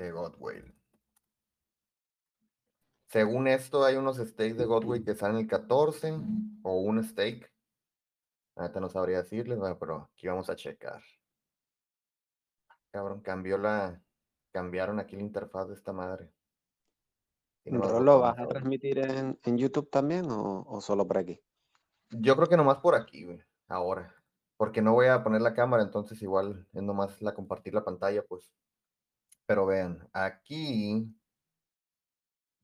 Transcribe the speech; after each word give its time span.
de 0.00 0.12
Godwell. 0.12 0.74
Según 3.08 3.48
esto, 3.48 3.84
hay 3.84 3.96
unos 3.96 4.16
stakes 4.16 4.56
de 4.56 4.64
Godwell 4.64 5.04
que 5.04 5.14
salen 5.14 5.38
el 5.38 5.46
14 5.46 6.12
o 6.62 6.80
un 6.80 7.02
stake. 7.04 7.52
Ahorita 8.56 8.80
no 8.80 8.88
sabría 8.88 9.22
decirles, 9.22 9.58
pero 9.78 10.10
aquí 10.12 10.28
vamos 10.28 10.48
a 10.48 10.56
checar. 10.56 11.02
Cabrón, 12.90 13.20
cambió 13.20 13.58
la. 13.58 14.02
Cambiaron 14.52 14.98
aquí 14.98 15.16
la 15.16 15.22
interfaz 15.22 15.68
de 15.68 15.74
esta 15.74 15.92
madre. 15.92 16.32
¿Lo 17.64 18.20
vas 18.20 18.38
a 18.38 18.48
transmitir 18.48 18.98
en, 18.98 19.58
YouTube 19.58 19.90
también 19.90 20.26
o, 20.28 20.80
solo 20.80 21.06
por 21.06 21.18
aquí? 21.18 21.40
Yo 22.10 22.34
creo 22.34 22.48
que 22.48 22.56
nomás 22.56 22.78
por 22.78 22.94
aquí, 22.94 23.24
güey, 23.24 23.40
ahora. 23.68 24.12
Porque 24.56 24.82
no 24.82 24.92
voy 24.92 25.06
a 25.06 25.22
poner 25.22 25.40
la 25.40 25.54
cámara, 25.54 25.82
entonces 25.82 26.20
igual 26.22 26.66
es 26.72 26.82
nomás 26.82 27.22
la 27.22 27.34
compartir 27.34 27.74
la 27.74 27.84
pantalla, 27.84 28.24
pues. 28.26 28.52
Pero 29.50 29.66
vean, 29.66 30.08
aquí 30.12 31.12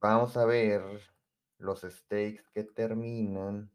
vamos 0.00 0.36
a 0.36 0.44
ver 0.44 1.00
los 1.58 1.80
stakes 1.80 2.44
que 2.54 2.62
terminan. 2.62 3.68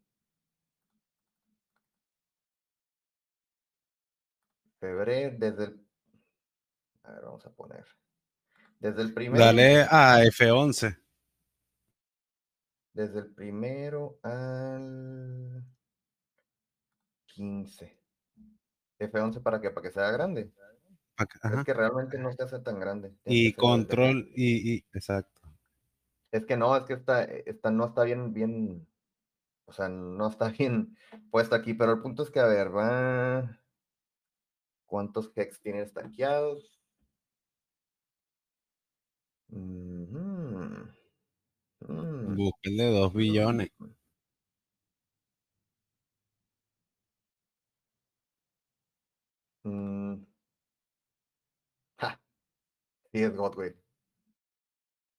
Febrero, 4.80 5.36
desde 5.38 5.64
el. 5.64 5.86
A 7.02 7.12
ver, 7.12 7.24
vamos 7.24 7.44
a 7.44 7.50
poner. 7.50 7.84
Desde 8.78 9.02
el 9.02 9.12
primero. 9.12 9.44
Dale 9.44 9.82
a 9.82 10.24
F11. 10.24 10.98
Desde 12.94 13.18
el 13.18 13.34
primero 13.34 14.20
al 14.22 15.62
15. 17.26 17.94
F11 19.00 19.42
para 19.42 19.60
qué? 19.60 19.70
Para 19.70 19.86
que 19.86 19.92
sea 19.92 20.10
grande. 20.12 20.50
Es 21.24 21.64
que 21.64 21.74
realmente 21.74 22.18
no 22.18 22.32
se 22.32 22.42
hace 22.42 22.58
tan 22.60 22.80
grande. 22.80 23.14
Y 23.24 23.52
control 23.52 24.30
y, 24.34 24.74
y, 24.74 24.84
exacto. 24.92 25.42
Es 26.30 26.46
que 26.46 26.56
no, 26.56 26.74
es 26.76 26.84
que 26.84 26.94
esta, 26.94 27.24
esta 27.24 27.70
no 27.70 27.86
está 27.86 28.04
bien, 28.04 28.32
bien, 28.32 28.86
o 29.66 29.72
sea, 29.72 29.88
no 29.88 30.28
está 30.28 30.48
bien 30.58 30.96
puesta 31.30 31.56
aquí, 31.56 31.74
pero 31.74 31.92
el 31.92 32.00
punto 32.00 32.22
es 32.22 32.30
que, 32.30 32.40
a 32.40 32.46
ver, 32.46 32.74
va. 32.74 33.58
¿Cuántos 34.86 35.32
hex 35.34 35.60
tiene 35.60 35.82
estanqueados? 35.82 36.78
Mm 39.48 40.42
de 42.64 42.90
2 42.90 43.12
billones. 43.14 43.70
Mm. 49.64 50.01
Sí, 53.12 53.22
es 53.22 53.36
Godway. 53.36 53.74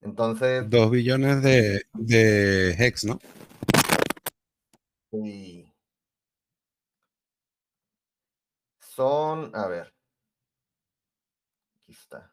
Entonces. 0.01 0.69
2 0.69 0.91
billones 0.91 1.41
de, 1.41 1.83
de 1.93 2.71
Hex, 2.71 3.05
¿no? 3.05 3.19
Sí. 5.11 5.71
Son, 8.79 9.55
a 9.55 9.67
ver. 9.67 9.93
Aquí 11.83 11.91
está. 11.91 12.31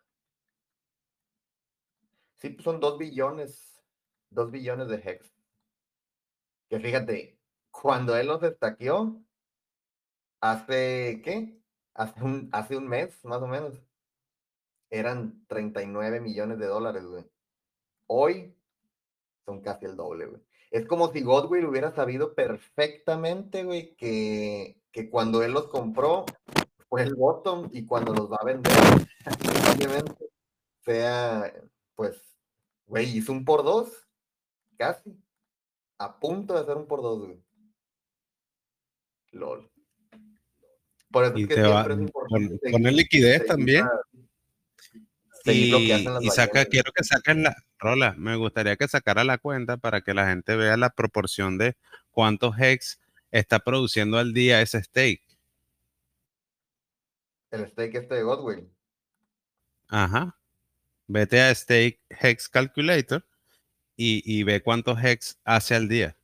Sí, 2.39 2.51
pues 2.51 2.65
son 2.65 2.81
2 2.81 2.99
billones 2.99 3.71
2 4.31 4.51
billones 4.51 4.89
de 4.89 4.97
hex. 4.97 5.33
Que 6.69 6.79
fíjate, 6.79 7.39
cuando 7.71 8.17
él 8.17 8.29
los 8.29 8.41
destaqueó, 8.41 9.21
hace, 10.41 11.21
¿qué? 11.25 11.61
Hace 11.95 12.23
un, 12.23 12.49
hace 12.53 12.77
un 12.77 12.89
mes, 12.89 13.25
más 13.25 13.43
o 13.43 13.47
menos, 13.49 13.75
eran 14.91 15.45
39 15.47 16.21
millones 16.21 16.59
de 16.59 16.67
dólares, 16.67 17.05
güey. 17.05 17.25
Hoy 18.07 18.55
son 19.45 19.61
casi 19.61 19.87
el 19.87 19.97
doble, 19.97 20.27
güey. 20.27 20.43
Es 20.71 20.87
como 20.87 21.13
si 21.13 21.23
Godwill 21.23 21.67
hubiera 21.67 21.93
sabido 21.93 22.35
perfectamente, 22.35 23.65
güey, 23.65 23.95
que, 23.97 24.81
que 24.93 25.11
cuando 25.11 25.43
él 25.43 25.53
los 25.53 25.69
compró 25.69 26.25
fue 26.89 27.03
el 27.03 27.15
bottom 27.15 27.69
y 27.73 27.87
cuando 27.87 28.13
los 28.13 28.31
va 28.31 28.39
a 28.41 28.45
vender, 28.45 28.73
obviamente, 29.75 30.31
sea, 30.85 31.53
pues, 31.95 32.21
güey, 32.87 33.17
hizo 33.17 33.33
un 33.33 33.45
por 33.45 33.63
dos 33.65 34.07
Casi. 34.81 35.15
A 35.99 36.19
punto 36.19 36.55
de 36.55 36.61
hacer 36.61 36.75
un 36.79 36.87
por 36.87 37.03
dos, 37.03 37.19
güey. 37.19 37.39
LOL. 39.33 39.71
Por 41.11 41.25
eso 41.25 41.37
es 41.37 41.49
que 41.49 41.55
siempre 41.55 41.95
es 41.95 42.01
importante. 42.01 42.71
Poner 42.71 42.93
liquidez 42.95 43.45
también. 43.45 43.87
Y, 45.45 46.31
saca, 46.31 46.65
quiero 46.67 46.93
que 46.93 47.05
saquen 47.05 47.43
la 47.43 47.57
rola. 47.79 48.15
Me 48.19 48.37
gustaría 48.37 48.77
que 48.77 48.89
sacara 48.89 49.25
la 49.25 49.39
cuenta 49.39 49.77
para 49.77 50.03
que 50.03 50.15
la 50.15 50.27
gente 50.29 50.57
vea 50.57 50.77
la 50.77 50.91
proporción 50.91 51.59
de 51.59 51.77
cuántos 52.11 52.59
hex 52.59 53.01
está 53.31 53.61
produciendo 53.61 54.19
al 54.19 54.33
día 54.33 54.61
ese 54.61 54.83
stake. 54.83 55.23
El 57.51 57.67
stake 57.69 57.97
este 57.97 58.15
de 58.17 58.23
Godwin. 58.23 58.71
Ajá. 59.89 60.37
Vete 61.09 61.41
a 61.43 61.53
Stake 61.53 62.01
Hex 62.09 62.49
Calculator 62.49 63.27
y, 63.97 64.45
ve 64.45 64.63
cuántos 64.63 65.03
hex 65.03 65.39
hace 65.45 65.75
al 65.75 65.89
día. 65.89 66.17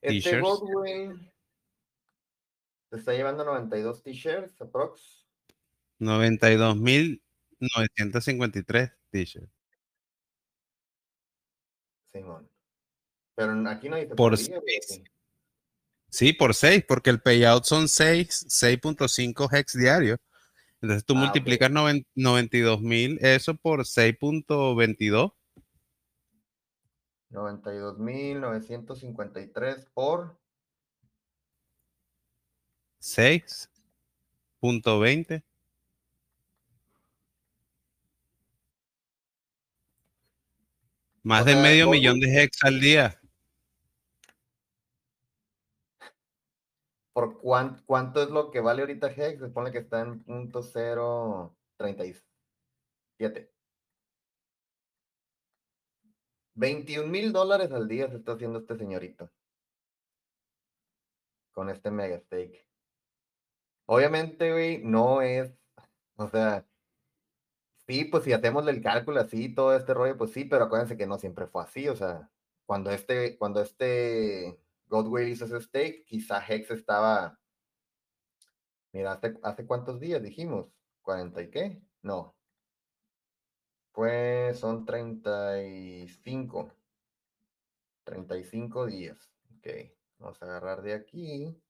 Este 0.00 0.40
Godwin 0.40 1.30
se 2.90 2.96
está 2.96 3.12
llevando 3.12 3.44
92 3.44 4.02
t-shirts, 4.02 4.60
aprox. 4.60 5.24
92.953 6.00 8.92
t-shirts. 9.10 9.52
Simón. 12.12 12.50
Pero 13.34 13.68
aquí 13.68 13.88
no 13.88 13.96
hay 13.96 14.06
por, 14.06 14.38
Sí, 16.10 16.32
por 16.32 16.54
6, 16.54 16.84
porque 16.88 17.10
el 17.10 17.20
payout 17.20 17.64
son 17.64 17.86
6, 17.88 18.46
6.5 18.48 19.52
hex 19.52 19.74
diarios. 19.74 20.18
Entonces 20.80 21.04
tú 21.04 21.12
ah, 21.14 21.18
multiplicas 21.18 21.70
92.000 21.70 23.18
eso 23.20 23.54
por 23.56 23.80
6.22 23.80 25.34
92.953 27.30 29.86
por 29.92 30.38
6.20. 33.00 35.42
Más 41.22 41.44
de 41.44 41.54
medio 41.56 41.90
millón 41.90 42.20
de 42.20 42.42
hex 42.42 42.64
al 42.64 42.80
día. 42.80 43.20
¿Por 47.12 47.40
cuánto, 47.40 48.22
es 48.22 48.30
lo 48.30 48.50
que 48.50 48.60
vale 48.60 48.80
ahorita 48.82 49.08
hex? 49.08 49.40
Se 49.40 49.48
pone 49.48 49.72
que 49.72 49.78
está 49.78 50.00
en 50.00 50.22
punto 50.22 50.62
0.37. 50.62 53.57
21 56.58 57.08
mil 57.08 57.32
dólares 57.32 57.70
al 57.70 57.86
día 57.86 58.08
se 58.08 58.16
está 58.16 58.32
haciendo 58.32 58.58
este 58.58 58.76
señorito. 58.76 59.30
Con 61.52 61.70
este 61.70 61.90
mega 61.90 62.18
stake. 62.18 62.66
Obviamente, 63.86 64.52
güey, 64.52 64.78
no 64.84 65.22
es, 65.22 65.52
o 66.16 66.28
sea, 66.28 66.66
sí, 67.86 68.04
pues 68.04 68.24
si 68.24 68.32
hacemos 68.32 68.66
el 68.68 68.82
cálculo 68.82 69.20
así, 69.20 69.54
todo 69.54 69.74
este 69.76 69.94
rollo, 69.94 70.16
pues 70.18 70.32
sí, 70.32 70.44
pero 70.44 70.64
acuérdense 70.64 70.96
que 70.96 71.06
no 71.06 71.16
siempre 71.18 71.46
fue 71.46 71.62
así, 71.62 71.88
o 71.88 71.96
sea, 71.96 72.30
cuando 72.66 72.90
este, 72.90 73.38
cuando 73.38 73.62
este 73.62 74.60
Godway 74.86 75.30
hizo 75.30 75.46
ese 75.46 75.60
stake, 75.60 76.04
quizá 76.04 76.44
Hex 76.46 76.70
estaba, 76.72 77.38
mira, 78.92 79.12
hace, 79.12 79.38
hace 79.42 79.66
cuántos 79.66 80.00
días 80.00 80.22
dijimos, 80.22 80.66
40 81.02 81.42
y 81.42 81.50
qué, 81.50 81.82
no, 82.02 82.36
pues 83.98 84.60
son 84.60 84.84
35. 84.86 86.72
35 88.04 88.86
días. 88.86 89.18
Ok, 89.56 89.66
vamos 90.18 90.40
a 90.40 90.44
agarrar 90.46 90.82
de 90.82 90.94
aquí. 90.94 91.60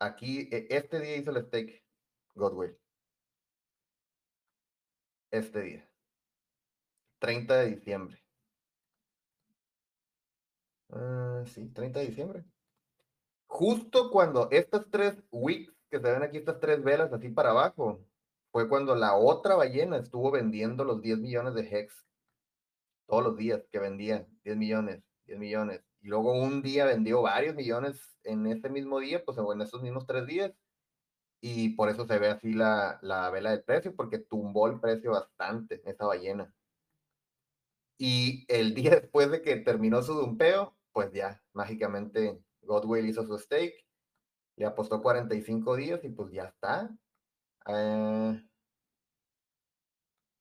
Aquí, 0.00 0.48
e, 0.50 0.66
este 0.70 0.98
día 1.00 1.16
hizo 1.16 1.30
el 1.30 1.44
stake. 1.46 1.84
Godwell. 2.34 2.76
Este 5.32 5.60
día. 5.62 5.88
30 7.20 7.56
de 7.58 7.66
diciembre. 7.76 8.18
Ah, 10.90 11.42
sí, 11.46 11.68
30 11.72 12.00
de 12.00 12.06
diciembre. 12.06 12.44
Justo 13.50 14.10
cuando 14.12 14.48
estas 14.52 14.88
tres 14.90 15.20
wicks 15.32 15.74
que 15.90 15.98
se 15.98 16.12
ven 16.12 16.22
aquí, 16.22 16.38
estas 16.38 16.60
tres 16.60 16.82
velas 16.84 17.12
así 17.12 17.28
para 17.30 17.50
abajo, 17.50 18.00
fue 18.52 18.68
cuando 18.68 18.94
la 18.94 19.16
otra 19.16 19.56
ballena 19.56 19.96
estuvo 19.96 20.30
vendiendo 20.30 20.84
los 20.84 21.02
10 21.02 21.18
millones 21.18 21.54
de 21.54 21.62
hex. 21.62 22.06
Todos 23.08 23.24
los 23.24 23.36
días 23.36 23.62
que 23.72 23.80
vendía 23.80 24.24
10 24.44 24.56
millones, 24.56 25.02
10 25.26 25.38
millones. 25.40 25.82
Y 26.00 26.06
luego 26.08 26.32
un 26.32 26.62
día 26.62 26.84
vendió 26.84 27.22
varios 27.22 27.56
millones 27.56 28.16
en 28.22 28.46
ese 28.46 28.70
mismo 28.70 29.00
día, 29.00 29.24
pues 29.24 29.36
en 29.36 29.60
esos 29.60 29.82
mismos 29.82 30.06
tres 30.06 30.26
días. 30.26 30.52
Y 31.40 31.70
por 31.70 31.88
eso 31.90 32.06
se 32.06 32.18
ve 32.20 32.28
así 32.28 32.52
la, 32.52 33.00
la 33.02 33.30
vela 33.30 33.50
del 33.50 33.64
precio, 33.64 33.94
porque 33.96 34.18
tumbó 34.18 34.68
el 34.68 34.78
precio 34.78 35.10
bastante 35.10 35.82
esa 35.84 36.06
ballena. 36.06 36.54
Y 37.98 38.44
el 38.46 38.74
día 38.74 38.92
después 38.92 39.28
de 39.32 39.42
que 39.42 39.56
terminó 39.56 40.02
su 40.02 40.14
dumpeo, 40.14 40.76
pues 40.92 41.12
ya, 41.12 41.42
mágicamente 41.52 42.40
Godwell 42.62 43.08
hizo 43.08 43.24
su 43.24 43.38
stake, 43.38 43.86
le 44.56 44.66
apostó 44.66 45.00
45 45.02 45.76
días 45.76 46.00
y 46.04 46.08
pues 46.08 46.32
ya 46.32 46.44
está. 46.44 46.90
Eh, 47.66 48.42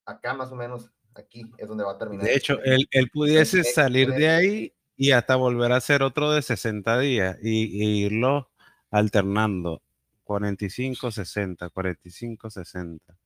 acá 0.05 0.33
más 0.33 0.51
o 0.51 0.55
menos, 0.55 0.91
aquí 1.15 1.43
es 1.57 1.67
donde 1.67 1.83
va 1.83 1.93
a 1.93 1.97
terminar. 1.97 2.25
De 2.25 2.35
hecho, 2.35 2.59
él, 2.63 2.87
él 2.91 3.09
pudiese 3.09 3.63
salir 3.63 4.11
de 4.11 4.29
ahí 4.29 4.73
y 4.99 5.11
hasta 5.11 5.37
volver 5.37 5.71
a 5.71 5.77
hacer 5.77 6.03
otro 6.03 6.31
de 6.31 6.41
60 6.41 6.99
días 6.99 7.37
y, 7.41 8.03
irlo 8.05 8.49
alternando. 8.91 9.81
45, 10.25 11.09
60, 11.09 11.69
45, 11.69 12.49
60. 12.49 13.17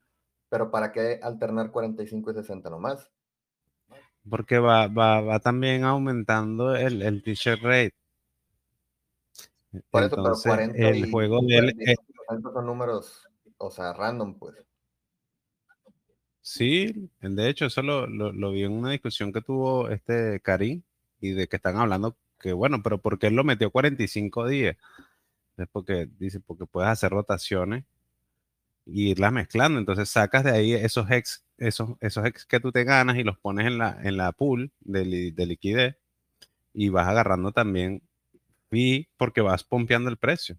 Pero 0.50 0.70
¿para 0.70 0.92
qué 0.92 1.20
alternar 1.22 1.72
45 1.72 2.32
y 2.32 2.34
60 2.36 2.70
nomás? 2.70 3.10
Porque 4.30 4.60
va, 4.60 4.88
va, 4.88 5.20
va 5.22 5.40
también 5.40 5.84
aumentando 5.84 6.76
el, 6.76 7.02
el 7.02 7.24
t-shirt 7.24 7.62
rate. 7.64 7.96
Por 9.90 10.04
eso, 10.04 10.16
pero 10.16 10.36
40 10.36 10.90
el 10.90 11.12
juego 11.12 11.42
de 11.42 11.58
él 11.58 11.98
son 12.42 12.66
números, 12.66 13.28
o 13.58 13.72
sea, 13.72 13.94
random, 13.94 14.38
pues. 14.38 14.56
Sí, 16.42 17.10
de 17.22 17.50
hecho, 17.50 17.66
eso 17.66 17.82
lo, 17.82 18.06
lo, 18.06 18.52
vi 18.52 18.64
en 18.64 18.74
una 18.74 18.92
discusión 18.92 19.32
que 19.32 19.42
tuvo 19.42 19.90
este 19.90 20.42
Karim 20.42 20.84
y 21.22 21.32
de 21.32 21.48
que 21.48 21.56
están 21.56 21.78
hablando 21.78 22.18
que, 22.40 22.52
bueno, 22.52 22.84
pero 22.84 22.98
¿por 22.98 23.18
qué 23.18 23.28
él 23.28 23.36
lo 23.36 23.46
metió 23.46 23.72
45 23.72 24.48
días? 24.48 24.76
Es 25.58 25.68
porque, 25.72 26.10
dice, 26.20 26.42
porque 26.42 26.66
puedes 26.66 26.90
hacer 26.90 27.12
rotaciones 27.12 27.86
y 28.86 29.12
irlas 29.12 29.32
mezclando. 29.32 29.80
Entonces 29.80 30.10
sacas 30.10 30.44
de 30.44 30.52
ahí 30.52 30.74
esos 30.74 31.10
ex, 31.12 31.46
esos, 31.58 31.92
esos 32.02 32.26
ex 32.26 32.46
que 32.46 32.60
tú 32.60 32.72
te 32.72 32.84
ganas 32.84 33.18
y 33.18 33.24
los 33.24 33.40
pones 33.40 33.68
en 33.68 33.78
la, 33.78 33.98
en 34.04 34.18
la 34.18 34.32
pool 34.34 34.72
de, 34.82 35.32
de 35.32 35.46
liquidez 35.46 35.96
y 36.74 36.90
vas 36.90 37.08
agarrando 37.08 37.52
también 37.54 38.02
y 38.74 39.08
porque 39.18 39.42
vas 39.42 39.64
pompeando 39.64 40.10
el 40.10 40.18
precio. 40.18 40.58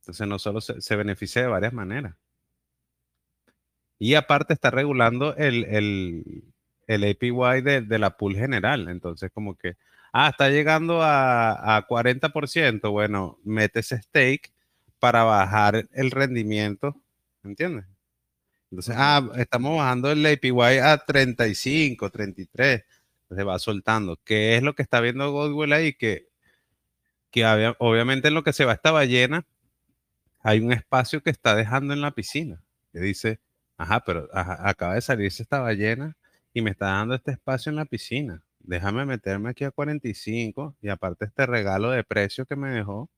Entonces 0.00 0.26
no 0.26 0.38
solo 0.38 0.60
se, 0.60 0.96
beneficia 0.96 1.42
de 1.42 1.48
varias 1.48 1.72
maneras. 1.72 2.16
Y 3.98 4.14
aparte 4.14 4.52
está 4.52 4.70
regulando 4.70 5.36
el, 5.36 5.64
el, 5.64 6.44
el 6.88 7.04
APY 7.04 7.62
de, 7.62 7.82
de, 7.82 7.98
la 7.98 8.16
pool 8.16 8.34
general. 8.34 8.88
Entonces 8.88 9.30
como 9.32 9.56
que, 9.56 9.76
ah, 10.12 10.30
está 10.30 10.48
llegando 10.48 11.02
a, 11.02 11.76
a 11.76 11.86
40%. 11.86 12.90
Bueno, 12.90 13.38
metes 13.44 13.90
stake 13.90 14.52
para 14.98 15.22
bajar 15.24 15.88
el 15.92 16.10
rendimiento. 16.10 17.00
¿Entiendes? 17.44 17.86
Entonces, 18.72 18.94
ah, 18.98 19.30
estamos 19.36 19.76
bajando 19.76 20.10
el 20.10 20.24
APY 20.24 20.78
a 20.82 20.96
35, 20.96 22.10
33. 22.10 22.84
Entonces 23.22 23.46
va 23.46 23.58
soltando. 23.58 24.18
¿Qué 24.24 24.56
es 24.56 24.62
lo 24.62 24.74
que 24.74 24.82
está 24.82 25.00
viendo 25.00 25.30
Godwell 25.30 25.74
ahí? 25.74 25.92
Que 25.92 26.31
que 27.32 27.74
obviamente 27.78 28.28
en 28.28 28.34
lo 28.34 28.44
que 28.44 28.52
se 28.52 28.64
va 28.64 28.74
esta 28.74 28.92
ballena, 28.92 29.44
hay 30.40 30.60
un 30.60 30.72
espacio 30.72 31.22
que 31.22 31.30
está 31.30 31.56
dejando 31.56 31.94
en 31.94 32.02
la 32.02 32.12
piscina. 32.12 32.62
Que 32.92 33.00
dice, 33.00 33.40
ajá, 33.78 34.00
pero 34.04 34.28
acaba 34.32 34.94
de 34.94 35.00
salirse 35.00 35.42
esta 35.42 35.60
ballena 35.60 36.16
y 36.52 36.60
me 36.60 36.70
está 36.70 36.86
dando 36.86 37.14
este 37.14 37.32
espacio 37.32 37.70
en 37.70 37.76
la 37.76 37.86
piscina. 37.86 38.42
Déjame 38.60 39.06
meterme 39.06 39.50
aquí 39.50 39.64
a 39.64 39.70
45 39.70 40.76
y 40.82 40.88
aparte 40.90 41.24
este 41.24 41.46
regalo 41.46 41.90
de 41.90 42.04
precio 42.04 42.44
que 42.44 42.54
me 42.54 42.70
dejó. 42.70 43.08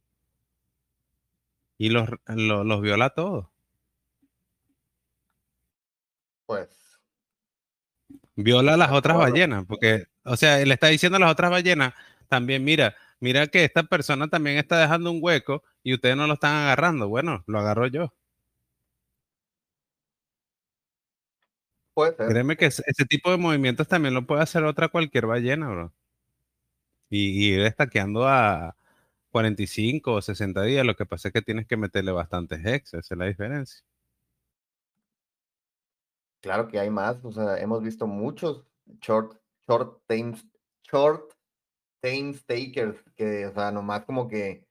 Y 1.76 1.88
los, 1.88 2.08
los, 2.28 2.80
viola 2.80 3.10
todos. 3.10 3.48
Pues. 6.46 6.68
Viola 8.36 8.74
a 8.74 8.76
las 8.76 8.92
otras 8.92 9.16
ballenas, 9.16 9.64
porque, 9.66 10.06
o 10.24 10.36
sea, 10.36 10.64
le 10.64 10.74
está 10.74 10.86
diciendo 10.86 11.16
a 11.16 11.20
las 11.20 11.32
otras 11.32 11.50
ballenas 11.50 11.94
también, 12.28 12.64
mira, 12.64 12.94
mira 13.24 13.46
que 13.46 13.64
esta 13.64 13.82
persona 13.84 14.28
también 14.28 14.58
está 14.58 14.78
dejando 14.78 15.10
un 15.10 15.18
hueco 15.22 15.62
y 15.82 15.94
ustedes 15.94 16.14
no 16.14 16.26
lo 16.26 16.34
están 16.34 16.54
agarrando. 16.56 17.08
Bueno, 17.08 17.42
lo 17.46 17.58
agarro 17.58 17.86
yo. 17.86 18.12
Puede 21.94 22.14
ser. 22.16 22.28
Créeme 22.28 22.56
que 22.58 22.66
ese, 22.66 22.82
tipo 23.08 23.30
de 23.30 23.38
movimientos 23.38 23.88
también 23.88 24.12
lo 24.12 24.26
puede 24.26 24.42
hacer 24.42 24.62
otra 24.64 24.88
cualquier 24.88 25.26
ballena, 25.26 25.70
bro. 25.70 25.94
Y, 27.08 27.54
ir 27.54 27.62
destaqueando 27.62 28.28
a 28.28 28.76
45 29.30 30.12
o 30.12 30.20
60 30.20 30.62
días. 30.62 30.84
Lo 30.84 30.94
que 30.94 31.06
pasa 31.06 31.28
es 31.28 31.32
que 31.32 31.40
tienes 31.40 31.66
que 31.66 31.78
meterle 31.78 32.12
bastantes 32.12 32.60
ex, 32.66 32.92
esa 32.92 33.14
es 33.14 33.18
la 33.18 33.26
diferencia. 33.26 33.82
Claro 36.42 36.68
que 36.68 36.78
hay 36.78 36.90
más, 36.90 37.24
o 37.24 37.32
sea, 37.32 37.58
hemos 37.58 37.82
visto 37.82 38.06
muchos 38.06 38.66
short, 39.00 39.40
short 39.66 40.02
times, 40.06 40.44
short 40.82 41.33
takers 42.46 42.96
que, 43.16 43.46
o 43.46 43.54
sea, 43.54 43.70
nomás 43.70 44.04
como 44.04 44.28
que 44.28 44.66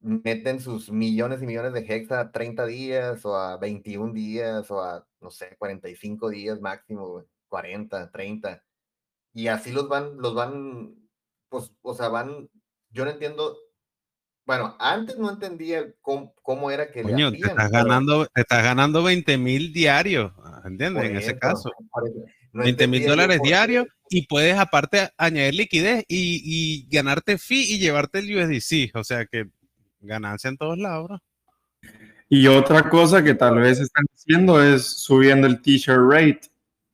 meten 0.00 0.60
sus 0.60 0.90
millones 0.90 1.42
y 1.42 1.46
millones 1.46 1.72
de 1.72 1.80
hex 1.80 2.12
a 2.12 2.30
30 2.30 2.66
días 2.66 3.24
o 3.24 3.36
a 3.36 3.56
21 3.56 4.12
días 4.12 4.70
o 4.70 4.80
a, 4.80 5.06
no 5.20 5.30
sé, 5.30 5.56
45 5.58 6.30
días 6.30 6.60
máximo, 6.60 7.24
40, 7.48 8.10
30. 8.10 8.62
Y 9.34 9.48
así 9.48 9.72
los 9.72 9.88
van, 9.88 10.18
los 10.18 10.34
van, 10.34 10.94
pues, 11.48 11.72
o 11.82 11.94
sea, 11.94 12.08
van, 12.08 12.48
yo 12.90 13.04
no 13.04 13.10
entiendo, 13.10 13.56
bueno, 14.46 14.76
antes 14.78 15.18
no 15.18 15.30
entendía 15.30 15.92
cómo, 16.00 16.70
era 16.70 16.90
que 16.90 17.04
le 17.04 17.12
hacían, 17.12 17.32
te 17.32 17.48
estás 17.48 17.70
ganando, 17.70 18.26
te 18.26 18.40
estás 18.40 18.62
ganando 18.62 19.02
20 19.02 19.36
mil 19.36 19.72
diarios, 19.72 20.32
¿entiendes? 20.64 21.04
En 21.04 21.16
ese 21.16 21.38
caso. 21.38 21.70
20 22.58 22.86
mil 22.86 23.06
dólares 23.06 23.40
diarios 23.42 23.86
y 24.10 24.26
puedes 24.26 24.56
aparte 24.58 25.10
añadir 25.16 25.54
liquidez 25.54 26.04
y, 26.08 26.86
ganarte 26.90 27.38
fee 27.38 27.74
y 27.74 27.78
llevarte 27.78 28.18
el 28.18 28.36
USDC. 28.36 28.96
O 28.96 29.04
sea 29.04 29.26
que 29.26 29.48
ganancia 30.00 30.48
en 30.48 30.56
todos 30.56 30.78
lados. 30.78 31.20
Y 32.28 32.46
otra 32.46 32.88
cosa 32.88 33.22
que 33.22 33.34
tal 33.34 33.58
vez 33.58 33.80
están 33.80 34.04
haciendo 34.14 34.62
es 34.62 34.84
subiendo 34.84 35.46
el 35.46 35.62
t-shirt 35.62 36.00
rate. 36.10 36.40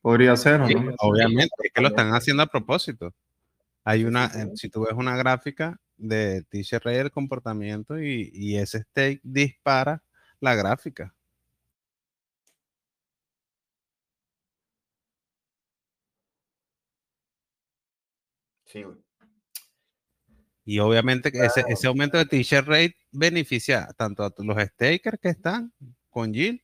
Podría 0.00 0.36
ser, 0.36 0.60
no? 0.60 0.94
obviamente, 0.98 1.54
es 1.58 1.72
que 1.72 1.80
lo 1.80 1.88
están 1.88 2.10
haciendo 2.10 2.42
a 2.42 2.46
propósito. 2.46 3.14
Hay 3.84 4.04
una, 4.04 4.30
si 4.54 4.68
tú 4.68 4.82
ves 4.82 4.92
una 4.94 5.16
gráfica 5.16 5.78
de 5.96 6.42
t-shirt 6.42 6.84
rate 6.84 6.98
del 6.98 7.10
comportamiento 7.10 8.00
y, 8.00 8.30
y 8.32 8.56
ese 8.56 8.82
stake 8.82 9.20
dispara 9.22 10.02
la 10.40 10.54
gráfica. 10.54 11.14
Y 20.64 20.78
obviamente 20.78 21.30
ese, 21.34 21.64
ese, 21.68 21.86
aumento 21.86 22.16
de 22.16 22.24
t-shirt 22.24 22.66
rate 22.66 22.96
beneficia 23.12 23.88
tanto 23.96 24.24
a 24.24 24.32
los 24.38 24.56
stakers 24.56 25.18
que 25.20 25.28
están 25.28 25.72
con 26.08 26.32
Jill 26.32 26.62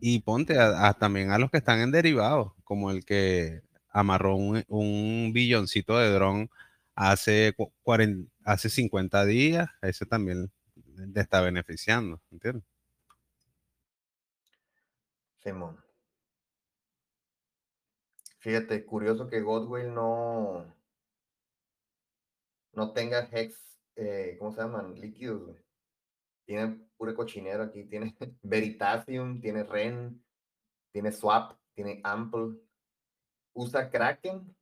y 0.00 0.20
ponte 0.20 0.58
a, 0.58 0.92
también 0.94 1.30
a 1.30 1.38
los 1.38 1.50
que 1.50 1.58
están 1.58 1.80
en 1.80 1.92
derivados, 1.92 2.52
como 2.64 2.90
el 2.90 3.04
que 3.04 3.62
amarró 3.88 4.36
un, 4.36 4.64
un 4.68 5.32
billoncito 5.32 5.98
de 5.98 6.10
dron 6.10 6.50
hace, 6.94 7.54
40, 7.82 8.30
hace 8.44 8.68
50 8.68 9.24
días, 9.24 9.68
ese 9.80 10.04
también 10.04 10.50
le 10.96 11.20
está 11.20 11.40
beneficiando, 11.40 12.20
¿entiendes? 12.30 12.64
Simón. 15.42 15.76
Fíjate, 18.38 18.84
curioso 18.84 19.28
que 19.28 19.40
Godwell 19.40 19.94
no, 19.94 20.66
no 22.72 22.92
tenga 22.92 23.28
hex, 23.32 23.80
eh, 23.96 24.36
¿cómo 24.38 24.52
se 24.52 24.60
llaman? 24.60 24.94
Líquidos, 24.94 25.56
Tiene 26.46 26.80
pura 26.96 27.14
cochinero 27.14 27.64
aquí, 27.64 27.84
tiene 27.84 28.16
Veritasium, 28.42 29.40
tiene 29.40 29.64
Ren, 29.64 30.22
tiene 30.92 31.12
Swap, 31.12 31.58
tiene 31.74 32.00
Ample, 32.04 32.58
usa 33.54 33.90
Kraken. 33.90 34.54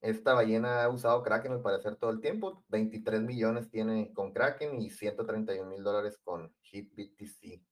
Esta 0.00 0.34
ballena 0.34 0.82
ha 0.82 0.88
usado 0.88 1.22
Kraken 1.22 1.52
al 1.52 1.62
parecer 1.62 1.96
todo 1.96 2.10
el 2.10 2.20
tiempo. 2.20 2.64
23 2.68 3.22
millones 3.22 3.70
tiene 3.70 4.12
con 4.12 4.32
Kraken 4.32 4.80
y 4.82 4.90
131 4.90 5.70
mil 5.70 5.82
dólares 5.84 6.18
con 6.24 6.52
HitBTC. 6.62 7.62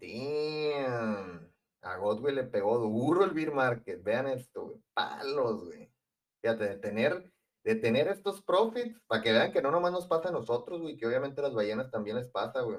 Damn. 0.00 1.52
A 1.82 1.96
Godwin 1.96 2.36
le 2.36 2.44
pegó 2.44 2.78
duro 2.78 3.24
el 3.24 3.32
beer 3.32 3.52
market. 3.52 4.02
Vean 4.02 4.28
esto, 4.28 4.64
güey. 4.64 4.80
Palos, 4.94 5.64
güey. 5.66 5.92
Fíjate, 6.40 6.64
de 6.64 6.76
tener, 6.78 7.30
de 7.62 7.74
tener 7.74 8.08
estos 8.08 8.42
profits, 8.42 8.98
para 9.06 9.22
que 9.22 9.32
vean 9.32 9.52
que 9.52 9.62
no 9.62 9.70
nomás 9.70 9.92
nos 9.92 10.06
pasa 10.06 10.28
a 10.28 10.32
nosotros, 10.32 10.80
güey, 10.80 10.96
que 10.96 11.06
obviamente 11.06 11.40
a 11.40 11.44
las 11.44 11.54
ballenas 11.54 11.90
también 11.90 12.16
les 12.16 12.28
pasa, 12.28 12.62
güey. 12.62 12.78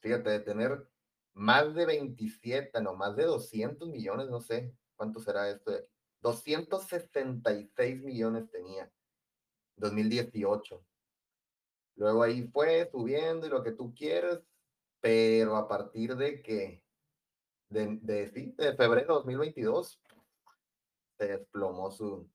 Fíjate, 0.00 0.30
de 0.30 0.40
tener 0.40 0.88
más 1.34 1.74
de 1.74 1.86
27, 1.86 2.80
no, 2.80 2.94
más 2.94 3.14
de 3.14 3.24
200 3.24 3.88
millones, 3.88 4.28
no 4.28 4.40
sé 4.40 4.74
cuánto 4.96 5.20
será 5.20 5.48
esto 5.50 5.70
de 5.70 5.78
aquí. 5.78 5.88
266 6.22 8.02
millones 8.02 8.50
tenía 8.50 8.90
2018. 9.76 10.84
Luego 11.96 12.22
ahí 12.22 12.48
fue 12.48 12.88
subiendo 12.90 13.46
y 13.46 13.50
lo 13.50 13.62
que 13.62 13.72
tú 13.72 13.94
quieres, 13.94 14.40
pero 15.00 15.56
a 15.56 15.68
partir 15.68 16.16
de 16.16 16.42
que, 16.42 16.82
de, 17.68 17.98
de, 18.02 18.30
sí, 18.30 18.54
de 18.56 18.74
febrero 18.74 19.06
de 19.06 19.14
2022, 19.14 20.00
se 21.18 21.26
desplomó 21.26 21.90
su, 21.90 22.28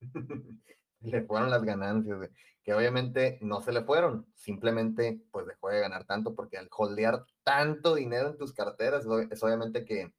le 1.02 1.22
fueron 1.22 1.50
las 1.50 1.62
ganancias, 1.62 2.30
que 2.62 2.74
obviamente 2.74 3.38
no 3.40 3.60
se 3.60 3.72
le 3.72 3.82
fueron, 3.82 4.26
simplemente 4.34 5.20
pues 5.30 5.46
dejó 5.46 5.70
de 5.70 5.80
ganar 5.80 6.04
tanto 6.04 6.34
porque 6.34 6.58
al 6.58 6.68
holdear 6.70 7.24
tanto 7.42 7.94
dinero 7.94 8.28
en 8.28 8.38
tus 8.38 8.52
carteras, 8.52 9.04
es 9.30 9.42
obviamente 9.42 9.84
que 9.84 10.12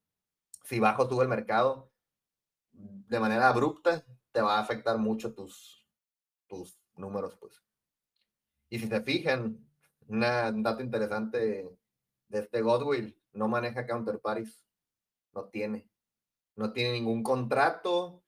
si 0.63 0.79
bajo 0.79 1.07
sube 1.07 1.23
el 1.23 1.29
mercado 1.29 1.91
de 2.71 3.19
manera 3.19 3.49
abrupta, 3.49 4.03
te 4.31 4.41
va 4.41 4.57
a 4.57 4.61
afectar 4.61 4.97
mucho 4.97 5.33
tus, 5.33 5.85
tus 6.47 6.79
números, 6.95 7.35
pues. 7.39 7.63
Y 8.69 8.79
si 8.79 8.87
se 8.87 9.01
fijan, 9.01 9.63
un 10.07 10.19
dato 10.63 10.81
interesante 10.81 11.69
de 12.27 12.39
este 12.39 12.61
Godwill, 12.61 13.15
no 13.33 13.47
maneja 13.47 13.85
counterparties, 13.85 14.65
no 15.33 15.45
tiene, 15.45 15.89
no 16.55 16.73
tiene 16.73 16.93
ningún 16.93 17.23
contrato, 17.23 18.22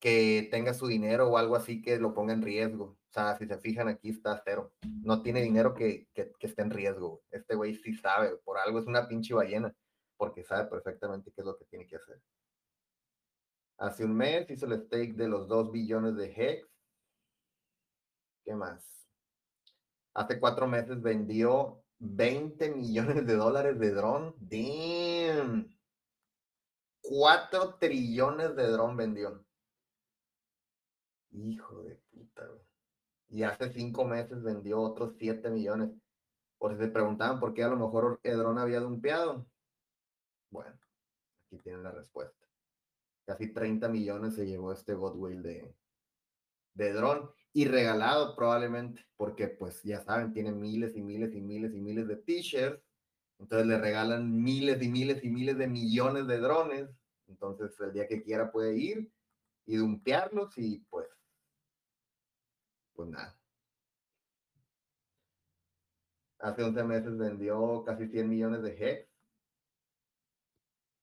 que 0.00 0.48
tenga 0.50 0.74
su 0.74 0.86
dinero 0.86 1.28
o 1.28 1.36
algo 1.36 1.54
así 1.54 1.82
que 1.82 1.98
lo 1.98 2.14
ponga 2.14 2.32
en 2.32 2.42
riesgo. 2.42 2.84
O 2.84 3.12
sea, 3.12 3.36
si 3.36 3.46
se 3.46 3.58
fijan 3.58 3.88
aquí 3.88 4.10
está 4.10 4.40
cero. 4.44 4.72
No 5.02 5.22
tiene 5.22 5.42
dinero 5.42 5.74
que, 5.74 6.08
que, 6.14 6.32
esté 6.40 6.62
en 6.62 6.70
riesgo. 6.70 7.22
Este 7.30 7.54
güey 7.54 7.74
sí 7.74 7.94
sabe, 7.94 8.36
por 8.38 8.58
algo 8.58 8.78
es 8.78 8.86
una 8.86 9.06
pinche 9.06 9.34
ballena, 9.34 9.74
porque 10.16 10.42
sabe 10.42 10.70
perfectamente 10.70 11.30
qué 11.32 11.42
es 11.42 11.46
lo 11.46 11.56
que 11.58 11.66
tiene 11.66 11.86
que 11.86 11.96
hacer. 11.96 12.20
Hace 13.78 14.04
un 14.04 14.16
mes 14.16 14.48
hizo 14.50 14.66
el 14.66 14.80
stake 14.84 15.14
de 15.14 15.28
los 15.28 15.48
2 15.48 15.72
billones 15.72 16.16
de 16.16 16.32
Hex. 16.34 16.68
¿Qué 18.44 18.54
más? 18.54 19.08
Hace 20.14 20.40
cuatro 20.40 20.66
meses 20.66 21.00
vendió 21.00 21.82
20 21.98 22.70
millones 22.70 23.26
de 23.26 23.36
dólares 23.36 23.78
de 23.78 23.90
dron. 23.90 24.34
Damn. 24.38 25.74
4 27.02 27.76
trillones 27.78 28.54
de 28.54 28.66
dron 28.68 28.96
vendió. 28.96 29.44
Hijo 31.32 31.82
de 31.82 31.96
puta, 32.10 32.48
Y 33.28 33.42
hace 33.44 33.72
cinco 33.72 34.04
meses 34.04 34.42
vendió 34.42 34.80
otros 34.80 35.14
7 35.18 35.50
millones. 35.50 35.90
Por 36.58 36.72
si 36.72 36.78
se 36.78 36.88
preguntaban 36.88 37.40
por 37.40 37.54
qué 37.54 37.62
a 37.62 37.68
lo 37.68 37.76
mejor 37.76 38.20
Edron 38.22 38.58
había 38.58 38.80
dumpeado. 38.80 39.46
Bueno, 40.50 40.78
aquí 41.46 41.58
tienen 41.58 41.82
la 41.82 41.92
respuesta. 41.92 42.46
Casi 43.26 43.52
30 43.52 43.88
millones 43.88 44.34
se 44.34 44.46
llevó 44.46 44.72
este 44.72 44.94
Godwill 44.94 45.42
de, 45.42 45.74
de 46.74 47.30
y 47.52 47.64
regalado 47.66 48.36
probablemente, 48.36 49.04
porque 49.16 49.48
pues 49.48 49.82
ya 49.82 50.00
saben, 50.00 50.32
tiene 50.32 50.52
miles 50.52 50.96
y 50.96 51.02
miles 51.02 51.34
y 51.34 51.40
miles 51.40 51.74
y 51.74 51.80
miles 51.80 52.08
de 52.08 52.16
t-shirts. 52.16 52.82
Entonces 53.38 53.66
le 53.66 53.78
regalan 53.78 54.42
miles 54.42 54.82
y 54.82 54.88
miles 54.88 55.24
y 55.24 55.30
miles 55.30 55.56
de 55.56 55.66
millones 55.66 56.26
de 56.26 56.38
drones. 56.38 56.90
Entonces 57.28 57.78
el 57.80 57.92
día 57.92 58.06
que 58.06 58.22
quiera 58.22 58.50
puede 58.50 58.76
ir 58.76 59.10
y 59.66 59.76
dumpearlos 59.76 60.58
y 60.58 60.84
pues 60.90 61.08
pues 63.00 63.10
nada. 63.10 63.34
Hace 66.40 66.62
11 66.64 66.84
meses 66.84 67.16
vendió 67.16 67.82
casi 67.84 68.06
100 68.08 68.28
millones 68.28 68.62
de 68.62 68.72
Hex, 68.76 69.08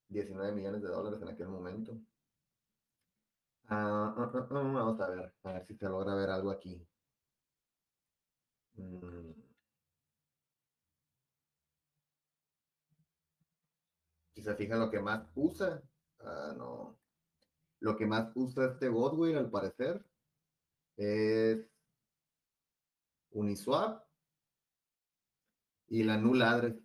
19 0.09 0.51
millones 0.53 0.81
de 0.81 0.89
dólares 0.89 1.21
en 1.21 1.29
aquel 1.29 1.47
momento. 1.47 1.99
Ah, 3.69 4.13
ah, 4.17 4.31
ah, 4.33 4.47
vamos 4.51 4.99
a 5.01 5.07
ver, 5.09 5.33
a 5.43 5.51
ver 5.53 5.65
si 5.65 5.75
se 5.75 5.89
logra 5.89 6.13
ver 6.15 6.29
algo 6.29 6.51
aquí. 6.51 6.87
Mm. 8.77 9.33
Si 14.35 14.41
se 14.43 14.55
fijan 14.55 14.79
lo 14.79 14.89
que 14.91 14.99
más 14.99 15.27
usa, 15.35 15.81
no. 16.57 16.95
Lo 17.79 17.97
que 17.97 18.05
más 18.05 18.31
usa 18.35 18.65
este 18.67 18.89
Godwin 18.89 19.37
al 19.37 19.49
parecer 19.49 20.03
es 20.97 21.76
Uniswap 23.31 24.03
y 25.87 26.03
la 26.03 26.17
Null 26.17 26.41
Address, 26.41 26.75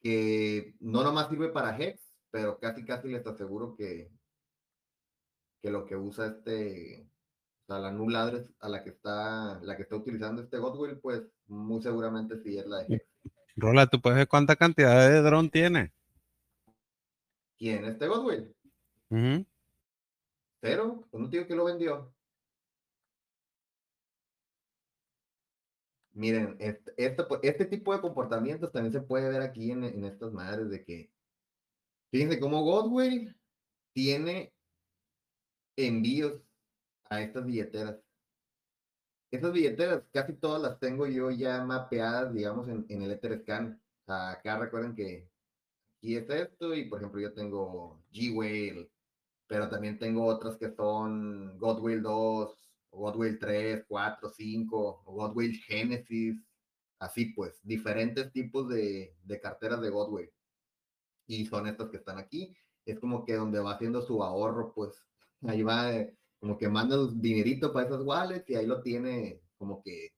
que 0.00 0.76
no 0.80 1.02
nomás 1.02 1.28
sirve 1.28 1.48
para 1.48 1.76
Hex, 1.78 2.14
pero 2.30 2.58
casi 2.58 2.84
casi 2.84 3.08
les 3.08 3.26
aseguro 3.26 3.74
que, 3.74 4.10
que 5.62 5.70
lo 5.70 5.86
que 5.86 5.96
usa 5.96 6.26
este, 6.26 7.08
o 7.62 7.66
sea, 7.66 7.78
la 7.78 7.90
Null 7.90 8.14
Address 8.14 8.52
a 8.60 8.68
la 8.68 8.84
que 8.84 8.90
está, 8.90 9.60
la 9.62 9.76
que 9.76 9.82
está 9.82 9.96
utilizando 9.96 10.42
este 10.42 10.58
Godwill, 10.58 10.98
pues 10.98 11.22
muy 11.46 11.82
seguramente 11.82 12.38
sí 12.42 12.58
es 12.58 12.66
la 12.66 12.82
de 12.82 12.96
Hex. 12.96 13.06
Rola, 13.56 13.86
¿tú 13.86 14.00
puedes 14.00 14.18
ver 14.18 14.28
cuánta 14.28 14.56
cantidad 14.56 15.08
de 15.08 15.22
dron 15.22 15.48
tiene? 15.48 15.92
¿Quién? 17.56 17.84
¿Este 17.84 18.08
Godwill? 18.08 18.54
Cero, 20.60 21.06
un 21.12 21.30
tío 21.30 21.46
que 21.46 21.54
lo 21.54 21.64
vendió. 21.64 22.13
Miren, 26.14 26.56
este, 26.60 26.94
este, 26.96 27.64
tipo 27.66 27.92
de 27.92 28.00
comportamientos 28.00 28.70
también 28.70 28.92
se 28.92 29.00
puede 29.00 29.28
ver 29.28 29.42
aquí 29.42 29.72
en, 29.72 30.04
estas 30.04 30.32
madres 30.32 30.70
de 30.70 30.84
que, 30.84 31.10
fíjense 32.12 32.38
cómo 32.38 32.62
Godway 32.62 33.34
tiene 33.92 34.54
envíos 35.76 36.40
a 37.10 37.20
estas 37.20 37.44
billeteras. 37.44 37.96
Estas 39.32 39.52
billeteras 39.52 40.04
casi 40.12 40.34
todas 40.34 40.62
las 40.62 40.78
tengo 40.78 41.06
yo 41.08 41.32
ya 41.32 41.64
mapeadas, 41.64 42.32
digamos, 42.32 42.68
en, 42.68 42.86
el 42.88 43.10
Etherscan. 43.10 43.82
acá 44.06 44.58
recuerden 44.58 44.94
que 44.94 45.28
aquí 45.98 46.16
es 46.16 46.30
esto 46.30 46.74
y, 46.74 46.84
por 46.84 47.00
ejemplo, 47.00 47.20
yo 47.20 47.34
tengo 47.34 48.00
G-Whale, 48.12 48.88
pero 49.48 49.68
también 49.68 49.98
tengo 49.98 50.24
otras 50.26 50.56
que 50.56 50.70
son 50.70 51.58
Godwill 51.58 52.02
2, 52.02 52.63
Godwill 52.94 53.38
3, 53.38 53.84
4, 53.88 54.30
5, 54.30 55.02
Godwill 55.06 55.56
Genesis, 55.58 56.36
así 56.98 57.26
pues, 57.26 57.60
diferentes 57.62 58.32
tipos 58.32 58.68
de, 58.68 59.14
de 59.22 59.40
carteras 59.40 59.80
de 59.80 59.90
Godwill. 59.90 60.30
Y 61.26 61.46
son 61.46 61.66
estas 61.66 61.90
que 61.90 61.98
están 61.98 62.18
aquí. 62.18 62.54
Es 62.84 62.98
como 62.98 63.24
que 63.24 63.34
donde 63.34 63.60
va 63.60 63.74
haciendo 63.74 64.02
su 64.02 64.22
ahorro, 64.22 64.72
pues 64.74 65.02
ahí 65.42 65.62
va, 65.62 65.94
eh, 65.94 66.14
como 66.38 66.58
que 66.58 66.68
manda 66.68 67.00
un 67.00 67.20
dinerito 67.20 67.72
para 67.72 67.86
esas 67.86 68.02
wallets 68.02 68.48
y 68.50 68.54
ahí 68.54 68.66
lo 68.66 68.82
tiene 68.82 69.40
como 69.56 69.82
que 69.82 70.12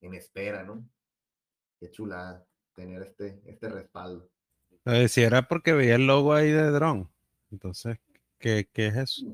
en 0.00 0.14
espera, 0.14 0.64
¿no? 0.64 0.88
Qué 1.78 1.90
chula 1.90 2.44
tener 2.74 3.02
este, 3.02 3.40
este 3.44 3.68
respaldo. 3.68 4.30
Si 5.08 5.20
era 5.20 5.46
porque 5.46 5.74
veía 5.74 5.96
el 5.96 6.06
logo 6.06 6.32
ahí 6.32 6.50
de 6.50 6.70
drone. 6.70 7.06
Entonces, 7.50 7.98
¿qué, 8.38 8.68
qué 8.72 8.86
es 8.86 8.96
eso? 8.96 9.26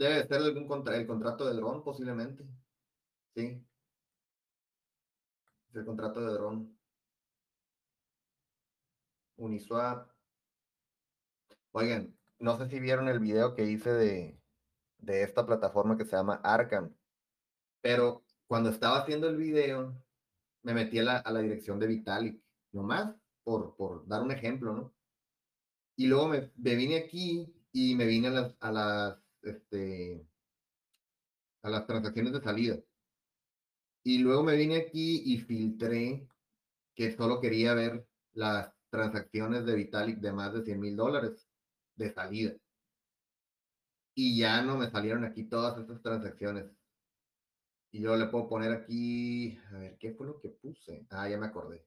Debe 0.00 0.26
ser 0.26 0.38
algún 0.38 0.66
contra 0.66 0.96
el 0.96 1.06
contrato 1.06 1.44
de 1.44 1.52
dron, 1.52 1.84
posiblemente. 1.84 2.42
Sí. 3.34 3.62
el 5.74 5.84
contrato 5.84 6.22
de 6.22 6.32
dron. 6.32 6.78
Uniswap. 9.36 10.10
Oigan, 11.72 12.16
no 12.38 12.56
sé 12.56 12.70
si 12.70 12.80
vieron 12.80 13.08
el 13.08 13.18
video 13.18 13.54
que 13.54 13.66
hice 13.66 13.92
de, 13.92 14.40
de 14.96 15.22
esta 15.22 15.44
plataforma 15.44 15.98
que 15.98 16.06
se 16.06 16.16
llama 16.16 16.40
Arkham. 16.44 16.96
Pero 17.82 18.24
cuando 18.46 18.70
estaba 18.70 19.00
haciendo 19.00 19.28
el 19.28 19.36
video, 19.36 20.02
me 20.62 20.72
metí 20.72 20.98
a 20.98 21.22
la, 21.22 21.42
dirección 21.42 21.78
de 21.78 21.88
Vitalik, 21.88 22.42
nomás 22.72 23.14
por, 23.44 23.76
por 23.76 24.08
dar 24.08 24.22
un 24.22 24.30
ejemplo, 24.30 24.72
¿no? 24.72 24.94
Y 25.94 26.06
luego 26.06 26.28
me, 26.28 26.50
me 26.56 26.74
vine 26.74 26.96
aquí 26.96 27.54
y 27.70 27.94
me 27.96 28.06
vine 28.06 28.28
a 28.28 28.30
las, 28.30 28.56
a 28.60 28.72
las 28.72 29.19
este, 29.42 30.26
a 31.62 31.70
las 31.70 31.86
transacciones 31.86 32.32
de 32.32 32.40
salida. 32.40 32.78
Y 34.02 34.18
luego 34.18 34.42
me 34.42 34.56
vine 34.56 34.76
aquí 34.76 35.22
y 35.26 35.38
filtré 35.38 36.28
que 36.94 37.16
solo 37.16 37.40
quería 37.40 37.74
ver 37.74 38.06
las 38.32 38.72
transacciones 38.90 39.64
de 39.66 39.74
Vitalik 39.74 40.18
de 40.18 40.32
más 40.32 40.52
de 40.52 40.62
100 40.64 40.80
mil 40.80 40.96
dólares 40.96 41.48
de 41.96 42.12
salida. 42.12 42.54
Y 44.14 44.38
ya 44.38 44.62
no 44.62 44.76
me 44.76 44.90
salieron 44.90 45.24
aquí 45.24 45.44
todas 45.44 45.78
estas 45.78 46.02
transacciones. 46.02 46.66
Y 47.92 48.00
yo 48.00 48.16
le 48.16 48.26
puedo 48.26 48.48
poner 48.48 48.72
aquí, 48.72 49.58
a 49.70 49.78
ver, 49.78 49.98
¿qué 49.98 50.12
fue 50.12 50.26
lo 50.26 50.40
que 50.40 50.50
puse? 50.50 51.06
Ah, 51.10 51.28
ya 51.28 51.38
me 51.38 51.46
acordé. 51.46 51.84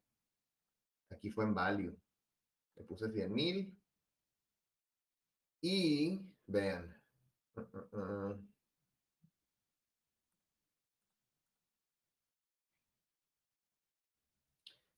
Aquí 1.09 1.29
fue 1.29 1.45
en 1.45 1.53
value. 1.53 1.95
Le 2.75 2.83
puse 2.83 3.09
100 3.11 3.33
mil. 3.33 3.77
Y 5.61 6.19
vean. 6.47 6.92
Uh, 7.57 7.61
uh, 7.61 7.97
uh. 7.97 8.53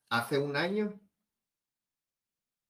Hace 0.10 0.38
un 0.38 0.56
año. 0.56 1.00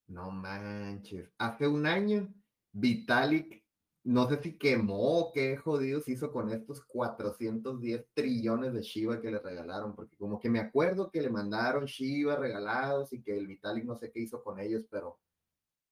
No 0.07 0.31
manches. 0.31 1.29
Hace 1.37 1.67
un 1.67 1.85
año, 1.85 2.33
Vitalik, 2.71 3.63
no 4.03 4.27
sé 4.29 4.41
si 4.41 4.57
quemó, 4.57 5.31
qué 5.33 5.57
jodidos 5.57 6.07
hizo 6.07 6.31
con 6.31 6.51
estos 6.51 6.83
410 6.85 8.05
trillones 8.13 8.73
de 8.73 8.81
Shiba 8.81 9.19
que 9.19 9.31
le 9.31 9.39
regalaron, 9.39 9.95
porque 9.95 10.15
como 10.17 10.39
que 10.39 10.49
me 10.49 10.59
acuerdo 10.59 11.09
que 11.11 11.21
le 11.21 11.29
mandaron 11.29 11.85
Shiba 11.85 12.35
regalados 12.35 13.13
y 13.13 13.21
que 13.23 13.37
el 13.37 13.47
Vitalik 13.47 13.83
no 13.85 13.95
sé 13.97 14.11
qué 14.11 14.21
hizo 14.21 14.43
con 14.43 14.59
ellos, 14.59 14.83
pero 14.89 15.19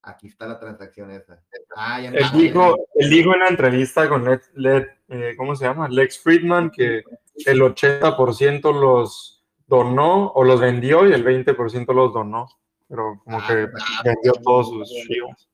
aquí 0.04 0.28
está 0.28 0.46
la 0.46 0.58
transacción 0.58 1.10
esa. 1.10 1.42
Ah, 1.76 2.00
él, 2.02 2.14
dijo, 2.32 2.76
él 2.94 3.10
dijo 3.10 3.34
en 3.34 3.40
la 3.40 3.48
entrevista 3.48 4.08
con 4.08 4.24
Led, 4.54 4.86
eh, 5.08 5.34
¿cómo 5.36 5.56
se 5.56 5.64
llama? 5.64 5.88
Lex 5.88 6.18
Friedman 6.18 6.70
que 6.70 7.02
el 7.46 7.60
80% 7.60 8.72
los 8.72 9.44
donó 9.66 10.28
o 10.28 10.44
los 10.44 10.60
vendió 10.60 11.08
y 11.08 11.12
el 11.12 11.24
20% 11.24 11.92
los 11.94 12.12
donó. 12.12 12.48
Pero 12.88 13.20
como 13.24 13.38
ah, 13.38 13.44
que 13.46 13.68
vendió 14.04 14.32
todos 14.42 14.68
sus 14.68 14.88
chivas. 15.06 15.48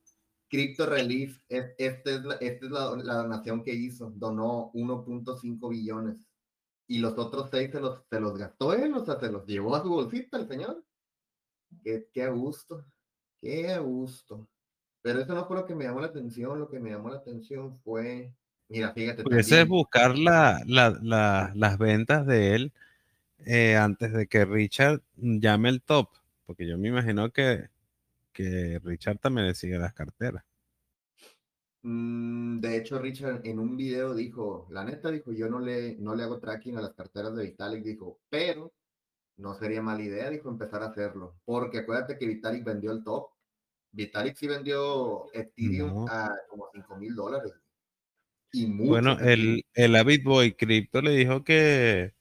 Crypto 0.50 0.84
Relief, 0.84 1.40
esta 1.48 2.10
es, 2.10 2.24
la, 2.24 2.34
esta 2.34 2.66
es 2.66 2.72
la, 2.72 3.14
donación 3.14 3.62
que 3.62 3.72
hizo, 3.72 4.12
donó 4.16 4.72
1.5 4.74 5.70
billones. 5.70 6.28
Y 6.88 6.98
los 6.98 7.16
otros 7.16 7.50
6 7.52 7.70
se 7.70 7.80
los, 7.80 8.02
se 8.10 8.18
los 8.18 8.36
gastó 8.36 8.74
él, 8.74 8.92
o 8.94 9.04
sea, 9.04 9.18
se 9.20 9.30
los 9.30 9.46
llevó 9.46 9.76
a 9.76 9.82
su 9.82 9.88
bolsita 9.88 10.38
el 10.38 10.48
señor. 10.48 10.84
Qué, 11.84 12.28
gusto, 12.30 12.84
qué 13.40 13.78
gusto. 13.78 14.48
Pero 15.02 15.20
eso 15.20 15.34
no 15.34 15.46
fue 15.46 15.56
lo 15.56 15.66
que 15.66 15.74
me 15.74 15.84
llamó 15.84 16.00
la 16.00 16.08
atención, 16.08 16.58
lo 16.58 16.68
que 16.68 16.78
me 16.78 16.90
llamó 16.90 17.08
la 17.08 17.16
atención 17.16 17.78
fue, 17.80 18.32
mira, 18.68 18.92
fíjate. 18.92 19.22
Pudiese 19.22 19.64
buscar 19.64 20.18
la, 20.18 20.62
la, 20.66 20.98
la, 21.02 21.52
las 21.54 21.78
ventas 21.78 22.26
de 22.26 22.54
él 22.54 22.72
eh, 23.46 23.76
antes 23.76 24.12
de 24.12 24.26
que 24.26 24.44
Richard 24.44 25.00
llame 25.16 25.70
el 25.70 25.82
top, 25.82 26.08
porque 26.44 26.66
yo 26.66 26.76
me 26.76 26.88
imagino 26.88 27.30
que, 27.30 27.68
que 28.32 28.78
Richard 28.84 29.18
también 29.18 29.46
le 29.46 29.54
sigue 29.54 29.78
las 29.78 29.94
carteras. 29.94 30.44
Mm, 31.82 32.60
de 32.60 32.76
hecho, 32.76 32.98
Richard 32.98 33.40
en 33.44 33.58
un 33.58 33.76
video 33.76 34.14
dijo, 34.14 34.68
la 34.70 34.84
neta 34.84 35.10
dijo, 35.10 35.32
yo 35.32 35.48
no 35.48 35.60
le, 35.60 35.96
no 35.96 36.14
le 36.14 36.24
hago 36.24 36.38
tracking 36.38 36.76
a 36.76 36.82
las 36.82 36.92
carteras 36.92 37.34
de 37.34 37.44
Vitalik, 37.44 37.82
dijo, 37.82 38.18
pero 38.28 38.72
no 39.40 39.54
sería 39.54 39.82
mala 39.82 40.02
idea, 40.02 40.30
dijo, 40.30 40.48
empezar 40.48 40.82
a 40.82 40.86
hacerlo, 40.86 41.36
porque 41.44 41.78
acuérdate 41.78 42.16
que 42.18 42.26
Vitalik 42.26 42.64
vendió 42.64 42.92
el 42.92 43.02
top. 43.02 43.28
Vitalik 43.92 44.36
sí 44.36 44.46
vendió 44.46 45.32
Ethereum 45.32 46.06
a 46.08 46.32
como 46.48 46.68
5 46.72 46.96
mil 46.96 47.14
dólares. 47.14 47.52
Y 48.52 48.66
bueno, 48.66 49.18
el, 49.20 49.64
el 49.74 49.96
Avid 49.96 50.24
Boy 50.24 50.52
Crypto 50.54 51.00
le 51.00 51.12
dijo 51.12 51.44
que 51.44 52.14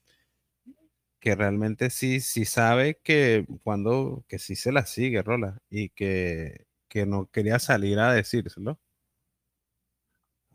que 1.19 1.35
realmente 1.35 1.89
sí, 1.89 2.21
sí 2.21 2.45
sabe 2.45 2.99
que 3.03 3.45
cuando, 3.63 4.23
que 4.27 4.39
sí 4.39 4.55
se 4.55 4.71
la 4.71 4.85
sigue, 4.85 5.21
Rola, 5.21 5.61
y 5.69 5.89
que, 5.89 6.65
que 6.87 7.05
no 7.05 7.29
quería 7.29 7.59
salir 7.59 7.99
a 7.99 8.13
decírselo. 8.13 8.79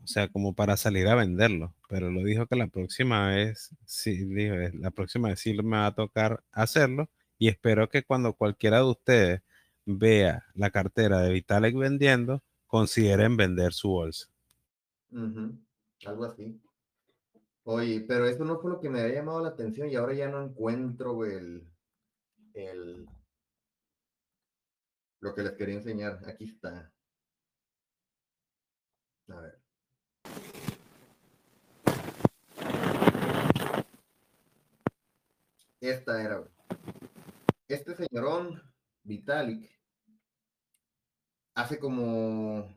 O 0.05 0.07
sea, 0.07 0.27
como 0.27 0.53
para 0.53 0.77
salir 0.77 1.07
a 1.07 1.15
venderlo, 1.15 1.73
pero 1.89 2.11
lo 2.11 2.23
dijo 2.23 2.45
que 2.45 2.55
la 2.55 2.67
próxima 2.67 3.29
vez, 3.29 3.75
sí, 3.85 4.23
dijo, 4.25 4.53
la 4.79 4.91
próxima 4.91 5.29
vez 5.29 5.39
sí 5.39 5.51
me 5.63 5.77
va 5.77 5.87
a 5.87 5.95
tocar 5.95 6.43
hacerlo 6.51 7.09
y 7.39 7.47
espero 7.47 7.89
que 7.89 8.03
cuando 8.03 8.33
cualquiera 8.33 8.77
de 8.77 8.83
ustedes 8.83 9.41
vea 9.83 10.45
la 10.53 10.69
cartera 10.69 11.21
de 11.21 11.33
Vitalik 11.33 11.75
vendiendo, 11.75 12.43
consideren 12.67 13.35
vender 13.35 13.73
su 13.73 13.89
bolsa. 13.89 14.27
Algo 16.05 16.25
así. 16.25 16.61
Oye, 17.63 18.05
pero 18.07 18.27
eso 18.27 18.45
no 18.45 18.59
fue 18.59 18.69
lo 18.73 18.79
que 18.79 18.91
me 18.91 19.01
había 19.01 19.15
llamado 19.15 19.41
la 19.41 19.49
atención 19.49 19.89
y 19.89 19.95
ahora 19.95 20.13
ya 20.13 20.29
no 20.29 20.43
encuentro 20.43 21.25
el, 21.25 21.67
el, 22.53 23.07
lo 25.19 25.33
que 25.33 25.41
les 25.41 25.53
quería 25.53 25.73
enseñar. 25.73 26.21
Aquí 26.27 26.43
está. 26.43 26.93
A 29.29 29.41
ver. 29.41 29.64
Esta 35.81 36.21
era. 36.21 36.43
Este 37.67 37.95
señorón, 37.95 38.61
Vitalik, 39.03 39.71
hace 41.55 41.79
como... 41.79 42.75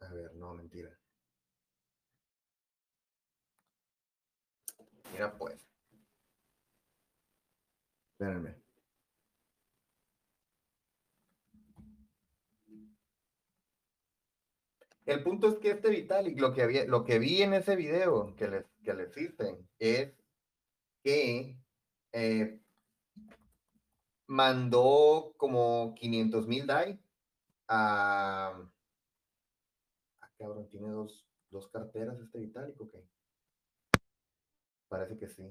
A 0.00 0.12
ver, 0.12 0.34
no, 0.34 0.54
mentira. 0.54 0.96
Mira 5.12 5.36
pues. 5.36 5.66
Espérenme. 8.12 8.59
El 15.10 15.24
punto 15.24 15.48
es 15.48 15.58
que 15.58 15.72
este 15.72 15.90
Vitalik, 15.90 16.38
lo 16.38 16.54
que, 16.54 16.62
había, 16.62 16.84
lo 16.84 17.04
que 17.04 17.18
vi 17.18 17.42
en 17.42 17.52
ese 17.52 17.74
video 17.74 18.32
que 18.36 18.46
les, 18.46 18.64
que 18.84 18.94
les 18.94 19.16
hice, 19.16 19.58
es 19.80 20.12
que 21.02 21.58
eh, 22.12 22.60
mandó 24.28 25.34
como 25.36 25.96
500 25.96 26.46
mil 26.46 26.64
DAI 26.64 27.00
a... 27.66 28.54
Ah, 30.20 30.30
cabrón, 30.38 30.68
tiene 30.68 30.90
dos, 30.90 31.26
dos 31.50 31.66
carteras 31.70 32.16
este 32.20 32.38
Vitalik, 32.38 32.80
ok. 32.80 32.94
Parece 34.88 35.18
que 35.18 35.28
sí. 35.28 35.42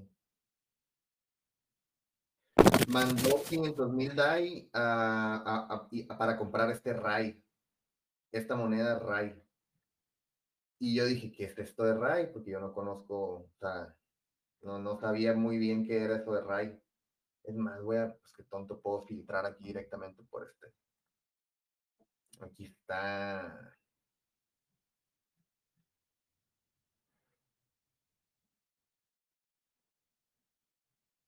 Mandó 2.88 3.44
500 3.44 3.92
mil 3.92 4.16
DAI 4.16 4.70
para 4.72 6.38
comprar 6.38 6.72
este 6.72 6.94
RAI, 6.94 7.44
esta 8.32 8.56
moneda 8.56 8.98
RAI. 9.00 9.49
Y 10.80 10.96
yo 10.96 11.06
dije, 11.06 11.32
¿qué 11.32 11.46
es 11.46 11.58
esto 11.58 11.84
de 11.84 11.94
RAI? 11.94 12.32
Porque 12.32 12.52
yo 12.52 12.60
no 12.60 12.74
conozco, 12.74 13.16
o 13.16 13.52
sea, 13.60 13.96
no, 14.62 14.80
no 14.80 15.00
sabía 15.00 15.34
muy 15.34 15.58
bien 15.58 15.86
qué 15.86 16.04
era 16.04 16.18
eso 16.18 16.34
de 16.34 16.42
RAI. 16.42 16.82
Es 17.44 17.56
más, 17.56 17.82
voy 17.84 17.98
a, 17.98 18.16
pues 18.16 18.34
qué 18.34 18.44
tonto, 18.44 18.80
puedo 18.82 19.02
filtrar 19.04 19.46
aquí 19.46 19.66
directamente 19.66 20.24
por 20.24 20.48
este. 20.48 20.74
Aquí 22.42 22.66
está. 22.66 23.76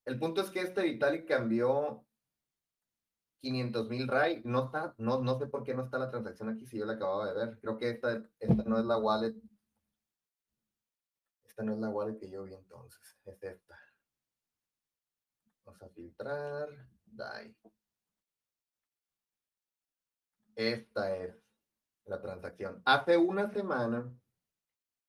El 0.06 0.20
punto 0.20 0.42
es 0.42 0.50
que 0.50 0.62
este 0.62 0.84
Vitalik 0.84 1.28
cambió 1.28 2.06
500 3.42 3.90
mil 3.90 4.08
RAI. 4.08 4.42
No 4.46 4.66
está, 4.66 4.94
no, 4.98 5.22
no 5.22 5.38
sé 5.38 5.48
por 5.48 5.64
qué 5.64 5.74
no 5.74 5.84
está 5.84 5.98
la 5.98 6.10
transacción 6.10 6.50
aquí 6.50 6.66
si 6.66 6.78
yo 6.78 6.86
la 6.86 6.94
acababa 6.94 7.28
de 7.28 7.46
ver. 7.46 7.60
Creo 7.60 7.78
que 7.78 7.90
esta, 7.90 8.24
esta 8.40 8.64
no 8.64 8.80
es 8.80 8.86
la 8.86 8.98
wallet. 8.98 9.36
Esta 11.44 11.64
no 11.64 11.74
es 11.74 11.80
la 11.80 11.90
wallet 11.90 12.18
que 12.18 12.30
yo 12.30 12.44
vi 12.44 12.54
entonces. 12.54 13.18
Es 13.26 13.42
esta. 13.44 13.80
Vamos 15.66 15.82
a 15.82 15.90
filtrar. 15.90 16.70
DAI. 17.06 17.56
Esta 20.56 21.18
es 21.18 21.36
la 22.06 22.22
transacción. 22.22 22.82
Hace 22.86 23.18
una 23.18 23.52
semana, 23.52 24.14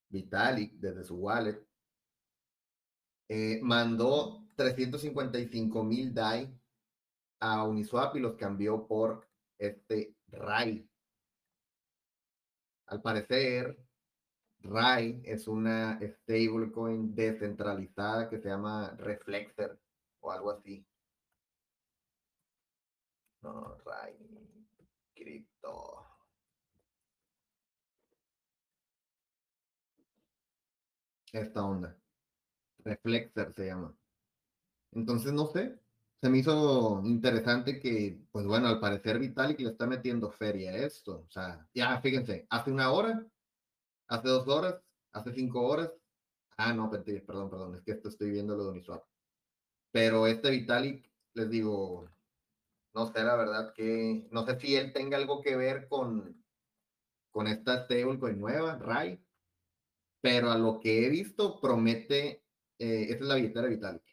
Vitalik, 0.09 0.75
desde 0.75 1.05
su 1.05 1.17
wallet, 1.17 1.65
eh, 3.29 3.61
mandó 3.63 4.47
355 4.57 5.85
mil 5.85 6.13
DAI 6.13 6.62
a 7.43 7.65
Uniswap 7.65 8.15
y 8.17 8.21
los 8.21 8.37
cambió 8.37 8.87
por 8.87 9.27
este 9.59 10.15
RAI. 10.29 10.89
Al 12.87 13.03
parecer, 13.03 13.77
RAI 14.61 15.23
es 15.25 15.49
una 15.49 15.99
stablecoin 16.01 17.15
descentralizada 17.17 18.29
que 18.31 18.39
se 18.39 18.49
llama 18.49 18.95
Reflexer 18.97 19.77
o 20.21 20.31
algo 20.31 20.53
así. 20.53 20.87
No, 23.43 23.77
RAI, 23.85 24.17
cripto. 25.15 26.07
Esta 31.33 31.65
onda. 31.65 31.97
Reflexer 32.85 33.53
se 33.55 33.67
llama. 33.67 33.93
Entonces, 34.93 35.33
no 35.33 35.47
sé, 35.47 35.82
se 36.23 36.31
me 36.31 36.39
hizo 36.39 37.03
interesante 37.05 37.81
que, 37.81 38.21
pues 38.31 38.47
bueno, 38.47 38.69
al 38.69 38.81
parecer 38.81 39.19
Vitalik 39.19 39.61
le 39.61 39.71
está 39.71 39.87
metiendo 39.87 40.31
feria 40.31 40.71
a 40.73 40.77
esto. 40.77 41.25
O 41.27 41.31
sea, 41.31 41.69
ya 41.75 42.01
fíjense, 42.01 42.47
hace 42.51 42.71
una 42.71 42.93
hora, 42.93 43.27
hace 44.09 44.29
dos 44.29 44.49
horas, 44.49 44.77
hace 45.13 45.33
cinco 45.35 45.63
horas. 45.67 45.93
Ah, 46.59 46.73
no, 46.75 46.91
perdón, 46.91 47.51
perdón, 47.51 47.77
es 47.77 47.83
que 47.83 47.93
esto 47.93 48.09
estoy 48.11 48.31
viendo 48.31 48.57
lo 48.57 48.65
de 48.67 48.71
Uniswap. 48.73 49.05
Pero 49.93 50.27
este 50.27 50.51
Vitalik, 50.51 51.11
les 51.35 51.51
digo, 51.51 52.09
No 52.95 53.07
sé, 53.13 53.23
la 53.25 53.37
verdad 53.37 53.75
que, 53.75 54.29
no 54.33 54.47
sé 54.47 54.59
si 54.61 54.77
él 54.77 54.93
tenga 54.95 55.17
algo 55.19 55.43
que 55.43 55.57
ver 55.57 55.89
con, 55.89 56.45
con 57.33 57.47
esta 57.49 57.85
stablecoin 57.85 58.41
nueva, 58.41 58.79
RAI, 58.79 59.25
pero 60.23 60.51
a 60.51 60.59
lo 60.59 60.81
que 60.81 61.07
he 61.07 61.11
visto 61.11 61.61
promete, 61.61 62.45
eh, 62.79 63.05
esa 63.11 63.15
es 63.17 63.21
la 63.23 63.35
billetera 63.37 63.69
Vitalik. 63.69 64.12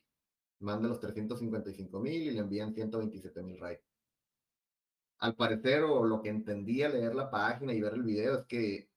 Manda 0.59 0.87
los 0.89 0.99
355 0.99 1.99
mil 1.99 2.21
y 2.21 2.31
le 2.31 2.39
envían 2.39 2.73
127 2.73 3.41
mil. 3.43 3.59
Al 5.19 5.35
parecer, 5.35 5.83
o 5.83 6.03
lo 6.03 6.21
que 6.21 6.29
entendí 6.29 6.83
al 6.83 6.93
leer 6.93 7.15
la 7.15 7.29
página 7.29 7.73
y 7.73 7.81
ver 7.81 7.93
el 7.93 8.03
video, 8.03 8.39
es 8.39 8.45
que 8.45 8.89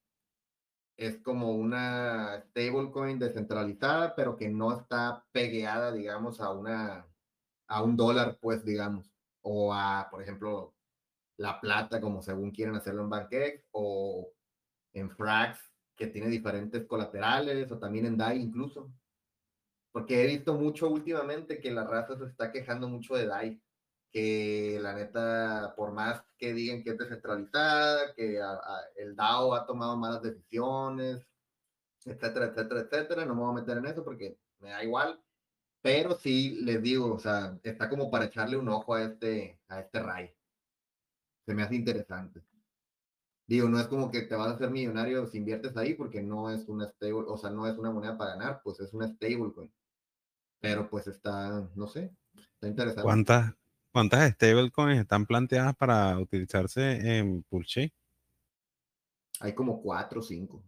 es 0.97 1.17
como 1.19 1.51
una 1.51 2.43
stablecoin 2.49 3.19
descentralizada, 3.19 4.15
pero 4.15 4.35
que 4.35 4.49
no 4.49 4.71
está 4.73 5.25
pegueada, 5.31 5.91
digamos, 5.91 6.39
a 6.39 6.51
una 6.51 7.07
a 7.67 7.81
un 7.83 7.97
dólar, 7.97 8.37
pues, 8.41 8.63
digamos, 8.63 9.11
o 9.41 9.73
a, 9.73 10.07
por 10.11 10.21
ejemplo, 10.21 10.75
la 11.37 11.59
plata, 11.59 11.99
como 12.01 12.21
según 12.21 12.51
quieren 12.51 12.75
hacerlo 12.75 13.03
en 13.03 13.09
BankX, 13.09 13.67
o 13.71 14.31
en 14.93 15.09
Frax, 15.09 15.59
que 15.95 16.07
tiene 16.07 16.27
diferentes 16.27 16.85
colaterales, 16.85 17.71
o 17.71 17.79
también 17.79 18.05
en 18.05 18.17
DAI 18.17 18.41
incluso. 18.41 18.91
Porque 19.93 20.21
he 20.23 20.27
visto 20.27 20.55
mucho 20.55 20.89
últimamente 20.89 21.61
que 21.61 21.71
la 21.71 21.85
raza 21.85 22.17
se 22.17 22.25
está 22.25 22.51
quejando 22.51 22.89
mucho 22.89 23.15
de 23.15 23.27
DAI, 23.27 23.61
que 24.11 24.77
la 24.81 24.93
neta, 24.93 25.73
por 25.77 25.93
más 25.93 26.23
que 26.37 26.53
digan 26.53 26.83
que 26.83 26.89
es 26.91 26.97
descentralizada, 26.97 28.13
que 28.13 28.41
el 28.97 29.15
DAO 29.15 29.53
ha 29.53 29.65
tomado 29.65 29.95
malas 29.95 30.21
decisiones, 30.21 31.25
etcétera, 32.05 32.47
etcétera, 32.47 32.81
etcétera, 32.81 33.25
no 33.25 33.35
me 33.35 33.41
voy 33.41 33.51
a 33.51 33.61
meter 33.61 33.77
en 33.77 33.85
eso 33.85 34.03
porque 34.03 34.37
me 34.59 34.71
da 34.71 34.83
igual, 34.83 35.23
pero 35.81 36.15
sí 36.15 36.61
les 36.63 36.81
digo, 36.81 37.13
o 37.13 37.19
sea, 37.19 37.59
está 37.63 37.89
como 37.89 38.09
para 38.11 38.25
echarle 38.25 38.57
un 38.57 38.69
ojo 38.69 38.95
a 38.95 39.03
este, 39.03 39.59
a 39.67 39.79
este. 39.81 39.99
Se 41.45 41.53
me 41.53 41.63
hace 41.63 41.75
interesante. 41.75 42.41
Digo, 43.47 43.67
no 43.69 43.79
es 43.79 43.87
como 43.87 44.09
que 44.09 44.21
te 44.23 44.35
vas 44.35 44.47
a 44.47 44.55
hacer 44.55 44.69
millonario 44.71 45.27
si 45.27 45.37
inviertes 45.37 45.75
ahí, 45.77 45.93
porque 45.95 46.21
no 46.21 46.49
es 46.49 46.67
una 46.69 46.87
stable, 46.87 47.25
o 47.27 47.37
sea, 47.37 47.49
no 47.49 47.67
es 47.67 47.77
una 47.77 47.91
moneda 47.91 48.17
para 48.17 48.31
ganar, 48.35 48.61
pues 48.63 48.79
es 48.79 48.93
una 48.93 49.07
stablecoin. 49.07 49.71
Pero 50.63 50.89
pues 50.89 51.05
está, 51.07 51.69
no 51.75 51.87
sé, 51.87 52.15
está 52.33 52.69
interesante. 52.69 53.03
¿Cuántas, 53.03 53.53
cuántas 53.91 54.31
stablecoins 54.31 55.01
están 55.01 55.25
planteadas 55.25 55.75
para 55.75 56.17
utilizarse 56.17 57.17
en 57.17 57.43
Pulse? 57.43 57.93
Hay 59.41 59.53
como 59.53 59.81
cuatro 59.81 60.21
o 60.21 60.23
cinco. 60.23 60.63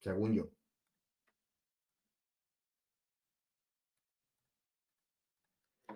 Según 0.00 0.34
yo. 0.34 0.50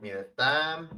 Mira, 0.00 0.20
está. 0.20 0.88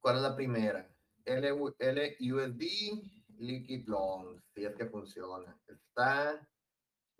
¿Cuál 0.00 0.16
es 0.16 0.22
la 0.22 0.36
primera? 0.36 0.88
LUSD 1.26 2.62
Liquid 3.38 3.88
Loans, 3.88 4.40
si 4.54 4.64
es 4.64 4.76
que 4.76 4.86
funciona. 4.86 5.58
Está 5.66 6.48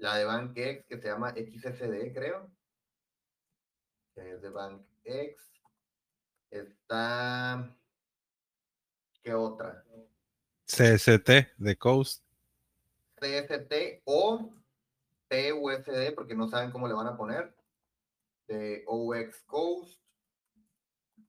la 0.00 0.16
de 0.16 0.24
BankX 0.24 0.86
que 0.86 0.98
se 0.98 1.08
llama 1.08 1.34
XSD, 1.34 2.14
creo. 2.14 2.50
Que 4.14 4.32
es 4.32 4.42
de 4.42 4.48
BankX. 4.48 5.52
Está. 6.50 7.76
¿Qué 9.22 9.34
otra? 9.34 9.84
CST 10.66 11.28
de 11.58 11.78
Coast. 11.78 12.24
CST 13.16 14.02
o 14.04 14.50
PUSD, 15.28 16.14
porque 16.14 16.34
no 16.34 16.48
saben 16.48 16.70
cómo 16.70 16.88
le 16.88 16.94
van 16.94 17.06
a 17.06 17.16
poner 17.16 17.54
de 18.48 18.82
OX 18.86 19.42
Coast. 19.42 20.00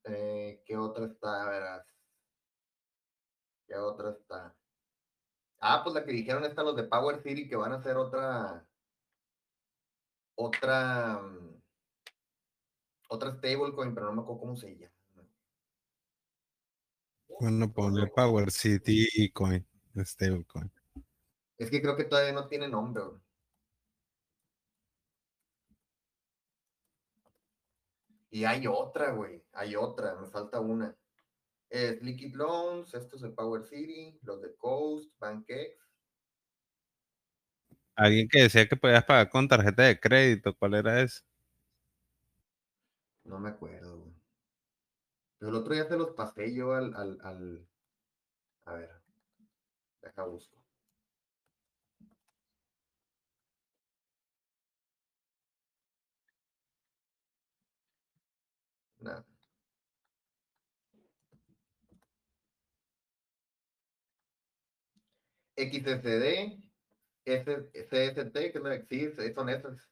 Eh, 0.05 0.63
¿Qué 0.65 0.77
otra 0.77 1.05
está? 1.05 1.45
Verás. 1.45 1.85
¿Qué 3.67 3.75
otra 3.75 4.11
está? 4.11 4.55
Ah, 5.61 5.81
pues 5.83 5.93
la 5.93 6.03
que 6.03 6.11
dijeron 6.11 6.43
está 6.43 6.63
los 6.63 6.75
de 6.75 6.83
Power 6.83 7.21
City 7.21 7.47
que 7.47 7.55
van 7.55 7.71
a 7.71 7.75
hacer 7.75 7.95
otra. 7.95 8.65
Otra. 10.35 11.19
Mm, 11.21 11.61
otra 13.09 13.31
stablecoin, 13.37 13.93
pero 13.93 14.07
no 14.07 14.13
me 14.13 14.21
acuerdo 14.21 14.41
cómo 14.41 14.55
se 14.55 14.75
llama. 14.75 14.91
Bueno, 17.39 17.71
ponle 17.71 18.07
Power 18.07 18.51
City 18.51 19.31
Coin, 19.31 19.65
stablecoin. 19.97 20.71
Es 21.57 21.69
que 21.69 21.81
creo 21.81 21.95
que 21.95 22.05
todavía 22.05 22.33
no 22.33 22.47
tiene 22.47 22.67
nombre. 22.67 23.03
Y 28.31 28.45
hay 28.45 28.65
otra, 28.65 29.11
güey. 29.11 29.43
Hay 29.53 29.75
otra, 29.75 30.15
me 30.15 30.27
falta 30.27 30.59
una. 30.59 30.95
Es 31.71 32.01
Liquid 32.03 32.35
Loans, 32.35 32.93
estos 32.93 33.21
de 33.21 33.29
Power 33.29 33.63
City, 33.63 34.19
los 34.23 34.41
de 34.41 34.53
Coast, 34.57 35.09
BankX. 35.19 35.79
Alguien 37.95 38.27
que 38.27 38.41
decía 38.43 38.67
que 38.67 38.75
podías 38.75 39.05
pagar 39.05 39.29
con 39.29 39.47
tarjeta 39.47 39.83
de 39.83 39.97
crédito, 39.97 40.53
¿cuál 40.53 40.73
era 40.73 41.01
ese? 41.01 41.21
No 43.23 43.39
me 43.39 43.49
acuerdo. 43.49 44.11
Pero 45.39 45.49
el 45.49 45.55
otro 45.55 45.73
día 45.73 45.85
se 45.85 45.97
los 45.97 46.11
pasé 46.11 46.53
yo 46.53 46.73
al, 46.73 46.93
al, 46.93 47.17
al... 47.21 47.67
A 48.65 48.73
ver, 48.73 48.89
deja 50.01 50.23
busco. 50.25 50.57
No. 59.01 59.25
XSD, 65.61 66.59
CST, 67.25 68.51
que 68.51 68.59
no 68.59 68.71
existe, 68.71 69.33
son 69.33 69.49
esas. 69.49 69.89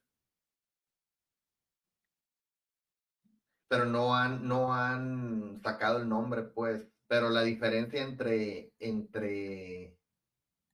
Pero 3.67 3.85
no 3.85 4.15
han, 4.15 4.47
no 4.47 4.73
han 4.73 5.61
sacado 5.61 5.99
el 5.99 6.09
nombre, 6.09 6.43
pues. 6.43 6.87
Pero 7.07 7.29
la 7.29 7.43
diferencia 7.43 8.01
entre, 8.01 8.73
entre, 8.79 9.97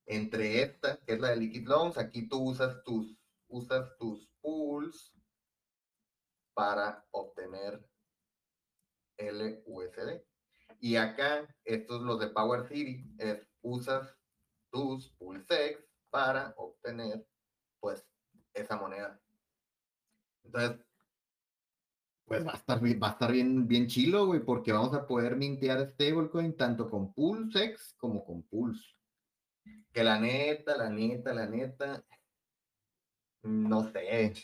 entre 0.06 0.62
esta, 0.62 0.98
que 1.04 1.14
es 1.14 1.20
la 1.20 1.30
de 1.30 1.36
Liquid 1.36 1.66
Loans, 1.66 1.98
aquí 1.98 2.28
tú 2.28 2.38
usas 2.42 2.82
tus, 2.84 3.16
usas 3.48 3.96
tus 3.98 4.30
pools 4.40 5.14
para 6.54 7.06
obtener 7.10 7.86
LUSD. 9.18 10.22
Y 10.80 10.96
acá, 10.96 11.46
estos 11.64 12.02
los 12.02 12.20
de 12.20 12.28
Power 12.28 12.66
City, 12.68 13.14
es, 13.18 13.46
usas 13.62 14.16
tus 14.70 15.10
Pulsex 15.12 15.84
para 16.10 16.54
obtener, 16.56 17.26
pues, 17.80 18.06
esa 18.54 18.76
moneda. 18.76 19.20
Entonces, 20.44 20.86
pues 22.24 22.44
va 22.44 22.52
a 22.52 22.56
estar 22.56 22.82
va 22.82 23.08
a 23.08 23.12
estar 23.12 23.32
bien, 23.32 23.68
bien 23.68 23.86
chilo, 23.86 24.26
güey, 24.26 24.40
porque 24.40 24.72
vamos 24.72 24.94
a 24.94 25.06
poder 25.06 25.36
mintear 25.36 25.88
stablecoin 25.90 26.56
tanto 26.56 26.90
con 26.90 27.12
Pulsex 27.12 27.94
como 27.96 28.24
con 28.24 28.42
Pulse. 28.42 28.84
Que 29.92 30.02
la 30.02 30.18
neta, 30.20 30.76
la 30.76 30.90
neta, 30.90 31.32
la 31.32 31.46
neta, 31.46 32.04
no 33.42 33.90
sé, 33.92 34.34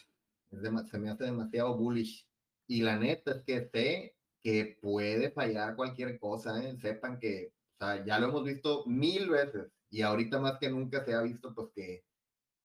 se 0.50 0.98
me 0.98 1.10
hace 1.10 1.24
demasiado 1.24 1.76
bullish. 1.76 2.26
Y 2.66 2.82
la 2.82 2.98
neta 2.98 3.32
es 3.32 3.42
que 3.42 3.68
sé 3.72 4.16
que 4.42 4.78
puede 4.80 5.30
fallar 5.30 5.76
cualquier 5.76 6.18
cosa, 6.18 6.62
¿eh? 6.62 6.76
sepan 6.80 7.18
que, 7.18 7.52
o 7.74 7.84
sea, 7.84 8.04
ya 8.04 8.18
lo 8.18 8.28
hemos 8.28 8.44
visto 8.44 8.84
mil 8.86 9.30
veces 9.30 9.70
y 9.92 10.00
ahorita 10.00 10.40
más 10.40 10.58
que 10.58 10.70
nunca 10.70 11.04
se 11.04 11.14
ha 11.14 11.20
visto 11.20 11.54
pues 11.54 11.68
que 11.74 12.04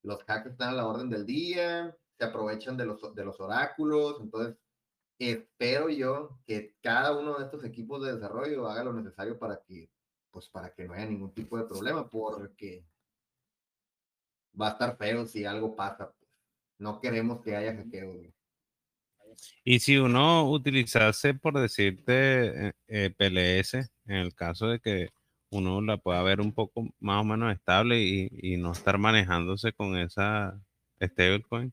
los 0.02 0.18
hacks 0.26 0.52
están 0.52 0.70
a 0.70 0.76
la 0.76 0.86
orden 0.86 1.10
del 1.10 1.26
día, 1.26 1.94
se 2.18 2.24
aprovechan 2.24 2.76
de 2.78 2.86
los, 2.86 3.14
de 3.14 3.24
los 3.24 3.38
oráculos, 3.38 4.18
entonces 4.22 4.56
espero 5.18 5.90
yo 5.90 6.40
que 6.46 6.74
cada 6.80 7.16
uno 7.16 7.38
de 7.38 7.44
estos 7.44 7.62
equipos 7.64 8.02
de 8.02 8.14
desarrollo 8.14 8.66
haga 8.66 8.82
lo 8.82 8.94
necesario 8.94 9.38
para 9.38 9.62
que, 9.62 9.90
pues 10.30 10.48
para 10.48 10.72
que 10.72 10.86
no 10.86 10.94
haya 10.94 11.04
ningún 11.04 11.34
tipo 11.34 11.58
de 11.58 11.64
problema, 11.64 12.08
porque 12.08 12.86
va 14.58 14.68
a 14.68 14.72
estar 14.72 14.96
feo 14.96 15.26
si 15.26 15.44
algo 15.44 15.76
pasa. 15.76 16.10
Pues. 16.10 16.30
No 16.78 16.98
queremos 16.98 17.42
que 17.42 17.54
haya 17.54 17.74
hackeo. 17.74 18.22
Y 19.64 19.80
si 19.80 19.98
uno 19.98 20.50
utilizase, 20.50 21.34
por 21.34 21.60
decirte, 21.60 22.68
eh, 22.68 22.72
eh 22.86 23.10
PLS, 23.10 23.74
en 24.06 24.16
el 24.16 24.34
caso 24.34 24.68
de 24.68 24.80
que 24.80 25.10
uno 25.50 25.80
la 25.80 25.96
pueda 25.96 26.22
ver 26.22 26.40
un 26.40 26.52
poco 26.52 26.88
más 27.00 27.22
o 27.22 27.24
menos 27.24 27.52
estable 27.52 28.00
y, 28.00 28.56
no 28.58 28.72
estar 28.72 28.98
manejándose 28.98 29.72
con 29.72 29.96
esa 29.96 30.60
stablecoin 31.00 31.72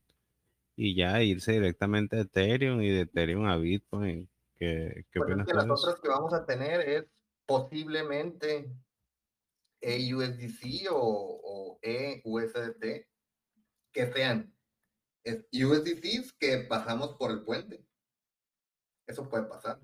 y 0.76 0.94
ya 0.94 1.22
irse 1.22 1.52
directamente 1.52 2.16
a 2.16 2.20
Ethereum 2.20 2.82
y 2.82 2.90
de 2.90 3.00
Ethereum 3.02 3.46
a 3.46 3.56
Bitcoin. 3.56 4.28
¿Qué, 4.56 5.04
qué 5.10 5.20
pues 5.20 5.46
que 5.46 5.54
las 5.54 5.68
otras 5.68 6.00
que 6.00 6.08
vamos 6.08 6.32
a 6.32 6.46
tener 6.46 6.80
es 6.80 7.04
posiblemente 7.44 8.70
EUSDC 9.80 10.90
o, 10.90 11.40
o 11.42 11.78
EUSDT 11.82 13.06
que 13.92 14.12
sean 14.12 14.56
USDCs 15.52 16.32
que 16.34 16.58
pasamos 16.68 17.16
por 17.16 17.30
el 17.30 17.42
puente. 17.42 17.84
Eso 19.06 19.28
puede 19.28 19.44
pasar. 19.44 19.80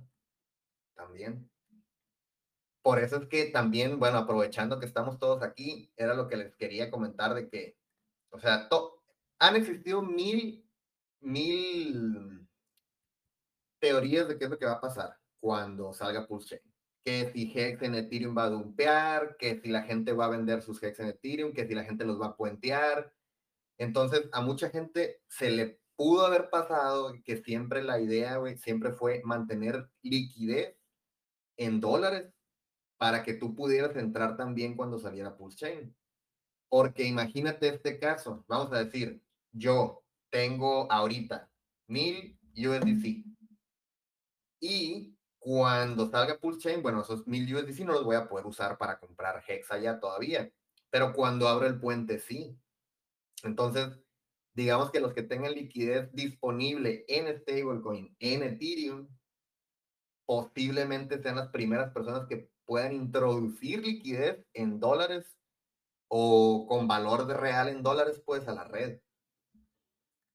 También. 0.94 1.50
Por 2.82 2.98
eso 2.98 3.16
es 3.16 3.28
que 3.28 3.46
también, 3.46 3.98
bueno, 4.00 4.18
aprovechando 4.18 4.80
que 4.80 4.86
estamos 4.86 5.18
todos 5.18 5.42
aquí, 5.42 5.92
era 5.96 6.14
lo 6.14 6.26
que 6.28 6.36
les 6.36 6.56
quería 6.56 6.90
comentar 6.90 7.32
de 7.34 7.48
que, 7.48 7.76
o 8.30 8.40
sea, 8.40 8.68
han 9.38 9.56
existido 9.56 10.02
mil, 10.02 10.68
mil 11.20 12.48
teorías 13.80 14.26
de 14.26 14.36
qué 14.36 14.44
es 14.44 14.50
lo 14.50 14.58
que 14.58 14.66
va 14.66 14.72
a 14.72 14.80
pasar 14.80 15.16
cuando 15.40 15.92
salga 15.92 16.26
Pulse. 16.26 16.62
Que 17.04 17.30
si 17.32 17.52
Hex 17.52 17.82
en 17.82 17.94
Ethereum 17.94 18.36
va 18.36 18.44
a 18.44 18.50
dumpear, 18.50 19.36
que 19.36 19.60
si 19.60 19.68
la 19.68 19.82
gente 19.82 20.12
va 20.12 20.26
a 20.26 20.30
vender 20.30 20.62
sus 20.62 20.82
Hex 20.82 21.00
en 21.00 21.08
Ethereum, 21.08 21.52
que 21.52 21.66
si 21.66 21.74
la 21.74 21.84
gente 21.84 22.04
los 22.04 22.20
va 22.20 22.26
a 22.26 22.36
puentear. 22.36 23.12
Entonces, 23.78 24.28
a 24.32 24.40
mucha 24.40 24.70
gente 24.70 25.20
se 25.28 25.50
le 25.50 25.80
pudo 25.96 26.26
haber 26.26 26.50
pasado 26.50 27.12
que 27.24 27.36
siempre 27.36 27.82
la 27.82 28.00
idea, 28.00 28.36
güey, 28.36 28.56
siempre 28.56 28.92
fue 28.92 29.20
mantener 29.24 29.88
liquidez 30.02 30.76
en 31.56 31.80
dólares 31.80 32.32
para 33.02 33.24
que 33.24 33.34
tú 33.34 33.52
pudieras 33.52 33.96
entrar 33.96 34.36
también 34.36 34.76
cuando 34.76 34.96
saliera 34.96 35.36
Pulse 35.36 35.56
Chain. 35.56 35.96
Porque 36.68 37.02
imagínate 37.02 37.66
este 37.66 37.98
caso, 37.98 38.44
vamos 38.46 38.72
a 38.72 38.84
decir, 38.84 39.20
yo 39.50 40.04
tengo 40.30 40.86
ahorita 40.88 41.50
mil 41.88 42.38
USDC 42.54 43.24
y 44.60 45.16
cuando 45.40 46.08
salga 46.08 46.38
Pulse 46.38 46.60
Chain, 46.60 46.80
bueno, 46.80 47.02
esos 47.02 47.26
mil 47.26 47.52
USDC 47.52 47.80
no 47.80 47.94
los 47.94 48.04
voy 48.04 48.14
a 48.14 48.28
poder 48.28 48.46
usar 48.46 48.78
para 48.78 49.00
comprar 49.00 49.42
Hex 49.48 49.72
allá 49.72 49.98
todavía, 49.98 50.52
pero 50.88 51.12
cuando 51.12 51.48
abro 51.48 51.66
el 51.66 51.80
puente 51.80 52.20
sí. 52.20 52.56
Entonces, 53.42 53.98
digamos 54.54 54.92
que 54.92 55.00
los 55.00 55.12
que 55.12 55.24
tengan 55.24 55.54
liquidez 55.54 56.08
disponible 56.12 57.04
en 57.08 57.36
stablecoin, 57.36 58.14
en 58.20 58.44
Ethereum, 58.44 59.08
posiblemente 60.24 61.20
sean 61.20 61.34
las 61.34 61.48
primeras 61.48 61.92
personas 61.92 62.28
que 62.28 62.51
puedan 62.64 62.92
introducir 62.92 63.84
liquidez 63.84 64.46
en 64.54 64.80
dólares 64.80 65.38
o 66.08 66.66
con 66.68 66.86
valor 66.86 67.26
real 67.26 67.68
en 67.68 67.82
dólares, 67.82 68.22
pues 68.24 68.46
a 68.48 68.54
la 68.54 68.64
red. 68.64 69.00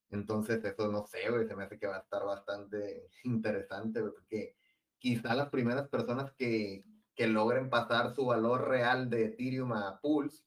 Entonces, 0.09 0.63
eso 0.63 0.91
no 0.91 1.05
sé, 1.05 1.29
güey, 1.29 1.47
se 1.47 1.55
me 1.55 1.65
hace 1.65 1.77
que 1.77 1.87
va 1.87 1.97
a 1.97 2.01
estar 2.01 2.23
bastante 2.25 3.09
interesante, 3.23 4.01
porque 4.01 4.55
quizá 4.99 5.35
las 5.35 5.49
primeras 5.49 5.87
personas 5.89 6.31
que, 6.33 6.83
que 7.15 7.27
logren 7.27 7.69
pasar 7.69 8.15
su 8.15 8.25
valor 8.25 8.67
real 8.67 9.09
de 9.09 9.25
Ethereum 9.25 9.73
a 9.73 9.99
Pulse 10.01 10.43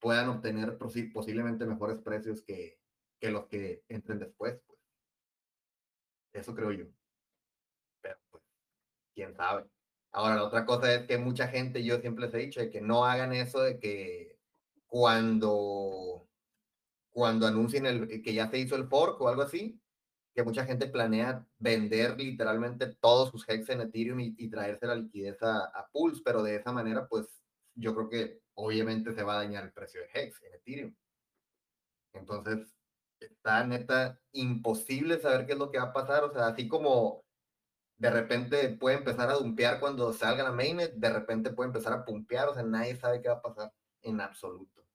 puedan 0.00 0.28
obtener 0.28 0.78
posiblemente 0.78 1.66
mejores 1.66 2.00
precios 2.00 2.42
que, 2.42 2.78
que 3.18 3.30
los 3.30 3.46
que 3.46 3.84
entren 3.88 4.18
después, 4.18 4.60
pues. 4.66 4.78
Eso 6.32 6.54
creo 6.54 6.70
yo. 6.70 6.84
Pero, 8.02 8.18
pues, 8.30 8.44
quién 9.14 9.34
sabe. 9.34 9.68
Ahora, 10.16 10.36
la 10.36 10.44
otra 10.44 10.64
cosa 10.64 10.94
es 10.94 11.06
que 11.06 11.18
mucha 11.18 11.46
gente, 11.46 11.84
yo 11.84 12.00
siempre 12.00 12.24
les 12.24 12.34
he 12.34 12.38
dicho, 12.38 12.60
de 12.60 12.70
que 12.70 12.80
no 12.80 13.04
hagan 13.04 13.34
eso 13.34 13.60
de 13.60 13.78
que 13.78 14.38
cuando, 14.86 16.26
cuando 17.10 17.46
anuncien 17.46 17.84
el, 17.84 18.22
que 18.22 18.32
ya 18.32 18.48
se 18.48 18.58
hizo 18.58 18.76
el 18.76 18.88
fork 18.88 19.20
o 19.20 19.28
algo 19.28 19.42
así, 19.42 19.78
que 20.34 20.42
mucha 20.42 20.64
gente 20.64 20.86
planea 20.86 21.46
vender 21.58 22.18
literalmente 22.18 22.94
todos 22.98 23.30
sus 23.30 23.46
hex 23.46 23.68
en 23.68 23.82
Ethereum 23.82 24.20
y, 24.20 24.48
traerse 24.48 24.86
la 24.86 24.94
liquidez 24.94 25.42
a, 25.42 25.66
a, 25.66 25.86
Pulse, 25.92 26.22
pero 26.24 26.42
de 26.42 26.56
esa 26.56 26.72
manera, 26.72 27.06
pues 27.06 27.26
yo 27.74 27.94
creo 27.94 28.08
que 28.08 28.40
obviamente 28.54 29.12
se 29.12 29.22
va 29.22 29.34
a 29.34 29.44
dañar 29.44 29.64
el 29.64 29.72
precio 29.72 30.00
de 30.00 30.08
hex 30.14 30.42
en 30.44 30.54
Ethereum. 30.54 30.94
Entonces, 32.14 32.74
está 33.20 33.66
neta 33.66 34.18
imposible 34.32 35.20
saber 35.20 35.44
qué 35.44 35.52
es 35.52 35.58
lo 35.58 35.70
que 35.70 35.78
va 35.78 35.84
a 35.84 35.92
pasar. 35.92 36.24
O 36.24 36.32
sea, 36.32 36.46
así 36.46 36.68
como 36.68 37.25
de 37.98 38.10
repente 38.10 38.68
puede 38.76 38.98
empezar 38.98 39.30
a 39.30 39.34
dumpear 39.34 39.80
cuando 39.80 40.12
salga 40.12 40.42
la 40.42 40.52
mainnet, 40.52 40.94
de 40.94 41.10
repente 41.10 41.50
puede 41.50 41.68
empezar 41.68 41.92
a 41.92 42.04
pumpear, 42.04 42.48
o 42.48 42.54
sea, 42.54 42.62
nadie 42.62 42.96
sabe 42.96 43.20
qué 43.22 43.28
va 43.28 43.36
a 43.36 43.42
pasar 43.42 43.72
en 44.02 44.20
absoluto. 44.20 44.86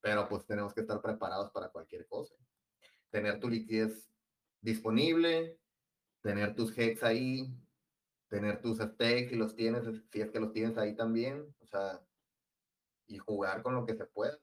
Pero 0.00 0.28
pues 0.28 0.44
tenemos 0.46 0.74
que 0.74 0.82
estar 0.82 1.00
preparados 1.00 1.50
para 1.50 1.70
cualquier 1.70 2.06
cosa. 2.06 2.34
Tener 3.10 3.40
tu 3.40 3.48
liquidez 3.48 4.10
disponible, 4.60 5.58
tener 6.22 6.54
tus 6.54 6.76
hex 6.76 7.02
ahí, 7.02 7.56
tener 8.28 8.60
tus 8.60 8.78
stakes 8.78 9.30
si 9.30 9.36
los 9.36 9.54
tienes, 9.54 9.84
si 10.12 10.20
es 10.20 10.30
que 10.30 10.40
los 10.40 10.52
tienes 10.52 10.76
ahí 10.76 10.94
también, 10.94 11.54
o 11.60 11.66
sea, 11.66 12.00
y 13.06 13.18
jugar 13.18 13.62
con 13.62 13.74
lo 13.74 13.86
que 13.86 13.94
se 13.94 14.04
pueda. 14.04 14.38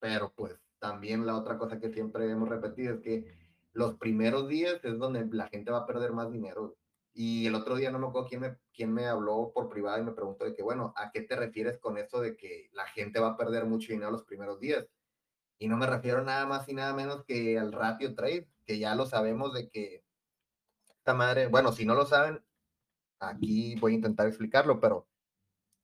Pero 0.00 0.32
pues 0.34 0.58
también 0.78 1.26
la 1.26 1.36
otra 1.36 1.58
cosa 1.58 1.78
que 1.78 1.92
siempre 1.92 2.30
hemos 2.30 2.48
repetido 2.48 2.94
es 2.94 3.00
que 3.00 3.47
los 3.78 3.94
primeros 3.96 4.48
días 4.48 4.84
es 4.84 4.98
donde 4.98 5.24
la 5.30 5.46
gente 5.46 5.70
va 5.70 5.78
a 5.78 5.86
perder 5.86 6.12
más 6.12 6.32
dinero. 6.32 6.76
Y 7.14 7.46
el 7.46 7.54
otro 7.54 7.76
día 7.76 7.92
no 7.92 8.00
me 8.00 8.08
acuerdo 8.08 8.28
quién 8.28 8.40
me, 8.40 8.56
quién 8.74 8.92
me 8.92 9.06
habló 9.06 9.52
por 9.54 9.68
privado 9.68 10.00
y 10.00 10.04
me 10.04 10.12
preguntó 10.12 10.44
de 10.44 10.54
que, 10.54 10.64
bueno, 10.64 10.92
¿a 10.96 11.12
qué 11.12 11.22
te 11.22 11.36
refieres 11.36 11.78
con 11.78 11.96
eso 11.96 12.20
de 12.20 12.36
que 12.36 12.68
la 12.72 12.86
gente 12.88 13.20
va 13.20 13.28
a 13.28 13.36
perder 13.36 13.66
mucho 13.66 13.92
dinero 13.92 14.10
los 14.10 14.24
primeros 14.24 14.58
días? 14.58 14.84
Y 15.58 15.68
no 15.68 15.76
me 15.76 15.86
refiero 15.86 16.24
nada 16.24 16.44
más 16.44 16.68
y 16.68 16.74
nada 16.74 16.92
menos 16.92 17.24
que 17.24 17.56
al 17.56 17.72
ratio 17.72 18.16
trade, 18.16 18.48
que 18.66 18.80
ya 18.80 18.96
lo 18.96 19.06
sabemos 19.06 19.54
de 19.54 19.68
que 19.68 20.04
esta 20.88 21.14
madre, 21.14 21.46
bueno, 21.46 21.70
si 21.70 21.86
no 21.86 21.94
lo 21.94 22.04
saben, 22.04 22.44
aquí 23.20 23.76
voy 23.76 23.92
a 23.92 23.96
intentar 23.96 24.26
explicarlo, 24.26 24.80
pero 24.80 25.06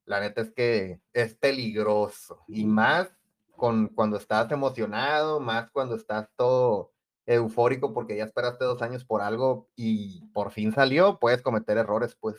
la 0.05 0.19
neta 0.21 0.41
es 0.43 0.53
que 0.53 1.01
es 1.13 1.35
peligroso 1.37 2.45
y 2.49 2.65
más 2.65 3.17
con 3.57 3.87
cuando 3.89 4.17
estás 4.17 4.51
emocionado, 4.51 5.39
más 5.39 5.71
cuando 5.71 5.95
estás 5.95 6.29
todo 6.37 6.94
eufórico 7.27 7.95
porque 7.95 8.17
ya 8.17 8.25
esperaste 8.25 8.65
dos 8.65 8.83
años 8.83 9.05
por 9.05 9.23
algo 9.23 9.69
y 9.77 10.27
por 10.33 10.51
fin 10.51 10.73
salió, 10.73 11.19
puedes 11.19 11.43
cometer 11.43 11.79
errores, 11.79 12.17
pues. 12.19 12.37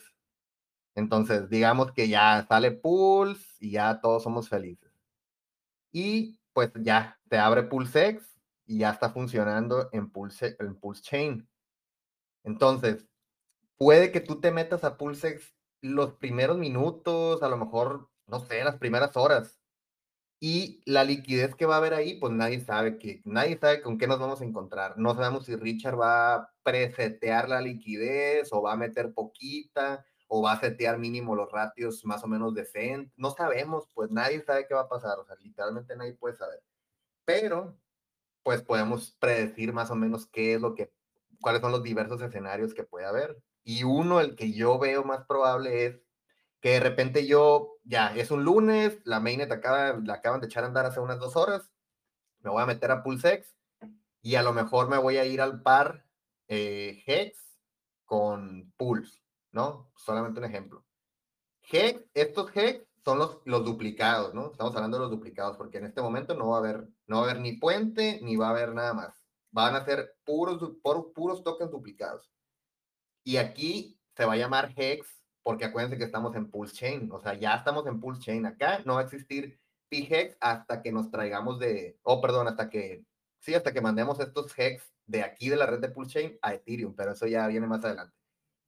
Entonces, 0.94 1.50
digamos 1.50 1.92
que 1.92 2.08
ya 2.08 2.46
sale 2.48 2.70
Pulse 2.72 3.44
y 3.60 3.72
ya 3.72 4.00
todos 4.00 4.22
somos 4.22 4.48
felices. 4.48 4.90
Y 5.92 6.40
pues 6.52 6.70
ya 6.76 7.18
te 7.28 7.38
abre 7.38 7.64
PulseX 7.64 8.38
y 8.66 8.78
ya 8.78 8.90
está 8.90 9.10
funcionando 9.10 9.88
en 9.92 10.10
Pulse, 10.10 10.56
en 10.58 10.74
Pulse 10.74 11.02
Chain. 11.02 11.48
Entonces, 12.44 13.06
puede 13.76 14.12
que 14.12 14.20
tú 14.20 14.40
te 14.40 14.50
metas 14.50 14.84
a 14.84 14.96
PulseX 14.96 15.54
los 15.82 16.14
primeros 16.14 16.58
minutos, 16.58 17.42
a 17.42 17.48
lo 17.48 17.58
mejor, 17.58 18.08
no 18.26 18.40
sé, 18.40 18.64
las 18.64 18.76
primeras 18.76 19.16
horas, 19.16 19.55
y 20.38 20.82
la 20.84 21.04
liquidez 21.04 21.54
que 21.54 21.66
va 21.66 21.74
a 21.74 21.78
haber 21.78 21.94
ahí, 21.94 22.18
pues 22.18 22.32
nadie 22.32 22.60
sabe 22.60 22.98
que, 22.98 23.22
nadie 23.24 23.58
sabe 23.58 23.80
con 23.82 23.98
qué 23.98 24.06
nos 24.06 24.18
vamos 24.18 24.40
a 24.40 24.44
encontrar. 24.44 24.98
No 24.98 25.14
sabemos 25.14 25.46
si 25.46 25.56
Richard 25.56 25.98
va 25.98 26.34
a 26.34 26.52
presetear 26.62 27.48
la 27.48 27.60
liquidez 27.60 28.52
o 28.52 28.62
va 28.62 28.72
a 28.72 28.76
meter 28.76 29.14
poquita 29.14 30.04
o 30.28 30.42
va 30.42 30.52
a 30.52 30.60
setear 30.60 30.98
mínimo 30.98 31.34
los 31.34 31.50
ratios 31.50 32.04
más 32.04 32.22
o 32.24 32.26
menos 32.28 32.54
decentes. 32.54 33.12
No 33.16 33.30
sabemos, 33.30 33.88
pues 33.94 34.10
nadie 34.10 34.42
sabe 34.42 34.66
qué 34.66 34.74
va 34.74 34.82
a 34.82 34.88
pasar. 34.88 35.18
O 35.18 35.24
sea, 35.24 35.36
literalmente 35.36 35.96
nadie 35.96 36.14
puede 36.14 36.34
saber. 36.36 36.62
Pero, 37.24 37.78
pues 38.42 38.62
podemos 38.62 39.16
predecir 39.18 39.72
más 39.72 39.90
o 39.90 39.96
menos 39.96 40.26
qué 40.26 40.54
es 40.54 40.60
lo 40.60 40.74
que, 40.74 40.92
cuáles 41.40 41.62
son 41.62 41.72
los 41.72 41.82
diversos 41.82 42.20
escenarios 42.22 42.74
que 42.74 42.84
puede 42.84 43.06
haber. 43.06 43.38
Y 43.64 43.84
uno, 43.84 44.20
el 44.20 44.36
que 44.36 44.52
yo 44.52 44.78
veo 44.78 45.04
más 45.04 45.24
probable 45.26 45.86
es 45.86 46.00
que 46.60 46.70
de 46.70 46.80
repente 46.80 47.26
yo, 47.26 47.75
ya, 47.86 48.14
es 48.16 48.30
un 48.30 48.44
lunes, 48.44 48.98
la 49.04 49.20
mainnet 49.20 49.50
acaba, 49.52 49.98
la 50.04 50.14
acaban 50.14 50.40
de 50.40 50.46
echar 50.46 50.64
a 50.64 50.66
andar 50.66 50.86
hace 50.86 51.00
unas 51.00 51.20
dos 51.20 51.36
horas, 51.36 51.70
me 52.40 52.50
voy 52.50 52.62
a 52.62 52.66
meter 52.66 52.90
a 52.90 53.02
PulseX 53.02 53.56
y 54.22 54.34
a 54.34 54.42
lo 54.42 54.52
mejor 54.52 54.88
me 54.88 54.98
voy 54.98 55.18
a 55.18 55.24
ir 55.24 55.40
al 55.40 55.62
par 55.62 56.04
eh, 56.48 57.02
Hex 57.06 57.38
con 58.04 58.72
Pulse, 58.76 59.22
¿no? 59.52 59.90
Solamente 59.96 60.40
un 60.40 60.46
ejemplo. 60.46 60.84
Hex, 61.62 62.04
estos 62.14 62.50
Hex 62.54 62.86
son 63.04 63.18
los, 63.18 63.38
los 63.44 63.64
duplicados, 63.64 64.34
¿no? 64.34 64.50
Estamos 64.50 64.74
hablando 64.74 64.98
de 64.98 65.02
los 65.02 65.10
duplicados 65.10 65.56
porque 65.56 65.78
en 65.78 65.86
este 65.86 66.02
momento 66.02 66.34
no 66.34 66.48
va 66.48 66.56
a 66.56 66.60
haber, 66.60 66.88
no 67.06 67.18
va 67.18 67.22
a 67.22 67.30
haber 67.30 67.40
ni 67.40 67.52
puente 67.54 68.20
ni 68.22 68.36
va 68.36 68.48
a 68.48 68.50
haber 68.50 68.74
nada 68.74 68.94
más. 68.94 69.24
Van 69.52 69.76
a 69.76 69.84
ser 69.84 70.16
puros, 70.24 70.60
puros, 70.82 71.44
tokens 71.44 71.70
duplicados. 71.70 72.30
Y 73.22 73.38
aquí 73.38 73.98
se 74.16 74.24
va 74.24 74.34
a 74.34 74.36
llamar 74.36 74.72
Hex 74.76 75.06
porque 75.46 75.64
acuérdense 75.64 75.96
que 75.96 76.02
estamos 76.02 76.34
en 76.34 76.50
Pulse 76.50 76.74
Chain, 76.74 77.08
o 77.12 77.20
sea, 77.20 77.34
ya 77.34 77.54
estamos 77.54 77.86
en 77.86 78.00
Pulse 78.00 78.20
Chain. 78.20 78.46
Acá 78.46 78.82
no 78.84 78.94
va 78.94 79.02
a 79.02 79.04
existir 79.04 79.60
PHEX 79.88 80.36
hasta 80.40 80.82
que 80.82 80.90
nos 80.90 81.08
traigamos 81.08 81.60
de, 81.60 82.00
oh, 82.02 82.20
perdón, 82.20 82.48
hasta 82.48 82.68
que, 82.68 83.04
sí, 83.38 83.54
hasta 83.54 83.72
que 83.72 83.80
mandemos 83.80 84.18
estos 84.18 84.52
HEX 84.58 84.92
de 85.06 85.22
aquí 85.22 85.48
de 85.48 85.54
la 85.54 85.66
red 85.66 85.78
de 85.78 85.88
Pulse 85.88 86.14
Chain 86.14 86.38
a 86.42 86.52
Ethereum, 86.52 86.96
pero 86.96 87.12
eso 87.12 87.28
ya 87.28 87.46
viene 87.46 87.68
más 87.68 87.84
adelante. 87.84 88.12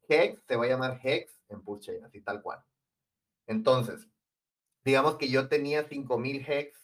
HEX 0.09 0.41
se 0.47 0.55
va 0.55 0.67
a 0.67 0.69
llamar 0.69 1.01
HEX 1.03 1.43
en 1.49 1.64
Pulse 1.64 1.91
Chain, 1.91 2.05
así 2.05 2.21
tal 2.21 2.43
cual. 2.43 2.62
Entonces, 3.49 4.09
digamos 4.85 5.17
que 5.17 5.29
yo 5.29 5.49
tenía 5.49 5.83
5000 5.83 6.45
HEX 6.49 6.79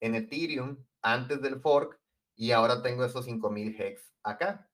en 0.00 0.16
Ethereum 0.16 0.84
antes 1.00 1.40
del 1.40 1.62
fork 1.62 1.98
y 2.36 2.50
ahora 2.50 2.82
tengo 2.82 3.06
esos 3.06 3.24
5000 3.24 3.74
HEX 3.74 4.12
acá. 4.22 4.70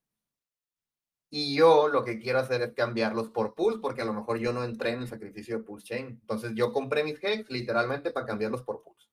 Y 1.31 1.55
yo 1.55 1.87
lo 1.87 2.03
que 2.03 2.19
quiero 2.19 2.39
hacer 2.39 2.61
es 2.61 2.73
cambiarlos 2.73 3.29
por 3.29 3.53
Pulse, 3.53 3.79
porque 3.79 4.01
a 4.01 4.05
lo 4.05 4.13
mejor 4.13 4.39
yo 4.39 4.51
no 4.51 4.63
entré 4.63 4.91
en 4.91 5.01
el 5.01 5.07
sacrificio 5.07 5.57
de 5.57 5.63
Pulse 5.63 5.87
Chain. 5.87 6.07
Entonces 6.21 6.51
yo 6.55 6.73
compré 6.73 7.03
mis 7.03 7.23
Hex 7.23 7.49
literalmente 7.49 8.11
para 8.11 8.25
cambiarlos 8.25 8.63
por 8.63 8.81
Pulse. 8.81 9.09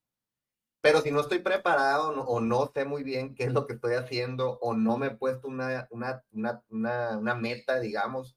Pero 0.81 1.00
si 1.00 1.11
no 1.11 1.20
estoy 1.20 1.40
preparado 1.40 2.11
o 2.11 2.40
no 2.40 2.70
sé 2.72 2.85
muy 2.85 3.02
bien 3.02 3.35
qué 3.35 3.44
es 3.44 3.52
lo 3.52 3.66
que 3.66 3.74
estoy 3.74 3.94
haciendo 3.94 4.59
o 4.61 4.74
no 4.74 4.96
me 4.98 5.09
he 5.09 5.11
puesto 5.11 5.48
una, 5.48 5.88
una, 5.90 6.22
una, 6.33 6.62
una, 6.70 7.18
una 7.18 7.35
meta, 7.35 7.81
digamos, 7.81 8.37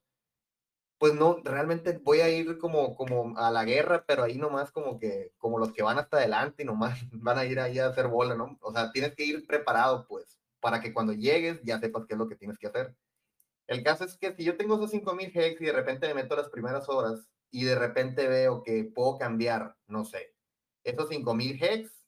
pues 0.99 1.13
no, 1.13 1.41
realmente 1.43 1.97
voy 2.03 2.19
a 2.19 2.29
ir 2.29 2.57
como, 2.57 2.93
como 2.95 3.37
a 3.37 3.49
la 3.51 3.63
guerra, 3.63 4.03
pero 4.05 4.23
ahí 4.23 4.37
nomás 4.37 4.69
como 4.71 4.99
que, 4.99 5.31
como 5.37 5.57
los 5.57 5.71
que 5.71 5.81
van 5.81 5.97
hasta 5.97 6.17
adelante 6.17 6.63
y 6.63 6.65
nomás 6.65 6.99
van 7.11 7.37
a 7.37 7.45
ir 7.45 7.59
ahí 7.59 7.79
a 7.79 7.87
hacer 7.87 8.09
bola, 8.09 8.35
¿no? 8.35 8.57
O 8.61 8.73
sea, 8.73 8.91
tienes 8.91 9.15
que 9.15 9.23
ir 9.25 9.47
preparado, 9.47 10.05
pues, 10.07 10.39
para 10.59 10.81
que 10.81 10.93
cuando 10.93 11.13
llegues 11.13 11.61
ya 11.63 11.79
sepas 11.79 12.05
qué 12.05 12.15
es 12.15 12.17
lo 12.19 12.27
que 12.27 12.35
tienes 12.35 12.57
que 12.57 12.67
hacer. 12.67 12.95
El 13.69 13.84
caso 13.84 14.03
es 14.03 14.17
que 14.17 14.34
si 14.34 14.43
yo 14.43 14.58
tengo 14.58 14.75
esos 14.75 14.89
5000 14.89 15.32
hex 15.32 15.62
y 15.62 15.65
de 15.65 15.71
repente 15.71 16.08
me 16.08 16.15
meto 16.15 16.36
las 16.36 16.49
primeras 16.49 16.89
horas 16.89 17.29
y 17.51 17.65
de 17.65 17.75
repente 17.75 18.27
veo 18.27 18.63
que 18.63 18.84
puedo 18.84 19.19
cambiar, 19.19 19.77
no 19.86 20.05
sé, 20.05 20.34
esos 20.84 21.10
5000 21.10 21.63
hex 21.63 22.03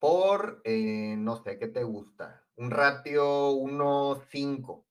por, 0.00 0.60
eh, 0.64 1.14
no 1.16 1.40
sé, 1.44 1.56
¿qué 1.56 1.68
te 1.68 1.84
gusta? 1.84 2.44
Un 2.56 2.72
ratio 2.72 3.52
1.5, 3.52 4.84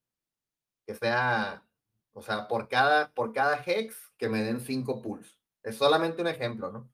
que 0.86 0.96
sea 0.96 1.68
o 2.14 2.22
sea, 2.22 2.48
por 2.48 2.70
cada, 2.70 3.14
por 3.14 3.34
cada 3.34 3.62
hex 3.66 4.14
que 4.18 4.30
me 4.30 4.42
den 4.42 4.62
5 4.62 5.02
pulls. 5.02 5.38
Es 5.62 5.76
solamente 5.76 6.22
un 6.22 6.30
ejemplo, 6.30 6.72
¿no? 6.72 6.90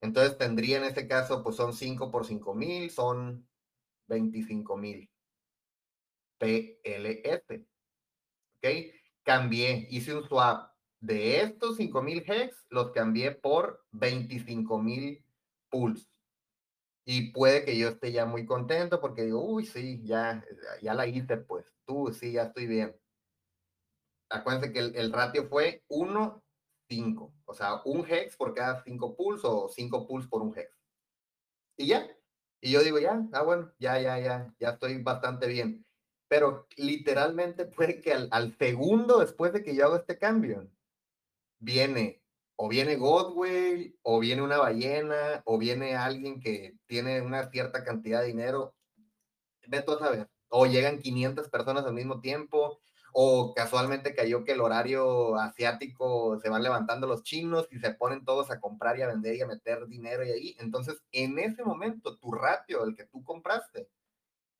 Entonces 0.00 0.36
tendría 0.36 0.78
en 0.78 0.84
este 0.84 1.06
caso, 1.06 1.44
pues 1.44 1.54
son 1.54 1.72
5 1.72 2.10
por 2.10 2.26
5000, 2.26 2.90
son 2.90 3.48
25,000 4.08 5.11
PLS. 6.42 7.66
¿Ok? 8.58 8.68
Cambié, 9.22 9.86
hice 9.90 10.14
un 10.14 10.26
swap 10.28 10.72
de 11.00 11.40
estos 11.42 11.76
5000 11.76 12.24
hex, 12.26 12.66
los 12.70 12.90
cambié 12.92 13.32
por 13.32 13.84
25,000 13.92 15.24
pulls. 15.70 16.08
Y 17.04 17.32
puede 17.32 17.64
que 17.64 17.76
yo 17.76 17.88
esté 17.88 18.12
ya 18.12 18.26
muy 18.26 18.46
contento 18.46 19.00
porque 19.00 19.24
digo, 19.24 19.44
uy, 19.44 19.66
sí, 19.66 20.00
ya, 20.04 20.44
ya 20.80 20.94
la 20.94 21.06
hice, 21.06 21.36
pues, 21.36 21.66
tú, 21.84 22.12
sí, 22.12 22.32
ya 22.32 22.44
estoy 22.44 22.66
bien 22.66 22.94
acuérdense 24.32 24.72
que 24.72 24.78
el, 24.80 25.12
ratio 25.12 25.48
fue 25.48 25.84
1, 25.88 26.42
5. 26.88 27.34
O 27.44 27.54
sea, 27.54 27.82
un 27.84 28.04
hex 28.08 28.36
por 28.36 28.54
cada 28.54 28.82
5 28.82 29.16
pulls 29.16 29.44
o 29.44 29.68
5 29.68 30.06
pulls 30.06 30.26
por 30.26 30.42
un 30.42 30.56
hex. 30.56 30.70
Y 31.76 31.88
ya. 31.88 32.06
Y 32.60 32.72
yo 32.72 32.82
digo, 32.82 32.98
ya, 32.98 33.20
ah, 33.32 33.42
bueno, 33.42 33.72
ya, 33.78 34.00
ya, 34.00 34.18
ya, 34.18 34.54
ya 34.58 34.70
estoy 34.70 35.02
bastante 35.02 35.46
bien. 35.46 35.84
Pero 36.32 36.66
literalmente 36.78 37.66
puede 37.66 38.00
que 38.00 38.14
al, 38.14 38.56
segundo 38.56 39.18
después 39.18 39.52
de 39.52 39.62
que 39.62 39.76
yo 39.76 39.84
hago 39.84 39.96
este 39.96 40.16
cambio, 40.16 40.66
viene 41.58 42.22
o 42.56 42.70
viene 42.70 42.96
Godwell, 42.96 43.98
o 44.00 44.18
viene 44.18 44.40
una 44.40 44.56
ballena, 44.56 45.42
o 45.44 45.58
viene 45.58 45.94
alguien 45.94 46.40
que 46.40 46.78
tiene 46.86 47.20
una 47.20 47.50
cierta 47.50 47.84
cantidad 47.84 48.22
de 48.22 48.28
dinero. 48.28 48.74
Ve 49.66 49.82
tú 49.82 49.92
a 49.92 49.98
saber. 49.98 50.30
O 50.48 50.64
llegan 50.64 51.00
500 51.00 51.50
personas 51.50 51.84
al 51.84 51.92
mismo 51.92 52.22
tiempo, 52.22 52.80
o 53.12 53.52
casualmente 53.52 54.14
cayó 54.14 54.42
que 54.42 54.52
el 54.52 54.62
horario 54.62 55.36
asiático 55.36 56.40
se 56.40 56.48
van 56.48 56.62
levantando 56.62 57.06
los 57.06 57.24
chinos 57.24 57.68
y 57.70 57.78
se 57.78 57.92
ponen 57.92 58.24
todos 58.24 58.50
a 58.50 58.58
comprar 58.58 58.98
y 58.98 59.02
a 59.02 59.08
vender 59.08 59.34
y 59.36 59.42
a 59.42 59.46
meter 59.46 59.86
dinero 59.86 60.24
y 60.24 60.30
ahí. 60.30 60.56
Entonces, 60.60 61.02
en 61.12 61.38
ese 61.38 61.62
momento, 61.62 62.16
tu 62.16 62.32
ratio, 62.32 62.84
el 62.84 62.96
que 62.96 63.04
tú 63.04 63.22
compraste, 63.22 63.90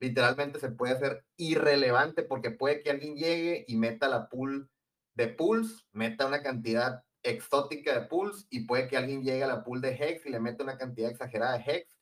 literalmente 0.03 0.59
se 0.59 0.69
puede 0.69 0.93
hacer 0.93 1.23
irrelevante 1.37 2.23
porque 2.23 2.51
puede 2.51 2.81
que 2.81 2.91
alguien 2.91 3.15
llegue 3.15 3.63
y 3.69 3.77
meta 3.77 4.09
la 4.09 4.27
pool 4.27 4.69
de 5.15 5.29
pools, 5.29 5.87
meta 5.93 6.27
una 6.27 6.43
cantidad 6.43 7.05
exótica 7.23 7.97
de 7.97 8.07
pools 8.07 8.45
y 8.49 8.65
puede 8.65 8.89
que 8.89 8.97
alguien 8.97 9.23
llegue 9.23 9.45
a 9.45 9.47
la 9.47 9.63
pool 9.63 9.79
de 9.79 9.91
hex 9.91 10.25
y 10.25 10.29
le 10.29 10.41
meta 10.41 10.65
una 10.65 10.77
cantidad 10.77 11.09
exagerada 11.09 11.57
de 11.57 11.63
hex 11.65 11.97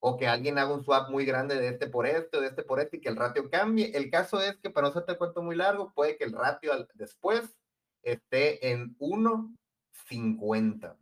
o 0.00 0.16
que 0.16 0.26
alguien 0.26 0.58
haga 0.58 0.74
un 0.74 0.82
swap 0.82 1.10
muy 1.10 1.24
grande 1.24 1.54
de 1.54 1.68
este 1.68 1.86
por 1.86 2.06
este 2.06 2.38
o 2.38 2.40
de 2.40 2.48
este 2.48 2.64
por 2.64 2.80
este 2.80 2.96
y 2.96 3.00
que 3.00 3.08
el 3.08 3.14
ratio 3.14 3.48
cambie. 3.48 3.92
El 3.94 4.10
caso 4.10 4.42
es 4.42 4.56
que 4.56 4.70
para 4.70 4.88
no 4.88 4.90
hacerte 4.90 5.16
cuento 5.16 5.40
muy 5.40 5.54
largo, 5.54 5.92
puede 5.94 6.16
que 6.16 6.24
el 6.24 6.32
ratio 6.32 6.72
después 6.94 7.56
esté 8.02 8.72
en 8.72 8.98
1.50. 8.98 10.96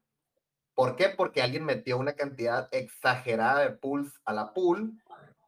¿Por 0.74 0.96
qué? 0.96 1.08
Porque 1.08 1.40
alguien 1.40 1.64
metió 1.64 1.96
una 1.96 2.12
cantidad 2.12 2.68
exagerada 2.72 3.60
de 3.60 3.70
pools 3.70 4.20
a 4.26 4.34
la 4.34 4.52
pool 4.52 5.02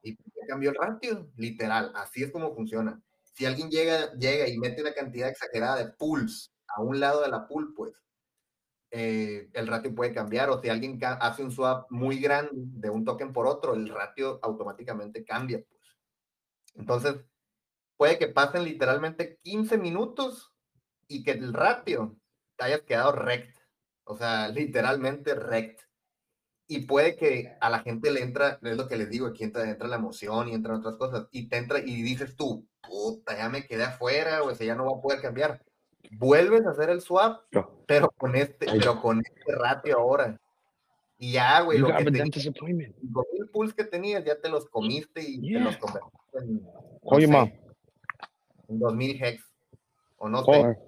y 0.05 0.17
cambió 0.47 0.71
el 0.71 0.77
ratio, 0.77 1.31
literal. 1.37 1.93
Así 1.95 2.23
es 2.23 2.31
como 2.31 2.55
funciona. 2.55 3.03
Si 3.33 3.47
alguien 3.47 3.71
llega, 3.71 4.13
llega 4.15 4.49
y 4.49 4.59
mete 4.59 4.83
una 4.83 4.93
cantidad 4.93 5.29
exagerada 5.29 5.77
de 5.77 5.93
pools 5.93 6.53
a 6.69 6.83
un 6.83 7.01
lado 7.01 7.23
de 7.23 7.29
la 7.29 7.47
pool, 7.49 7.75
pues 7.75 7.93
eh, 8.91 9.49
el 9.55 9.67
ratio 9.67 9.93
puede 9.95 10.15
cambiar 10.15 10.51
o 10.51 10.61
si 10.63 10.69
alguien 10.69 11.01
hace 11.03 11.43
un 11.43 11.51
swap 11.51 11.91
muy 11.91 12.21
grande 12.21 12.53
de 12.55 12.91
un 12.91 13.05
token 13.05 13.33
por 13.33 13.47
otro, 13.47 13.75
el 13.75 13.89
ratio 13.89 14.39
automáticamente 14.43 15.25
cambia. 15.25 15.65
Pues. 15.69 15.81
Entonces, 16.75 17.17
puede 17.97 18.19
que 18.19 18.29
pasen 18.29 18.65
literalmente 18.65 19.39
15 19.43 19.79
minutos 19.79 20.53
y 21.09 21.25
que 21.25 21.33
el 21.33 21.53
ratio 21.53 22.17
te 22.57 22.67
hayas 22.67 22.83
quedado 22.83 23.13
rect, 23.13 23.57
o 24.05 24.17
sea, 24.17 24.49
literalmente 24.49 25.35
rect. 25.35 25.81
Y 26.67 26.87
puede 26.87 27.17
que 27.17 27.57
a 27.61 27.69
la 27.69 27.81
gente 27.81 28.11
le 28.11 28.23
entra, 28.23 28.59
es 28.63 28.77
lo 28.77 28.89
que 28.89 28.97
les 28.97 29.11
digo, 29.11 29.27
aquí 29.27 29.45
entra, 29.45 29.69
entra 29.69 29.87
la 29.87 29.97
emoción 29.97 30.49
y 30.49 30.55
entran 30.55 30.77
otras 30.77 30.97
cosas, 30.97 31.27
y 31.31 31.49
te 31.49 31.59
entra 31.59 31.79
y 31.79 32.03
dices 32.03 32.37
tú, 32.37 32.67
puta, 32.81 33.37
ya 33.37 33.49
me 33.49 33.67
quedé 33.67 33.85
afuera, 33.85 34.43
o 34.43 34.55
sea, 34.55 34.67
ya 34.67 34.75
no 34.75 34.87
va 34.87 34.99
a 34.99 35.03
poder 35.03 35.21
cambiar 35.21 35.63
vuelves 36.19 36.67
a 36.67 36.71
hacer 36.71 36.91
el 36.91 37.01
swap, 37.01 37.43
pero 37.87 38.11
con 38.17 38.35
este, 38.37 38.67
pero 38.67 39.01
con 39.01 39.21
este 39.21 39.55
ratio 39.55 39.99
ahora. 39.99 40.39
Y 41.19 41.33
ya, 41.33 41.61
güey, 41.61 41.79
lo 41.79 41.89
que 41.89 42.05
tenías, 42.05 42.29
los 42.45 43.51
pools 43.53 43.73
que 43.73 43.85
tenías, 43.85 44.25
ya 44.25 44.41
te 44.41 44.49
los 44.49 44.67
comiste 44.67 45.23
y 45.23 45.41
te 45.41 45.61
los 45.61 45.77
convertiste 45.77 46.39
en, 46.39 46.67
Oye, 47.03 47.27
ma. 47.29 47.51
en 48.69 48.79
2000 48.79 49.25
hex. 49.25 49.45
O 50.19 50.29
no 50.29 50.45
sé. 50.45 50.79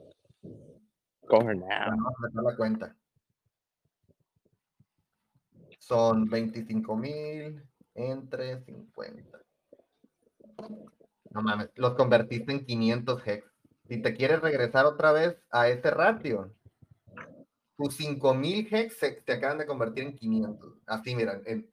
Coge 1.26 1.54
now. 1.54 1.96
No, 2.32 2.42
la 2.42 2.56
cuenta. 2.56 2.96
Son 5.86 6.28
25 6.28 6.96
mil 6.96 7.62
entre 7.94 8.62
50. 8.64 9.38
No 11.30 11.42
mames, 11.42 11.70
los 11.74 11.94
convertiste 11.94 12.52
en 12.52 12.64
500 12.64 13.26
hex 13.26 13.56
si 13.88 14.02
te 14.02 14.14
quieres 14.14 14.40
regresar 14.40 14.86
otra 14.86 15.12
vez 15.12 15.36
a 15.50 15.68
ese 15.68 15.90
ratio, 15.90 16.52
tus 17.76 17.96
5000 17.96 18.68
hex 18.70 18.98
se, 18.98 19.22
acaban 19.32 19.58
de 19.58 19.66
convertir 19.66 20.04
en 20.04 20.16
500. 20.16 20.74
Así, 20.86 21.14
miran, 21.14 21.42
en 21.46 21.68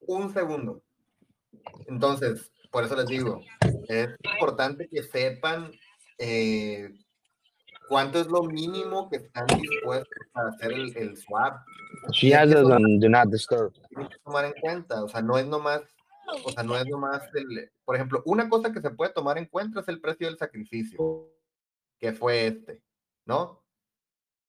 un 0.00 0.32
segundo. 0.32 0.82
Entonces, 1.86 2.50
por 2.70 2.84
eso 2.84 2.96
les 2.96 3.06
digo, 3.06 3.42
es 3.88 4.08
importante 4.34 4.88
que 4.88 5.02
sepan 5.02 5.70
eh, 6.18 6.94
cuánto 7.90 8.20
es 8.20 8.28
lo 8.28 8.44
mínimo 8.44 9.10
que 9.10 9.16
están 9.16 9.48
dispuestos 9.48 10.16
a 10.34 10.46
hacer 10.46 10.72
el, 10.72 10.96
el 10.96 11.16
swap. 11.16 11.58
She 12.12 12.32
has 12.32 12.48
do 12.48 13.08
not 13.08 13.28
disturb. 13.30 13.72
Tienes 13.88 14.10
que 14.10 14.18
tomar 14.24 14.44
en 14.44 14.52
cuenta, 14.60 15.02
o 15.02 15.08
sea, 15.08 15.20
no 15.20 15.36
es 15.36 15.46
nomás, 15.46 15.82
o 16.44 16.52
sea, 16.52 16.62
no 16.62 16.76
es 16.76 16.86
nomás 16.86 17.22
el, 17.34 17.68
por 17.84 17.96
ejemplo, 17.96 18.22
una 18.26 18.48
cosa 18.48 18.72
que 18.72 18.80
se 18.80 18.90
puede 18.90 19.12
tomar 19.12 19.38
en 19.38 19.46
cuenta 19.46 19.80
es 19.80 19.88
el 19.88 20.00
precio 20.00 20.28
del 20.28 20.38
sacrificio 20.38 21.32
que 21.98 22.12
fue 22.12 22.46
este, 22.46 22.80
¿no? 23.26 23.64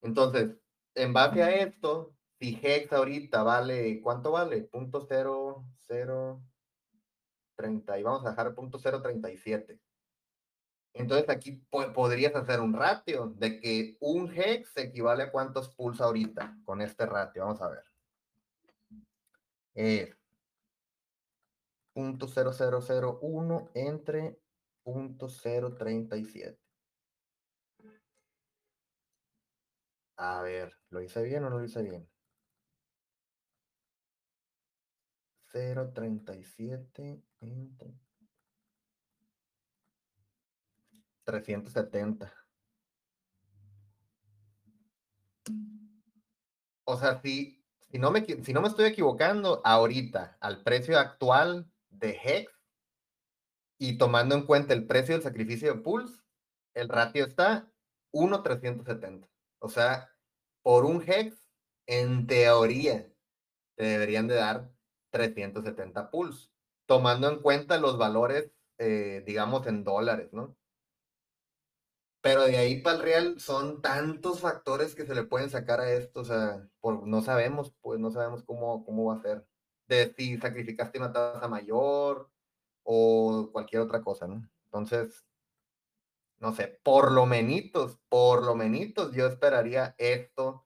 Entonces, 0.04 0.56
en 0.94 1.12
base 1.12 1.42
a 1.42 1.50
esto, 1.50 2.14
si 2.40 2.60
Hex 2.62 2.94
ahorita 2.94 3.42
vale, 3.42 4.02
¿cuánto 4.02 4.32
vale? 4.32 4.62
Punto 4.62 5.02
cero, 5.10 5.66
cero, 5.88 6.44
treinta, 7.56 7.98
y 7.98 8.04
vamos 8.04 8.24
a 8.24 8.30
dejar 8.30 8.54
punto 8.54 8.78
cero 8.78 9.02
treinta 9.02 9.32
y 9.32 9.38
siete. 9.38 9.80
Entonces 10.94 11.30
aquí 11.30 11.54
podrías 11.94 12.36
hacer 12.36 12.60
un 12.60 12.74
ratio 12.74 13.28
de 13.38 13.60
que 13.60 13.98
un 14.02 14.32
hex 14.32 14.76
equivale 14.78 15.24
a 15.24 15.32
cuántos 15.32 15.74
pulsa 15.74 16.04
ahorita 16.06 16.58
con 16.66 16.82
este 16.82 17.06
ratio. 17.06 17.44
Vamos 17.44 17.62
a 17.62 17.70
ver. 17.70 17.84
Cero 22.82 23.20
uno 23.22 23.70
entre 23.74 24.40
punto 24.84 25.30
cero 25.30 25.76
treinta 25.76 26.18
y 26.18 26.26
siete. 26.26 26.60
A 30.18 30.42
ver, 30.42 30.78
¿lo 30.90 31.02
hice 31.02 31.24
bien 31.24 31.44
o 31.46 31.50
no 31.50 31.58
lo 31.58 31.66
hice 31.66 31.82
bien? 31.82 32.08
0.37 35.52 37.24
entre 37.42 37.94
370. 41.32 42.34
O 46.84 46.98
sea, 46.98 47.22
si, 47.22 47.64
si, 47.90 47.98
no 48.00 48.12
me, 48.12 48.26
si 48.26 48.54
no 48.54 48.62
me 48.62 48.68
estoy 48.68 48.86
equivocando, 48.86 49.62
ahorita, 49.64 50.38
al 50.42 50.62
precio 50.64 51.00
actual 51.00 51.72
de 51.90 52.20
Hex 52.24 52.52
y 53.78 53.98
tomando 53.98 54.36
en 54.36 54.46
cuenta 54.46 54.74
el 54.74 54.86
precio 54.86 55.16
del 55.16 55.24
sacrificio 55.24 55.74
de 55.74 55.80
Pulse, 55.80 56.22
el 56.74 56.90
ratio 56.90 57.26
está 57.26 57.72
1.370. 58.12 59.28
O 59.60 59.70
sea, 59.70 60.10
por 60.62 60.86
un 60.86 61.02
hex, 61.06 61.36
en 61.88 62.28
teoría, 62.28 63.08
te 63.76 63.86
deberían 63.86 64.28
de 64.28 64.36
dar 64.36 64.72
370 65.12 66.12
pools, 66.12 66.52
tomando 66.86 67.30
en 67.30 67.42
cuenta 67.42 67.78
los 67.78 67.98
valores, 67.98 68.52
eh, 68.78 69.24
digamos, 69.26 69.66
en 69.68 69.84
dólares, 69.84 70.30
¿no? 70.34 70.56
Pero 72.22 72.44
de 72.44 72.58
ahí 72.58 72.82
para 72.82 72.98
el 72.98 73.02
real 73.02 73.40
son 73.40 73.82
tantos 73.82 74.42
factores 74.42 74.94
que 74.94 75.06
se 75.06 75.16
le 75.16 75.24
pueden 75.24 75.50
sacar 75.50 75.80
a 75.80 75.92
esto, 75.92 76.22
o 76.22 76.26
sea, 76.26 76.68
por, 76.80 77.08
no 77.08 77.22
sabemos, 77.24 77.74
pues 77.82 78.00
no 78.00 78.12
sabemos 78.12 78.44
cómo, 78.44 78.86
cómo 78.86 79.06
va 79.06 79.16
a 79.16 79.22
ser. 79.22 79.48
De 79.88 80.14
si 80.16 80.38
sacrificaste 80.38 81.00
una 81.00 81.12
tasa 81.12 81.48
mayor 81.48 82.30
o 82.84 83.50
cualquier 83.52 83.82
otra 83.82 84.02
cosa, 84.02 84.28
¿no? 84.28 84.48
Entonces, 84.66 85.26
no 86.40 86.54
sé, 86.54 86.80
por 86.84 87.12
lo 87.12 87.26
menitos, 87.26 88.00
por 88.10 88.44
lo 88.46 88.56
menitos, 88.56 89.14
yo 89.14 89.28
esperaría 89.28 89.96
esto 89.98 90.66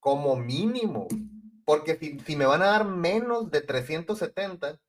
como 0.00 0.36
mínimo. 0.36 1.08
Porque 1.64 1.96
si, 1.96 2.18
si 2.20 2.36
me 2.36 2.46
van 2.46 2.62
a 2.62 2.66
dar 2.66 2.86
menos 2.86 3.50
de 3.50 3.60
370 3.60 4.80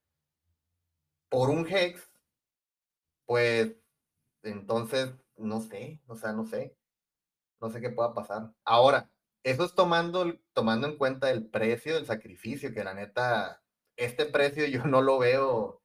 por 1.29 1.49
un 1.49 1.67
hex, 1.67 2.09
pues 3.25 3.75
entonces 4.43 5.13
no 5.37 5.61
sé, 5.61 6.01
o 6.07 6.15
sea, 6.15 6.33
no 6.33 6.45
sé. 6.45 6.75
No 7.61 7.69
sé 7.69 7.79
qué 7.79 7.89
pueda 7.89 8.13
pasar. 8.13 8.51
Ahora, 8.65 9.09
eso 9.43 9.63
es 9.63 9.73
tomando, 9.73 10.37
tomando 10.53 10.87
en 10.87 10.97
cuenta 10.97 11.31
el 11.31 11.47
precio 11.47 11.95
del 11.95 12.05
sacrificio, 12.05 12.73
que 12.73 12.83
la 12.83 12.93
neta, 12.93 13.61
este 13.95 14.25
precio 14.25 14.65
yo 14.65 14.83
no 14.85 15.01
lo 15.01 15.17
veo, 15.19 15.81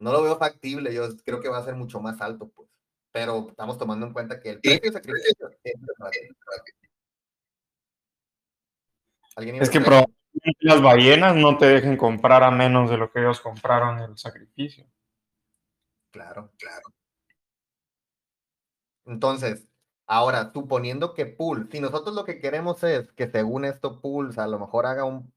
no 0.00 0.12
lo 0.12 0.22
veo 0.22 0.36
factible, 0.36 0.94
yo 0.94 1.08
creo 1.24 1.40
que 1.40 1.48
va 1.48 1.58
a 1.58 1.64
ser 1.64 1.76
mucho 1.76 2.00
más 2.00 2.20
alto, 2.20 2.50
pues. 2.50 2.68
Pero 3.10 3.48
estamos 3.48 3.78
tomando 3.78 4.06
en 4.06 4.12
cuenta 4.12 4.38
que 4.38 4.50
el 4.50 4.60
precio 4.60 4.80
del 4.82 4.92
sacrificio 4.92 5.50
es 5.64 5.74
Es 9.60 9.70
que 9.70 9.80
probablemente 9.80 10.58
las 10.60 10.82
ballenas 10.82 11.36
no 11.36 11.56
te 11.56 11.66
dejen 11.66 11.96
comprar 11.96 12.42
a 12.42 12.50
menos 12.50 12.90
de 12.90 12.98
lo 12.98 13.10
que 13.10 13.20
ellos 13.20 13.40
compraron 13.40 13.98
el 14.00 14.18
sacrificio. 14.18 14.86
Claro, 16.10 16.50
claro. 16.58 16.97
Entonces, 19.08 19.66
ahora, 20.06 20.52
suponiendo 20.52 21.14
que 21.14 21.24
Pool, 21.26 21.68
si 21.72 21.80
nosotros 21.80 22.14
lo 22.14 22.24
que 22.24 22.40
queremos 22.40 22.84
es 22.84 23.10
que 23.12 23.30
según 23.30 23.64
esto 23.64 24.00
Pools 24.00 24.36
a 24.38 24.46
lo 24.46 24.58
mejor 24.58 24.84
haga 24.84 25.04
un, 25.04 25.32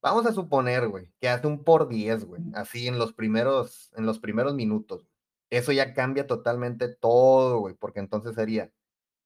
vamos 0.00 0.24
a 0.24 0.32
suponer, 0.32 0.88
güey, 0.88 1.12
que 1.20 1.28
hace 1.28 1.48
un 1.48 1.64
por 1.64 1.88
10, 1.88 2.24
güey, 2.24 2.42
así 2.54 2.86
en 2.86 2.98
los 2.98 3.12
primeros, 3.12 3.92
en 3.96 4.06
los 4.06 4.20
primeros 4.20 4.54
minutos. 4.54 5.08
Eso 5.50 5.72
ya 5.72 5.94
cambia 5.94 6.26
totalmente 6.28 6.88
todo, 6.88 7.58
güey, 7.58 7.74
porque 7.74 7.98
entonces 7.98 8.36
sería 8.36 8.70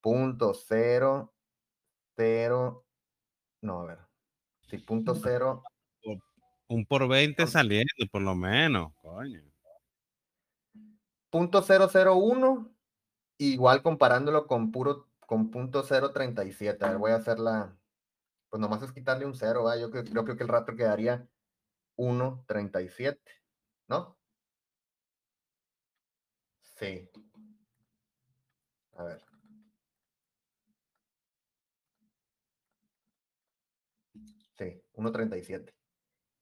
punto 0.01 0.55
cero, 0.55 1.35
cero, 2.17 2.87
no, 3.61 3.81
a 3.83 3.85
ver, 3.85 3.99
sí, 4.71 4.79
punto 4.79 5.15
cero. 5.15 5.63
Un 6.69 6.87
por 6.87 7.07
20 7.07 7.47
saliendo, 7.47 7.93
por 8.11 8.23
lo 8.23 8.35
menos, 8.35 8.93
coño. 9.03 9.43
Punto 11.31 11.61
cero 11.61 11.89
cero 11.93 12.17
uno 12.17 12.76
igual 13.39 13.83
comparándolo 13.83 14.47
con 14.47 14.73
puro, 14.73 15.09
con 15.21 15.51
punto 15.51 15.83
0.37. 15.85 16.85
A 16.85 16.91
ver, 16.91 16.99
voy 16.99 17.13
a 17.13 17.17
hacer 17.17 17.39
la, 17.39 17.77
pues 18.51 18.61
nomás 18.61 18.83
es 18.83 18.93
quitarle 18.93 19.27
un 19.27 19.35
0, 19.35 19.65
¿va? 19.65 19.79
yo 19.79 19.91
creo, 19.91 20.05
creo 20.05 20.37
que 20.37 20.45
el 20.45 20.49
rato 20.49 20.77
quedaría 20.77 21.29
1.37, 21.97 23.21
¿no? 23.89 24.17
Sí. 26.79 27.09
A 28.97 29.05
ver. 29.05 29.21
Sí, 34.59 34.83
1.37. 34.95 35.75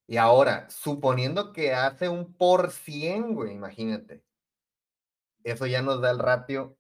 Y 0.07 0.19
ahora, 0.19 0.69
suponiendo 0.71 1.53
que 1.53 1.75
hace 1.75 2.09
un 2.09 2.35
por 2.35 2.71
100, 2.71 3.35
güey, 3.35 3.53
imagínate. 3.55 4.25
Eso 5.45 5.67
ya 5.67 5.83
nos 5.83 6.01
da 6.01 6.11
el 6.11 6.19
ratio 6.19 6.77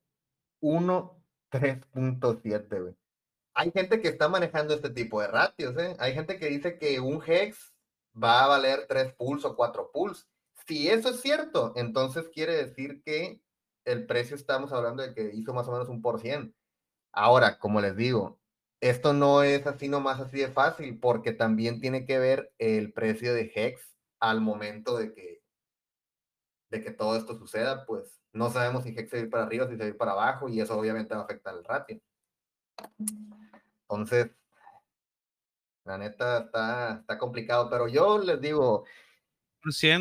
1, 0.64 1.22
3.7, 1.50 2.80
güey. 2.80 2.96
Hay 3.52 3.70
gente 3.70 4.00
que 4.00 4.08
está 4.08 4.28
manejando 4.28 4.74
este 4.74 4.88
tipo 4.88 5.20
de 5.20 5.28
ratios, 5.28 5.76
¿eh? 5.76 5.94
Hay 5.98 6.14
gente 6.14 6.38
que 6.38 6.48
dice 6.48 6.78
que 6.78 6.98
un 7.00 7.22
hex 7.24 7.74
va 8.20 8.44
a 8.44 8.48
valer 8.48 8.86
3 8.88 9.12
pulls 9.14 9.44
o 9.44 9.54
4 9.54 9.90
pulls. 9.92 10.26
Si 10.66 10.88
eso 10.88 11.10
es 11.10 11.20
cierto, 11.20 11.74
entonces 11.76 12.30
quiere 12.32 12.56
decir 12.56 13.02
que 13.04 13.42
el 13.84 14.06
precio 14.06 14.34
estamos 14.34 14.72
hablando 14.72 15.02
de 15.02 15.14
que 15.14 15.30
hizo 15.34 15.52
más 15.52 15.68
o 15.68 15.72
menos 15.72 15.90
un 15.90 16.00
por 16.00 16.18
cien. 16.18 16.54
Ahora, 17.12 17.58
como 17.58 17.82
les 17.82 17.94
digo, 17.94 18.40
esto 18.80 19.12
no 19.12 19.42
es 19.42 19.66
así 19.66 19.88
nomás 19.88 20.18
así 20.20 20.38
de 20.38 20.48
fácil, 20.48 20.98
porque 20.98 21.32
también 21.32 21.80
tiene 21.80 22.06
que 22.06 22.18
ver 22.18 22.52
el 22.58 22.92
precio 22.94 23.34
de 23.34 23.52
Hex 23.54 23.82
al 24.18 24.40
momento 24.40 24.96
de 24.96 25.12
que, 25.12 25.42
de 26.70 26.82
que 26.82 26.90
todo 26.90 27.16
esto 27.16 27.36
suceda, 27.38 27.84
pues 27.84 28.23
no 28.34 28.50
sabemos 28.50 28.82
si 28.82 28.90
Hex 28.90 29.10
se 29.10 29.16
va 29.16 29.20
a 29.20 29.24
ir 29.24 29.30
para 29.30 29.44
arriba, 29.44 29.66
si 29.66 29.72
se 29.72 29.78
va 29.78 29.84
a 29.84 29.88
ir 29.88 29.96
para 29.96 30.12
abajo, 30.12 30.48
y 30.48 30.60
eso 30.60 30.78
obviamente 30.78 31.14
va 31.14 31.22
a 31.22 31.24
afectar 31.24 31.54
el 31.54 31.64
ratio. 31.64 32.00
Entonces, 33.88 34.30
la 35.84 35.98
neta 35.98 36.38
está, 36.38 36.98
está 37.00 37.18
complicado, 37.18 37.70
pero 37.70 37.88
yo 37.88 38.18
les 38.18 38.40
digo, 38.40 38.84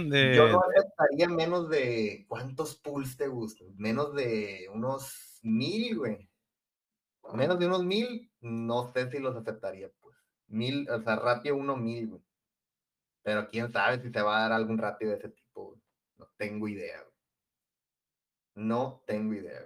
de... 0.09 0.35
yo 0.35 0.49
no 0.49 0.61
aceptaría 0.61 1.29
menos 1.29 1.69
de, 1.69 2.25
¿cuántos 2.27 2.75
pools 2.75 3.15
te 3.15 3.27
gustan? 3.27 3.67
Menos 3.77 4.13
de 4.13 4.67
unos 4.73 5.39
mil, 5.43 5.97
güey. 5.97 6.29
Menos 7.33 7.59
de 7.59 7.67
unos 7.67 7.83
mil, 7.85 8.31
no 8.41 8.91
sé 8.91 9.09
si 9.09 9.19
los 9.19 9.35
aceptaría, 9.35 9.89
pues. 10.01 10.17
Mil, 10.47 10.89
o 10.89 11.01
sea, 11.01 11.15
ratio 11.15 11.55
uno 11.55 11.77
mil, 11.77 12.07
güey. 12.07 12.21
Pero 13.21 13.47
quién 13.47 13.71
sabe 13.71 14.01
si 14.01 14.11
te 14.11 14.21
va 14.21 14.37
a 14.37 14.41
dar 14.41 14.51
algún 14.53 14.77
ratio 14.77 15.09
de 15.09 15.15
ese 15.15 15.29
tipo, 15.29 15.67
güey. 15.67 15.81
No 16.17 16.27
tengo 16.35 16.67
idea, 16.67 17.01
güey. 17.01 17.12
No 18.55 19.03
tengo 19.05 19.33
idea. 19.33 19.65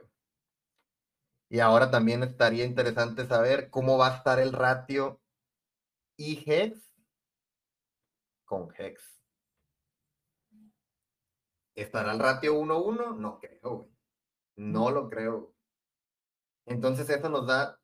Y 1.49 1.59
ahora 1.59 1.89
también 1.89 2.23
estaría 2.23 2.65
interesante 2.65 3.25
saber 3.25 3.69
cómo 3.69 3.97
va 3.97 4.13
a 4.13 4.17
estar 4.17 4.39
el 4.39 4.51
ratio 4.51 5.21
I-Hex 6.17 6.93
con 8.45 8.73
Hex. 8.77 9.21
¿Estará 11.75 12.13
el 12.13 12.19
ratio 12.19 12.55
1-1? 12.55 13.17
No 13.17 13.39
creo, 13.39 13.89
No 14.55 14.91
lo 14.91 15.09
creo. 15.09 15.53
Entonces 16.65 17.09
eso 17.09 17.29
nos 17.29 17.47
da, 17.47 17.79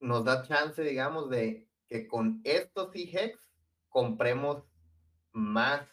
nos 0.00 0.24
da 0.24 0.42
chance, 0.42 0.82
digamos, 0.82 1.28
de 1.28 1.68
que 1.86 2.06
con 2.06 2.40
estos 2.44 2.94
I-Hex 2.94 3.38
compremos 3.88 4.64
más 5.32 5.86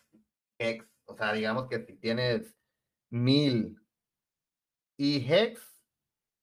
Hex. 0.58 0.86
O 1.06 1.16
sea, 1.18 1.34
digamos 1.34 1.68
que 1.68 1.84
si 1.86 1.98
tienes 1.98 2.56
mil 3.10 3.81
y 5.04 5.26
Hex, 5.28 5.60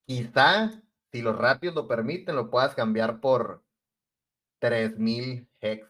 quizá, 0.04 0.82
si 1.12 1.22
los 1.22 1.38
ratios 1.38 1.76
lo 1.76 1.86
permiten, 1.86 2.34
lo 2.34 2.50
puedas 2.50 2.74
cambiar 2.74 3.20
por 3.20 3.64
3000 4.59 5.48
Hex 5.61 5.88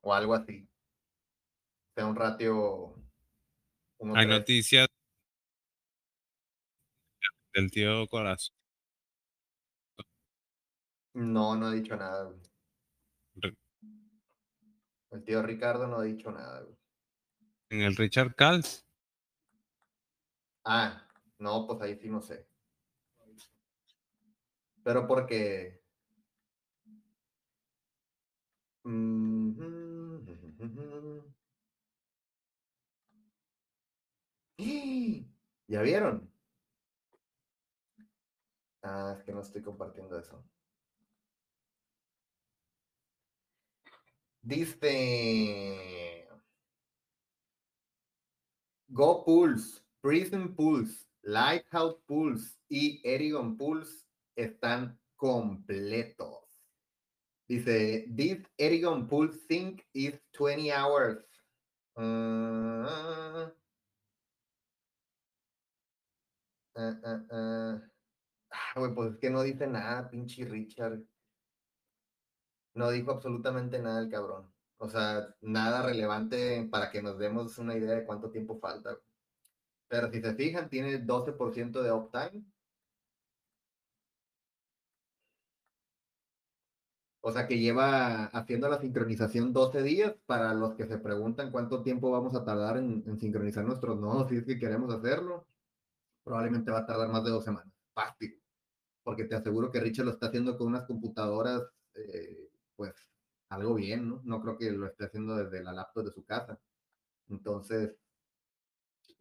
o 0.00 0.12
algo 0.12 0.34
así. 0.34 0.68
sea, 1.94 2.06
un 2.06 2.16
ratio. 2.16 2.96
Hay 4.12 4.26
noticias 4.26 4.88
del 7.54 7.70
tío 7.70 8.08
Corazón. 8.08 8.56
No, 11.14 11.54
no 11.54 11.66
ha 11.66 11.72
dicho 11.72 11.94
nada. 11.94 12.34
El 15.12 15.24
tío 15.24 15.42
Ricardo 15.42 15.86
no 15.86 15.98
ha 15.98 16.02
dicho 16.02 16.32
nada. 16.32 16.66
En 17.70 17.82
el 17.82 17.94
Richard 17.94 18.34
Cals. 18.34 18.84
Ah, 20.64 21.06
no, 21.42 21.66
pues 21.66 21.80
ahí 21.82 21.96
sí 21.96 22.08
no 22.08 22.20
sé. 22.22 22.46
Pero 24.84 25.06
porque... 25.06 25.82
¿Ya 35.68 35.80
vieron? 35.82 36.30
Ah, 38.82 39.14
es 39.16 39.24
que 39.24 39.32
no 39.32 39.40
estoy 39.40 39.62
compartiendo 39.62 40.18
eso. 40.18 40.44
Dice 44.42 46.28
Go 48.88 49.24
Pulse, 49.24 49.80
Prison 50.00 50.54
Pulse, 50.54 51.06
Lighthouse 51.22 51.98
Pulse 52.06 52.58
y 52.68 53.00
Erigon 53.04 53.56
Pulse 53.56 54.04
están 54.36 54.98
completos. 55.16 56.42
Dice, 57.48 58.06
this 58.14 58.38
Erigon 58.58 59.06
Pulse 59.06 59.38
sync 59.46 59.84
is 59.92 60.14
20 60.38 60.72
hours. 60.72 61.24
Uh, 61.94 63.50
uh, 66.74 67.20
uh, 67.30 67.80
pues 68.94 69.12
es 69.12 69.18
que 69.18 69.30
no 69.30 69.42
dice 69.42 69.66
nada, 69.66 70.08
pinche 70.10 70.44
Richard. 70.44 71.02
No 72.74 72.90
dijo 72.90 73.10
absolutamente 73.10 73.78
nada 73.78 74.00
el 74.00 74.10
cabrón. 74.10 74.50
O 74.78 74.88
sea, 74.88 75.34
nada 75.42 75.82
relevante 75.82 76.66
para 76.70 76.90
que 76.90 77.02
nos 77.02 77.18
demos 77.18 77.58
una 77.58 77.76
idea 77.76 77.94
de 77.94 78.04
cuánto 78.06 78.30
tiempo 78.30 78.58
falta. 78.58 78.98
Pero 79.92 80.10
si 80.10 80.22
se 80.22 80.34
fijan, 80.34 80.70
tiene 80.70 80.98
12% 81.04 81.82
de 81.82 81.92
uptime. 81.92 82.42
O 87.20 87.30
sea 87.30 87.46
que 87.46 87.58
lleva 87.58 88.24
haciendo 88.26 88.68
la 88.70 88.80
sincronización 88.80 89.52
12 89.52 89.82
días 89.82 90.14
para 90.24 90.54
los 90.54 90.74
que 90.76 90.86
se 90.86 90.96
preguntan 90.98 91.50
cuánto 91.52 91.82
tiempo 91.82 92.10
vamos 92.10 92.34
a 92.34 92.42
tardar 92.44 92.78
en, 92.78 93.04
en 93.06 93.18
sincronizar 93.18 93.64
nuestros 93.66 94.00
nodos 94.00 94.30
si 94.30 94.36
es 94.38 94.44
que 94.46 94.58
queremos 94.58 94.92
hacerlo. 94.94 95.46
Probablemente 96.24 96.70
va 96.70 96.78
a 96.80 96.86
tardar 96.86 97.10
más 97.10 97.24
de 97.24 97.30
dos 97.30 97.44
semanas. 97.44 97.70
Fácil. 97.94 98.42
Porque 99.02 99.24
te 99.24 99.34
aseguro 99.36 99.70
que 99.70 99.80
Richard 99.80 100.06
lo 100.06 100.12
está 100.12 100.28
haciendo 100.28 100.56
con 100.56 100.68
unas 100.68 100.86
computadoras, 100.86 101.62
eh, 101.94 102.50
pues 102.76 102.94
algo 103.50 103.74
bien, 103.74 104.08
¿no? 104.08 104.22
No 104.24 104.40
creo 104.40 104.56
que 104.56 104.70
lo 104.70 104.86
esté 104.86 105.04
haciendo 105.04 105.36
desde 105.36 105.62
la 105.62 105.72
laptop 105.74 106.06
de 106.06 106.12
su 106.12 106.24
casa. 106.24 106.58
Entonces, 107.28 107.96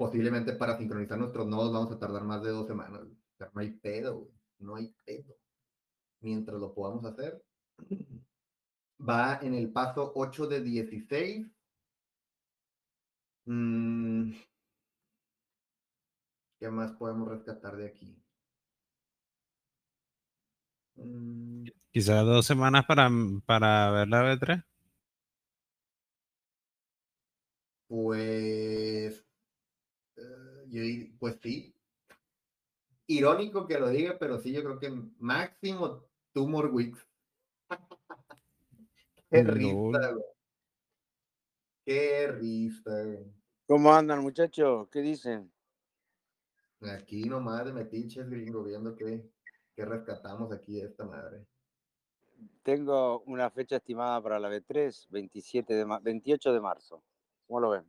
posiblemente 0.01 0.53
para 0.53 0.79
sincronizar 0.79 1.15
nuestros 1.19 1.45
nodos 1.45 1.71
vamos 1.71 1.91
a 1.91 1.99
tardar 1.99 2.23
más 2.23 2.41
de 2.41 2.49
dos 2.49 2.65
semanas. 2.65 3.01
Pero 3.37 3.51
no 3.53 3.61
hay 3.61 3.69
pedo, 3.69 4.15
güey. 4.17 4.31
No 4.57 4.75
hay 4.75 4.95
pedo. 5.05 5.35
Mientras 6.21 6.59
lo 6.59 6.73
podamos 6.73 7.05
hacer, 7.05 7.45
va 8.99 9.37
en 9.43 9.53
el 9.53 9.71
paso 9.71 10.11
8 10.15 10.47
de 10.47 10.61
16. 10.61 11.45
Mm, 13.45 14.31
¿Qué 16.59 16.71
más 16.71 16.93
podemos 16.93 17.27
rescatar 17.29 17.77
de 17.77 17.85
aquí? 17.85 18.19
Mm, 20.95 21.65
Quizás 21.91 22.25
dos 22.25 22.47
semanas 22.47 22.85
para, 22.87 23.07
para 23.45 23.91
ver 23.91 24.07
la 24.07 24.23
B3. 24.23 24.63
Pues, 27.87 29.20
yo 30.71 30.81
pues 31.19 31.37
sí. 31.43 31.75
Irónico 33.07 33.67
que 33.67 33.77
lo 33.79 33.89
diga, 33.89 34.17
pero 34.17 34.39
sí, 34.39 34.53
yo 34.53 34.63
creo 34.63 34.79
que 34.79 34.89
máximo 35.19 36.05
two 36.33 36.47
more 36.47 36.69
weeks. 36.69 37.05
Qué 39.29 39.43
Lol. 39.43 39.53
risa, 39.53 40.11
güey. 40.11 40.25
Qué 41.85 42.27
risa, 42.27 43.03
güey. 43.03 43.33
¿Cómo 43.67 43.93
andan, 43.93 44.21
muchachos? 44.21 44.87
¿Qué 44.89 45.01
dicen? 45.01 45.51
Aquí 46.81 47.23
nomás 47.23 47.65
de 47.65 47.73
metiches, 47.73 48.29
gringo, 48.29 48.63
viendo 48.63 48.95
qué, 48.95 49.29
qué 49.75 49.85
rescatamos 49.85 50.51
aquí 50.51 50.75
de 50.79 50.87
esta 50.87 51.05
madre. 51.05 51.45
Tengo 52.63 53.21
una 53.21 53.49
fecha 53.51 53.75
estimada 53.77 54.21
para 54.21 54.39
la 54.39 54.49
B3, 54.49 55.07
27 55.09 55.73
de 55.73 55.85
ma- 55.85 55.99
28 55.99 56.53
de 56.53 56.59
marzo. 56.61 57.03
¿Cómo 57.47 57.59
lo 57.59 57.69
ven? 57.71 57.85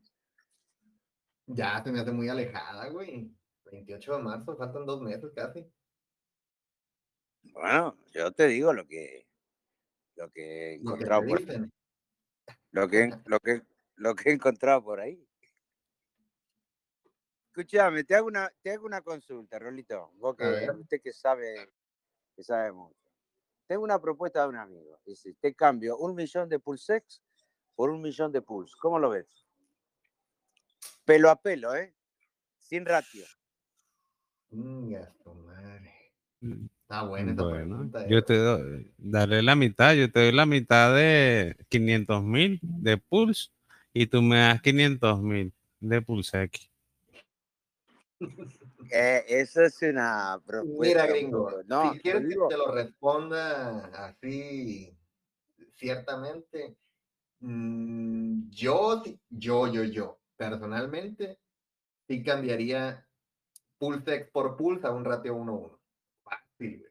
Ya 1.47 1.83
se 1.83 1.93
me 1.93 2.01
hace 2.01 2.13
muy 2.13 2.29
alejada, 2.29 2.89
güey. 2.89 3.35
28 3.71 4.17
de 4.17 4.23
marzo, 4.23 4.57
faltan 4.57 4.87
dos 4.87 5.01
meses 5.01 5.31
casi. 5.35 5.71
Bueno, 7.43 7.97
yo 8.13 8.31
te 8.33 8.47
digo 8.49 8.73
lo 8.73 8.87
que 8.87 9.27
lo 10.17 10.31
que 10.31 10.75
he 10.75 10.79
Lo 10.79 10.97
que 10.97 11.05
encontrado 11.05 11.27
por 11.27 11.39
dicen. 11.39 11.73
lo 12.71 12.89
que 12.89 13.11
lo 13.27 13.41
que 13.41 13.63
lo 13.97 14.15
que 14.15 14.31
he 14.31 14.33
encontrado 14.33 14.83
por 14.85 15.01
ahí. 15.01 15.27
Escuchame, 17.49 18.05
te 18.05 18.15
hago 18.15 18.29
una 18.29 18.51
te 18.63 18.71
hago 18.71 18.87
una 18.87 19.03
consulta, 19.03 19.59
Rolito. 19.59 20.13
Vos 20.15 20.37
que 20.37 20.71
usted 20.79 21.01
que 21.03 21.13
sabe 21.13 21.69
que 22.37 22.43
sabe 22.43 22.73
mucho. 22.73 22.97
Tengo 23.67 23.85
una 23.85 24.01
propuesta 24.01 24.43
de 24.43 24.49
un 24.49 24.57
amigo. 24.57 25.01
Dice, 25.05 25.35
te 25.41 25.55
cambio 25.55 25.97
un 25.99 26.15
millón 26.15 26.49
de 26.49 26.59
pulsex 26.59 27.23
por 27.75 27.91
un 27.91 28.01
millón 28.03 28.33
de 28.33 28.43
puls. 28.43 28.77
¿Cómo 28.77 28.99
lo 28.99 29.11
ves? 29.11 29.42
Pelo 31.05 31.31
a 31.31 31.37
pelo, 31.37 31.75
¿eh? 31.75 31.95
Sin 32.59 32.87
ratio. 32.87 33.25
Inga 34.51 35.13
su 35.23 35.35
madre. 35.35 35.93
Mm, 36.41 36.67
Está 36.83 37.03
buena 37.05 37.33
esa 37.33 37.43
Bueno, 37.43 37.67
pregunta. 37.77 38.03
eh, 38.05 38.11
yo 38.11 38.25
te 38.25 38.37
doy, 38.37 38.93
daré 38.99 39.43
la 39.43 39.57
mitad, 39.57 39.95
yo 39.95 40.11
te 40.13 40.21
doy 40.21 40.33
la 40.33 40.47
mitad 40.47 40.95
de 40.95 41.57
500 41.69 42.23
mil 42.23 42.59
de 42.63 42.99
Pulse 42.99 43.51
y 43.93 44.07
tú 44.07 44.21
me 44.23 44.39
das 44.39 44.61
500 44.63 45.21
mil 45.23 45.53
de 45.81 46.03
Pulse 46.03 46.43
X. 46.43 46.69
Eh, 48.91 49.25
eso 49.27 49.63
es 49.63 49.81
una 49.83 50.41
propuesta. 50.45 51.05
Mira, 51.05 51.07
gringo, 51.07 51.63
No, 51.67 51.93
si 51.95 52.01
quieres 52.01 52.29
digo, 52.29 52.49
que 52.49 52.55
te 52.55 52.59
lo 52.59 52.73
responda 52.73 53.87
así, 54.07 54.95
ciertamente, 55.77 56.77
mm, 57.41 58.51
yo, 58.51 59.03
yo, 59.31 59.67
yo, 59.73 59.85
yo, 59.85 60.19
personalmente, 60.51 61.39
sí 62.09 62.23
cambiaría 62.25 63.07
Pulse 63.79 64.15
X 64.17 64.31
por 64.33 64.57
Pulse 64.57 64.87
a 64.87 64.91
un 64.91 65.05
ratio 65.05 65.37
1-1. 65.37 65.79
Fácil, 66.25 66.79
güey. 66.79 66.91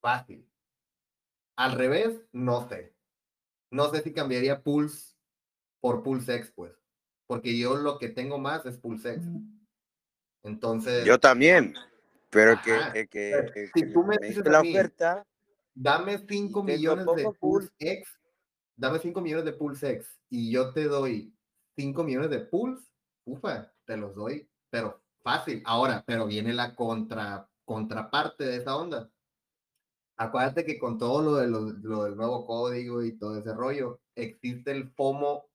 Fácil. 0.00 0.48
Al 1.56 1.72
revés, 1.72 2.20
no 2.32 2.68
sé. 2.68 2.94
No 3.72 3.90
sé 3.90 4.02
si 4.02 4.12
cambiaría 4.12 4.62
Pulse 4.62 5.16
por 5.80 6.04
Pulse 6.04 6.36
X, 6.36 6.52
pues. 6.54 6.72
Porque 7.26 7.58
yo 7.58 7.76
lo 7.76 7.98
que 7.98 8.08
tengo 8.10 8.38
más 8.38 8.64
es 8.64 8.78
Pulse 8.78 9.14
X. 9.14 9.24
Entonces, 10.44 11.04
yo 11.04 11.18
también. 11.18 11.74
Pero 12.30 12.60
que, 12.62 12.72
Ajá, 12.74 12.92
que, 12.92 13.08
que, 13.08 13.30
pero 13.32 13.52
que- 13.52 13.66
si 13.66 13.72
que 13.72 13.86
tú 13.86 14.02
me 14.04 14.16
me 14.20 14.28
dices 14.28 14.44
la 14.46 14.62
mí, 14.62 14.70
oferta, 14.70 15.26
dame 15.74 16.18
5 16.18 16.28
tengo 16.28 16.62
millones 16.62 17.06
de 17.16 17.32
Pulse 17.40 17.70
X, 17.78 18.20
dame 18.76 18.98
5 19.00 19.20
millones 19.20 19.44
de 19.46 19.52
Pulse 19.52 19.90
X 19.92 20.20
y 20.28 20.52
yo 20.52 20.72
te 20.72 20.84
doy 20.84 21.34
5 21.78 22.02
millones 22.02 22.30
de 22.30 22.40
Pulse, 22.40 22.84
ufa, 23.24 23.72
te 23.84 23.96
los 23.96 24.12
doy, 24.16 24.50
pero 24.68 25.00
fácil. 25.22 25.62
Ahora, 25.64 26.02
pero 26.04 26.26
viene 26.26 26.52
la 26.52 26.74
contra, 26.74 27.48
contraparte 27.64 28.44
de 28.44 28.56
esa 28.56 28.76
onda. 28.76 29.08
Acuérdate 30.16 30.64
que 30.64 30.76
con 30.76 30.98
todo 30.98 31.22
lo, 31.22 31.36
de 31.36 31.46
lo, 31.46 31.60
lo 31.60 32.02
del 32.02 32.16
nuevo 32.16 32.44
código 32.44 33.04
y 33.04 33.16
todo 33.16 33.38
ese 33.38 33.54
rollo, 33.54 34.00
existe 34.16 34.72
el 34.72 34.90
FOMO, 34.90 35.48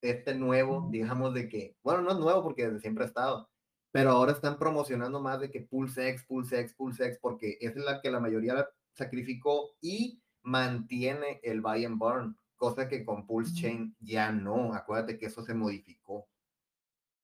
este 0.00 0.34
nuevo, 0.34 0.88
digamos 0.90 1.32
de 1.32 1.48
que, 1.48 1.76
bueno, 1.84 2.02
no 2.02 2.10
es 2.10 2.18
nuevo 2.18 2.42
porque 2.42 2.66
desde 2.66 2.80
siempre 2.80 3.04
ha 3.04 3.06
estado, 3.06 3.48
pero 3.92 4.10
ahora 4.10 4.32
están 4.32 4.58
promocionando 4.58 5.20
más 5.20 5.38
de 5.38 5.52
que 5.52 5.60
Pulse 5.60 6.08
X, 6.08 6.24
Pulse 6.24 6.58
X, 6.58 6.74
Pulse 6.74 7.06
X, 7.06 7.18
porque 7.22 7.56
es 7.60 7.76
la 7.76 8.00
que 8.00 8.10
la 8.10 8.18
mayoría 8.18 8.68
sacrificó 8.94 9.76
y 9.80 10.20
mantiene 10.42 11.38
el 11.44 11.60
buy 11.60 11.84
and 11.84 11.98
burn, 11.98 12.36
cosa 12.62 12.86
que 12.86 13.04
con 13.04 13.26
Pulse 13.26 13.54
Chain 13.54 13.96
ya 13.98 14.30
no, 14.30 14.72
acuérdate 14.72 15.18
que 15.18 15.26
eso 15.26 15.42
se 15.42 15.52
modificó. 15.52 16.28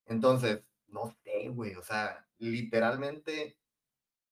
Entonces, 0.05 0.65
no 0.87 1.15
sé, 1.23 1.47
güey, 1.47 1.75
o 1.75 1.81
sea, 1.81 2.27
literalmente, 2.39 3.57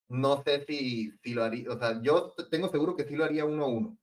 no 0.10 0.44
sé 0.44 0.66
si, 0.66 1.14
si 1.24 1.34
lo 1.34 1.46
haría, 1.46 1.72
o 1.72 1.80
sea, 1.80 2.02
yo 2.02 2.34
tengo 2.52 2.68
seguro 2.68 2.98
que 2.98 3.06
sí 3.06 3.16
lo 3.16 3.24
haría 3.24 3.46
uno 3.46 3.64
a 3.64 3.70
uno, 3.70 3.98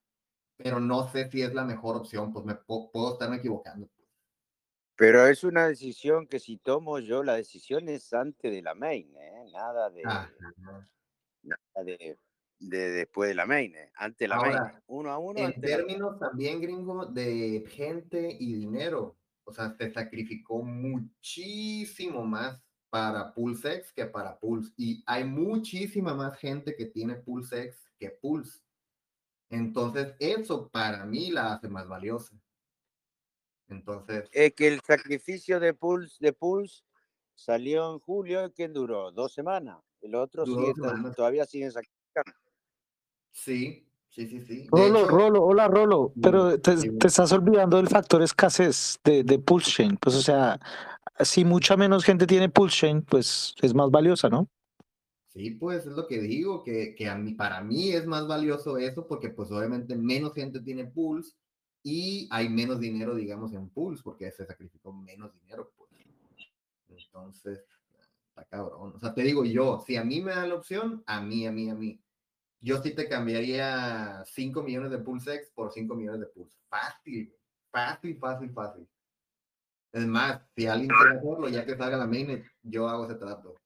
pero 0.57 0.81
no 0.81 1.07
sé 1.11 1.31
si 1.31 1.43
es 1.43 1.53
la 1.53 1.67
mejor 1.67 1.97
opción, 1.97 2.33
pues 2.33 2.47
me 2.47 2.55
puedo 2.55 3.13
estarme 3.13 3.37
equivocando. 3.37 3.87
pues. 3.95 4.09
pero 4.97 5.27
es 5.27 5.45
una 5.45 5.69
decisión 5.69 6.27
que 6.27 6.39
si 6.39 6.57
tomo 6.57 7.01
yo, 7.01 7.23
la 7.23 7.35
decisión 7.35 7.91
es 7.91 8.15
antes 8.15 8.51
de 8.51 8.63
la 8.63 8.75
main, 8.75 9.15
¿eh? 9.15 9.45
Nada 9.53 9.91
de, 9.91 10.05
nada 11.43 11.85
de, 11.85 12.19
de 12.59 12.91
después 12.91 13.29
de 13.29 13.35
la 13.35 13.47
main. 13.47 13.75
Antes 13.95 14.19
de 14.19 14.29
la 14.29 14.37
Ahora, 14.37 14.63
main. 14.63 14.83
Uno 14.87 15.11
a 15.11 15.19
uno, 15.19 15.39
En 15.39 15.51
la 15.51 15.61
términos 15.61 16.19
también, 16.19 16.61
gringo, 16.61 17.07
de 17.07 17.65
gente 17.69 18.37
y 18.39 18.55
dinero, 18.55 19.17
o 19.45 19.53
sea, 19.53 19.75
se 19.77 19.91
sacrificó 19.91 20.63
muchísimo 20.63 22.25
más 22.25 22.61
para 22.91 23.35
Pulse 23.35 23.75
X 23.75 23.93
que 23.93 24.07
para 24.07 24.39
Pulse. 24.39 24.73
Y 24.77 25.03
hay 25.07 25.25
muchísima 25.25 26.15
más 26.15 26.39
gente 26.39 26.77
que 26.77 26.87
tiene 26.87 27.17
Pulse 27.17 27.63
X 27.65 27.91
que 27.99 28.11
Pulse. 28.11 28.61
Entonces, 29.51 30.15
eso 30.19 30.69
para 30.71 31.05
mí 31.05 31.31
la 31.31 31.55
hace 31.55 31.69
más 31.69 31.87
valiosa. 31.89 32.37
Entonces, 33.69 34.29
Es 34.33 34.55
que 34.55 34.69
el 34.69 34.81
sacrificio 34.81 35.59
de 35.59 35.75
Pulse, 35.75 36.17
de 36.21 36.33
Pulse 36.33 36.85
salió 37.35 37.93
en 37.93 37.99
julio, 37.99 38.53
¿qué 38.55 38.69
duró? 38.69 39.11
¿Dos 39.11 39.33
semanas? 39.33 39.81
El 40.01 40.15
otro 40.15 40.45
sigue, 40.45 40.73
semanas. 40.75 41.17
todavía 41.17 41.45
siguen 41.47 41.73
sacrificando. 41.73 42.44
Sí, 43.35 43.87
sí, 44.09 44.27
sí, 44.27 44.41
sí. 44.41 44.67
Rolo, 44.71 45.01
hecho, 45.01 45.09
Rolo, 45.09 45.45
hola 45.45 45.69
Rolo, 45.69 46.13
pero 46.23 46.59
te, 46.61 46.73
estás 47.07 47.33
olvidando 47.33 47.77
del 47.77 47.89
factor 47.89 48.23
escasez 48.23 48.99
de, 49.05 49.25
de 49.25 49.39
Pulse 49.39 49.71
Chain. 49.71 49.99
Pues 49.99 50.17
o 50.17 50.23
sea, 50.23 50.59
si 51.21 51.45
mucha 51.45 51.77
menos 51.77 52.05
gente 52.05 52.27
tiene 52.27 52.49
Pulse 52.49 52.79
Chain, 52.79 53.03
pues 53.03 53.55
es 53.61 53.75
más 53.75 53.91
valiosa, 53.91 54.29
¿no? 54.29 54.49
Sí, 55.29 55.51
pues 55.51 55.85
es 55.85 55.93
lo 55.93 56.07
que 56.07 56.21
digo, 56.21 56.63
que, 56.63 56.95
que 56.95 57.09
a 57.09 57.17
mí, 57.17 57.35
para 57.35 57.61
mí 57.61 57.91
es 57.91 58.07
más 58.07 58.29
valioso 58.29 58.79
eso 58.79 59.07
porque 59.09 59.31
pues 59.31 59.51
obviamente 59.51 59.97
menos 59.97 60.33
gente 60.33 60.61
tiene 60.61 60.85
Pulse 60.85 61.35
y 61.83 62.29
hay 62.31 62.49
menos 62.49 62.79
dinero, 62.79 63.17
digamos, 63.17 63.53
en 63.53 63.69
Pulse 63.69 64.03
porque 64.03 64.31
se 64.31 64.47
sacrificó 64.47 64.93
menos 64.93 65.35
dinero, 65.35 65.73
pues. 65.77 65.91
Entonces, 66.89 67.65
está 68.29 68.45
cabrón. 68.45 68.93
O 68.95 68.99
sea, 68.99 69.15
te 69.15 69.23
digo 69.23 69.45
yo, 69.45 69.83
si 69.87 69.97
a 69.97 70.05
mí 70.05 70.21
me 70.21 70.33
dan 70.33 70.49
la 70.49 70.55
opción, 70.57 71.03
a 71.07 71.21
mí, 71.21 71.47
a 71.47 71.53
mí, 71.53 71.69
a 71.69 71.75
mí. 71.75 72.01
Yo 72.65 72.83
sí 72.83 72.95
te 72.95 73.07
cambiaría 73.09 74.25
5 74.25 74.63
millones 74.63 74.91
de 74.91 74.99
Pulsex 74.99 75.51
por 75.51 75.71
5 75.71 75.95
millones 75.95 76.21
de 76.21 76.27
Pulse. 76.27 76.57
Fácil, 76.69 77.31
fácil, 77.71 78.17
fácil, 78.19 78.51
fácil. 78.53 78.89
Es 79.93 80.07
más, 80.07 80.41
si 80.57 80.67
alguien 80.67 80.89
quiere 80.89 81.19
hacerlo, 81.19 81.49
ya 81.51 81.67
que 81.67 81.77
salga 81.77 81.99
la 81.99 82.07
mainnet, 82.07 82.43
yo 82.63 82.89
hago 82.89 83.05
ese 83.05 83.17
trato. 83.17 83.61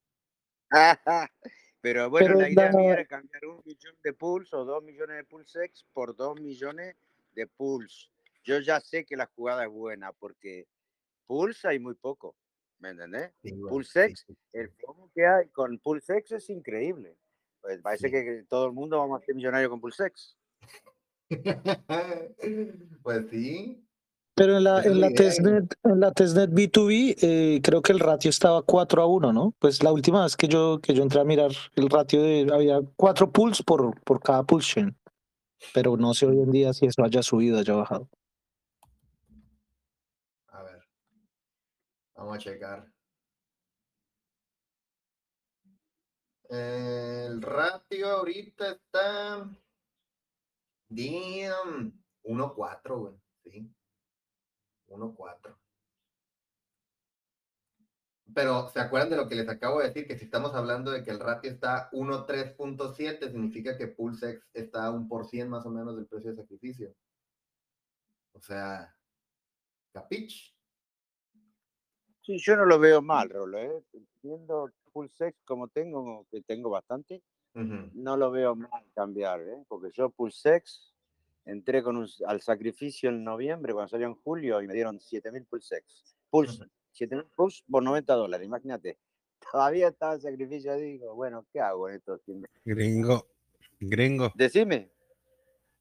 Pero 1.80 2.10
bueno, 2.10 2.26
Pero 2.26 2.40
la 2.40 2.50
idea 2.50 2.72
la- 2.72 2.78
mía 2.78 2.92
era 2.94 3.06
cambiar 3.06 3.46
un 3.46 3.62
millón 3.64 3.94
de 4.02 4.12
pools 4.12 4.52
o 4.52 4.64
dos 4.64 4.82
millones 4.82 5.16
de 5.16 5.24
pulsex 5.24 5.84
por 5.92 6.16
dos 6.16 6.40
millones 6.40 6.96
de 7.34 7.46
pools. 7.46 8.10
Yo 8.42 8.58
ya 8.58 8.80
sé 8.80 9.04
que 9.04 9.16
la 9.16 9.26
jugada 9.26 9.64
es 9.64 9.70
buena 9.70 10.12
porque 10.12 10.66
pools 11.26 11.64
hay 11.64 11.78
muy 11.78 11.94
poco, 11.94 12.34
¿me 12.80 12.90
entendés? 12.90 13.32
Sí, 13.42 13.52
Pulsex, 13.52 14.24
sí, 14.26 14.34
sí, 14.34 14.38
El 14.52 14.70
flow 14.70 15.08
que 15.14 15.24
hay 15.24 15.48
con 15.50 15.78
pulsex 15.78 16.32
es 16.32 16.50
increíble. 16.50 17.16
Pues 17.60 17.80
parece 17.82 18.08
Sí. 18.08 18.12
que 18.12 18.44
todo 18.48 18.66
el 18.66 18.72
mundo 18.72 18.98
vamos 18.98 19.20
a 19.20 19.24
ser 19.24 19.34
millonario 19.34 19.70
con 19.70 19.80
pulsex. 19.80 20.36
pues 23.02 23.26
sí. 23.30 23.84
Pero 24.34 24.56
en 24.58 24.64
la, 24.64 24.82
en 24.84 25.00
la 25.00 25.10
testnet, 25.10 25.74
en 25.82 25.98
la 25.98 26.12
testnet 26.12 26.50
B2B, 26.50 27.16
eh, 27.20 27.60
creo 27.60 27.82
que 27.82 27.90
el 27.90 27.98
ratio 27.98 28.30
estaba 28.30 28.62
4 28.62 29.02
a 29.02 29.06
1, 29.06 29.32
¿no? 29.32 29.52
Pues 29.58 29.82
la 29.82 29.90
última 29.92 30.22
vez 30.22 30.36
que 30.36 30.46
yo, 30.46 30.78
que 30.80 30.94
yo 30.94 31.02
entré 31.02 31.20
a 31.20 31.24
mirar 31.24 31.50
el 31.74 31.90
ratio 31.90 32.22
de, 32.22 32.48
había 32.52 32.80
4 32.96 33.32
pools 33.32 33.64
por, 33.64 34.00
por 34.02 34.20
cada 34.20 34.44
pulse 34.44 34.74
chain. 34.74 34.96
Pero 35.74 35.96
no 35.96 36.14
sé 36.14 36.26
hoy 36.26 36.38
en 36.40 36.52
día 36.52 36.72
si 36.72 36.86
eso 36.86 37.02
haya 37.02 37.20
subido, 37.20 37.58
haya 37.58 37.74
bajado. 37.74 38.08
A 40.46 40.62
ver. 40.62 40.82
Vamos 42.14 42.36
a 42.36 42.38
checar. 42.38 42.86
El 46.48 47.42
ratio 47.42 48.08
ahorita 48.08 48.70
está. 48.70 49.48
Damn. 50.88 51.92
1.4, 52.24 52.98
güey. 52.98 53.14
Sí. 53.44 53.70
1.4. 54.88 55.56
Pero, 58.34 58.68
¿se 58.68 58.80
acuerdan 58.80 59.10
de 59.10 59.16
lo 59.16 59.28
que 59.28 59.34
les 59.34 59.48
acabo 59.48 59.80
de 59.80 59.88
decir? 59.88 60.06
Que 60.06 60.18
si 60.18 60.24
estamos 60.24 60.54
hablando 60.54 60.90
de 60.90 61.02
que 61.02 61.10
el 61.10 61.18
ratio 61.18 61.50
está 61.50 61.90
1.3.7, 61.92 63.30
significa 63.30 63.76
que 63.76 63.88
Pulsex 63.88 64.46
está 64.52 64.86
a 64.86 64.90
un 64.90 65.08
por 65.08 65.26
cien 65.26 65.48
más 65.48 65.64
o 65.66 65.70
menos 65.70 65.96
del 65.96 66.06
precio 66.06 66.30
de 66.30 66.36
sacrificio. 66.36 66.94
O 68.32 68.40
sea, 68.40 68.94
¿capich? 69.92 70.54
Sí, 72.22 72.38
yo 72.38 72.56
no 72.56 72.66
lo 72.66 72.78
veo 72.78 73.00
mal, 73.00 73.30
Rolo. 73.30 73.58
¿eh? 73.58 73.82
Viendo 74.98 75.14
pulsex 75.14 75.38
como 75.44 75.68
tengo, 75.68 76.26
que 76.30 76.42
tengo 76.42 76.70
bastante, 76.70 77.22
Ujú. 77.54 77.90
no 77.94 78.16
lo 78.16 78.30
veo 78.30 78.54
mal 78.54 78.84
cambiar, 78.94 79.40
¿eh? 79.40 79.64
porque 79.68 79.90
yo 79.94 80.10
Pulsex 80.10 80.92
entré 81.44 81.82
con 81.82 81.96
un, 81.96 82.08
al 82.26 82.40
sacrificio 82.40 83.10
en 83.10 83.24
noviembre, 83.24 83.72
cuando 83.72 83.88
salió 83.88 84.06
en 84.06 84.14
julio, 84.14 84.60
y 84.60 84.66
me 84.66 84.74
dieron 84.74 85.00
7000 85.00 85.44
Pulsex. 85.44 86.16
Pulse, 86.30 86.64
7000 86.92 87.26
Pulse 87.34 87.62
por 87.70 87.82
90 87.82 88.14
dólares, 88.14 88.46
imagínate. 88.46 88.98
Todavía 89.52 89.88
estaba 89.88 90.14
el 90.14 90.20
sacrificio 90.20 90.74
digo, 90.76 91.14
bueno, 91.14 91.46
¿qué 91.52 91.60
hago 91.60 91.88
en 91.88 91.96
estos 91.96 92.22
tiempos? 92.22 92.50
Gringo, 92.64 93.26
gringo. 93.80 94.32
Decime. 94.34 94.90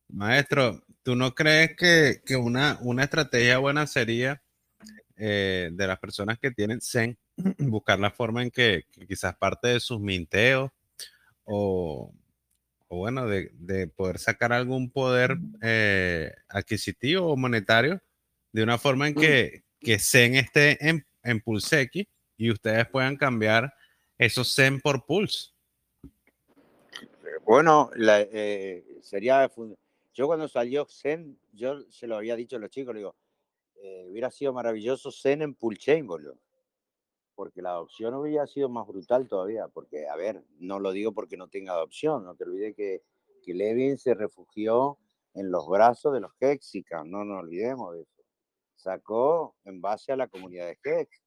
Maestro, 0.09 0.83
¿tú 1.03 1.15
no 1.15 1.35
crees 1.35 1.75
que, 1.75 2.21
que 2.25 2.37
una, 2.37 2.79
una 2.81 3.03
estrategia 3.03 3.57
buena 3.57 3.85
sería 3.87 4.41
eh, 5.17 5.69
de 5.71 5.87
las 5.87 5.99
personas 5.99 6.39
que 6.39 6.51
tienen 6.51 6.81
Zen 6.81 7.17
buscar 7.57 7.99
la 7.99 8.11
forma 8.11 8.43
en 8.43 8.51
que, 8.51 8.85
que 8.91 9.07
quizás 9.07 9.35
parte 9.35 9.69
de 9.69 9.79
sus 9.79 9.99
minteos 9.99 10.71
o, 11.43 12.13
o 12.87 12.97
bueno, 12.97 13.27
de, 13.27 13.51
de 13.53 13.87
poder 13.87 14.19
sacar 14.19 14.53
algún 14.53 14.89
poder 14.89 15.37
eh, 15.61 16.33
adquisitivo 16.49 17.27
o 17.27 17.37
monetario 17.37 18.01
de 18.51 18.63
una 18.63 18.77
forma 18.77 19.07
en 19.07 19.15
que, 19.15 19.63
que 19.79 19.99
Zen 19.99 20.35
esté 20.35 20.77
en, 20.87 21.05
en 21.23 21.41
PulseX 21.41 22.05
y 22.37 22.51
ustedes 22.51 22.87
puedan 22.87 23.17
cambiar 23.17 23.73
esos 24.17 24.53
Zen 24.53 24.79
por 24.81 25.05
Pulse? 25.05 25.51
Bueno, 27.45 27.91
la, 27.95 28.21
eh, 28.21 28.83
sería. 29.01 29.49
Yo 30.13 30.27
cuando 30.27 30.47
salió 30.47 30.85
Zen, 30.85 31.39
yo 31.53 31.81
se 31.89 32.07
lo 32.07 32.17
había 32.17 32.35
dicho 32.35 32.55
a 32.55 32.59
los 32.59 32.69
chicos, 32.69 32.93
le 32.93 32.99
digo, 32.99 33.15
eh, 33.81 34.07
hubiera 34.09 34.31
sido 34.31 34.53
maravilloso 34.53 35.11
Zen 35.11 35.41
en 35.41 35.55
Pulchain, 35.55 36.07
boludo. 36.07 36.37
Porque 37.35 37.61
la 37.61 37.69
adopción 37.69 38.15
hubiera 38.15 38.47
sido 38.47 38.69
más 38.69 38.87
brutal 38.87 39.27
todavía. 39.27 39.67
Porque, 39.67 40.07
a 40.07 40.15
ver, 40.15 40.43
no 40.59 40.79
lo 40.79 40.91
digo 40.91 41.11
porque 41.13 41.37
no 41.37 41.47
tenga 41.47 41.73
adopción, 41.73 42.23
no 42.23 42.35
te 42.35 42.45
olvides 42.45 42.75
que, 42.75 43.03
que 43.43 43.53
Levin 43.53 43.97
se 43.97 44.13
refugió 44.13 44.97
en 45.33 45.51
los 45.51 45.67
brazos 45.67 46.13
de 46.13 46.19
los 46.19 46.31
Hexicans, 46.39 47.07
no 47.07 47.23
nos 47.23 47.43
olvidemos 47.43 47.93
de 47.93 48.01
eso. 48.01 48.23
Sacó 48.75 49.55
en 49.65 49.81
base 49.81 50.11
a 50.11 50.15
la 50.15 50.27
comunidad 50.27 50.67
de 50.67 50.79
Hex. 50.83 51.23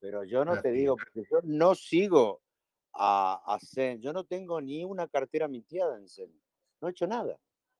Pero 0.00 0.22
yo 0.24 0.44
no 0.44 0.60
te 0.60 0.68
Así 0.68 0.78
digo, 0.78 0.96
porque 0.96 1.28
yo 1.30 1.40
no 1.42 1.74
sigo 1.74 2.42
a, 2.92 3.42
a 3.46 3.58
Zen. 3.58 4.00
Yo 4.00 4.12
no 4.12 4.24
tengo 4.24 4.60
ni 4.60 4.84
una 4.84 5.08
cartera 5.08 5.48
mintiada 5.48 5.96
en 5.96 6.08
Zen. 6.08 6.32
No 6.80 6.88
he 6.88 6.90
hecho 6.90 7.06
nada, 7.06 7.38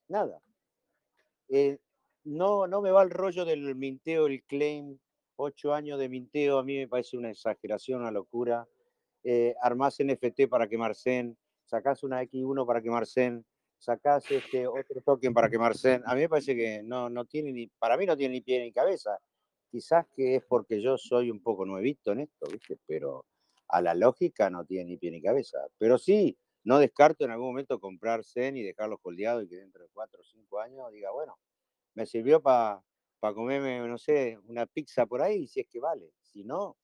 nada. 0.08 0.40
Eh, 1.48 1.78
no, 2.24 2.66
no 2.66 2.80
me 2.80 2.90
va 2.90 3.02
el 3.02 3.10
rollo 3.10 3.44
del 3.44 3.74
minteo, 3.74 4.26
el 4.26 4.42
claim. 4.44 4.98
Ocho 5.36 5.72
años 5.72 6.00
de 6.00 6.08
minteo 6.08 6.58
a 6.58 6.64
mí 6.64 6.76
me 6.76 6.88
parece 6.88 7.16
una 7.16 7.30
exageración, 7.30 8.00
una 8.00 8.10
locura. 8.10 8.66
Eh, 9.22 9.54
armás 9.60 9.98
NFT 10.00 10.48
para 10.48 10.68
quemar 10.68 10.94
Zen, 10.94 11.36
sacás 11.64 12.02
una 12.02 12.22
X1 12.22 12.66
para 12.66 12.82
quemar 12.82 13.06
Zen, 13.06 13.44
sacás 13.78 14.30
este 14.30 14.66
otro 14.66 15.00
token 15.04 15.32
para 15.32 15.48
quemar 15.48 15.76
Zen. 15.76 16.02
A 16.06 16.14
mí 16.14 16.22
me 16.22 16.28
parece 16.28 16.56
que 16.56 16.82
no, 16.82 17.08
no 17.08 17.24
tiene 17.24 17.52
ni, 17.52 17.66
para 17.66 17.96
mí 17.96 18.06
no 18.06 18.16
tiene 18.16 18.34
ni 18.34 18.40
pie 18.40 18.60
ni 18.60 18.72
cabeza. 18.72 19.18
Quizás 19.70 20.06
que 20.16 20.36
es 20.36 20.44
porque 20.44 20.80
yo 20.80 20.96
soy 20.96 21.30
un 21.30 21.42
poco 21.42 21.64
nuevito 21.66 22.12
en 22.12 22.20
esto, 22.20 22.46
¿viste? 22.50 22.78
Pero 22.86 23.26
a 23.68 23.82
la 23.82 23.94
lógica 23.94 24.50
no 24.50 24.64
tiene 24.64 24.90
ni 24.90 24.96
pie 24.96 25.10
ni 25.10 25.20
cabeza. 25.20 25.58
Pero 25.78 25.98
sí, 25.98 26.36
no 26.64 26.78
descarto 26.78 27.24
en 27.24 27.30
algún 27.30 27.48
momento 27.48 27.78
comprar 27.78 28.24
Zen 28.24 28.56
y 28.56 28.62
dejarlo 28.62 28.98
coldeado 28.98 29.42
y 29.42 29.48
que 29.48 29.56
dentro 29.56 29.82
de 29.82 29.90
cuatro 29.92 30.20
o 30.20 30.24
cinco 30.24 30.60
años 30.60 30.90
diga, 30.90 31.10
bueno, 31.10 31.38
me 31.98 32.06
sirvió 32.06 32.40
para 32.40 32.80
comerme, 33.20 33.80
no 33.88 33.98
sé, 33.98 34.38
una 34.46 34.66
pizza 34.66 35.04
por 35.04 35.20
ahí, 35.20 35.48
si 35.48 35.58
es 35.58 35.66
que 35.68 35.80
vale. 35.80 36.12
Si 36.22 36.44
no, 36.44 36.76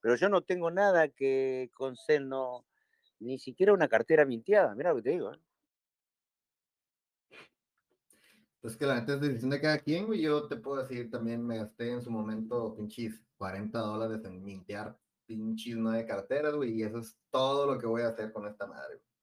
pero 0.00 0.16
yo 0.16 0.30
no 0.30 0.40
tengo 0.40 0.70
nada 0.70 1.08
que 1.08 1.70
con 1.74 1.94
no, 2.22 2.64
ni 3.20 3.38
siquiera 3.38 3.74
una 3.74 3.88
cartera 3.88 4.24
minteada, 4.24 4.74
mira 4.74 4.90
lo 4.90 4.96
que 4.96 5.02
te 5.02 5.10
digo. 5.10 5.34
¿eh? 5.34 5.38
Es 8.62 8.74
que 8.78 8.86
la 8.86 8.94
neta 8.94 9.14
es 9.14 9.20
decisión 9.20 9.50
de 9.50 9.60
cada 9.60 9.78
quien, 9.78 10.06
güey. 10.06 10.22
Yo 10.22 10.48
te 10.48 10.56
puedo 10.56 10.82
decir, 10.82 11.10
también 11.10 11.46
me 11.46 11.58
gasté 11.58 11.90
en 11.90 12.00
su 12.00 12.10
momento 12.10 12.74
pinches 12.74 13.22
40 13.36 13.78
dólares 13.78 14.24
en 14.24 14.42
mintear 14.42 14.98
pinches 15.26 15.76
nueve 15.76 16.06
carteras, 16.06 16.54
güey. 16.54 16.72
Y 16.72 16.82
eso 16.84 17.00
es 17.00 17.18
todo 17.30 17.66
lo 17.66 17.78
que 17.78 17.86
voy 17.86 18.00
a 18.00 18.08
hacer 18.08 18.32
con 18.32 18.46
esta 18.46 18.66
madre. 18.66 18.96
güey. 18.96 19.13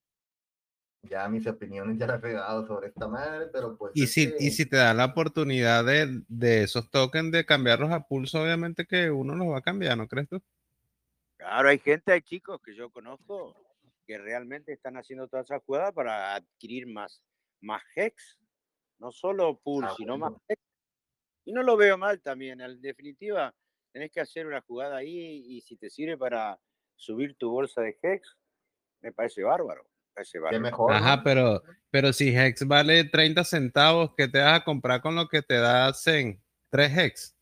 Ya 1.02 1.28
mis 1.28 1.46
opiniones 1.46 1.98
ya 1.98 2.06
las 2.06 2.22
he 2.24 2.32
dado 2.32 2.66
sobre 2.66 2.88
esta 2.88 3.08
madre, 3.08 3.46
pero 3.52 3.76
pues. 3.76 3.92
Y 3.94 4.06
si, 4.06 4.22
que- 4.30 4.36
y 4.38 4.50
si 4.50 4.66
te 4.66 4.76
da 4.76 4.94
la 4.94 5.06
oportunidad 5.06 5.84
de, 5.84 6.22
de 6.28 6.62
esos 6.62 6.90
tokens 6.90 7.30
de 7.32 7.44
cambiarlos 7.44 7.90
a 7.90 8.06
pulso, 8.06 8.42
obviamente 8.42 8.86
que 8.86 9.10
uno 9.10 9.34
los 9.34 9.48
va 9.48 9.58
a 9.58 9.62
cambiar, 9.62 9.98
¿no 9.98 10.08
crees 10.08 10.28
tú? 10.28 10.40
Claro, 11.36 11.68
hay 11.68 11.78
gente, 11.78 12.12
hay 12.12 12.22
chicos 12.22 12.60
que 12.62 12.74
yo 12.74 12.90
conozco 12.90 13.56
que 14.06 14.18
realmente 14.18 14.72
están 14.72 14.96
haciendo 14.96 15.28
todas 15.28 15.46
esas 15.46 15.62
jugadas 15.64 15.92
para 15.92 16.34
adquirir 16.34 16.86
más, 16.86 17.22
más 17.60 17.82
hex, 17.96 18.38
no 18.98 19.12
solo 19.12 19.60
pool, 19.60 19.84
Ah, 19.86 19.94
sino 19.96 20.18
bueno. 20.18 20.36
más 20.36 20.42
hex. 20.48 20.60
Y 21.44 21.52
no 21.52 21.62
lo 21.62 21.76
veo 21.76 21.98
mal 21.98 22.22
también, 22.22 22.60
en 22.60 22.80
definitiva, 22.82 23.54
tenés 23.92 24.10
que 24.12 24.20
hacer 24.20 24.46
una 24.46 24.62
jugada 24.62 24.98
ahí 24.98 25.44
y 25.46 25.62
si 25.62 25.76
te 25.76 25.90
sirve 25.90 26.18
para 26.18 26.60
subir 26.96 27.36
tu 27.36 27.50
bolsa 27.50 27.82
de 27.82 27.98
hex, 28.02 28.36
me 29.02 29.12
parece 29.12 29.42
bárbaro. 29.44 29.88
Bárbaro. 30.14 30.60
mejor. 30.60 30.92
Ajá, 30.92 31.16
¿no? 31.16 31.22
pero, 31.24 31.62
pero 31.90 32.12
si 32.12 32.36
Hex 32.36 32.66
vale 32.66 33.04
30 33.04 33.44
centavos, 33.44 34.12
¿qué 34.16 34.28
te 34.28 34.38
vas 34.38 34.60
a 34.60 34.64
comprar 34.64 35.00
con 35.00 35.14
lo 35.14 35.28
que 35.28 35.42
te 35.42 35.54
da 35.54 35.92
Zen? 35.92 36.42
3 36.70 36.98
Hex. 36.98 37.36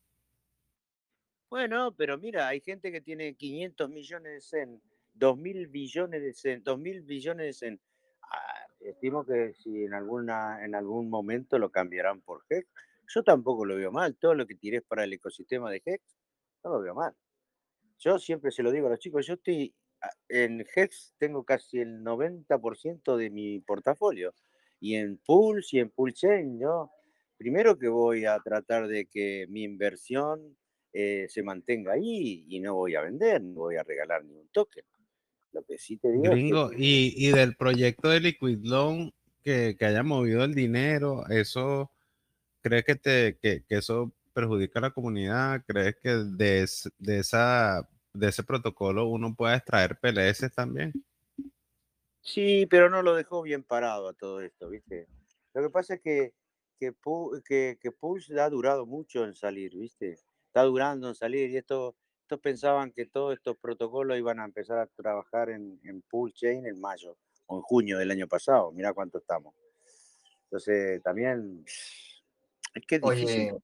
Bueno, 1.49 1.93
pero 1.95 2.17
mira, 2.17 2.47
hay 2.47 2.61
gente 2.61 2.91
que 2.91 3.01
tiene 3.01 3.35
500 3.35 3.89
millones 3.89 4.33
de 4.33 4.41
Zen, 4.41 4.81
2 5.13 5.37
mil 5.37 5.67
billones 5.67 6.21
de 6.21 6.33
Zen, 6.33 6.63
2 6.63 6.79
mil 6.79 7.01
billones 7.01 7.45
de 7.45 7.53
Zen. 7.53 7.81
Ah, 8.23 8.67
estimo 8.79 9.25
que 9.25 9.53
si 9.55 9.83
en, 9.83 9.93
alguna, 9.93 10.63
en 10.63 10.75
algún 10.75 11.09
momento 11.09 11.59
lo 11.59 11.69
cambiarán 11.69 12.21
por 12.21 12.45
Hex, 12.49 12.67
yo 13.13 13.23
tampoco 13.23 13.65
lo 13.65 13.75
veo 13.75 13.91
mal. 13.91 14.15
Todo 14.15 14.33
lo 14.33 14.47
que 14.47 14.55
tires 14.55 14.81
para 14.83 15.03
el 15.03 15.11
ecosistema 15.11 15.69
de 15.69 15.81
Hex, 15.85 16.01
no 16.63 16.71
lo 16.71 16.81
veo 16.81 16.95
mal. 16.95 17.13
Yo 17.99 18.17
siempre 18.17 18.51
se 18.51 18.63
lo 18.63 18.71
digo 18.71 18.87
a 18.87 18.91
los 18.91 18.99
chicos, 18.99 19.27
yo 19.27 19.33
estoy 19.33 19.75
en 20.29 20.65
Hex, 20.75 21.13
tengo 21.17 21.43
casi 21.43 21.79
el 21.79 22.03
90% 22.03 23.15
de 23.15 23.29
mi 23.29 23.59
portafolio. 23.59 24.33
Y 24.79 24.95
en 24.95 25.17
Pulse 25.17 25.77
y 25.77 25.79
en 25.79 25.89
Pulchain, 25.89 26.59
yo 26.59 26.91
primero 27.37 27.77
que 27.77 27.87
voy 27.87 28.25
a 28.25 28.39
tratar 28.39 28.87
de 28.87 29.05
que 29.05 29.45
mi 29.49 29.63
inversión 29.63 30.57
eh, 30.93 31.27
se 31.29 31.43
mantenga 31.43 31.93
ahí 31.93 32.45
y 32.47 32.59
no 32.59 32.75
voy 32.75 32.95
a 32.95 33.01
vender, 33.01 33.41
no 33.41 33.61
voy 33.61 33.77
a 33.77 33.83
regalar 33.83 34.25
ni 34.25 34.35
un 34.35 34.47
token. 34.49 34.83
Lo 35.53 35.63
que 35.63 35.77
sí 35.77 35.97
te 35.97 36.11
digo 36.11 36.23
Gringo, 36.23 36.71
es 36.71 36.77
que 36.77 36.83
y, 36.83 37.13
y 37.27 37.31
del 37.31 37.55
proyecto 37.55 38.09
de 38.09 38.19
Liquid 38.19 38.59
Loan, 38.63 39.11
que, 39.43 39.75
que 39.77 39.85
haya 39.85 40.03
movido 40.03 40.43
el 40.43 40.53
dinero, 40.53 41.27
eso, 41.29 41.91
¿crees 42.61 42.85
que, 42.85 42.95
te, 42.95 43.37
que, 43.41 43.63
que 43.63 43.77
eso 43.77 44.13
perjudica 44.33 44.79
a 44.79 44.83
la 44.83 44.91
comunidad? 44.91 45.63
¿Crees 45.65 45.95
que 46.01 46.09
de, 46.09 46.67
de, 46.99 47.19
esa, 47.19 47.89
de 48.13 48.27
ese 48.27 48.43
protocolo 48.43 49.07
uno 49.07 49.33
puede 49.35 49.55
extraer 49.55 49.99
PLS 49.99 50.51
también? 50.53 50.93
Sí, 52.21 52.67
pero 52.67 52.89
no 52.89 53.01
lo 53.01 53.15
dejó 53.15 53.41
bien 53.41 53.63
parado 53.63 54.07
a 54.09 54.13
todo 54.13 54.41
esto, 54.41 54.69
¿viste? 54.69 55.07
Lo 55.53 55.63
que 55.63 55.69
pasa 55.69 55.95
es 55.95 56.01
que, 56.01 56.33
que, 56.79 56.93
que, 57.45 57.77
que 57.81 57.91
Pulse 57.91 58.39
ha 58.39 58.49
durado 58.49 58.85
mucho 58.85 59.25
en 59.25 59.33
salir, 59.33 59.75
¿viste? 59.75 60.19
Está 60.47 60.63
durando 60.63 61.07
en 61.07 61.15
salir 61.15 61.49
y 61.49 61.57
esto, 61.57 61.95
estos 62.21 62.39
pensaban 62.39 62.91
que 62.91 63.05
todos 63.05 63.33
estos 63.33 63.57
protocolos 63.57 64.17
iban 64.17 64.39
a 64.39 64.45
empezar 64.45 64.77
a 64.77 64.87
trabajar 64.87 65.49
en, 65.49 65.79
en 65.83 66.01
Pulse 66.03 66.35
Chain 66.35 66.65
en 66.67 66.79
mayo 66.79 67.17
o 67.47 67.57
en 67.57 67.61
junio 67.63 67.97
del 67.97 68.11
año 68.11 68.27
pasado. 68.27 68.71
Mira 68.71 68.93
cuánto 68.93 69.17
estamos. 69.17 69.55
Entonces, 70.43 71.01
también 71.01 71.63
es 71.65 72.85
que 72.87 72.95
es 72.95 73.01
difícil. 73.01 73.53
Oye, 73.53 73.61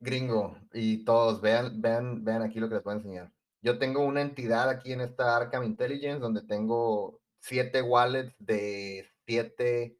gringo, 0.00 0.56
y 0.72 1.04
todos, 1.04 1.40
vean, 1.40 1.80
vean, 1.80 2.24
vean 2.24 2.42
aquí 2.42 2.58
lo 2.58 2.68
que 2.68 2.76
les 2.76 2.84
voy 2.84 2.94
a 2.94 2.96
enseñar. 2.96 3.32
Yo 3.62 3.78
tengo 3.78 4.00
una 4.04 4.22
entidad 4.22 4.68
aquí 4.68 4.92
en 4.92 5.00
esta 5.00 5.36
Arkham 5.36 5.64
Intelligence 5.64 6.20
donde 6.20 6.42
tengo 6.42 7.20
siete 7.40 7.82
wallets 7.82 8.34
de 8.38 9.06
siete, 9.26 9.98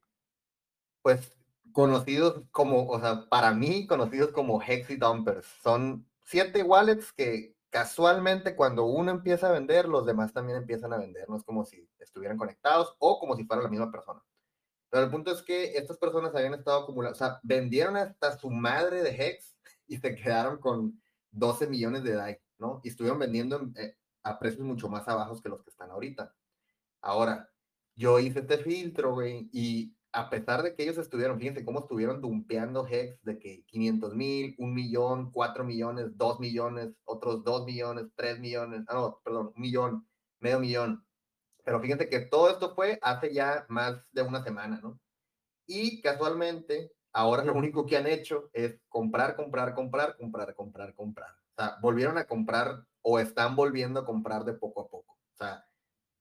pues, 1.03 1.33
conocidos 1.73 2.43
como, 2.51 2.89
o 2.89 3.01
sea, 3.01 3.29
para 3.29 3.53
mí, 3.53 3.87
conocidos 3.87 4.33
como 4.33 4.61
Hexy 4.63 4.97
Dumpers. 4.97 5.47
Son 5.63 6.07
siete 6.25 6.63
wallets 6.63 7.13
que 7.13 7.55
casualmente 7.71 8.57
cuando 8.57 8.85
uno 8.87 9.11
empieza 9.11 9.49
a 9.49 9.53
vender, 9.53 9.89
los 9.89 10.07
demás 10.07 10.33
también 10.33 10.59
empiezan 10.59 10.93
a 10.93 10.99
vender. 10.99 11.29
No 11.29 11.37
es 11.37 11.45
como 11.45 11.65
si 11.65 11.89
estuvieran 11.99 12.39
conectados 12.39 12.95
o 12.99 13.19
como 13.19 13.37
si 13.37 13.45
fuera 13.45 13.63
la 13.63 13.69
misma 13.69 13.91
persona. 13.91 14.23
Pero 14.91 15.05
el 15.05 15.11
punto 15.11 15.31
es 15.31 15.43
que 15.43 15.77
estas 15.77 15.97
personas 15.99 16.35
habían 16.35 16.55
estado 16.55 16.83
acumulando, 16.83 17.15
o 17.15 17.19
sea, 17.19 17.39
vendieron 17.43 17.97
hasta 17.97 18.37
su 18.39 18.51
madre 18.51 19.03
de 19.03 19.11
Hex 19.11 19.57
y 19.87 19.99
se 19.99 20.15
quedaron 20.17 20.59
con 20.59 21.01
12 21.31 21.69
millones 21.69 22.03
de 22.03 22.15
DAI, 22.15 22.41
¿no? 22.61 22.81
Y 22.85 22.89
estuvieron 22.91 23.19
vendiendo 23.19 23.59
en- 23.61 23.75
eh, 23.77 23.97
a 24.23 24.39
precios 24.39 24.65
mucho 24.67 24.89
más 24.89 25.09
abajos 25.09 25.41
que 25.43 25.49
los 25.49 25.63
que 25.65 25.71
están 25.71 25.91
ahorita. 25.91 26.35
Ahora, 27.03 27.51
yo 27.97 28.19
hice 28.19 28.41
este 28.41 28.59
filtro, 28.59 29.15
güey, 29.15 29.49
y 29.53 29.95
a 30.13 30.29
pesar 30.31 30.63
de 30.63 30.75
que 30.75 30.83
ellos 30.83 30.99
estuvieron, 30.99 31.39
fíjense 31.39 31.65
cómo 31.65 31.81
estuvieron 31.81 32.21
dumpeando 32.21 32.87
Hex 32.87 33.23
de 33.23 33.39
que 33.39 33.65
500 33.67 34.15
mil, 34.15 34.55
1 34.59 34.75
millón, 34.75 35.31
4 35.33 35.65
millones, 35.65 36.17
2 36.17 36.41
millones, 36.41 36.91
otros 37.05 37.45
2 37.45 37.65
millones, 37.67 38.07
3 38.17 38.39
millones, 38.41 38.83
ah, 38.89 38.95
no, 38.95 39.21
perdón, 39.25 39.53
un 39.55 39.63
millón, 39.63 40.09
medio 40.41 40.61
millón. 40.61 41.07
Pero 41.65 41.81
fíjense 41.81 42.09
que 42.09 42.21
todo 42.21 42.51
esto 42.51 42.75
fue 42.75 42.99
hace 43.03 43.33
ya 43.35 43.67
más 43.69 44.03
de 44.13 44.23
una 44.23 44.43
semana, 44.45 44.81
¿no? 44.83 45.01
Y 45.67 46.01
casualmente, 46.03 46.93
ahora 47.13 47.45
lo 47.45 47.55
único 47.55 47.87
que 47.87 47.97
han 47.97 48.07
hecho 48.07 48.51
es 48.53 48.81
comprar, 48.89 49.37
comprar, 49.37 49.75
comprar, 49.75 50.17
comprar, 50.19 50.55
comprar, 50.55 50.95
comprar. 50.95 51.40
Sea, 51.61 51.77
volvieron 51.83 52.17
a 52.17 52.25
comprar 52.25 52.87
o 53.03 53.19
están 53.19 53.55
volviendo 53.55 54.01
a 54.01 54.07
comprar 54.07 54.45
de 54.45 54.55
poco 54.55 54.81
a 54.81 54.89
poco. 54.89 55.19
O 55.35 55.37
sea, 55.37 55.67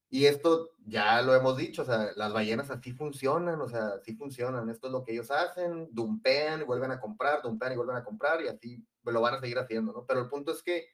y 0.10 0.26
esto 0.26 0.72
ya 0.86 1.22
lo 1.22 1.34
hemos 1.36 1.56
dicho, 1.56 1.84
o 1.84 1.86
sea, 1.86 2.12
las 2.16 2.34
ballenas 2.34 2.70
así 2.72 2.92
funcionan, 2.92 3.62
o 3.62 3.70
sea, 3.70 3.90
así 4.02 4.16
funcionan. 4.16 4.70
Esto 4.70 4.88
es 4.88 4.94
lo 4.94 5.04
que 5.06 5.14
ellos 5.14 5.32
hacen, 5.32 5.88
dumpean 5.92 6.62
y 6.62 6.64
vuelven 6.66 6.92
a 6.92 7.00
comprar, 7.00 7.42
dumpean 7.42 7.74
y 7.74 7.76
vuelven 7.78 7.96
a 7.96 8.04
comprar 8.04 8.42
y 8.42 8.48
así 8.48 8.86
lo 9.04 9.22
van 9.22 9.36
a 9.36 9.40
seguir 9.40 9.60
haciendo, 9.60 9.94
¿no? 9.94 10.06
Pero 10.06 10.22
el 10.22 10.30
punto 10.30 10.52
es 10.52 10.62
que 10.62 10.88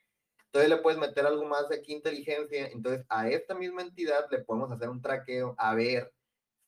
entonces 0.46 0.70
le 0.70 0.78
puedes 0.78 1.00
meter 1.00 1.26
algo 1.26 1.46
más 1.46 1.68
de 1.70 1.78
aquí 1.78 1.94
inteligencia. 1.94 2.68
Entonces 2.68 3.06
a 3.10 3.30
esta 3.30 3.56
misma 3.56 3.82
entidad 3.82 4.28
le 4.30 4.40
podemos 4.44 4.72
hacer 4.72 4.90
un 4.90 5.02
traqueo 5.02 5.56
a 5.58 5.74
ver 5.74 6.14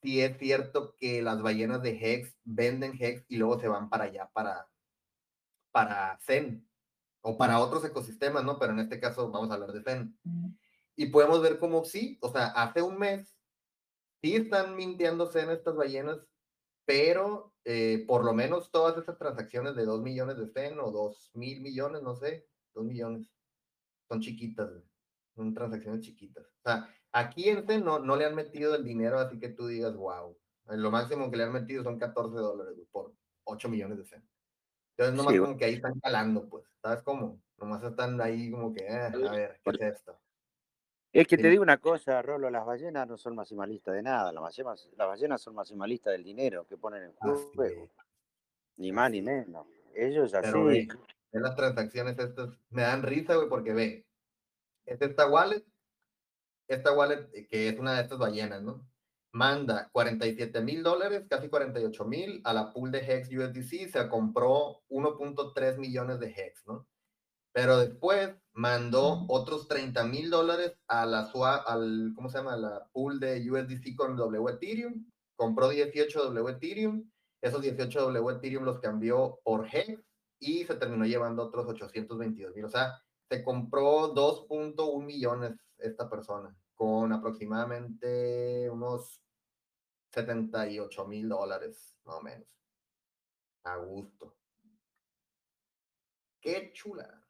si 0.01 0.21
es 0.21 0.37
cierto 0.39 0.95
que 0.97 1.21
las 1.21 1.41
ballenas 1.41 1.81
de 1.81 1.91
Hex 1.91 2.35
venden 2.43 2.97
Hex 2.99 3.25
y 3.27 3.37
luego 3.37 3.59
se 3.59 3.67
van 3.67 3.89
para 3.89 4.05
allá, 4.05 4.29
para, 4.33 4.67
para 5.71 6.17
Zen 6.21 6.66
o 7.27 7.37
para 7.37 7.59
otros 7.59 7.83
ecosistemas, 7.83 8.45
¿no? 8.45 8.57
Pero 8.57 8.71
en 8.71 8.79
este 8.79 9.01
caso 9.01 9.29
vamos 9.29 9.51
a 9.51 9.55
hablar 9.55 9.73
de 9.73 9.83
Zen. 9.83 10.17
Y 10.95 11.07
podemos 11.07 11.41
ver 11.41 11.59
cómo 11.59 11.83
sí, 11.83 12.17
o 12.21 12.31
sea, 12.31 12.47
hace 12.47 12.81
un 12.81 12.97
mes 12.97 13.37
sí 14.21 14.37
están 14.37 14.77
mintiendo 14.77 15.29
Zen 15.29 15.49
estas 15.49 15.75
ballenas, 15.75 16.25
pero 16.85 17.53
eh, 17.65 18.05
por 18.07 18.23
lo 18.23 18.33
menos 18.33 18.71
todas 18.71 18.97
esas 18.97 19.17
transacciones 19.17 19.75
de 19.75 19.83
2 19.83 20.01
millones 20.01 20.37
de 20.37 20.47
Zen 20.47 20.79
o 20.79 20.89
2 20.89 21.31
mil 21.33 21.59
millones, 21.59 22.01
no 22.01 22.15
sé, 22.15 22.47
2 22.75 22.85
millones, 22.85 23.27
son 24.07 24.21
chiquitas, 24.21 24.71
son 25.35 25.53
transacciones 25.53 25.99
chiquitas. 25.99 26.45
O 26.45 26.69
sea, 26.69 26.89
aquí 27.11 27.49
en 27.49 27.67
Zen 27.67 27.83
no, 27.83 27.99
no 27.99 28.15
le 28.15 28.23
han 28.23 28.35
metido 28.35 28.73
el 28.73 28.85
dinero 28.85 29.19
así 29.19 29.37
que 29.37 29.49
tú 29.49 29.67
digas, 29.67 29.97
wow, 29.97 30.37
lo 30.67 30.91
máximo 30.91 31.29
que 31.29 31.35
le 31.35 31.43
han 31.43 31.51
metido 31.51 31.83
son 31.83 31.99
14 31.99 32.37
dólares 32.37 32.77
por 32.89 33.13
8 33.43 33.67
millones 33.67 33.97
de 33.97 34.05
Zen. 34.05 34.23
Entonces, 34.97 35.15
nomás 35.15 35.33
Sí, 35.33 35.39
como 35.39 35.57
que 35.57 35.65
ahí 35.65 35.73
están 35.75 35.99
calando, 35.99 36.49
pues, 36.49 36.65
¿sabes 36.81 37.03
cómo? 37.03 37.39
Nomás 37.57 37.83
están 37.83 38.19
ahí 38.19 38.49
como 38.49 38.73
que, 38.73 38.83
eh, 38.83 38.95
a 38.95 39.31
ver, 39.31 39.59
¿qué 39.63 39.69
es 39.69 39.81
esto? 39.81 40.19
Es 41.13 41.27
que 41.27 41.37
te 41.37 41.49
digo 41.49 41.63
una 41.63 41.77
cosa, 41.77 42.21
Rolo, 42.21 42.49
las 42.49 42.65
ballenas 42.65 43.07
no 43.07 43.17
son 43.17 43.35
maximalistas 43.35 43.93
de 43.93 44.03
nada, 44.03 44.31
las 44.31 44.41
ballenas, 44.41 44.89
las 44.97 45.07
ballenas 45.07 45.41
son 45.41 45.55
maximalistas 45.55 46.13
del 46.13 46.23
dinero 46.23 46.65
que 46.67 46.77
ponen 46.77 47.03
en 47.03 47.13
juego, 47.13 47.89
ni 48.77 48.91
más 48.91 49.11
ni 49.11 49.21
menos. 49.21 49.67
Ellos 49.95 50.33
así, 50.33 50.47
Pero 50.51 50.65
ve 50.65 50.87
las 51.31 51.55
transacciones 51.55 52.17
estas, 52.19 52.49
me 52.69 52.81
dan 52.81 53.03
risa, 53.03 53.35
güey, 53.35 53.49
porque 53.49 53.73
ve, 53.73 54.05
es 54.85 55.01
esta 55.01 55.27
wallet, 55.27 55.63
esta 56.67 56.91
wallet 56.93 57.29
eh, 57.33 57.47
que 57.47 57.69
es 57.69 57.79
una 57.79 57.95
de 57.95 58.01
estas 58.01 58.17
ballenas, 58.17 58.61
¿no? 58.61 58.85
Manda 59.37 59.87
47 59.91 60.61
mil 60.61 60.81
dólares, 60.81 61.27
casi 61.29 61.47
48 61.47 62.05
mil 62.05 62.41
a 62.43 62.53
la 62.53 62.73
pool 62.73 62.89
de 62.89 63.01
Hex 63.01 63.29
USDC, 63.29 63.91
se 63.91 64.09
compró 64.09 64.81
1.3 64.89 65.77
millones 65.77 66.19
de 66.19 66.33
Hex, 66.35 66.65
¿no? 66.65 66.87
Pero 67.53 67.77
después 67.77 68.33
mandó 68.53 69.25
otros 69.27 69.67
30 69.67 70.05
mil 70.05 70.31
dólares 70.31 70.73
a 70.87 71.05
la 71.05 71.25
SWA, 71.25 71.57
al, 71.57 72.13
¿cómo 72.15 72.29
se 72.31 72.39
llama? 72.39 72.57
La 72.57 72.87
pool 72.91 73.19
de 73.19 73.47
USDC 73.51 73.95
con 73.95 74.17
W 74.17 74.53
Ethereum, 74.53 75.05
compró 75.35 75.69
18 75.69 76.31
W 76.31 76.49
Ethereum, 76.55 77.07
esos 77.39 77.61
18 77.61 78.11
W 78.11 78.37
Ethereum 78.37 78.63
los 78.63 78.79
cambió 78.79 79.39
por 79.43 79.67
Hex 79.71 80.01
y 80.39 80.63
se 80.63 80.73
terminó 80.77 81.05
llevando 81.05 81.43
otros 81.43 81.67
822 81.67 82.55
mil. 82.55 82.65
O 82.65 82.69
sea, 82.69 82.99
se 83.29 83.43
compró 83.43 84.15
2.1 84.15 85.05
millones 85.05 85.53
esta 85.77 86.09
persona, 86.09 86.57
con 86.73 87.13
aproximadamente 87.13 88.67
unos 88.71 89.21
78 90.17 91.07
mil 91.07 91.29
dólares, 91.29 91.95
más 92.03 92.15
o 92.15 92.21
menos. 92.21 92.47
A 93.63 93.77
gusto. 93.77 94.35
Qué 96.41 96.71
chula. 96.73 97.23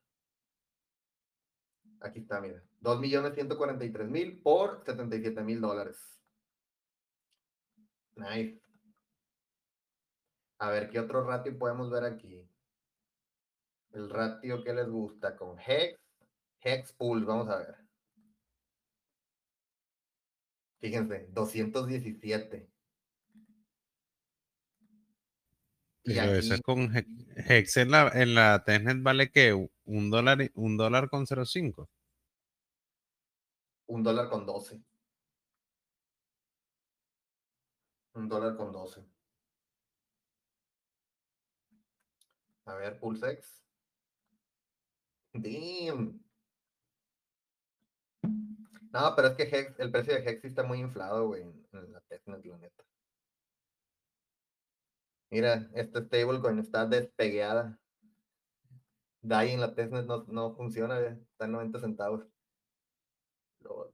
Aquí 1.99 2.19
está, 2.19 2.39
mira. 2.39 2.63
2 2.79 2.99
millones 3.01 3.33
143 3.33 4.07
mil 4.07 4.41
por 4.41 4.85
77 4.85 5.41
mil 5.41 5.59
dólares. 5.59 6.21
Nice. 8.15 8.61
A 10.59 10.69
ver, 10.69 10.89
¿qué 10.89 10.99
otro 10.99 11.23
ratio 11.25 11.57
podemos 11.57 11.91
ver 11.91 12.05
aquí? 12.05 12.47
El 13.91 14.09
ratio 14.09 14.63
que 14.63 14.73
les 14.73 14.87
gusta 14.87 15.35
con 15.35 15.59
Hex. 15.59 15.99
Hex 16.61 16.93
Pool, 16.93 17.25
vamos 17.25 17.49
a 17.49 17.57
ver. 17.57 17.75
Fíjense, 20.79 21.27
217. 21.31 22.76
Y 26.07 26.13
Pero 26.15 26.35
eso 26.35 26.53
aquí, 26.53 26.55
es 26.55 26.61
con 26.61 26.95
He- 26.95 27.05
Hex 27.35 27.77
en 27.77 27.91
la, 27.91 28.07
en 28.13 28.33
la 28.33 28.63
testnet 28.63 29.03
vale 29.03 29.29
que 29.29 29.53
un 29.53 30.09
dólar, 30.09 30.49
un 30.55 30.77
dólar 30.77 31.09
con 31.09 31.25
0.5. 31.25 31.89
un 33.87 34.03
dólar 34.03 34.29
con 34.29 34.45
12. 34.45 34.81
Un 38.15 38.29
dólar 38.29 38.55
con 38.55 38.71
12. 38.71 39.05
A 42.65 42.73
ver, 42.75 42.99
Pulsex. 42.99 43.61
Damn. 45.33 46.19
No, 48.93 49.13
pero 49.15 49.27
es 49.29 49.35
que 49.35 49.43
Hex, 49.43 49.79
el 49.79 49.91
precio 49.91 50.13
de 50.13 50.19
Hex 50.29 50.45
está 50.45 50.63
muy 50.63 50.79
inflado, 50.79 51.27
güey, 51.27 51.43
en, 51.43 51.93
la 51.93 52.01
testnet, 52.01 52.43
la 52.45 52.57
neta. 52.57 52.83
Mira, 55.29 55.69
esta 55.73 56.01
stablecoin 56.05 56.59
está 56.59 56.85
despegueada. 56.85 57.79
DAI 59.21 59.51
en 59.51 59.61
la 59.61 59.75
testnet 59.75 60.05
no, 60.05 60.23
no 60.39 60.55
funciona, 60.55 60.99
está 60.99 61.45
en 61.45 61.51
90 61.51 61.79
centavos. 61.79 62.25
Lol. 63.61 63.93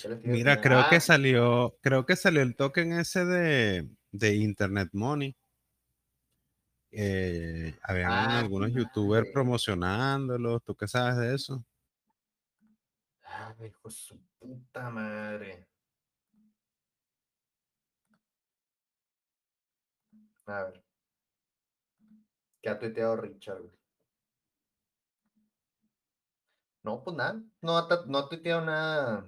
¿Qué 0.00 0.08
les 0.08 0.24
iba 0.24 0.34
a 0.34 0.38
Mira, 0.38 0.60
creo 0.60 0.78
que 0.88 0.96
Ah, 0.96 1.00
salió, 1.00 1.76
creo 1.82 2.06
que 2.06 2.16
salió 2.16 2.42
el 2.42 2.54
token 2.56 2.92
ese 2.92 3.24
de, 3.24 3.88
de 4.12 4.34
Internet 4.36 4.90
Money. 4.92 5.36
Eh, 6.92 7.74
habían 7.82 8.10
Ah, 8.12 8.38
algunos 8.40 8.72
youtubers 8.72 9.24
güey. 9.26 9.32
promocionándolo. 9.32 10.60
¿Tú 10.60 10.74
qué 10.76 10.88
sabes 10.88 11.16
de 11.18 11.34
eso? 11.34 11.64
Ah, 13.24 13.54
hijo 13.66 13.88
de 13.88 13.94
su 13.94 14.20
puta 14.38 14.90
madre. 14.90 15.69
A 20.50 20.64
ver. 20.64 20.84
¿Qué 22.60 22.68
ha 22.68 22.78
tuiteado 22.78 23.16
Richard? 23.16 23.60
güey? 23.60 23.72
No, 26.82 27.04
pues 27.04 27.16
nada. 27.16 27.40
No, 27.62 27.78
ha 27.78 27.88
no 28.06 28.18
ha 28.18 28.28
tuiteado 28.28 28.62
nada. 28.62 29.24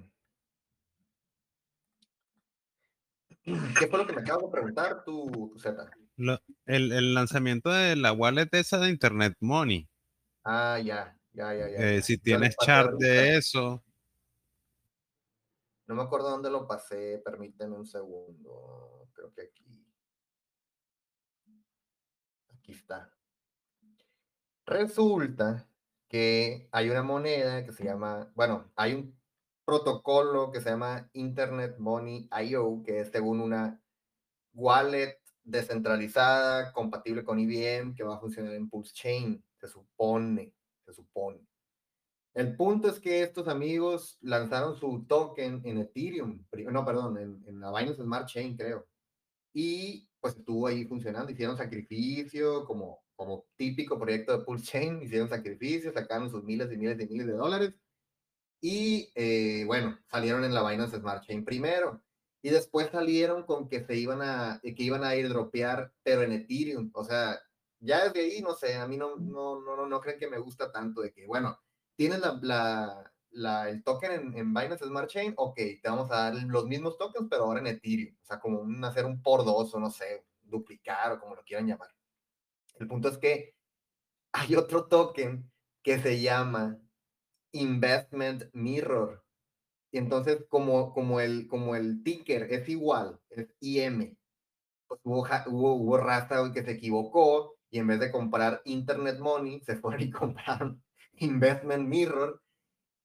¿Qué 3.79 3.87
fue 3.87 3.99
lo 3.99 4.07
que 4.07 4.14
me 4.14 4.23
acabas 4.23 4.43
de 4.45 4.51
preguntar, 4.51 5.05
tu, 5.05 5.51
tu 5.53 5.59
Z? 5.59 5.89
Lo- 6.16 6.41
el, 6.66 6.93
el 6.93 7.14
lanzamiento 7.14 7.70
de 7.70 7.95
la 7.97 8.12
wallet 8.12 8.49
esa 8.53 8.79
de 8.79 8.91
Internet 8.91 9.37
Money. 9.41 9.89
Ah, 10.45 10.81
ya, 10.85 11.16
ya, 11.33 11.55
ya, 11.55 11.68
ya. 11.68 11.79
eh, 11.79 12.03
si 12.03 12.18
tienes 12.18 12.57
chart 12.57 12.95
de 12.99 13.37
eso. 13.37 13.85
No 15.87 15.95
me 15.95 16.03
acuerdo 16.03 16.31
dónde 16.31 16.51
lo 16.51 16.66
pasé, 16.66 17.20
permíteme 17.25 17.77
un 17.77 17.87
segundo. 17.87 19.09
Creo 19.12 19.33
que 19.35 19.43
aquí. 19.43 19.82
Resulta 24.66 25.68
que 26.09 26.68
hay 26.73 26.91
una 26.91 27.03
moneda 27.03 27.64
que 27.64 27.73
se 27.73 27.85
llama, 27.85 28.31
bueno, 28.35 28.70
hay 28.77 28.95
un 28.95 29.18
protocolo 29.64 30.51
que 30.51 30.61
se 30.61 30.70
llama 30.70 31.09
Internet 31.14 31.77
Money 31.79 32.29
IO, 32.49 32.83
que 32.85 33.01
es 33.01 33.11
según 33.11 33.41
una 33.41 33.81
wallet 34.55 35.18
descentralizada, 35.45 36.73
compatible 36.73 37.25
con 37.25 37.39
IBM, 37.39 37.95
que 37.95 38.05
va 38.05 38.16
a 38.16 38.20
funcionar 38.20 38.55
en 38.55 38.68
Pulse 38.68 38.93
Chain, 38.93 39.43
se 39.59 39.68
supone, 39.68 40.53
se 40.85 40.93
supone. 40.93 41.41
El 42.35 42.57
punto 42.57 42.89
es 42.89 42.99
que 42.99 43.23
estos 43.23 43.49
amigos 43.49 44.18
lanzaron 44.23 44.77
su 44.77 45.05
token 45.07 45.61
en 45.64 45.79
Ethereum, 45.79 46.45
no, 46.70 46.85
perdón, 46.85 47.18
en, 47.18 47.45
en 47.47 47.61
la 47.61 47.70
Binance 47.70 48.03
Smart 48.03 48.27
Chain, 48.27 48.57
creo. 48.57 48.87
Y 49.53 50.09
pues 50.20 50.36
estuvo 50.36 50.66
ahí 50.66 50.84
funcionando, 50.84 51.32
hicieron 51.32 51.57
sacrificio, 51.57 52.64
como, 52.64 53.03
como 53.16 53.46
típico 53.57 53.98
proyecto 53.98 54.38
de 54.38 54.44
Pulse 54.44 54.64
Chain, 54.66 55.03
hicieron 55.03 55.28
sacrificio, 55.28 55.92
sacaron 55.92 56.30
sus 56.30 56.44
miles 56.44 56.72
y 56.72 56.76
miles 56.76 57.00
y 57.00 57.07
miles 57.07 57.26
de 57.26 57.32
dólares. 57.32 57.74
Y 58.61 59.11
eh, 59.16 59.64
bueno, 59.66 59.98
salieron 60.09 60.44
en 60.44 60.55
la 60.55 60.68
Binance 60.68 60.98
Smart 60.98 61.24
Chain 61.26 61.44
primero. 61.44 62.03
Y 62.42 62.50
después 62.50 62.90
salieron 62.90 63.44
con 63.44 63.68
que 63.68 63.84
se 63.84 63.96
iban 63.96 64.20
a, 64.22 64.61
que 64.62 64.82
iban 64.82 65.05
a 65.05 65.14
ir 65.16 65.28
dropear, 65.28 65.92
pero 66.03 66.22
en 66.22 66.32
Ethereum. 66.32 66.90
O 66.94 67.05
sea, 67.05 67.40
ya 67.80 68.05
desde 68.05 68.20
ahí, 68.20 68.40
no 68.40 68.55
sé, 68.55 68.74
a 68.76 68.86
mí 68.86 68.96
no, 68.96 69.16
no, 69.16 69.61
no, 69.61 69.76
no, 69.76 69.86
no 69.86 70.00
creen 70.00 70.18
que 70.18 70.28
me 70.28 70.38
gusta 70.38 70.70
tanto 70.72 71.00
de 71.03 71.12
que, 71.12 71.26
bueno, 71.26 71.59
tienes 71.96 72.20
la, 72.20 72.38
la, 72.42 73.12
la- 73.33 73.68
el 73.70 73.83
token 73.85 74.12
en, 74.12 74.39
en 74.39 74.55
Binance 74.55 74.85
Smart 74.87 75.09
Chain, 75.11 75.35
ok, 75.37 75.57
te 75.57 75.80
vamos 75.85 76.11
a 76.11 76.16
dar 76.30 76.35
los 76.35 76.66
mismos 76.66 76.99
tokens, 76.99 77.28
pero 77.30 77.45
ahora 77.45 77.61
en 77.61 77.68
Ethereum. 77.68 78.14
O 78.22 78.24
sea, 78.24 78.41
como 78.41 78.61
un, 78.61 78.85
hacer 78.85 79.05
un 79.07 79.22
por 79.22 79.45
dos 79.45 79.74
o 79.74 79.80
no 79.80 79.91
sé, 79.91 80.26
duplicar 80.43 81.12
o 81.12 81.20
como 81.20 81.35
lo 81.37 81.43
quieran 81.45 81.66
llamar. 81.66 81.91
El 82.78 82.89
punto 82.89 83.09
es 83.09 83.18
que 83.18 83.55
hay 84.33 84.57
otro 84.57 84.87
token 84.89 85.51
que 85.83 85.99
se 85.99 86.20
llama 86.20 86.78
Investment 87.53 88.45
Mirror. 88.53 89.24
Y 89.93 89.99
entonces, 89.99 90.45
como, 90.49 90.93
como, 90.93 91.20
el, 91.20 91.47
como 91.49 91.76
el 91.76 92.03
ticker 92.03 92.45
es 92.53 92.68
igual, 92.68 93.20
es 93.30 93.49
IM, 93.61 94.16
pues 94.89 95.01
hubo, 95.05 95.26
hubo, 95.49 95.74
hubo 95.74 95.97
raza 95.99 96.51
que 96.53 96.64
se 96.64 96.72
equivocó 96.72 97.57
y 97.70 97.78
en 97.78 97.89
vez 97.89 98.01
de 98.01 98.12
comprar 98.12 98.62
Internet 98.64 99.18
Money, 99.20 99.61
se 99.62 99.76
fueron 99.76 100.03
y 100.03 100.11
compraron 100.12 100.83
Investment 101.14 101.89
Mirror 101.89 102.43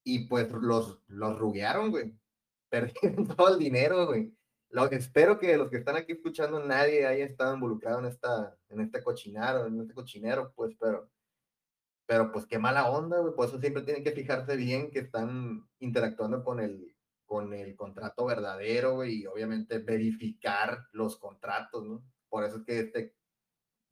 y 0.08 0.20
pues 0.26 0.50
los, 0.50 0.98
los 1.06 1.38
ruguearon, 1.38 1.90
güey. 1.90 2.18
Perdieron 2.70 3.26
todo 3.28 3.52
el 3.52 3.58
dinero, 3.58 4.06
güey. 4.06 4.34
Lo, 4.70 4.86
espero 4.90 5.38
que 5.38 5.56
los 5.56 5.70
que 5.70 5.76
están 5.76 5.96
aquí 5.96 6.12
escuchando, 6.12 6.64
nadie 6.64 7.06
haya 7.06 7.26
estado 7.26 7.54
involucrado 7.54 7.98
en 8.00 8.06
esta, 8.06 8.56
en 8.70 8.80
este 8.80 9.02
cochinero, 9.02 9.66
en 9.66 9.80
este 9.80 9.94
cochinero, 9.94 10.52
pues, 10.54 10.74
pero, 10.80 11.10
pero 12.06 12.32
pues 12.32 12.46
qué 12.46 12.58
mala 12.58 12.90
onda, 12.90 13.18
güey. 13.18 13.34
Por 13.34 13.48
eso 13.48 13.60
siempre 13.60 13.82
tienen 13.82 14.02
que 14.02 14.12
fijarse 14.12 14.56
bien 14.56 14.90
que 14.90 15.00
están 15.00 15.68
interactuando 15.78 16.42
con 16.42 16.60
el, 16.60 16.96
con 17.26 17.52
el 17.52 17.76
contrato 17.76 18.24
verdadero, 18.24 18.94
güey, 18.94 19.22
y 19.22 19.26
obviamente 19.26 19.78
verificar 19.78 20.86
los 20.92 21.18
contratos, 21.18 21.84
¿no? 21.84 22.02
Por 22.30 22.44
eso 22.44 22.58
es 22.58 22.64
que 22.64 22.80
este, 22.80 23.14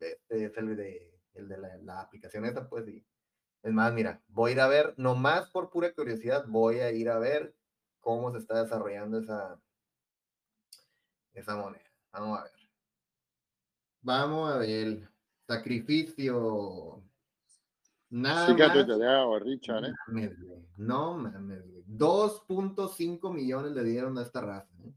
este 0.01 0.45
es 0.47 0.57
el 0.57 0.77
de, 0.77 1.21
el 1.35 1.49
de 1.49 1.59
la, 1.59 1.77
la 1.79 2.01
aplicación 2.01 2.47
esa, 2.47 2.69
pues, 2.69 2.89
y 2.89 3.05
es 3.67 3.73
más, 3.73 3.93
mira, 3.93 4.23
voy 4.29 4.51
a 4.51 4.55
ir 4.55 4.61
a 4.61 4.69
ver, 4.69 4.95
nomás 4.97 5.51
por 5.51 5.71
pura 5.71 5.93
curiosidad, 5.93 6.45
voy 6.47 6.79
a 6.79 6.93
ir 6.93 7.11
a 7.11 7.19
ver 7.19 7.53
cómo 7.99 8.31
se 8.31 8.39
está 8.39 8.63
desarrollando 8.63 9.19
esa, 9.19 9.61
esa 11.35 11.57
moneda. 11.57 11.83
Vamos 12.13 12.39
a 12.39 12.45
ver. 12.45 12.53
Vamos 14.03 14.53
a 14.53 14.59
ver. 14.59 15.11
Sacrificio. 15.49 17.03
Nada 18.09 18.47
Sí 18.47 18.55
más. 18.55 18.73
tuiteado 18.73 19.39
Richard, 19.41 19.87
¿eh? 19.87 19.93
mames, 20.07 20.41
güey. 20.41 20.65
No 20.77 21.17
mames, 21.17 21.67
güey. 21.69 21.83
2.5 21.89 23.35
millones 23.35 23.73
le 23.73 23.83
dieron 23.83 24.17
a 24.17 24.23
esta 24.23 24.43
raza. 24.43 24.73
¿eh? 24.85 24.93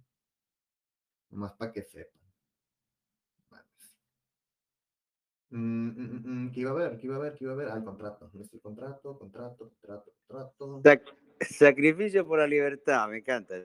Nomás 1.32 1.54
para 1.54 1.72
que 1.72 1.82
sepan. 1.82 2.22
Mames. 3.50 3.96
Mm, 5.52 5.88
mm, 5.89 6.45
mm, 6.45 6.52
¿Qué 6.52 6.60
iba 6.60 6.72
a 6.72 6.74
ver? 6.76 6.97
¿Qué 7.00 7.08
iba 7.08 7.16
a 7.16 7.20
ver? 7.20 7.34
¿Qué 7.36 7.43
iba 7.45 7.54
a 7.54 7.58
ver? 7.58 7.70
Ah, 7.70 7.78
el 7.78 7.84
contrato. 7.84 8.28
¿Dónde 8.28 8.43
está 8.45 8.58
el 8.58 8.62
contrato? 8.62 9.18
Contrato, 9.18 9.72
contrato, 9.82 10.14
contrato. 10.28 10.82
Sac- 10.84 11.16
sacrificio 11.41 12.26
por 12.28 12.39
la 12.39 12.47
libertad, 12.47 13.10
me 13.10 13.18
encanta. 13.18 13.56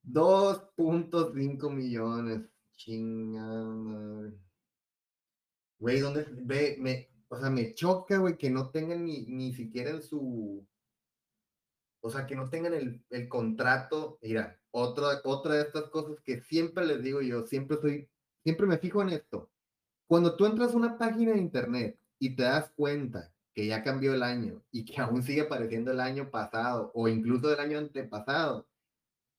2.5 0.04 1.70
millones. 1.70 2.42
Chingada. 2.78 4.32
Güey, 5.80 6.00
¿dónde 6.00 6.26
ve? 6.32 6.78
Me, 6.80 7.10
o 7.28 7.38
sea, 7.38 7.50
me 7.50 7.74
choca, 7.74 8.18
güey, 8.18 8.38
que 8.38 8.50
no 8.50 8.70
tengan 8.70 9.04
ni, 9.06 9.26
ni 9.28 9.54
siquiera 9.54 9.90
en 9.92 10.02
su. 10.02 10.66
O 12.06 12.10
sea, 12.12 12.28
que 12.28 12.36
no 12.36 12.52
tengan 12.52 12.76
el, 12.76 13.04
el 13.10 13.28
contrato. 13.28 14.20
Mira, 14.22 14.60
otra, 14.70 15.22
otra 15.24 15.56
de 15.56 15.62
estas 15.64 15.90
cosas 15.90 16.22
que 16.24 16.40
siempre 16.42 16.86
les 16.86 17.02
digo 17.02 17.20
yo, 17.20 17.48
siempre 17.48 17.78
soy, 17.82 18.08
siempre 18.44 18.68
me 18.68 18.78
fijo 18.78 19.02
en 19.02 19.10
esto. 19.10 19.50
Cuando 20.06 20.36
tú 20.36 20.46
entras 20.46 20.76
a 20.76 20.78
una 20.78 21.00
página 21.00 21.32
de 21.32 21.40
internet 21.40 22.00
y 22.20 22.36
te 22.36 22.44
das 22.44 22.72
cuenta 22.76 23.34
que 23.56 23.66
ya 23.66 23.82
cambió 23.84 24.14
el 24.14 24.22
año 24.22 24.64
y 24.70 24.86
que 24.86 25.02
aún 25.02 25.24
sigue 25.24 25.42
apareciendo 25.42 25.90
el 25.92 26.00
año 26.00 26.30
pasado 26.30 26.92
o 26.94 27.08
incluso 27.08 27.48
del 27.48 27.60
año 27.60 27.80
antepasado, 27.80 28.68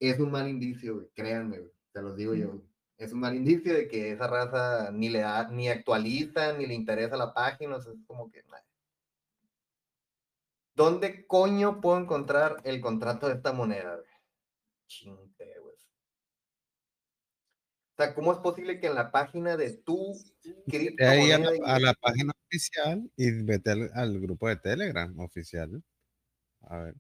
es 0.01 0.19
un 0.19 0.33
mal 0.33 0.49
indicio, 0.49 0.97
güey, 0.97 1.09
créanme, 1.15 1.61
güey, 1.61 1.73
te 1.93 2.03
los 2.03 2.17
digo 2.17 2.35
yo. 2.35 2.49
güey. 2.49 2.63
Es 2.99 3.13
un 3.13 3.21
mal 3.21 3.37
indicio 3.37 3.75
de 3.75 3.87
que 3.87 4.11
esa 4.11 4.27
raza 4.27 4.91
ni 4.91 5.09
le 5.09 5.21
da, 5.21 5.49
ni 5.51 5.69
actualiza, 5.69 6.53
ni 6.55 6.67
le 6.67 6.75
interesa 6.75 7.17
la 7.17 7.33
página, 7.33 7.77
o 7.77 7.81
sea, 7.81 7.93
es 7.93 8.01
como 8.09 8.29
que... 8.29 8.43
nah. 8.51 8.59
¿Dónde 10.77 11.27
coño 11.27 11.81
puedo 11.81 11.99
encontrar 11.99 12.59
el 12.63 12.81
contrato 12.81 13.27
de 13.27 13.35
esta 13.35 13.53
moneda? 13.53 13.99
Chinte, 14.87 15.59
güey. 15.61 15.75
O 15.75 15.79
sea, 17.97 18.15
¿cómo 18.15 18.33
es 18.33 18.39
posible 18.39 18.79
que 18.79 18.87
en 18.89 18.95
la 18.95 19.11
página 19.11 19.57
de 19.57 19.79
tu 19.79 20.15
ahí 21.01 21.33
a 21.33 21.39
la, 21.39 21.51
a 21.65 21.81
la 21.81 21.95
página 21.95 22.33
oficial 22.47 23.11
y 23.17 23.43
vete 23.43 23.71
al, 23.71 23.91
al 23.95 24.21
grupo 24.21 24.49
de 24.49 24.57
Telegram 24.57 25.19
oficial. 25.19 25.83
A 26.61 26.79
ver. 26.79 26.95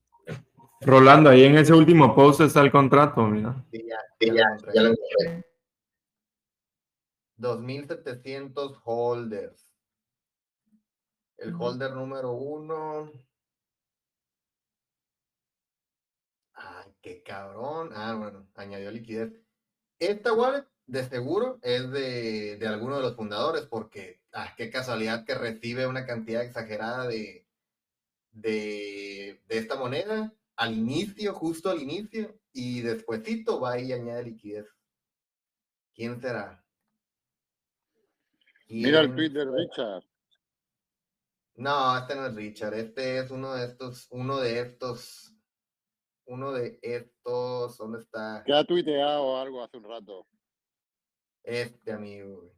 Rolando, 0.80 1.30
ahí 1.30 1.44
en 1.44 1.56
ese 1.56 1.72
último 1.72 2.14
post 2.14 2.40
está 2.40 2.60
el 2.60 2.70
contrato, 2.70 3.26
mira. 3.26 3.64
Sí, 3.70 3.84
ya, 3.86 3.98
ya, 4.20 4.32
lo 4.32 4.38
encontré. 4.38 4.72
Ya 4.74 4.82
lo 4.82 4.88
encontré. 4.88 5.46
2700 7.36 8.78
holders. 8.84 9.70
El 11.36 11.54
holder 11.54 11.92
número 11.92 12.32
uno. 12.32 13.12
Ay, 16.54 16.94
qué 17.06 17.22
cabrón. 17.22 17.90
Ah, 17.94 18.16
bueno, 18.18 18.48
añadió 18.56 18.90
liquidez. 18.90 19.32
Esta 20.00 20.32
wallet, 20.32 20.66
de 20.86 21.04
seguro, 21.04 21.60
es 21.62 21.88
de, 21.92 22.56
de 22.56 22.66
alguno 22.66 22.96
de 22.96 23.02
los 23.02 23.14
fundadores, 23.14 23.62
porque, 23.62 24.22
ah, 24.32 24.52
qué 24.56 24.70
casualidad 24.70 25.24
que 25.24 25.36
recibe 25.36 25.86
una 25.86 26.04
cantidad 26.04 26.42
exagerada 26.42 27.06
de, 27.06 27.46
de, 28.32 29.40
de 29.46 29.58
esta 29.58 29.76
moneda 29.76 30.34
al 30.56 30.74
inicio, 30.76 31.32
justo 31.32 31.70
al 31.70 31.80
inicio, 31.80 32.40
y 32.52 32.80
despuesito 32.80 33.60
va 33.60 33.78
y 33.78 33.92
añade 33.92 34.24
liquidez. 34.24 34.66
¿Quién 35.94 36.20
será? 36.20 36.64
Mira 38.80 39.00
el 39.00 39.14
¿Quién 39.14 39.16
tweet 39.16 39.30
de? 39.30 39.44
Richard. 39.44 40.02
No, 41.54 41.96
este 41.98 42.16
no 42.16 42.26
es 42.26 42.34
Richard, 42.34 42.74
este 42.74 43.18
es 43.20 43.30
uno 43.30 43.54
de 43.54 43.64
estos, 43.64 44.08
uno 44.10 44.40
de 44.40 44.58
estos, 44.60 45.35
uno 46.26 46.52
de 46.52 46.78
estos, 46.82 47.76
¿dónde 47.78 48.00
está? 48.00 48.42
Que 48.44 48.52
ha 48.52 48.64
tuiteado 48.64 49.38
algo 49.40 49.62
hace 49.62 49.76
un 49.76 49.84
rato. 49.84 50.26
Este 51.42 51.92
amigo, 51.92 52.40
güey. 52.40 52.52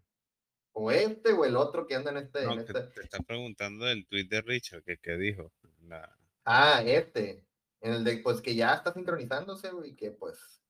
O 0.72 0.90
este 0.90 1.32
o 1.32 1.44
el 1.44 1.56
otro 1.56 1.86
que 1.86 1.94
anda 1.96 2.10
en 2.10 2.18
este. 2.18 2.44
No, 2.44 2.52
en 2.52 2.64
que 2.64 2.72
este- 2.72 2.82
te 2.94 3.00
está 3.02 3.18
preguntando 3.20 3.84
del 3.84 4.06
tweet 4.06 4.28
de 4.28 4.40
Richard, 4.42 4.82
que, 4.84 4.96
que 4.98 5.16
dijo. 5.16 5.52
La- 5.82 6.16
Ah, 6.44 6.82
este. 6.84 7.44
En 7.80 7.92
el 7.94 8.04
de, 8.04 8.18
pues 8.18 8.40
que 8.40 8.54
ya 8.54 8.74
está 8.74 8.92
sincronizándose, 8.92 9.70
güey, 9.70 9.94
que 9.94 10.10
pues. 10.12 10.62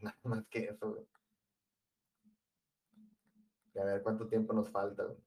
Nada 0.00 0.16
más 0.24 0.46
que 0.48 0.64
eso, 0.64 0.90
güey. 0.92 1.06
Y 3.74 3.78
a 3.78 3.84
ver 3.84 4.02
cuánto 4.02 4.26
tiempo 4.26 4.52
nos 4.52 4.68
falta, 4.70 5.04
güey. 5.04 5.18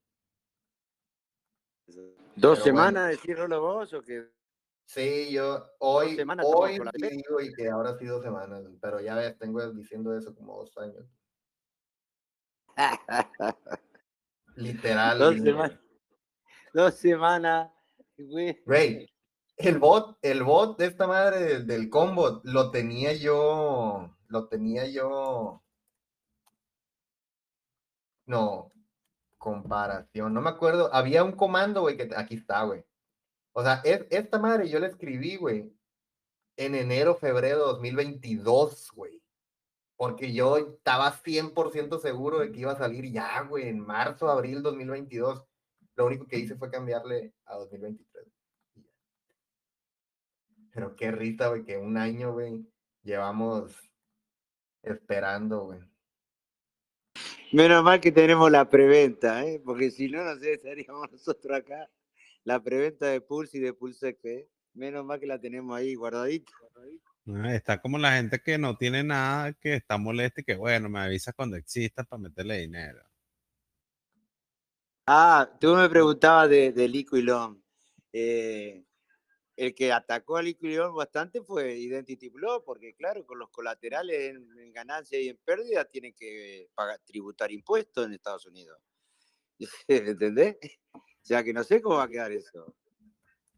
¿Dos 1.86 2.14
Pero 2.34 2.56
semanas 2.56 3.10
decís 3.10 3.36
Rolo 3.38 3.60
vos 3.60 3.92
o 3.92 4.02
qué? 4.02 4.28
Sí, 4.86 5.32
yo 5.32 5.66
hoy, 5.80 6.16
hoy 6.44 6.74
sí 6.76 6.80
pelea. 6.92 7.10
digo 7.10 7.40
y 7.40 7.52
que 7.52 7.68
ahora 7.68 7.90
ha 7.90 7.98
sido 7.98 8.22
semanas, 8.22 8.62
pero 8.80 9.00
ya 9.00 9.16
ves, 9.16 9.36
tengo 9.36 9.72
diciendo 9.72 10.16
eso 10.16 10.32
como 10.34 10.58
dos 10.58 10.78
años. 10.78 11.04
Literal. 14.54 15.18
Dos 15.18 15.34
semanas. 15.34 15.80
Dos 16.72 16.94
semanas, 16.94 17.72
güey. 18.16 18.62
Güey, 18.64 19.12
el 19.56 19.78
bot, 19.78 20.18
el 20.22 20.44
bot 20.44 20.78
de 20.78 20.86
esta 20.86 21.08
madre 21.08 21.40
del, 21.40 21.66
del 21.66 21.90
combo 21.90 22.40
lo 22.44 22.70
tenía 22.70 23.12
yo, 23.12 24.16
lo 24.28 24.48
tenía 24.48 24.86
yo. 24.86 25.64
No, 28.26 28.72
comparación, 29.36 30.32
no 30.32 30.40
me 30.40 30.50
acuerdo. 30.50 30.94
Había 30.94 31.24
un 31.24 31.32
comando, 31.32 31.80
güey, 31.80 31.96
que 31.96 32.08
aquí 32.16 32.36
está, 32.36 32.62
güey. 32.62 32.84
O 33.58 33.62
sea, 33.62 33.80
es, 33.84 34.06
esta 34.10 34.38
madre 34.38 34.68
yo 34.68 34.78
la 34.78 34.88
escribí, 34.88 35.36
güey, 35.36 35.72
en 36.58 36.74
enero, 36.74 37.14
febrero 37.14 37.60
de 37.60 37.64
2022, 37.64 38.90
güey. 38.92 39.22
Porque 39.96 40.34
yo 40.34 40.58
estaba 40.58 41.10
100% 41.10 41.98
seguro 41.98 42.40
de 42.40 42.52
que 42.52 42.60
iba 42.60 42.72
a 42.72 42.76
salir 42.76 43.10
ya, 43.10 43.40
güey, 43.44 43.68
en 43.68 43.80
marzo, 43.80 44.28
abril 44.28 44.62
2022. 44.62 45.42
Lo 45.94 46.04
único 46.04 46.26
que 46.26 46.38
hice 46.38 46.56
fue 46.56 46.70
cambiarle 46.70 47.32
a 47.46 47.56
2023. 47.56 48.26
y 48.74 48.82
ya. 48.82 48.90
Pero 50.74 50.94
qué 50.94 51.10
risa, 51.10 51.48
güey, 51.48 51.64
que 51.64 51.78
un 51.78 51.96
año, 51.96 52.34
güey, 52.34 52.70
llevamos 53.04 53.74
esperando, 54.82 55.64
güey. 55.64 55.80
Menos 57.52 57.82
mal 57.82 58.02
que 58.02 58.12
tenemos 58.12 58.50
la 58.50 58.68
preventa, 58.68 59.46
¿eh? 59.46 59.62
porque 59.64 59.90
si 59.90 60.10
no, 60.10 60.22
no 60.22 60.36
sé, 60.36 60.52
estaríamos 60.52 61.10
nosotros 61.10 61.56
acá. 61.56 61.88
La 62.46 62.62
preventa 62.62 63.06
de 63.06 63.20
Pulse 63.20 63.58
y 63.58 63.60
de 63.60 63.72
Pulse 63.74 64.16
¿eh? 64.22 64.48
Menos 64.72 65.04
mal 65.04 65.18
que 65.18 65.26
la 65.26 65.40
tenemos 65.40 65.76
ahí 65.76 65.96
guardadita. 65.96 66.52
Ah, 67.26 67.52
Está 67.52 67.80
como 67.80 67.98
la 67.98 68.12
gente 68.12 68.38
que 68.38 68.56
no 68.56 68.76
tiene 68.76 69.02
nada, 69.02 69.52
que 69.54 69.74
está 69.74 69.98
molesta 69.98 70.42
y 70.42 70.44
que 70.44 70.54
bueno, 70.54 70.88
me 70.88 71.00
avisas 71.00 71.34
cuando 71.34 71.56
exista 71.56 72.04
para 72.04 72.22
meterle 72.22 72.58
dinero. 72.58 73.02
Ah, 75.08 75.50
tú 75.60 75.74
me 75.74 75.88
preguntabas 75.88 76.48
de, 76.48 76.70
de 76.70 76.86
Liquilon. 76.86 77.60
Eh, 78.12 78.84
el 79.56 79.74
que 79.74 79.92
atacó 79.92 80.36
a 80.36 80.42
Liquilon 80.42 80.94
bastante 80.94 81.42
fue 81.42 81.76
Identity 81.76 82.28
Block, 82.28 82.64
porque 82.64 82.94
claro, 82.94 83.26
con 83.26 83.40
los 83.40 83.50
colaterales 83.50 84.30
en, 84.30 84.56
en 84.56 84.72
ganancia 84.72 85.20
y 85.20 85.30
en 85.30 85.38
pérdida 85.38 85.84
tienen 85.84 86.14
que 86.14 86.68
pagar, 86.76 87.00
tributar 87.04 87.50
impuestos 87.50 88.06
en 88.06 88.12
Estados 88.12 88.46
Unidos. 88.46 88.78
¿Entendés? 89.88 90.56
O 91.26 91.28
sea 91.28 91.42
que 91.42 91.52
no 91.52 91.64
sé 91.64 91.82
cómo 91.82 91.96
va 91.96 92.04
a 92.04 92.08
quedar 92.08 92.30
eso. 92.30 92.72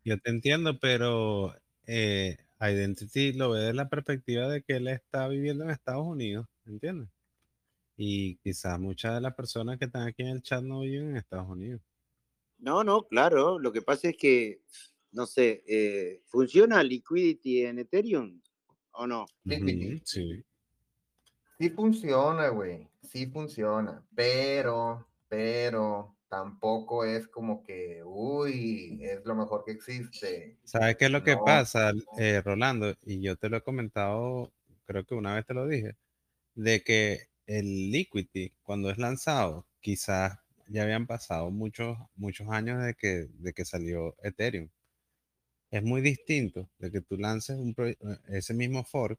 Yo 0.03 0.19
te 0.19 0.31
entiendo, 0.31 0.79
pero 0.81 1.55
eh, 1.87 2.39
Identity 2.59 3.35
lo 3.35 3.51
ve 3.51 3.61
desde 3.61 3.75
la 3.75 3.91
perspectiva 3.91 4.49
de 4.49 4.63
que 4.63 4.77
él 4.77 4.89
está 4.89 5.29
viviendo 5.29 5.65
en 5.65 5.71
Estados 5.71 6.07
Unidos, 6.07 6.47
¿entiendes? 6.65 7.11
Y 7.95 8.37
quizás 8.39 8.81
muchas 8.81 9.17
de 9.17 9.21
las 9.21 9.35
personas 9.35 9.79
que 9.79 9.85
están 9.85 10.09
aquí 10.09 10.23
en 10.23 10.29
el 10.29 10.43
chat 10.43 10.63
no 10.63 10.81
viven 10.81 11.11
en 11.11 11.17
Estados 11.19 11.47
Unidos. 11.47 11.83
No, 12.57 12.83
no, 12.83 13.03
claro. 13.03 13.59
Lo 13.59 13.71
que 13.71 13.83
pasa 13.83 14.09
es 14.09 14.17
que, 14.17 14.63
no 15.13 15.27
sé, 15.27 15.63
eh, 15.67 16.23
¿funciona 16.25 16.83
Liquidity 16.83 17.67
en 17.67 17.81
Ethereum 17.81 18.41
o 18.93 19.07
no? 19.07 19.27
Sí. 20.07 20.43
Sí 21.59 21.69
funciona, 21.69 22.49
güey. 22.49 22.89
Sí 23.03 23.27
funciona. 23.27 24.03
Pero, 24.15 25.07
pero 25.29 26.18
tampoco 26.29 27.05
es 27.05 27.27
como 27.29 27.63
que, 27.63 28.03
uy, 28.05 28.99
es 29.03 29.25
lo 29.25 29.35
mejor 29.35 29.65
que 29.65 29.73
existe. 29.73 30.59
¿Sabes 30.65 30.97
qué 30.97 31.07
es 31.07 31.11
lo 31.11 31.23
que 31.25 31.37
pasa, 31.37 31.93
eh, 32.19 32.43
Rolando? 32.45 32.95
Y 33.05 33.21
yo 33.21 33.37
te 33.37 33.49
lo 33.49 33.57
he 33.57 33.63
comentado, 33.63 34.53
creo 34.87 35.05
que 35.05 35.15
una 35.15 35.35
vez 35.35 35.47
te 35.47 35.55
lo 35.55 35.67
dije, 35.67 35.97
de 36.55 36.83
que 36.83 37.29
el 37.47 37.91
Liquidity, 37.91 38.53
cuando 38.63 38.91
es 38.91 38.99
lanzado, 38.99 39.67
quizás 39.81 40.39
ya 40.69 40.83
habían 40.83 41.07
pasado 41.07 41.51
muchos, 41.51 41.97
muchos 42.15 42.49
años 42.51 42.83
de 42.85 42.95
que, 42.95 43.29
de 43.31 43.53
que 43.53 43.65
salió 43.65 44.15
Ethereum. 44.23 44.69
Es 45.71 45.83
muy 45.83 46.01
distinto 46.01 46.69
de 46.79 46.91
que 46.91 47.01
tú 47.01 47.17
lances 47.17 47.57
un 47.57 47.75
eh, 47.79 47.97
ese 48.29 48.55
mismo 48.55 48.85
fork. 48.85 49.19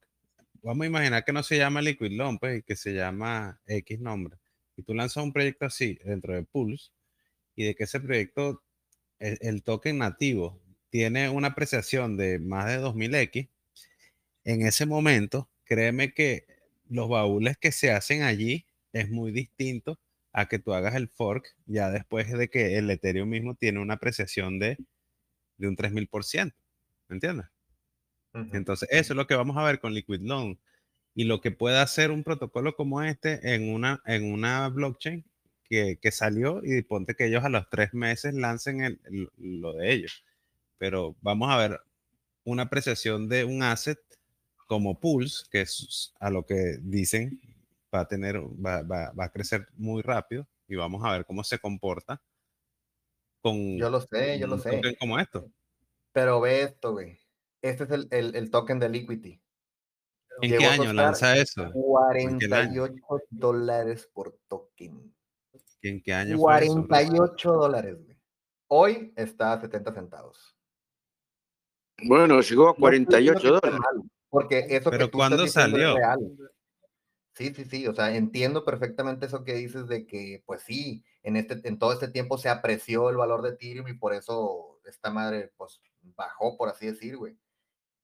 Vamos 0.61 0.83
a 0.83 0.87
imaginar 0.87 1.23
que 1.23 1.33
no 1.33 1.43
se 1.43 1.57
llama 1.57 1.81
Liquid 1.81 2.11
Loan, 2.11 2.37
pues, 2.37 2.59
y 2.59 2.63
que 2.63 2.75
se 2.75 2.93
llama 2.93 3.61
X 3.65 3.99
nombre. 3.99 4.37
Y 4.75 4.83
tú 4.83 4.93
lanzas 4.93 5.23
un 5.23 5.33
proyecto 5.33 5.65
así 5.65 5.99
dentro 6.03 6.33
de 6.33 6.43
Pulse, 6.43 6.91
y 7.59 7.65
de 7.65 7.75
que 7.75 7.83
ese 7.83 7.99
proyecto, 7.99 8.63
el, 9.19 9.37
el 9.41 9.63
token 9.63 9.97
nativo, 9.97 10.61
tiene 10.89 11.27
una 11.29 11.49
apreciación 11.49 12.15
de 12.15 12.39
más 12.39 12.67
de 12.67 12.79
2000X, 12.79 13.49
en 14.45 14.61
ese 14.65 14.85
momento, 14.85 15.49
créeme 15.65 16.13
que 16.13 16.45
los 16.89 17.09
baúles 17.09 17.57
que 17.57 17.73
se 17.73 17.91
hacen 17.91 18.23
allí 18.23 18.65
es 18.93 19.09
muy 19.09 19.33
distinto 19.33 19.99
a 20.31 20.47
que 20.47 20.57
tú 20.57 20.73
hagas 20.73 20.95
el 20.95 21.09
fork 21.09 21.53
ya 21.65 21.91
después 21.91 22.31
de 22.31 22.49
que 22.49 22.77
el 22.77 22.89
Ethereum 22.89 23.27
mismo 23.27 23.55
tiene 23.55 23.81
una 23.81 23.95
apreciación 23.95 24.57
de, 24.57 24.77
de 25.57 25.67
un 25.67 25.75
3000%. 25.75 26.55
¿Me 27.09 27.15
entiendes? 27.17 27.47
Ujú. 28.33 28.55
Entonces, 28.55 28.87
eso 28.89 29.11
es 29.11 29.17
lo 29.17 29.27
que 29.27 29.35
vamos 29.35 29.57
a 29.57 29.63
ver 29.63 29.81
con 29.81 29.93
Liquid 29.93 30.21
Loan. 30.21 30.57
Y 31.13 31.25
lo 31.25 31.41
que 31.41 31.51
puede 31.51 31.79
hacer 31.79 32.09
un 32.09 32.23
protocolo 32.23 32.77
como 32.77 33.03
este 33.03 33.53
en 33.53 33.73
una, 33.73 34.01
en 34.05 34.31
una 34.31 34.69
blockchain 34.69 35.25
que, 35.69 35.97
que 36.01 36.11
salió 36.11 36.61
y 36.63 36.81
ponte 36.81 37.15
que 37.15 37.25
ellos 37.27 37.43
a 37.45 37.49
los 37.49 37.69
tres 37.69 37.93
meses 37.93 38.33
lancen 38.33 38.81
el- 38.81 38.99
el- 39.05 39.29
lo 39.37 39.73
de 39.73 39.93
ellos. 39.93 40.23
Pero 40.77 41.15
vamos 41.21 41.49
a 41.51 41.57
ver 41.57 41.79
una 42.43 42.63
apreciación 42.63 43.29
de 43.29 43.43
un 43.45 43.61
asset 43.63 43.99
como 44.67 44.99
Pulse, 44.99 45.45
que 45.51 45.61
es 45.61 46.13
a 46.19 46.29
lo 46.29 46.45
que 46.45 46.77
dicen 46.81 47.39
va 47.93 48.01
a 48.01 48.07
tener, 48.07 48.37
va, 48.39 48.81
va- 48.83 49.11
va 49.11 49.25
a 49.25 49.31
crecer 49.31 49.67
muy 49.77 50.01
rápido 50.01 50.47
y 50.67 50.75
vamos 50.75 51.03
a 51.05 51.11
ver 51.11 51.25
cómo 51.25 51.43
se 51.43 51.57
comporta 51.59 52.21
con 53.41 53.77
Yo 53.77 53.89
lo 53.89 54.01
sé, 54.01 54.37
yo 54.39 54.47
lo 54.47 54.57
sé. 54.57 54.71
token 54.71 54.95
como 54.99 55.19
esto. 55.19 55.49
Pero 56.11 56.41
ve 56.41 56.63
esto, 56.63 56.91
güey. 56.93 57.19
Este 57.61 57.83
es 57.85 57.91
el, 57.91 58.07
el, 58.11 58.35
el 58.35 58.51
token 58.51 58.79
de 58.79 58.89
Liquidity. 58.89 59.41
¿En 60.41 60.49
Llegó 60.49 60.61
qué 60.61 60.67
año 60.67 60.93
lanza 60.93 61.35
eso? 61.35 61.63
¿En 62.15 62.39
qué 62.39 62.45
año? 62.53 62.81
48 62.87 63.23
dólares 63.29 64.09
por 64.13 64.37
token. 64.47 65.13
¿En 65.81 66.01
qué 66.01 66.13
año 66.13 66.37
fue 66.37 66.63
eso? 66.63 66.85
48 66.87 67.51
dólares, 67.51 67.97
güey. 68.03 68.17
Hoy 68.67 69.13
está 69.15 69.53
a 69.53 69.61
70 69.61 69.93
centavos. 69.93 70.55
Bueno, 72.03 72.41
llegó 72.41 72.69
a 72.69 72.75
No 72.77 72.87
estoy 72.89 72.99
diciendo 72.99 73.09
48 73.09 73.39
que 73.39 73.47
esté 73.47 73.69
dólares. 73.69 74.11
Porque 74.29 74.65
eso 74.69 74.89
Pero 74.91 75.05
que 75.05 75.11
tú 75.11 75.17
¿cuándo 75.17 75.43
estás 75.43 75.65
diciendo 75.65 75.77
es 75.77 75.83
salió? 75.83 75.97
real. 75.97 76.51
Sí, 77.33 77.53
sí, 77.55 77.65
sí. 77.65 77.87
O 77.87 77.93
sea, 77.93 78.15
entiendo 78.15 78.65
perfectamente 78.65 79.25
eso 79.25 79.43
que 79.43 79.53
dices 79.53 79.87
de 79.87 80.05
que, 80.05 80.43
pues 80.45 80.61
sí, 80.61 81.03
en, 81.23 81.35
este, 81.37 81.59
en 81.67 81.79
todo 81.79 81.93
este 81.93 82.09
tiempo 82.09 82.37
se 82.37 82.49
apreció 82.49 83.09
el 83.09 83.17
valor 83.17 83.41
de 83.41 83.49
Ethereum 83.49 83.87
y 83.87 83.93
por 83.93 84.13
eso 84.13 84.79
esta 84.85 85.09
madre, 85.09 85.51
pues, 85.57 85.81
bajó, 86.15 86.57
por 86.57 86.69
así 86.69 86.87
decir, 86.87 87.17
güey. 87.17 87.37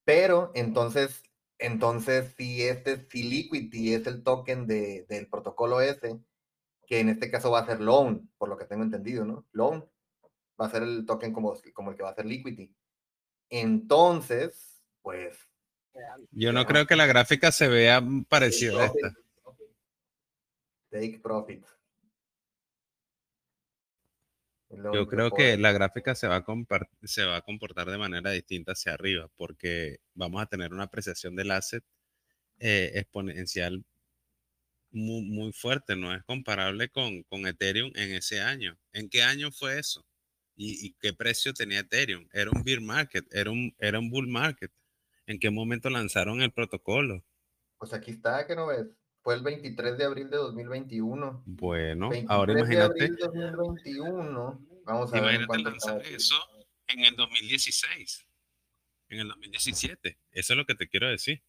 Pero 0.06 0.52
entonces, 0.56 1.24
entonces, 1.58 2.34
si 2.38 2.64
este, 2.64 3.08
si 3.10 3.24
Liquidity 3.24 3.94
es 3.94 4.08
el 4.08 4.24
token 4.24 4.68
de, 4.68 5.06
del 5.10 5.28
protocolo 5.28 5.82
ese, 5.82 6.20
que 6.86 7.00
en 7.00 7.10
este 7.10 7.32
caso 7.32 7.52
va 7.52 7.60
a 7.60 7.66
ser 7.66 7.82
Loan, 7.82 8.30
por 8.38 8.50
lo 8.50 8.58
que 8.58 8.66
tengo 8.66 8.84
entendido, 8.84 9.26
¿no? 9.26 9.46
Loan 9.52 9.86
va 10.60 10.68
a 10.68 10.72
ser 10.72 10.84
el 10.84 11.06
token 11.06 11.34
como, 11.34 11.54
como 11.74 11.92
el 11.92 11.98
que 11.98 12.04
va 12.04 12.12
a 12.12 12.16
ser 12.16 12.26
Liquidity. 12.26 12.74
Entonces, 13.50 14.82
pues, 15.02 15.38
Yo 16.32 16.52
no 16.52 16.66
creo 16.66 16.86
que 16.86 16.96
la 16.96 17.06
gráfica 17.06 17.52
se 17.52 17.68
vea 17.68 18.02
parecida 18.28 18.84
a 18.84 18.86
esta. 18.86 19.14
take 20.90 21.20
profit. 21.22 21.66
Yo 24.94 25.08
creo 25.08 25.32
que 25.32 25.58
la 25.58 25.72
gráfica 25.72 26.16
se 26.16 26.28
va, 26.28 26.38
a 26.38 26.46
se 27.04 27.24
va 27.24 27.38
a 27.38 27.42
comportar 27.42 27.90
de 27.90 27.98
manera 27.98 28.32
distinta 28.32 28.74
hacia 28.74 28.94
arriba, 28.94 29.30
porque 29.38 30.00
vamos 30.14 30.42
a 30.42 30.48
tener 30.48 30.74
una 30.74 30.84
apreciación 30.84 31.36
del 31.36 31.52
asset 31.52 31.84
eh, 32.60 32.92
exponencial 32.96 33.86
muy, 34.96 35.24
muy 35.24 35.54
fuerte, 35.54 35.96
no 35.96 36.14
es 36.16 36.24
comparable 36.24 36.89
con, 36.89 37.24
con 37.24 37.46
Ethereum 37.46 37.91
en 37.96 38.14
ese 38.14 38.41
año. 38.41 38.78
¿En 38.93 39.10
qué 39.10 39.22
año 39.22 39.52
fue 39.52 39.78
eso? 39.78 40.06
¿Y, 40.56 40.88
y 40.88 40.93
qué 40.93 41.14
precio 41.14 41.54
tenía 41.54 41.82
Ethereum? 41.82 42.28
Era 42.32 42.50
un 42.52 42.64
bear 42.64 42.82
market, 42.82 43.26
era 43.32 43.52
un, 43.52 43.76
era 43.78 44.00
un 44.00 44.10
bull 44.10 44.28
market. 44.28 44.72
¿En 45.28 45.39
qué 45.39 45.50
momento 45.50 45.89
lanzaron 45.89 46.41
el 46.41 46.52
protocolo? 46.52 47.24
Pues 47.78 47.93
aquí 47.93 48.12
está, 48.12 48.48
que 48.48 48.56
no 48.56 48.68
ves? 48.68 48.88
Fue 49.22 49.36
el 49.36 49.43
23 49.43 49.98
de 49.98 50.04
abril 50.06 50.30
de 50.30 50.38
2021. 50.38 51.43
Bueno, 51.46 52.10
23 52.10 52.30
ahora 52.30 52.54
de 52.54 52.60
imagínate, 52.60 53.04
abril 53.04 53.16
de 53.16 53.52
2021. 53.52 54.68
Vamos 54.86 55.10
a 55.10 55.14
ver 55.16 55.24
imagínate 55.24 55.48
cuánto 55.48 55.70
lanzar 55.72 56.02
eso 56.06 56.36
en 56.88 57.00
el 57.02 57.16
2016, 57.16 58.28
en 59.10 59.20
el 59.20 59.28
2017. 59.30 60.20
Eso 60.32 60.54
es 60.54 60.58
lo 60.58 60.66
que 60.66 60.76
te 60.76 60.88
quiero 60.88 61.10
decir. 61.10 61.41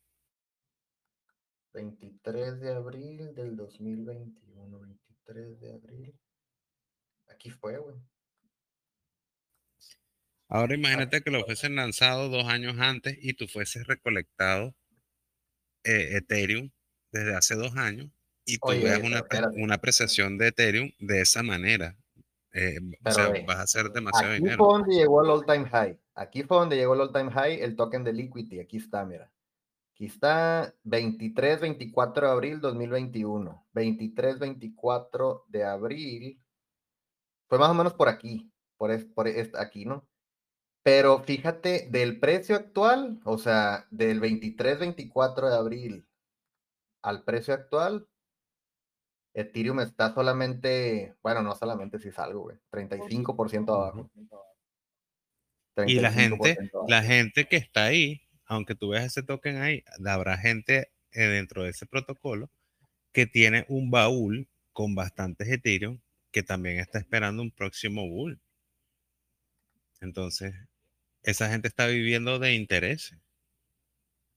23 1.77 2.59
de 2.61 2.73
abril 2.73 3.35
del 3.35 3.55
2021. 3.55 4.79
23 4.81 5.61
de 5.61 5.73
abril. 5.75 6.15
Aquí 7.29 7.51
fue, 7.51 7.77
güey. 7.79 7.97
Ahora 10.49 10.75
imagínate 10.75 11.21
que 11.21 11.31
lo 11.31 11.45
fuesen 11.45 11.77
lanzado 11.77 12.29
dos 12.31 12.47
años 12.47 12.77
antes 12.79 13.19
y 13.21 13.35
tú 13.35 13.47
fueses 13.47 13.87
recolectado 13.87 14.75
eh, 15.85 16.17
Ethereum 16.17 16.71
desde 17.13 17.35
hace 17.35 17.57
dos 17.57 17.77
años 17.77 18.09
y 18.45 18.59
tú 18.59 18.69
Oye, 18.69 18.85
veas 18.85 19.03
una, 19.03 19.25
una 19.57 19.75
apreciación 19.75 20.39
de 20.39 20.49
Ethereum 20.49 20.91
de 20.99 21.21
esa 21.21 21.43
manera. 21.43 21.97
eh, 22.53 22.79
o 23.05 23.11
sea, 23.11 23.29
vas 23.47 23.57
a 23.59 23.63
hacer 23.63 23.91
demasiado 23.91 24.33
Aquí 24.33 24.43
dinero. 24.43 24.57
fue 24.65 24.79
donde 24.79 24.95
llegó 24.95 25.23
el 25.23 25.31
all 25.31 25.45
time 25.45 25.69
high. 25.69 25.99
Aquí 26.15 26.43
fue 26.45 26.57
donde 26.57 26.77
llegó 26.77 26.95
el 26.95 27.01
all 27.03 27.13
time 27.13 27.31
high, 27.33 27.61
el 27.61 27.77
token 27.77 28.03
de 28.05 28.13
Liquidity. 28.15 28.61
Aquí 28.61 28.79
está, 28.79 29.05
mira. 29.05 29.31
Aquí 29.97 30.05
está 30.05 30.75
23, 30.85 31.59
24 31.63 32.27
de 32.27 32.33
abril 32.35 32.61
2021. 32.61 33.67
23, 33.73 34.39
24 34.39 35.47
de 35.49 35.65
abril. 35.65 36.45
Fue 37.49 37.59
más 37.59 37.71
o 37.71 37.75
menos 37.75 37.95
por 37.95 38.11
aquí, 38.11 38.53
por, 38.77 38.91
es- 38.91 39.07
por 39.07 39.27
es- 39.27 39.55
aquí, 39.55 39.87
¿no? 39.87 40.07
Pero 40.83 41.21
fíjate, 41.21 41.89
del 41.91 42.21
precio 42.21 42.57
actual, 42.57 43.23
o 43.25 43.39
sea, 43.39 43.87
del 43.91 44.21
23, 44.21 44.81
24 44.81 45.49
de 45.49 45.57
abril 45.57 46.07
al 47.03 47.25
precio 47.25 47.55
actual, 47.55 48.07
Ethereum 49.33 49.81
está 49.81 50.13
solamente, 50.13 51.17
bueno, 51.23 51.41
no 51.41 51.55
solamente 51.55 51.99
si 51.99 52.13
salgo, 52.13 52.43
güey, 52.43 52.59
35% 52.71 53.73
abajo. 53.75 54.11
Y 55.87 56.01
la 56.01 56.13
gente, 56.13 56.37
35% 56.37 56.71
abajo. 56.75 56.87
la 56.87 57.03
gente 57.03 57.47
que 57.47 57.57
está 57.57 57.85
ahí, 57.85 58.26
aunque 58.47 58.75
tú 58.75 58.91
veas 58.91 59.05
ese 59.05 59.23
token 59.23 59.57
ahí, 59.59 59.85
habrá 60.05 60.39
gente 60.39 60.91
eh, 61.13 61.23
dentro 61.25 61.65
de 61.65 61.71
ese 61.71 61.87
protocolo 61.87 62.51
que 63.13 63.27
tiene 63.27 63.65
un 63.69 63.91
baúl 63.91 64.49
con 64.73 64.95
bastantes 64.95 65.49
Ethereum 65.49 66.01
que 66.33 66.43
también 66.43 66.79
está 66.81 66.99
esperando 66.99 67.43
un 67.43 67.51
próximo 67.51 68.09
bull. 68.09 68.41
Entonces, 70.01 70.55
esa 71.23 71.51
gente 71.51 71.69
está 71.69 71.87
viviendo 71.87 72.39
de 72.39 72.55
intereses. 72.55 73.19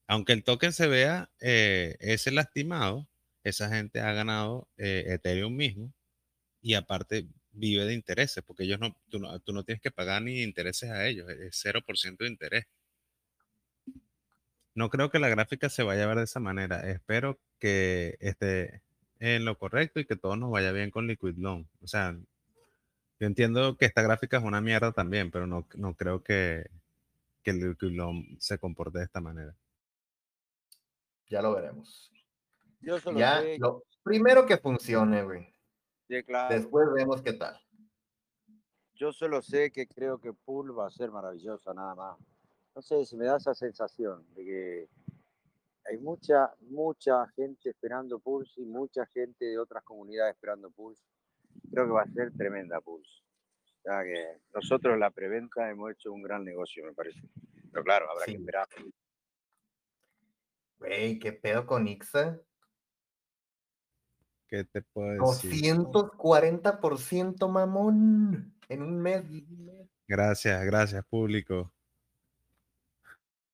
Aunque 0.07 0.33
el 0.33 0.43
token 0.43 0.73
se 0.73 0.87
vea 0.87 1.29
eh, 1.39 1.95
ese 1.99 2.31
lastimado, 2.31 3.07
esa 3.43 3.69
gente 3.69 3.99
ha 4.01 4.11
ganado 4.13 4.67
eh, 4.77 5.05
Ethereum 5.07 5.55
mismo 5.55 5.93
y 6.61 6.75
aparte 6.75 7.27
vive 7.51 7.85
de 7.85 7.93
intereses, 7.93 8.43
porque 8.45 8.63
ellos 8.63 8.79
no 8.79 8.95
tú, 9.09 9.19
no, 9.19 9.39
tú 9.41 9.53
no 9.53 9.63
tienes 9.63 9.81
que 9.81 9.91
pagar 9.91 10.21
ni 10.21 10.41
intereses 10.43 10.89
a 10.91 11.07
ellos, 11.07 11.29
es 11.29 11.55
0% 11.55 12.25
de 12.25 12.31
interés. 12.31 12.65
No 14.75 14.89
creo 14.89 15.09
que 15.09 15.19
la 15.19 15.29
gráfica 15.29 15.69
se 15.69 15.83
vaya 15.83 16.03
a 16.03 16.07
ver 16.07 16.17
de 16.17 16.23
esa 16.23 16.39
manera. 16.39 16.89
Espero 16.89 17.39
que 17.59 18.17
esté 18.19 18.83
en 19.19 19.45
lo 19.45 19.57
correcto 19.57 19.99
y 19.99 20.05
que 20.05 20.15
todo 20.15 20.35
nos 20.37 20.51
vaya 20.51 20.71
bien 20.71 20.91
con 20.91 21.07
Liquid 21.07 21.35
Loan. 21.37 21.67
O 21.81 21.87
sea, 21.87 22.13
yo 23.19 23.27
entiendo 23.27 23.77
que 23.77 23.85
esta 23.85 24.01
gráfica 24.01 24.37
es 24.37 24.43
una 24.43 24.61
mierda 24.61 24.91
también, 24.93 25.31
pero 25.31 25.47
no, 25.47 25.67
no 25.75 25.95
creo 25.95 26.23
que, 26.23 26.69
que 27.43 27.51
el 27.51 27.59
Liquid 27.59 27.91
Loan 27.91 28.37
se 28.39 28.57
comporte 28.59 28.99
de 28.99 29.05
esta 29.05 29.21
manera. 29.21 29.55
Ya 31.27 31.41
lo 31.41 31.53
veremos. 31.55 32.11
Yo 32.81 32.99
solo 32.99 33.19
Ya, 33.19 33.41
sé 33.41 33.57
lo 33.59 33.83
primero 34.03 34.45
que 34.45 34.57
funcione, 34.57 35.23
güey. 35.23 35.53
que, 36.07 36.23
claro, 36.23 36.55
Después 36.55 36.87
vemos 36.95 37.21
qué 37.21 37.33
tal. 37.33 37.59
yo 38.93 39.11
solo 39.13 39.41
sé 39.41 39.71
que 39.71 39.87
creo 39.87 40.19
que 40.19 40.33
Pool 40.33 40.77
va 40.77 40.87
a 40.87 40.91
ser 40.91 41.11
maravillosa, 41.11 41.73
nada 41.73 41.95
más. 41.95 42.17
No 42.75 42.81
sé, 42.81 43.05
si 43.05 43.15
me 43.17 43.25
da 43.25 43.37
esa 43.37 43.53
sensación 43.53 44.25
de 44.35 44.43
que 44.45 44.89
hay 45.85 45.97
mucha, 45.97 46.53
mucha 46.61 47.27
gente 47.29 47.69
esperando 47.71 48.19
Pulse 48.19 48.61
y 48.61 48.65
mucha 48.65 49.05
gente 49.07 49.45
de 49.45 49.57
otras 49.59 49.83
comunidades 49.83 50.35
esperando 50.35 50.69
Pulse. 50.71 51.03
Creo 51.71 51.85
que 51.85 51.91
va 51.91 52.03
a 52.03 52.11
ser 52.13 52.31
tremenda 52.37 52.79
Pulse. 52.81 53.21
O 53.79 53.81
sea 53.81 54.03
que 54.03 54.39
nosotros 54.53 54.97
la 54.99 55.09
preventa 55.09 55.69
hemos 55.69 55.91
hecho 55.91 56.11
un 56.11 56.21
gran 56.21 56.43
negocio, 56.43 56.85
me 56.85 56.93
parece. 56.93 57.21
Pero 57.71 57.83
claro, 57.83 58.09
habrá 58.09 58.25
Sí. 58.25 58.31
que 58.33 58.37
esperar. 58.37 58.67
Güey, 60.79 61.19
qué 61.19 61.33
pedo 61.33 61.65
con 61.65 61.87
Ixa. 61.87 62.39
¿Qué 64.47 64.63
te 64.63 64.81
puedo 64.81 65.11
decir? 65.31 65.51
240% 65.75 67.47
mamón 67.49 68.55
en 68.67 68.81
un 68.81 68.99
mes. 69.01 69.23
Gracias, 70.07 70.65
gracias, 70.65 71.05
público. 71.05 71.71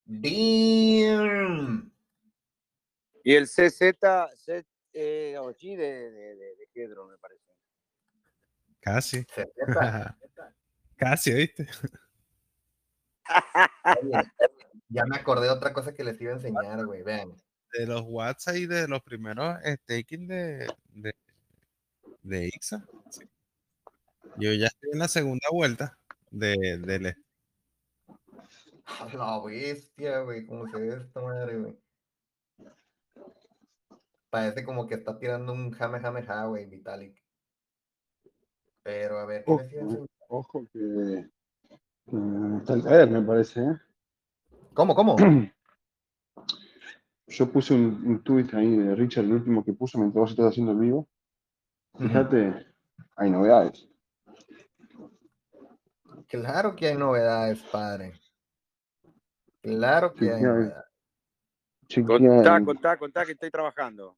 Damn. 0.05 1.91
Y 3.23 3.33
el 3.35 3.47
CZ, 3.47 3.97
Z, 4.35 4.65
eh, 4.93 5.35
OG 5.39 5.57
de, 5.57 5.75
de, 5.77 6.35
de, 6.35 6.55
de 6.55 6.69
Hedron, 6.73 7.09
me 7.09 7.17
parece. 7.17 7.43
Casi. 8.79 9.25
70. 9.33 10.17
Casi, 10.97 11.33
¿viste? 11.33 11.67
Ya 14.89 15.03
me 15.05 15.17
acordé 15.17 15.47
de 15.47 15.53
otra 15.53 15.73
cosa 15.73 15.93
que 15.93 16.03
les 16.03 16.21
iba 16.21 16.31
a 16.31 16.35
enseñar, 16.35 16.85
güey. 16.85 17.01
Vean. 17.01 17.33
De 17.73 17.87
los 17.87 18.03
WhatsApp 18.05 18.55
y 18.55 18.67
de 18.67 18.87
los 18.87 19.01
primeros 19.01 19.57
staking 19.65 20.27
de, 20.27 20.67
de, 20.93 21.13
de 22.21 22.47
IXA. 22.47 22.85
sí. 23.09 23.25
Yo 24.37 24.51
ya 24.53 24.67
estoy 24.67 24.89
en 24.93 24.99
la 24.99 25.07
segunda 25.07 25.47
vuelta 25.51 25.97
de, 26.29 26.77
del 26.79 27.15
A 28.85 29.07
La 29.13 29.41
bestia, 29.43 30.21
güey. 30.21 30.45
¿Cómo 30.45 30.67
se 30.67 30.77
ve 30.77 30.95
esta 30.97 31.21
madre, 31.21 31.57
güey? 31.57 31.77
Parece 34.29 34.63
como 34.65 34.85
que 34.85 34.95
está 34.95 35.17
tirando 35.17 35.53
un 35.53 35.71
jame 35.71 35.99
jame 35.99 36.23
ja, 36.23 36.45
güey, 36.45 36.65
Vitalik. 36.65 37.21
Pero 38.83 39.19
a 39.19 39.25
ver, 39.25 39.45
¿qué? 39.45 39.81
Ojo 40.27 40.67
que 40.71 41.29
mm, 42.07 42.57
está 42.57 42.81
caer, 42.81 43.09
me 43.09 43.21
parece. 43.21 43.61
¿eh? 43.61 43.77
¿Cómo, 44.73 44.93
cómo? 44.93 45.15
Yo 47.27 47.51
puse 47.51 47.73
un, 47.73 48.03
un 48.05 48.23
tuit 48.23 48.53
ahí 48.53 48.77
de 48.77 48.93
Richard, 48.93 49.25
el 49.25 49.33
último 49.33 49.63
que 49.63 49.73
puso 49.73 49.97
mientras 49.97 50.21
vos 50.21 50.31
estás 50.31 50.47
haciendo 50.47 50.73
el 50.73 50.79
vivo. 50.79 51.07
Fíjate, 51.97 52.67
hay 53.15 53.29
novedades. 53.29 53.87
Claro 56.27 56.75
que 56.75 56.87
hay 56.87 56.97
novedades, 56.97 57.61
padre. 57.63 58.13
Claro 59.65 60.13
que 60.13 60.25
hay 60.25 60.29
Sí, 60.29 60.35
hay. 60.37 60.43
novedades. 60.43 60.85
Chequea 61.87 62.07
Contá, 62.07 62.63
contá, 62.65 62.97
contá 62.97 63.25
que 63.25 63.31
estoy 63.31 63.49
trabajando. 63.49 64.15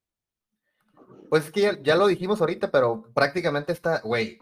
Pues 1.29 1.45
es 1.45 1.51
que 1.51 1.61
ya, 1.61 1.81
ya 1.81 1.95
lo 1.95 2.07
dijimos 2.07 2.41
ahorita, 2.41 2.69
pero 2.69 3.03
prácticamente 3.13 3.71
está, 3.71 4.01
güey. 4.01 4.39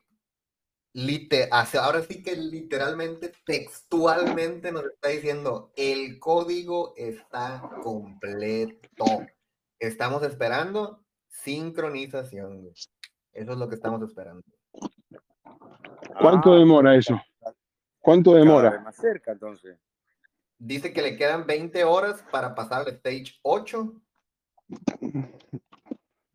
hace- 1.51 1.77
ahora 1.77 2.01
sí 2.03 2.23
que 2.23 2.35
literalmente, 2.35 3.31
textualmente 3.45 4.71
nos 4.71 4.85
está 4.85 5.09
diciendo, 5.09 5.71
el 5.75 6.17
código 6.19 6.93
está 6.95 7.61
completo. 7.83 9.05
Estamos 9.77 10.23
esperando 10.23 11.03
sincronización. 11.27 12.69
Eso 13.33 13.51
es 13.51 13.57
lo 13.57 13.67
que 13.67 13.75
estamos 13.75 14.01
esperando. 14.03 14.41
¿Cuánto 16.19 16.53
Ah, 16.53 16.57
demora 16.59 16.95
eso? 16.95 17.19
¿Cuánto 17.99 18.31
cada 18.31 18.43
vez 18.43 18.47
demora? 18.47 18.79
más 18.79 18.95
cerca, 18.95 19.33
entonces. 19.33 19.77
Dice 20.57 20.93
que 20.93 21.01
le 21.01 21.17
quedan 21.17 21.45
20 21.45 21.83
horas 21.83 22.23
para 22.31 22.55
pasar 22.55 22.81
al 22.81 22.87
stage 22.95 23.37
8. 23.41 23.93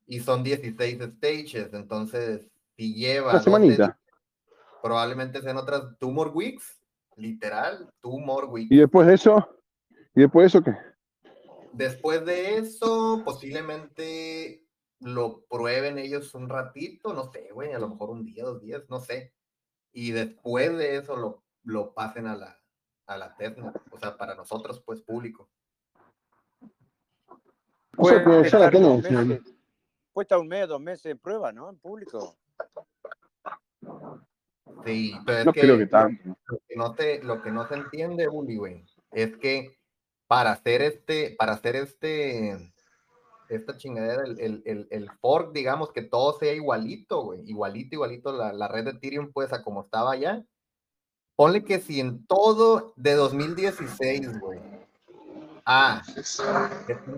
Y 0.07 0.21
son 0.21 0.43
16 0.43 0.99
stages. 1.17 1.73
Entonces, 1.73 2.51
si 2.77 2.95
lleva. 2.95 3.31
Una 3.31 3.39
12 3.39 3.45
semanita. 3.45 3.85
días, 3.87 3.97
probablemente 4.83 5.41
sean 5.43 5.57
otras 5.57 5.97
two 5.99 6.11
more 6.11 6.31
weeks. 6.31 6.81
Literal, 7.17 7.91
two 8.01 8.19
more 8.19 8.47
weeks. 8.47 8.71
¿Y 8.71 8.79
después 8.79 9.07
de 9.07 9.15
eso? 9.15 9.49
¿Y 10.15 10.23
después 10.23 10.45
de 10.53 10.59
eso 10.59 10.65
qué? 10.65 10.77
Después 11.73 12.25
de 12.25 12.57
eso, 12.57 13.23
posiblemente 13.25 14.65
lo 15.01 15.45
prueben 15.49 15.99
ellos 15.99 16.35
un 16.35 16.49
ratito, 16.49 17.15
no 17.15 17.31
sé, 17.31 17.51
güey, 17.53 17.73
a 17.73 17.79
lo 17.79 17.89
mejor 17.89 18.11
un 18.11 18.25
día, 18.25 18.45
dos 18.45 18.61
días, 18.61 18.83
no 18.89 19.01
sé. 19.01 19.33
Y 19.93 20.11
después 20.11 20.77
de 20.77 20.97
eso 20.97 21.17
lo, 21.17 21.45
lo 21.63 21.95
pasen 21.95 22.27
a 22.27 22.37
la, 22.37 22.60
a 23.11 23.19
la 23.19 23.35
testnet, 23.35 23.75
o 23.91 23.99
sea, 23.99 24.17
para 24.17 24.37
nosotros, 24.37 24.81
pues, 24.87 25.03
público. 25.03 25.49
Que 27.97 28.49
ya 28.49 28.59
la 28.59 28.71
estar 30.23 30.39
un 30.39 30.49
mes, 30.49 30.69
dos 30.69 30.81
meses 30.81 31.07
en 31.07 31.19
prueba, 31.19 31.51
¿no? 31.51 31.69
En 31.69 31.79
público. 31.79 32.37
Sí, 34.85 35.15
pero 35.27 35.39
es 35.39 35.47
No 35.47 35.53
que, 35.53 35.61
creo 35.61 35.77
que 35.79 35.87
tanto. 35.87 36.37
Lo 36.47 36.59
que 36.69 36.77
no 36.77 36.95
te, 36.95 37.23
lo 37.23 37.43
que 37.43 37.51
no 37.51 37.67
se 37.67 37.75
entiende, 37.75 38.29
Bully, 38.29 38.57
güey, 38.57 38.87
es 39.11 39.37
que 39.39 39.77
para 40.29 40.53
hacer 40.53 40.83
este, 40.83 41.35
para 41.37 41.53
hacer 41.53 41.75
este, 41.77 42.73
esta 43.49 43.77
chingadera, 43.77 44.23
el, 44.25 44.39
el, 44.41 44.63
el, 44.65 44.89
el 44.91 45.11
fork, 45.21 45.53
digamos, 45.53 45.91
que 45.93 46.03
todo 46.03 46.39
sea 46.39 46.53
igualito, 46.53 47.23
güey, 47.23 47.41
igualito, 47.51 47.97
igualito, 47.97 48.33
la, 48.33 48.53
la 48.53 48.69
red 48.69 48.85
de 48.85 48.91
Ethereum, 48.93 49.33
pues, 49.33 49.53
a 49.53 49.63
como 49.63 49.83
estaba 49.83 50.15
ya. 50.17 50.45
Ponle 51.41 51.65
que 51.65 51.81
si 51.81 52.01
en 52.01 52.27
todo 52.27 52.93
de 52.97 53.15
2016, 53.15 54.41
güey. 54.41 54.61
Ah, 55.65 56.03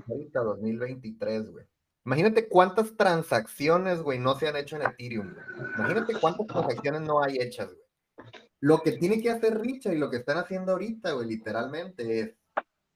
ahorita 0.09 0.41
2023, 0.45 1.51
güey. 1.51 1.67
Imagínate 2.07 2.49
cuántas 2.49 2.97
transacciones, 2.97 4.01
güey, 4.01 4.21
no 4.21 4.39
se 4.39 4.47
han 4.47 4.55
hecho 4.55 4.77
en 4.77 4.83
Ethereum. 4.83 5.35
güey. 5.35 5.71
Imagínate 5.77 6.21
cuántas 6.21 6.47
transacciones 6.47 7.01
no 7.01 7.21
hay 7.21 7.39
hechas, 7.39 7.71
güey. 7.75 8.31
Lo 8.61 8.81
que 8.83 8.93
tiene 8.93 9.21
que 9.21 9.29
hacer 9.29 9.61
Richard 9.61 9.95
y 9.95 9.99
lo 9.99 10.09
que 10.09 10.19
están 10.19 10.39
haciendo 10.39 10.71
ahorita, 10.71 11.11
güey, 11.15 11.27
literalmente 11.27 12.21
es 12.21 12.37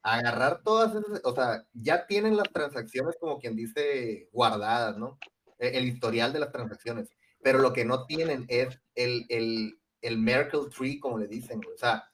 agarrar 0.03 0.63
todas 0.63 0.95
esas, 0.95 1.19
o 1.25 1.35
sea, 1.35 1.67
ya 1.73 2.07
tienen 2.07 2.37
las 2.37 2.49
transacciones 2.53 3.17
como 3.19 3.37
quien 3.37 3.57
dice 3.57 4.29
guardadas, 4.31 4.97
¿no? 4.97 5.19
E- 5.59 5.77
El, 5.77 5.87
historial 5.87 6.31
de 6.31 6.39
las 6.39 6.53
transacciones, 6.53 7.09
pero 7.43 7.59
lo 7.59 7.73
que 7.73 7.83
no 7.83 8.05
tienen 8.05 8.45
es 8.47 8.79
el, 8.95 9.25
el, 9.27 9.77
el 10.01 10.17
Merkle 10.17 10.69
Tree, 10.75 10.99
como 10.99 11.17
le 11.17 11.27
dicen, 11.27 11.61
o 11.73 11.77
sea, 11.77 12.07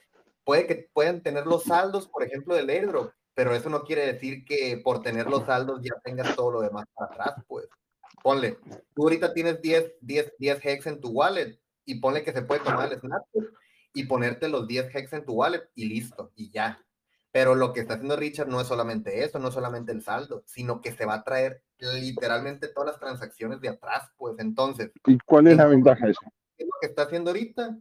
puede 0.43 0.67
que 0.67 0.89
puedan 0.93 1.21
tener 1.21 1.45
los 1.45 1.63
saldos, 1.63 2.07
por 2.07 2.23
ejemplo, 2.23 2.55
del 2.55 2.69
airdrop, 2.69 3.11
pero 3.33 3.53
eso 3.53 3.69
no 3.69 3.83
quiere 3.83 4.05
decir 4.05 4.45
que 4.45 4.79
por 4.83 5.01
tener 5.01 5.27
los 5.27 5.45
saldos 5.45 5.81
ya 5.81 5.93
tengas 6.03 6.35
todo 6.35 6.51
lo 6.51 6.61
demás 6.61 6.85
para 6.93 7.11
atrás, 7.11 7.43
pues. 7.47 7.67
Ponle, 8.21 8.57
tú 8.95 9.03
ahorita 9.03 9.33
tienes 9.33 9.61
10, 9.61 9.95
10, 9.99 10.33
10 10.37 10.65
hex 10.65 10.87
en 10.87 11.01
tu 11.01 11.09
wallet 11.09 11.59
y 11.83 11.95
ponle 11.95 12.23
que 12.23 12.31
se 12.31 12.43
puede 12.43 12.61
tomar 12.61 12.91
el 12.91 12.99
snap 12.99 13.23
y 13.93 14.05
ponerte 14.05 14.47
los 14.47 14.67
10 14.67 14.95
hex 14.95 15.13
en 15.13 15.25
tu 15.25 15.33
wallet 15.33 15.63
y 15.75 15.85
listo, 15.85 16.31
y 16.35 16.49
ya. 16.49 16.79
Pero 17.31 17.55
lo 17.55 17.73
que 17.73 17.81
está 17.81 17.95
haciendo 17.95 18.15
Richard 18.15 18.47
no 18.47 18.61
es 18.61 18.67
solamente 18.67 19.23
eso, 19.23 19.39
no 19.39 19.47
es 19.47 19.53
solamente 19.55 19.91
el 19.91 20.03
saldo, 20.03 20.43
sino 20.45 20.81
que 20.81 20.91
se 20.91 21.05
va 21.05 21.15
a 21.15 21.23
traer 21.23 21.63
literalmente 21.79 22.67
todas 22.67 22.91
las 22.91 22.99
transacciones 22.99 23.59
de 23.59 23.69
atrás, 23.69 24.09
pues 24.17 24.35
entonces, 24.39 24.91
¿Y 25.05 25.17
cuál 25.25 25.47
es 25.47 25.57
la 25.57 25.65
ventaja 25.65 26.05
de 26.05 26.11
eso? 26.11 26.21
¿Qué 26.83 26.87
es 26.87 26.91
lo 26.91 26.95
que 26.95 27.01
está 27.01 27.03
haciendo 27.03 27.31
ahorita? 27.31 27.77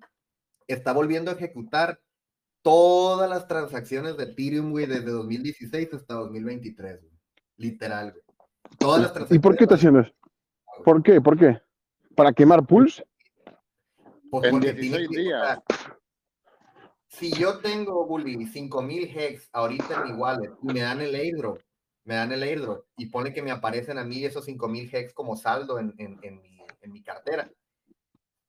Está 0.69 0.93
volviendo 0.93 1.31
a 1.31 1.35
ejecutar 1.35 2.01
todas 2.63 3.29
las 3.29 3.49
transacciones 3.49 4.17
de 4.17 4.25
Ethereum, 4.25 4.71
güey, 4.71 4.87
desde 4.87 5.11
2016 5.11 5.93
hasta 5.95 6.15
2023, 6.15 7.01
güey. 7.03 7.13
Literal, 7.57 8.13
güey. 8.13 8.23
Todas 8.79 9.01
las 9.03 9.11
¿Y 9.11 9.15
transacciones. 9.15 9.43
por 9.43 9.57
qué 9.57 9.65
está 9.65 9.75
haciendo 9.75 10.01
eso? 10.01 10.13
¿Por 10.85 11.03
qué? 11.03 11.21
¿Por 11.21 11.37
qué? 11.39 11.61
¿Para 12.15 12.33
quemar 12.33 12.65
pools? 12.67 13.03
Pues 14.31 14.45
En 14.45 14.51
porque 14.53 14.73
tiene 14.73 14.99
16 14.99 15.09
que- 15.11 15.17
o 15.19 15.21
días. 15.23 15.43
sea, 15.43 15.99
si 17.09 17.33
yo 17.33 17.59
tengo, 17.59 18.07
Bully, 18.07 18.47
5000 18.47 19.11
hex 19.19 19.51
ahorita 19.53 19.95
en 19.97 20.05
mi 20.05 20.13
wallet 20.19 20.53
y 20.63 20.67
me 20.73 20.81
dan 20.81 21.01
el 21.03 21.15
airdrop, 21.15 21.61
me 22.05 22.15
dan 22.15 22.33
el 22.33 22.43
airdrop 22.43 22.87
y 22.97 23.07
pone 23.07 23.35
que 23.35 23.43
me 23.43 23.51
aparecen 23.51 23.99
a 23.99 24.05
mí 24.05 24.25
esos 24.25 24.45
5000 24.47 24.89
hex 24.95 25.13
como 25.13 25.37
saldo 25.37 25.79
en, 25.79 25.93
en, 25.99 26.19
en 26.23 26.41
mi, 26.41 26.59
en 26.81 26.93
mi 26.93 27.03
cartera. 27.03 27.51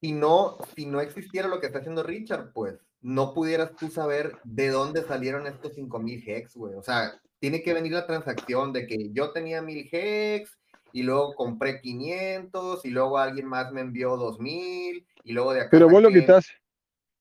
Si 0.04 0.12
no, 0.12 0.58
si 0.76 0.86
no 0.86 1.00
existiera 1.00 1.48
lo 1.48 1.62
que 1.62 1.68
está 1.68 1.80
haciendo 1.80 2.04
Richard, 2.04 2.52
pues 2.52 2.78
no 3.02 3.34
pudieras 3.34 3.74
tú 3.78 3.88
saber 3.88 4.34
de 4.44 4.68
dónde 4.68 5.02
salieron 5.02 5.48
estos 5.48 5.76
5000 5.76 6.24
hex, 6.28 6.58
güey. 6.58 6.74
O 6.74 6.84
sea, 6.84 7.14
tiene 7.40 7.64
que 7.64 7.74
venir 7.74 7.94
la 7.94 8.06
transacción 8.06 8.74
de 8.74 8.86
que 8.86 9.12
yo 9.14 9.32
tenía 9.32 9.62
1000 9.62 9.88
hex 9.90 10.60
y 10.92 11.04
luego 11.04 11.34
compré 11.36 11.80
500 11.80 12.84
y 12.84 12.90
luego 12.90 13.18
alguien 13.18 13.48
más 13.48 13.72
me 13.72 13.80
envió 13.80 14.18
2000 14.18 15.06
y 15.24 15.32
luego 15.32 15.54
de 15.54 15.62
acá 15.62 15.70
Pero 15.72 15.88
vos 15.88 16.04
lo 16.04 16.10
que 16.10 16.20
estás, 16.20 16.52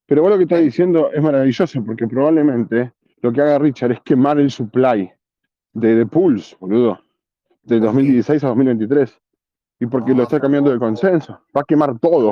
pero 0.07 0.23
vos 0.23 0.33
lo 0.33 0.39
que 0.39 0.43
estás 0.43 0.63
diciendo 0.63 1.13
es 1.13 1.23
maravilloso, 1.23 1.85
porque 1.85 2.09
probablemente 2.09 2.95
lo 3.21 3.33
que 3.33 3.43
haga 3.43 3.61
Richard 3.61 3.93
es 3.93 4.01
quemar 4.01 4.41
el 4.41 4.51
supply 4.51 5.09
de, 5.73 5.95
de 5.95 6.07
pools, 6.07 6.57
boludo, 6.59 7.01
de 7.63 7.79
2016 7.79 8.43
a 8.43 8.49
2023. 8.49 9.23
Y 9.83 9.87
porque 9.87 10.15
lo 10.15 10.23
está 10.23 10.39
cambiando 10.39 10.71
de 10.71 10.79
consenso. 10.79 11.41
Va 11.57 11.63
a 11.63 11.65
quemar 11.65 11.99
todo. 11.99 12.31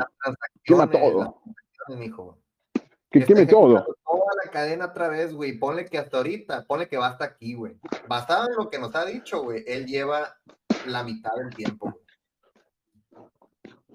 Quema 0.62 0.88
transacciones, 0.88 2.12
todo. 2.14 2.30
Que 3.10 3.18
Está 3.18 3.26
queme 3.26 3.44
todo. 3.44 3.84
Toda 4.04 4.44
la 4.44 4.50
cadena 4.52 4.84
otra 4.84 5.08
vez, 5.08 5.34
güey. 5.34 5.58
Ponle 5.58 5.84
que 5.86 5.98
hasta 5.98 6.18
ahorita, 6.18 6.64
ponle 6.68 6.86
que 6.86 6.96
va 6.96 7.08
hasta 7.08 7.24
aquí, 7.24 7.54
güey. 7.54 7.76
Basado 8.06 8.46
en 8.50 8.54
lo 8.54 8.70
que 8.70 8.78
nos 8.78 8.94
ha 8.94 9.04
dicho, 9.04 9.42
güey, 9.42 9.64
él 9.66 9.86
lleva 9.86 10.32
la 10.86 11.02
mitad 11.02 11.32
del 11.34 11.52
tiempo. 11.52 11.92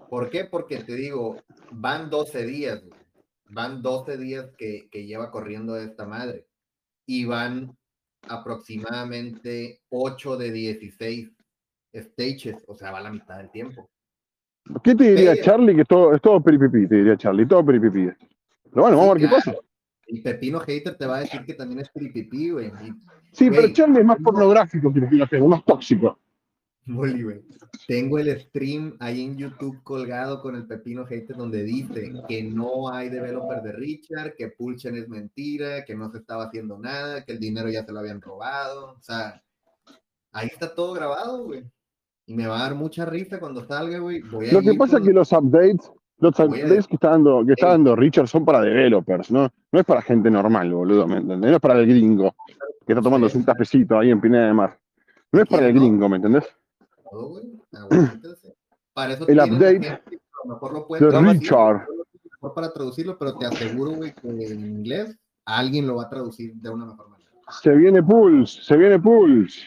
¿Por 0.10 0.30
qué? 0.30 0.44
Porque 0.44 0.80
te 0.80 0.94
digo, 0.94 1.38
van 1.72 2.10
12 2.10 2.45
días. 2.45 2.84
Van 3.48 3.82
12 3.82 4.18
días 4.18 4.48
que, 4.57 4.90
que 4.91 5.06
lleva 5.06 5.32
corriendo 5.32 5.77
esta 5.77 6.06
madre. 6.06 6.45
Y 7.06 7.23
van 7.23 7.77
aproximadamente 8.27 9.82
8 9.88 10.36
de 10.36 10.52
16 10.52 11.35
stages, 11.95 12.63
o 12.67 12.76
sea, 12.76 12.91
va 12.91 13.01
la 13.01 13.11
mitad 13.11 13.38
del 13.38 13.51
tiempo. 13.51 13.89
¿Qué 14.84 14.95
te 14.95 15.11
diría 15.15 15.31
Pero- 15.34 15.43
Charlie? 15.43 15.76
Que 15.76 15.85
todo, 15.85 16.13
es 16.13 16.22
todo 16.22 16.41
peripipí, 16.41 16.88
te 16.88 16.95
diría 16.95 17.17
Charlie, 17.17 17.47
todo 17.47 17.65
peripipí. 17.65 18.09
Pero 18.63 18.81
bueno, 18.81 18.97
vamos 18.97 19.11
a 19.11 19.13
ver 19.13 19.22
qué 19.23 19.35
pasa. 19.35 19.55
Y 20.07 20.22
Pepino 20.22 20.59
Hater 20.59 20.95
te 20.97 21.05
va 21.07 21.17
a 21.17 21.19
decir 21.22 21.43
que 21.45 21.53
también 21.53 21.80
es 21.80 21.89
piripipí, 21.89 22.51
güey. 22.51 22.72
Sí, 23.31 23.49
pero 23.49 23.72
Charlie 23.73 23.99
es 23.99 24.05
más 24.05 24.17
pornográfico 24.23 24.93
que 24.93 25.01
Pepino 25.01 25.26
Hater, 25.26 25.41
más 25.43 25.63
tóxico. 25.65 26.19
Bully, 26.88 27.23
güey. 27.23 27.41
Tengo 27.88 28.19
el 28.19 28.39
stream 28.39 28.95
ahí 28.99 29.23
en 29.23 29.38
YouTube 29.38 29.81
colgado 29.81 30.39
con 30.41 30.55
el 30.55 30.67
Pepino 30.67 31.05
Hater 31.05 31.35
donde 31.35 31.63
dice 31.63 32.13
que 32.27 32.43
no 32.43 32.89
hay 32.91 33.09
developer 33.09 33.61
de 33.63 33.72
Richard, 33.72 34.35
que 34.35 34.49
Pulchen 34.49 34.95
es 34.95 35.09
mentira, 35.09 35.84
que 35.84 35.95
no 35.95 36.11
se 36.11 36.19
estaba 36.19 36.45
haciendo 36.45 36.77
nada, 36.77 37.26
que 37.26 37.34
el 37.34 37.39
dinero 37.39 37.69
ya 37.69 37.84
se 37.84 37.91
lo 37.91 37.99
habían 37.99 38.22
robado. 38.22 38.91
O 38.93 39.01
sea, 39.01 39.41
ahí 40.31 40.47
está 40.47 40.73
todo 40.76 40.93
grabado, 40.93 41.45
güey. 41.45 41.63
Y 42.27 42.34
me 42.34 42.47
va 42.47 42.57
a 42.60 42.64
dar 42.64 42.76
mucha 42.76 43.06
risa 43.06 43.39
cuando 43.39 43.65
salga, 43.65 43.99
güey. 43.99 44.22
Voy 44.22 44.49
a 44.49 44.53
Lo 44.53 44.61
que 44.61 44.73
pasa 44.73 44.93
es 44.97 44.99
con- 44.99 45.07
que 45.07 45.14
los 45.14 45.31
updates, 45.31 45.91
los 46.19 46.39
updates 46.39 46.88
que 46.88 46.95
está 46.95 47.11
dando, 47.11 47.45
que 47.45 47.53
está 47.53 47.68
Ey. 47.68 47.72
dando 47.73 47.95
Richard 47.95 48.27
son 48.27 48.43
para 48.45 48.61
developers, 48.61 49.30
¿no? 49.31 49.49
No 49.72 49.80
es 49.80 49.85
para 49.85 50.02
gente 50.02 50.31
normal, 50.31 50.73
boludo, 50.73 51.07
¿me 51.07 51.18
entendés? 51.18 51.49
No 51.52 51.56
es 51.57 51.61
para 51.61 51.80
el 51.80 51.85
gringo 51.88 52.35
que 52.85 52.93
está 52.93 53.02
tomándose 53.02 53.38
un 53.38 53.43
cafecito 53.43 53.97
ahí 53.99 54.10
en 54.11 54.22
Pineda 54.22 54.47
de 54.47 54.53
Mar. 54.53 54.80
No 55.31 55.41
es 55.41 55.47
para 55.47 55.68
el 55.68 55.76
¿no? 55.76 55.81
gringo, 55.81 56.10
¿me 56.10 56.15
entendés? 56.18 56.45
güey. 57.11 57.43
Para 58.93 59.14
eso 59.14 59.27
El 59.27 59.39
update 59.39 59.73
gente 59.81 59.89
a 59.89 60.02
lo 60.47 60.53
mejor 60.53 60.73
lo 60.73 60.80
de 60.99 61.34
Richard. 61.34 61.88
mejor 62.41 62.53
para 62.53 62.72
traducirlo, 62.72 63.18
pero 63.18 63.35
te 63.38 63.45
aseguro, 63.45 63.91
güey, 63.91 64.14
que 64.14 64.27
en 64.30 64.60
inglés 64.65 65.18
alguien 65.45 65.88
lo 65.88 65.95
va 65.97 66.03
a 66.03 66.10
traducir 66.10 66.53
de 66.56 66.69
una 66.69 66.85
mejor 66.85 67.10
manera. 67.10 67.30
Se 67.61 67.72
viene 67.76 68.02
Pulse, 68.02 68.61
se 68.64 68.77
viene 68.77 68.99
Pulse. 68.99 69.61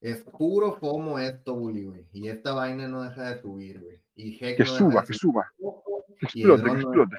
Es 0.00 0.22
puro 0.22 0.76
FOMO 0.76 1.18
esto, 1.18 1.54
Bully, 1.54 1.84
güey. 1.84 2.06
Y 2.12 2.28
esta 2.28 2.52
vaina 2.52 2.86
no 2.86 3.02
deja 3.02 3.34
de 3.34 3.42
subir, 3.42 3.80
güey. 3.80 4.00
Y 4.14 4.44
Heck 4.44 4.56
Que 4.58 4.64
no 4.64 4.70
suba, 4.70 5.04
que 5.04 5.14
suba. 5.14 5.52
subir 5.58 5.76
tampoco, 5.76 6.04
Que 6.32 6.44
no 6.44 6.56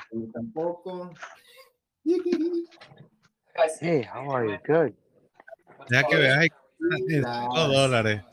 subir 0.09 0.31
tampoco. 0.31 1.11
Hey, 3.81 4.07
how 4.13 4.31
are 4.31 4.47
you? 4.47 4.57
Good. 4.65 4.93
Ya 5.91 6.03
que 6.03 6.15
veas, 6.15 6.37
hay 6.37 6.49
5 7.07 7.67
dólares. 7.67 8.23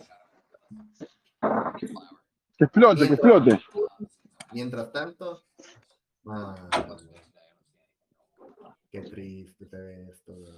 Que 2.59 2.64
explote, 2.64 3.06
que 3.09 3.14
explote. 3.14 3.60
Mientras 4.52 4.93
tanto, 4.93 5.43
ah, 6.28 6.55
qué 8.90 9.01
triste 9.02 9.66
se 9.66 9.77
ve 9.77 10.09
esto, 10.10 10.35
güey. 10.35 10.55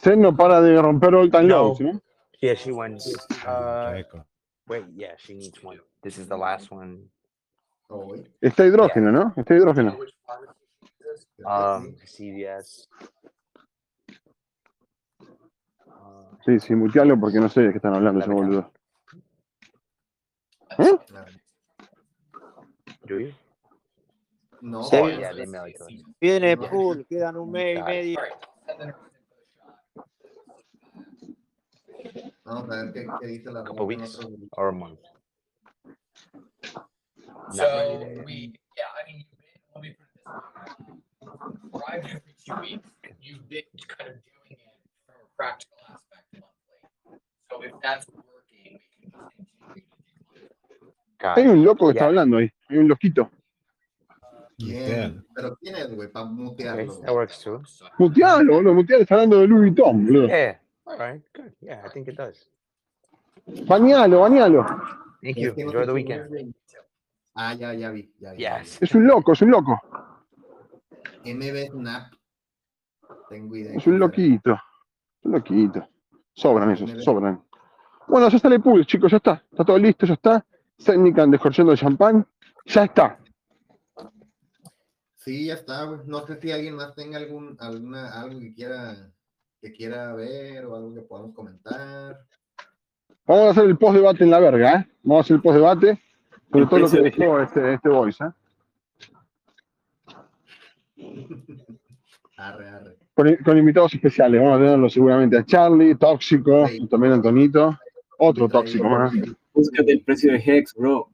Zen 0.00 0.20
no 0.20 0.36
para 0.36 0.60
de 0.60 0.80
romper 0.80 1.14
all 1.14 1.30
time 1.30 1.44
¿no? 1.44 1.76
Yeah, 2.40 2.54
she 2.54 2.70
went. 2.70 3.02
Uh, 3.46 4.02
wait, 4.68 4.84
yeah, 4.94 5.14
she 5.18 5.34
needs 5.34 5.62
one. 5.62 5.78
This 6.02 6.18
is 6.18 6.28
the 6.28 6.36
last 6.36 6.70
one. 6.70 7.08
Oh. 7.90 8.14
Está 8.40 8.64
hidrógeno, 8.66 9.10
¿no? 9.10 9.34
Está 9.36 9.54
hidrógeno. 9.54 9.96
Um, 11.44 11.94
sí. 12.04 12.32
CVS. 12.32 12.88
Uh, 15.86 16.36
Sí, 16.44 16.60
sí, 16.60 16.74
mutealo 16.74 17.18
porque 17.18 17.38
no 17.38 17.48
sé 17.48 17.62
de 17.62 17.70
qué 17.70 17.76
están 17.78 17.94
hablando 17.94 18.20
ese 18.20 18.30
boludo. 18.30 18.70
Do 23.06 23.18
you? 23.18 23.32
No, 24.60 24.82
Sí. 24.84 24.96
Oh, 24.96 25.08
yeah, 25.08 25.32
they 25.32 25.46
mail 25.46 25.66
it 25.66 25.76
to 25.78 25.84
us. 25.84 25.92
Viene 26.20 26.56
pool, 26.56 27.06
quedan 27.08 27.36
un 27.36 27.50
mes 27.50 27.78
y 27.78 27.82
medio. 27.82 28.20
Vamos 32.44 32.70
a 32.70 32.82
ver 32.84 32.92
qué, 32.92 33.06
qué 33.20 33.26
dice 33.26 33.50
la 33.50 33.64
Couple 33.64 33.86
red 33.86 33.92
en 33.94 34.00
weeks 34.00 34.18
otros- 34.18 34.48
or 34.56 34.68
a 34.68 34.72
month. 34.72 35.00
Not 37.48 37.54
So 37.56 38.22
we, 38.26 38.52
yeah, 38.76 38.84
I 38.94 39.06
mean, 39.10 39.24
you've 39.24 39.38
been, 39.40 39.60
let 39.74 39.82
me 39.82 39.90
put 39.96 40.06
it 40.06 40.12
this 40.14 41.72
way. 41.72 41.80
Arrived 41.80 42.06
every 42.06 42.34
two 42.44 42.60
weeks, 42.60 42.90
you've 43.20 43.48
been 43.48 43.64
kind 43.88 44.10
of 44.10 44.16
doing 44.24 44.50
it 44.50 44.58
from 45.06 45.14
a 45.16 45.36
practical 45.36 45.78
aspect 45.88 46.26
monthly. 46.34 47.20
So 47.50 47.62
if 47.62 47.72
that's 47.82 48.06
working, 48.08 48.80
we 49.00 49.10
can 49.10 49.10
just 49.10 49.32
continue 49.34 49.78
to 50.34 50.74
do 50.80 50.92
Got 51.18 51.38
Hay 51.38 51.44
it. 51.44 51.50
un 51.50 51.64
loco 51.64 51.86
que 51.86 51.92
está 51.92 52.04
Yeah. 52.04 52.08
hablando 52.08 52.36
ahí. 52.38 52.50
Hay 52.68 52.78
un 52.78 52.88
loquito. 52.88 53.30
¿Quién? 54.58 55.24
¿Pero 55.34 55.56
quién 55.60 55.76
es, 55.76 55.94
güey? 55.94 56.08
Para 56.08 56.26
Okay, 56.26 56.34
mutearlo. 56.36 57.00
that 57.02 57.14
works 57.14 57.38
too. 57.42 57.62
Mutealo, 57.98 58.54
boludo. 58.54 58.74
Mutealo 58.74 59.02
está 59.02 59.14
hablando 59.14 59.38
de 59.40 59.46
Louis 59.46 59.70
Vuitton, 59.72 60.04
boludo. 60.06 60.26
Yeah. 60.28 60.60
All 60.88 60.96
right, 60.96 61.20
good. 61.34 61.52
Yeah, 61.60 61.82
I 61.84 61.88
think 61.90 62.08
it 62.08 62.16
does. 62.16 62.48
Bañalo, 63.66 64.20
bañalo. 64.20 64.64
Thank 65.22 65.36
you. 65.36 65.54
no 65.56 65.62
Enjoy 65.64 65.86
the 65.86 65.92
weekend. 65.92 66.54
Ah, 67.34 67.54
ya, 67.54 67.72
ya 67.72 67.90
vi. 67.90 68.10
Ya 68.18 68.32
vi. 68.32 68.38
Yes. 68.38 68.80
Es 68.80 68.94
un 68.94 69.06
loco, 69.06 69.32
es 69.32 69.42
un 69.42 69.50
loco. 69.50 69.78
MB 71.24 71.70
Snap. 71.72 72.12
Tengo 73.28 73.56
idea. 73.56 73.76
Es 73.76 73.86
un 73.86 73.98
loquito. 73.98 74.54
Es 74.54 75.24
un 75.24 75.32
loquito. 75.32 75.88
Sobran 76.32 76.70
esos, 76.70 77.04
sobran. 77.04 77.42
Bueno, 78.06 78.28
ya 78.30 78.38
sale 78.38 78.56
el 78.56 78.62
pool, 78.62 78.86
chicos, 78.86 79.10
ya 79.10 79.18
está. 79.18 79.44
Está 79.50 79.64
todo 79.64 79.78
listo, 79.78 80.06
ya 80.06 80.14
está. 80.14 80.44
Technican 80.82 81.30
descorchando 81.30 81.72
el 81.72 81.78
champán. 81.78 82.26
Ya 82.64 82.84
está. 82.84 83.18
Sí, 85.16 85.46
ya 85.46 85.54
está. 85.54 85.84
No 86.06 86.26
sé 86.26 86.40
si 86.40 86.50
alguien 86.50 86.76
más 86.76 86.94
tenga 86.94 87.18
algún, 87.18 87.56
alguna, 87.60 88.18
algo 88.18 88.40
que 88.40 88.54
quiera, 88.54 89.10
que 89.60 89.72
quiera 89.72 90.14
ver 90.14 90.64
o 90.66 90.76
algo 90.76 90.94
que 90.94 91.02
podamos 91.02 91.34
comentar. 91.34 92.20
Vamos 93.26 93.46
a 93.46 93.50
hacer 93.50 93.64
el 93.64 93.76
post 93.76 93.96
debate 93.96 94.24
en 94.24 94.30
la 94.30 94.40
verga, 94.40 94.74
¿eh? 94.74 94.88
Vamos 95.02 95.18
a 95.18 95.24
hacer 95.24 95.36
el 95.36 95.42
post 95.42 95.56
debate 95.56 96.00
sobre 96.50 96.66
todo 96.66 96.78
lo 96.80 96.90
que 96.90 97.02
dejó 97.02 97.40
este, 97.40 97.74
este 97.74 97.88
voice, 97.88 98.24
¿eh? 98.24 98.30
Arre, 102.36 102.68
arre. 102.68 102.96
Con, 103.14 103.34
con 103.44 103.58
invitados 103.58 103.92
especiales. 103.94 104.40
Vamos 104.40 104.56
a 104.56 104.62
tenerlo 104.62 104.88
seguramente 104.88 105.36
a 105.36 105.44
Charlie, 105.44 105.96
Tóxico, 105.96 106.68
y 106.70 106.86
también 106.86 107.12
a 107.12 107.16
Antonito. 107.16 107.76
Otro 108.16 108.48
tóxico 108.48 108.88
más. 108.88 109.12
Búscate 109.52 109.90
el 109.90 110.02
precio 110.02 110.32
de 110.32 110.38
Hex, 110.38 110.74
bro. 110.74 111.10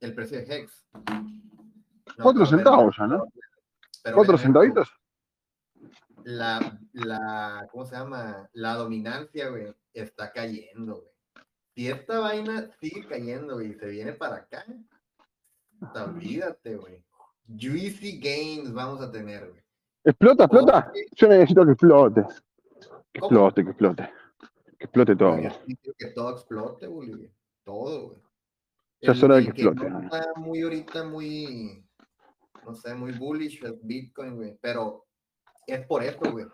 El 0.00 0.14
precio 0.14 0.38
de 0.38 0.44
Hex. 0.44 0.86
No, 1.04 2.22
Cuatro 2.22 2.46
centavos 2.46 2.96
ya, 2.96 3.06
¿no? 3.06 3.26
pero 4.02 4.16
Cuatro 4.16 4.38
centavitos. 4.38 4.97
La, 6.28 6.78
la, 6.92 7.66
¿cómo 7.72 7.86
se 7.86 7.96
llama? 7.96 8.50
La 8.52 8.74
dominancia, 8.74 9.48
güey, 9.48 9.74
está 9.94 10.30
cayendo, 10.30 10.96
güey. 10.96 11.46
Si 11.74 11.88
esta 11.88 12.18
vaina 12.18 12.70
sigue 12.78 13.06
cayendo, 13.06 13.54
güey, 13.54 13.70
y 13.70 13.74
se 13.76 13.86
viene 13.86 14.12
para 14.12 14.36
acá, 14.36 14.66
olvídate, 15.94 16.76
güey. 16.76 17.02
Juicy 17.46 18.20
games 18.20 18.74
vamos 18.74 19.00
a 19.00 19.10
tener, 19.10 19.48
güey. 19.48 19.62
¿Explota, 20.04 20.44
explota? 20.44 20.92
Yo 21.12 21.28
necesito 21.28 21.64
que 21.64 21.72
explote. 21.72 22.22
Que 23.10 23.20
¿Cómo? 23.20 23.48
explote, 23.48 23.64
que 23.64 23.70
explote. 23.70 24.12
Que 24.76 24.84
explote 24.84 25.16
todo. 25.16 25.36
Yo 25.36 25.42
necesito 25.44 25.92
que 25.96 26.06
todo 26.08 26.32
explote, 26.32 26.86
güey. 26.88 27.32
Todo, 27.64 28.08
güey. 28.08 28.18
Ya 29.00 29.12
es 29.12 29.22
hora 29.22 29.36
de 29.36 29.50
que 29.50 29.62
no 29.62 29.70
explote. 29.70 29.90
¿no? 29.90 30.00
está 30.02 30.32
muy 30.36 30.60
ahorita, 30.60 31.04
muy, 31.04 31.88
no 32.66 32.74
sé, 32.74 32.94
muy 32.94 33.12
bullish 33.12 33.64
el 33.64 33.78
Bitcoin, 33.82 34.36
güey. 34.36 34.58
Pero 34.60 35.07
es 35.68 35.86
por 35.86 36.02
eso, 36.02 36.20
güey. 36.30 36.46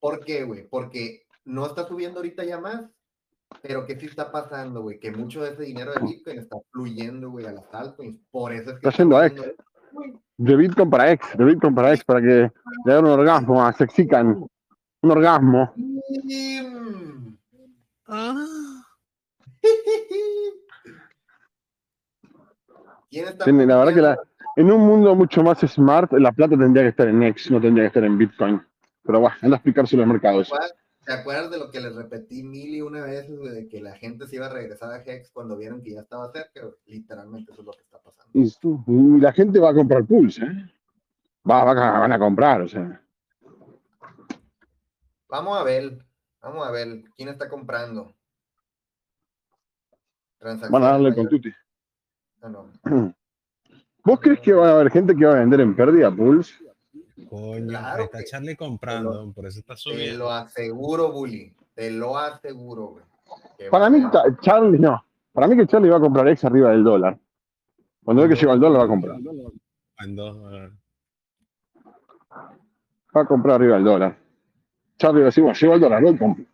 ¿Por 0.00 0.24
qué, 0.24 0.44
güey? 0.44 0.66
Porque 0.68 1.22
no 1.44 1.66
está 1.66 1.86
subiendo 1.86 2.18
ahorita 2.18 2.44
ya 2.44 2.58
más, 2.60 2.90
pero 3.60 3.86
que 3.86 3.98
sí 3.98 4.06
está 4.06 4.32
pasando, 4.32 4.82
güey. 4.82 4.98
Que 4.98 5.12
mucho 5.12 5.42
de 5.42 5.50
ese 5.50 5.62
dinero 5.62 5.92
de 5.92 6.00
Bitcoin 6.00 6.38
está 6.38 6.56
fluyendo, 6.72 7.30
güey, 7.30 7.46
a 7.46 7.52
las 7.52 7.72
altcoins. 7.72 8.18
Por 8.30 8.52
eso 8.52 8.70
es 8.70 8.80
que 8.80 8.88
Está 8.88 9.26
esto, 9.26 9.42
güey. 9.42 10.16
De 10.38 10.56
Bitcoin 10.56 10.90
para 10.90 11.12
X, 11.12 11.28
de 11.36 11.44
Bitcoin 11.44 11.74
para 11.74 11.92
X, 11.92 12.04
para 12.04 12.20
que 12.20 12.26
le 12.26 12.50
den 12.94 13.04
un 13.04 13.10
orgasmo 13.10 13.64
a 13.64 13.72
Sexican. 13.72 14.46
Un 15.02 15.10
orgasmo. 15.10 15.72
Mm. 15.76 17.34
¿Quién 23.10 23.28
está 23.28 23.44
Tiene- 23.44 23.66
la 23.66 23.76
verdad 23.76 23.94
que 23.94 24.00
la, 24.00 24.16
confiando? 24.16 24.31
en 24.56 24.70
un 24.70 24.86
mundo 24.86 25.14
mucho 25.14 25.42
más 25.42 25.60
smart, 25.60 26.12
la 26.12 26.32
plata 26.32 26.56
tendría 26.56 26.84
que 26.84 26.90
estar 26.90 27.08
en 27.08 27.22
X, 27.22 27.50
no 27.50 27.60
tendría 27.60 27.84
que 27.84 27.88
estar 27.88 28.04
en 28.04 28.18
Bitcoin. 28.18 28.62
Pero 29.04 29.20
bueno, 29.20 29.36
anda 29.42 29.56
a 29.56 29.58
explicárselo 29.58 30.02
al 30.02 30.08
mercado 30.08 30.40
eso. 30.40 30.54
¿Te 31.04 31.12
acuerdas 31.12 31.50
de 31.50 31.58
lo 31.58 31.70
que 31.70 31.80
les 31.80 31.94
repetí 31.96 32.44
mil 32.44 32.74
y 32.74 32.80
una 32.80 33.00
güey, 33.04 33.50
de 33.50 33.68
que 33.68 33.80
la 33.80 33.96
gente 33.96 34.26
se 34.26 34.36
iba 34.36 34.46
a 34.46 34.52
regresar 34.52 34.92
a 34.92 35.02
Hex 35.02 35.30
cuando 35.32 35.56
vieron 35.56 35.82
que 35.82 35.92
ya 35.92 36.00
estaba 36.00 36.30
cerca? 36.30 36.60
Literalmente 36.86 37.50
eso 37.50 37.62
es 37.62 37.66
lo 37.66 37.72
que 37.72 37.82
está 37.82 37.98
pasando. 37.98 38.30
Y, 38.32 39.20
la 39.20 39.32
gente 39.32 39.58
va 39.58 39.70
a 39.70 39.74
comprar 39.74 40.04
Pulse, 40.04 40.44
¿eh? 40.44 40.72
Va, 41.48 41.64
va 41.64 41.74
van 41.74 42.12
a 42.12 42.18
comprar, 42.20 42.62
o 42.62 42.68
sea. 42.68 43.02
Vamos 45.28 45.58
a 45.58 45.64
ver, 45.64 45.98
vamos 46.40 46.64
a 46.64 46.70
ver 46.70 47.02
quién 47.16 47.30
está 47.30 47.48
comprando. 47.48 48.14
Van 50.40 50.82
a 50.82 50.86
darle 50.92 51.14
con 51.14 51.28
tutti. 51.28 51.52
Ah, 52.42 52.48
no. 52.48 52.70
¿Vos 54.04 54.20
crees 54.20 54.40
que 54.40 54.52
va 54.52 54.68
a 54.68 54.72
haber 54.72 54.90
gente 54.90 55.14
que 55.14 55.24
va 55.24 55.32
a 55.32 55.40
vender 55.40 55.60
en 55.60 55.76
pérdida 55.76 56.10
Pulse? 56.10 56.54
Coño, 57.28 57.68
Claro 57.68 58.04
está 58.04 58.24
Charlie 58.24 58.56
comprando, 58.56 59.32
por 59.32 59.46
eso 59.46 59.60
está 59.60 59.74
Te 59.74 59.80
subiendo. 59.80 60.24
lo 60.24 60.30
aseguro, 60.30 61.12
Bully. 61.12 61.54
Te 61.74 61.90
lo 61.90 62.18
aseguro, 62.18 62.96
Para 63.70 63.88
mí, 63.88 64.02
Charlie 64.40 64.78
no. 64.78 65.02
Para 65.32 65.46
mí 65.46 65.56
que 65.56 65.66
Charlie 65.66 65.88
va 65.88 65.96
a 65.96 66.00
comprar 66.00 66.28
X 66.28 66.44
arriba 66.44 66.70
del 66.70 66.84
dólar. 66.84 67.18
Cuando 68.04 68.22
ve 68.22 68.28
que 68.28 68.34
llega 68.34 68.52
el 68.52 68.60
dólar, 68.60 68.80
va 68.80 68.84
a 68.84 68.88
comprar. 68.88 69.16
Dólares. 70.08 70.72
Va 73.16 73.20
a 73.20 73.26
comprar 73.26 73.56
arriba 73.56 73.76
del 73.76 73.84
dólar. 73.84 74.18
Charlie 74.98 75.20
va 75.20 75.26
a 75.26 75.30
decir, 75.30 75.42
bueno, 75.42 75.58
llegó 75.58 75.74
el 75.74 75.80
dólar, 75.80 76.02
y 76.04 76.18
compro. 76.18 76.44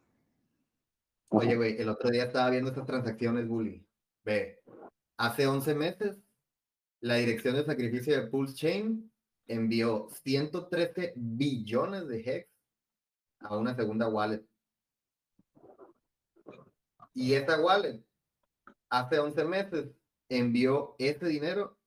Oye, 1.31 1.57
güey, 1.57 1.81
el 1.81 1.89
otro 1.89 2.11
día 2.11 2.25
estaba 2.25 2.51
viendo 2.51 2.71
estas 2.71 2.87
transacciones, 2.87 3.49
Bully. 3.49 3.85
Ve, 4.25 4.61
hace 5.17 5.47
11 5.47 5.75
meses, 5.75 6.19
la 7.01 7.17
dirección 7.17 7.55
de 7.55 7.65
sacrificio 7.65 8.17
de 8.17 8.27
Pulse 8.29 8.55
Chain 8.55 9.13
envió 9.47 10.09
113 10.23 11.15
billones 11.17 12.07
de 12.09 12.21
hex 12.21 12.49
a 13.41 13.57
una 13.57 13.75
segunda 13.75 14.09
wallet. 14.09 14.45
Y 17.15 17.35
esa 17.35 17.61
wallet, 17.61 18.03
hace 18.91 19.19
11 19.19 19.45
meses, 19.45 19.91
envió 20.29 20.95
ese 20.99 21.27
dinero 21.27 21.79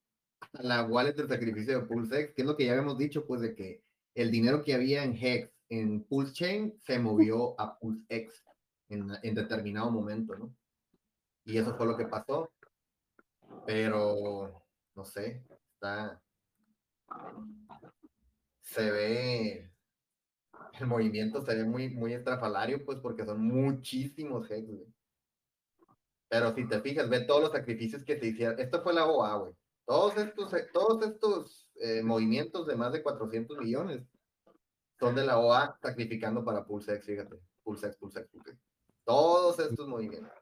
a 0.52 0.62
la 0.62 0.84
wallet 0.84 1.14
del 1.14 1.28
sacrificio 1.28 1.80
de 1.80 1.86
Pulse 1.86 2.20
X, 2.20 2.34
que 2.34 2.42
es 2.42 2.48
lo 2.48 2.56
que 2.56 2.66
ya 2.66 2.72
habíamos 2.72 2.98
dicho, 2.98 3.26
pues, 3.26 3.40
de 3.40 3.54
que 3.54 3.82
el 4.14 4.30
dinero 4.30 4.62
que 4.62 4.74
había 4.74 5.04
en 5.04 5.16
Hex, 5.16 5.50
en 5.68 6.04
Pulse 6.04 6.32
Chain, 6.32 6.74
se 6.78 6.98
movió 6.98 7.58
a 7.60 7.78
Pulse 7.78 8.04
X 8.08 8.44
en, 8.88 9.10
en 9.22 9.34
determinado 9.34 9.90
momento, 9.90 10.36
¿no? 10.36 10.54
Y 11.44 11.56
eso 11.58 11.74
fue 11.76 11.86
lo 11.86 11.96
que 11.96 12.06
pasó. 12.06 12.50
Pero, 13.66 14.61
no 14.94 15.04
sé, 15.04 15.44
está... 15.74 16.20
Se 18.60 18.90
ve... 18.90 19.72
El 20.80 20.86
movimiento 20.86 21.42
se 21.42 21.54
ve 21.54 21.64
muy, 21.64 21.90
muy 21.90 22.14
estrafalario, 22.14 22.84
pues, 22.84 22.98
porque 22.98 23.24
son 23.24 23.42
muchísimos 23.42 24.50
hex, 24.50 24.66
güey. 24.66 24.86
Pero 26.28 26.54
si 26.54 26.66
te 26.66 26.80
fijas, 26.80 27.10
ve 27.10 27.20
todos 27.20 27.42
los 27.42 27.52
sacrificios 27.52 28.04
que 28.04 28.18
se 28.18 28.28
hicieron. 28.28 28.58
Esto 28.58 28.82
fue 28.82 28.94
la 28.94 29.06
OA, 29.06 29.36
güey. 29.36 29.52
Todos 29.84 30.16
estos, 30.16 30.54
eh, 30.54 30.66
todos 30.72 31.02
estos 31.04 31.70
eh, 31.74 32.02
movimientos 32.02 32.66
de 32.66 32.76
más 32.76 32.92
de 32.92 33.02
400 33.02 33.58
millones 33.58 34.02
son 34.98 35.14
de 35.14 35.26
la 35.26 35.38
OA 35.38 35.76
sacrificando 35.82 36.44
para 36.44 36.64
PulseX, 36.64 37.04
fíjate. 37.04 37.38
PulseX, 37.62 37.96
PulseX, 37.96 38.28
PulseX. 38.28 38.58
Todos 39.04 39.58
estos 39.58 39.86
movimientos. 39.86 40.32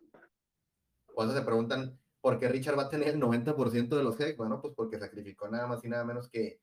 Eso 1.17 1.35
se 1.35 1.43
preguntan, 1.43 1.99
¿por 2.21 2.39
qué 2.39 2.49
Richard 2.49 2.79
va 2.79 2.85
a 2.85 2.89
tener 2.91 3.09
el 3.09 3.21
90% 3.21 3.89
de 3.97 4.03
los 4.03 4.19
hex? 4.21 4.37
Bueno, 4.37 4.61
pues 4.61 4.75
porque 4.75 4.99
sacrificó 4.99 5.49
nada 5.49 5.67
más 5.67 5.85
y 5.85 5.89
nada 5.89 6.05
menos 6.05 6.29
que 6.29 6.61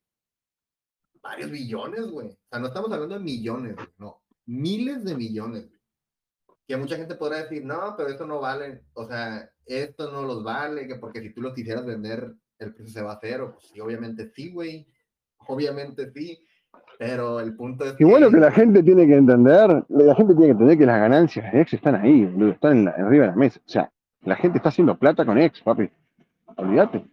varios 1.22 1.52
billones, 1.52 2.08
güey. 2.12 2.28
O 2.30 2.48
sea, 2.50 2.60
no 2.60 2.68
estamos 2.68 2.92
hablando 2.92 3.16
de 3.18 3.24
millones, 3.24 3.76
güey, 3.76 3.88
no. 3.98 4.22
Miles 4.46 5.04
de 5.04 5.16
millones, 5.16 5.68
güey. 5.68 5.80
Que 6.68 6.78
mucha 6.78 6.98
gente 6.98 7.16
podrá 7.16 7.44
decir, 7.44 7.64
no, 7.66 7.96
pero 7.98 8.10
esto 8.10 8.26
no 8.26 8.40
vale. 8.40 8.84
O 8.94 9.06
sea, 9.08 9.50
esto 9.66 10.12
no 10.12 10.24
los 10.24 10.44
vale, 10.44 10.88
que 10.88 10.96
porque 10.96 11.22
si 11.22 11.34
tú 11.34 11.42
los 11.42 11.54
quisieras 11.54 11.86
vender, 11.86 12.34
el 12.60 12.74
precio 12.74 12.94
se 12.94 13.02
va 13.02 13.14
a 13.14 13.20
cero. 13.22 13.52
Pues 13.54 13.68
sí, 13.68 13.80
obviamente 13.80 14.30
sí, 14.36 14.52
güey. 14.52 14.86
Obviamente 15.48 16.12
sí. 16.12 16.44
Pero 17.00 17.40
el 17.40 17.56
punto 17.56 17.86
es 17.86 17.96
Y 18.00 18.04
bueno 18.04 18.30
que 18.32 18.38
la 18.38 18.52
gente 18.52 18.82
tiene 18.84 19.06
que 19.06 19.16
entender, 19.16 19.86
la 19.90 20.16
gente 20.16 20.34
tiene 20.34 20.48
que 20.48 20.52
entender 20.52 20.78
que 20.78 20.86
las 20.86 21.00
ganancias 21.00 21.54
de 21.54 21.62
X 21.62 21.76
están 21.76 21.96
ahí, 21.96 22.24
están 22.52 22.78
en 22.80 22.86
la- 22.86 22.92
arriba 22.92 23.26
de 23.26 23.32
la 23.32 23.36
mesa. 23.36 23.60
O 23.66 23.70
sea, 23.70 23.92
la 24.22 24.36
gente 24.36 24.58
está 24.58 24.70
haciendo 24.70 24.98
plata 24.98 25.26
con 25.26 25.38
X, 25.38 25.62
papi. 25.62 25.90
Olvídate. 26.58 27.06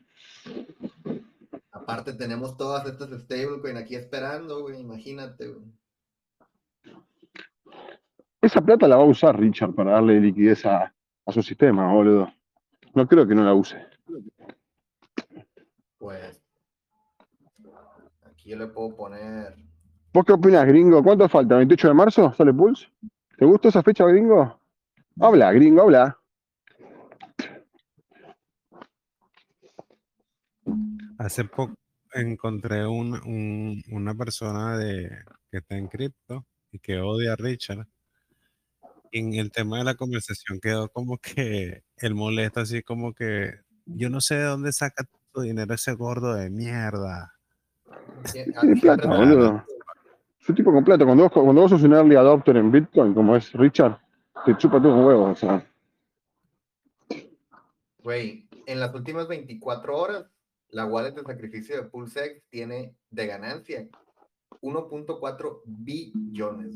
Aparte 1.70 2.14
tenemos 2.14 2.56
todas 2.56 2.86
estas 2.86 3.10
stablecoin 3.22 3.76
aquí 3.76 3.94
esperando, 3.94 4.62
güey. 4.62 4.80
Imagínate, 4.80 5.48
güey. 5.48 5.64
Esa 8.40 8.60
plata 8.60 8.86
la 8.86 8.96
va 8.96 9.02
a 9.02 9.06
usar 9.06 9.38
Richard 9.38 9.74
para 9.74 9.92
darle 9.92 10.20
liquidez 10.20 10.66
a, 10.66 10.94
a 11.26 11.32
su 11.32 11.42
sistema, 11.42 11.92
boludo. 11.92 12.32
No 12.94 13.06
creo 13.08 13.26
que 13.26 13.34
no 13.34 13.42
la 13.42 13.54
use. 13.54 13.76
Pues 15.98 16.42
aquí 18.22 18.50
yo 18.50 18.58
le 18.58 18.66
puedo 18.66 18.94
poner. 18.94 19.56
¿Vos 20.12 20.24
qué 20.24 20.32
opinás, 20.32 20.66
gringo? 20.66 21.02
¿Cuánto 21.02 21.28
falta? 21.28 21.58
¿28 21.58 21.88
de 21.88 21.94
marzo? 21.94 22.32
¿Sale 22.34 22.52
Pulse? 22.52 22.86
¿Te 23.36 23.44
gusta 23.44 23.68
esa 23.68 23.82
fecha, 23.82 24.06
gringo? 24.06 24.60
Habla, 25.20 25.52
gringo, 25.52 25.82
habla. 25.82 26.18
Hace 31.24 31.44
poco 31.46 31.72
encontré 32.12 32.86
un- 32.86 33.14
un- 33.14 33.82
una 33.90 34.14
persona 34.14 34.76
de, 34.76 35.08
que 35.50 35.56
está 35.58 35.74
en 35.76 35.88
cripto 35.88 36.44
y 36.70 36.78
que 36.78 37.00
odia 37.00 37.32
a 37.32 37.36
Richard 37.36 37.86
en 39.10 39.32
el 39.32 39.50
tema 39.50 39.78
de 39.78 39.84
la 39.84 39.94
conversación 39.94 40.60
quedó 40.60 40.90
como 40.90 41.16
que 41.16 41.82
él 41.96 42.14
molesta 42.14 42.60
así 42.60 42.82
como 42.82 43.14
que 43.14 43.54
yo 43.86 44.10
no 44.10 44.20
sé 44.20 44.34
de 44.34 44.42
dónde 44.44 44.70
saca 44.72 45.04
tu 45.32 45.40
dinero 45.40 45.72
ese 45.72 45.94
gordo 45.94 46.34
de 46.34 46.50
mierda. 46.50 47.32
Tiene 48.30 48.52
plata, 48.82 49.08
boludo. 49.08 49.64
Es 50.40 50.48
un 50.50 50.54
tipo 50.56 50.72
completo. 50.74 51.06
Cuando 51.06 51.22
vos, 51.22 51.32
cuando 51.32 51.62
vos 51.62 51.70
sos 51.70 51.82
un 51.84 51.94
early 51.94 52.16
adopter 52.16 52.58
en 52.58 52.70
Bitcoin, 52.70 53.14
como 53.14 53.34
es 53.34 53.50
Richard, 53.52 53.98
te 54.44 54.54
chupa 54.58 54.76
todo 54.82 54.94
un 54.94 55.06
huevo. 55.06 55.30
O 55.30 55.34
sea, 55.36 55.64
Güey, 58.02 58.46
en 58.66 58.80
las 58.80 58.94
últimas 58.94 59.26
24 59.26 59.96
horas, 59.96 60.26
la 60.74 60.86
wallet 60.86 61.12
de 61.12 61.22
sacrificio 61.22 61.76
de 61.76 61.88
PulseX 61.88 62.42
tiene 62.50 62.96
de 63.10 63.26
ganancia 63.28 63.88
1.4 64.60 65.62
billones. 65.64 66.74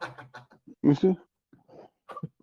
sé. 1.00 1.16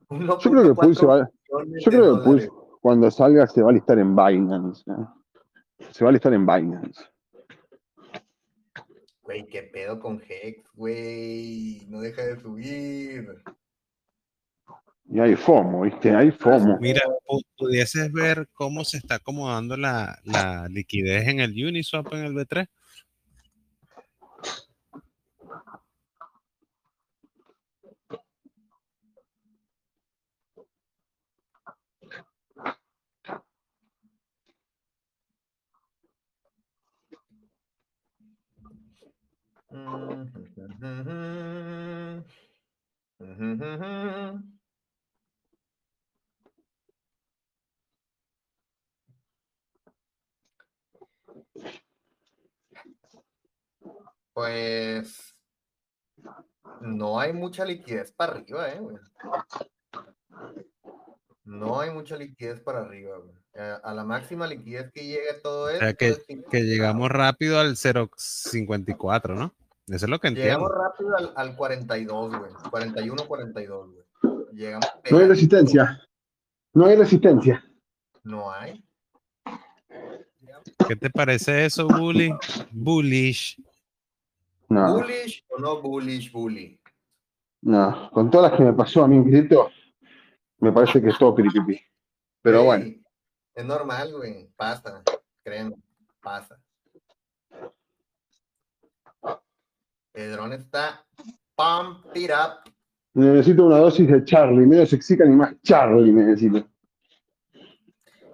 Yo 0.10 0.38
creo 0.40 0.64
que 0.64 0.74
Pulse 0.74 1.06
va, 1.06 1.30
yo 1.48 1.92
creo 1.92 2.18
que. 2.18 2.24
Pulse, 2.24 2.50
cuando 2.82 3.12
salga, 3.12 3.46
se 3.46 3.62
va 3.62 3.70
a 3.70 3.74
listar 3.74 4.00
en 4.00 4.16
Binance. 4.16 4.84
Se 5.92 6.04
va 6.04 6.10
a 6.10 6.14
listar 6.14 6.34
en 6.34 6.46
Binance. 6.46 7.04
Güey, 9.22 9.46
qué 9.46 9.62
pedo 9.62 10.00
con 10.00 10.20
Hex, 10.28 10.68
güey. 10.74 11.86
No 11.88 12.02
deja 12.02 12.24
de 12.24 12.40
subir. 12.40 13.44
Y 15.14 15.20
hay 15.20 15.36
FOMO, 15.36 15.82
¿viste? 15.82 16.16
Hay 16.16 16.32
FOMO. 16.32 16.78
Mira, 16.80 17.02
pu- 17.28 17.44
pudieses 17.58 18.12
ver 18.14 18.48
cómo 18.54 18.86
se 18.86 18.98
está 18.98 19.16
acomodando 19.16 19.76
la, 19.76 20.18
la 20.24 20.68
liquidez 20.70 21.28
en 21.28 21.42
el 21.42 21.52
Uniswap 21.52 22.14
en 22.14 22.26
el 22.26 22.34
B3. 22.34 22.68
Pues 54.34 55.36
no 56.82 57.20
hay 57.20 57.34
mucha 57.34 57.66
liquidez 57.66 58.12
para 58.12 58.34
arriba, 58.34 58.70
eh, 58.70 58.80
güey. 58.80 58.98
No 61.44 61.80
hay 61.80 61.92
mucha 61.92 62.16
liquidez 62.16 62.62
para 62.62 62.82
arriba, 62.82 63.18
güey. 63.18 63.36
A, 63.54 63.76
a 63.76 63.94
la 63.94 64.06
máxima 64.06 64.48
liquidez 64.48 64.90
que 64.94 65.06
llegue 65.06 65.34
todo 65.44 65.66
O 65.66 65.70
esto 65.70 65.80
sea, 65.84 65.94
que, 65.94 66.08
es 66.08 66.26
que 66.50 66.62
llegamos 66.62 67.10
rápido 67.10 67.60
al 67.60 67.76
0.54, 67.76 69.36
¿no? 69.36 69.54
Eso 69.88 70.06
es 70.06 70.10
lo 70.10 70.20
que 70.20 70.30
entiendo. 70.30 70.54
Llegamos 70.54 70.72
rápido 70.72 71.18
al, 71.18 71.34
al 71.36 71.56
42, 71.58 72.38
güey. 72.38 72.52
41, 72.70 73.28
42, 73.28 73.90
güey. 73.92 74.46
Llegamos 74.54 74.88
No 75.10 75.18
hay 75.18 75.28
resistencia. 75.28 76.02
No 76.74 76.86
hay 76.86 76.96
resistencia. 76.96 77.66
No 78.24 78.52
hay. 78.52 78.84
¿Qué 80.88 80.96
te 80.96 81.10
parece 81.10 81.66
eso, 81.66 81.88
Bully? 81.88 82.34
Bullish. 82.72 83.62
No, 84.72 84.94
Bullish 85.00 85.44
o 85.50 85.58
no 85.60 85.82
bullish, 85.82 86.32
bully. 86.32 86.80
no. 87.64 88.10
Con 88.12 88.32
todas 88.32 88.52
las 88.52 88.58
que 88.58 88.64
me 88.66 88.74
pasó 88.74 89.04
a 89.04 89.08
mí 89.08 89.18
en 89.18 89.26
cripto, 89.26 89.70
me 90.60 90.72
parece 90.72 91.02
que 91.02 91.10
es 91.10 91.18
todo 91.18 91.36
piripipi. 91.36 91.80
Pero 92.42 92.64
bueno, 92.64 92.86
Es 93.54 93.66
normal, 93.66 94.14
güey. 94.14 94.50
Pasa. 94.56 95.04
Créeme. 95.44 95.76
Pasa. 96.22 96.58
El 100.14 100.32
dron 100.32 100.54
está 100.54 101.06
pump 101.56 102.06
it 102.16 102.32
up. 102.32 102.72
necesito 103.14 103.66
una 103.66 103.78
dosis 103.78 104.08
de 104.08 104.24
Charlie. 104.26 104.66
Menos 104.66 104.90
sexican 104.90 105.32
y 105.32 105.36
más 105.36 105.54
Charlie 105.64 106.12
necesito. 106.14 106.66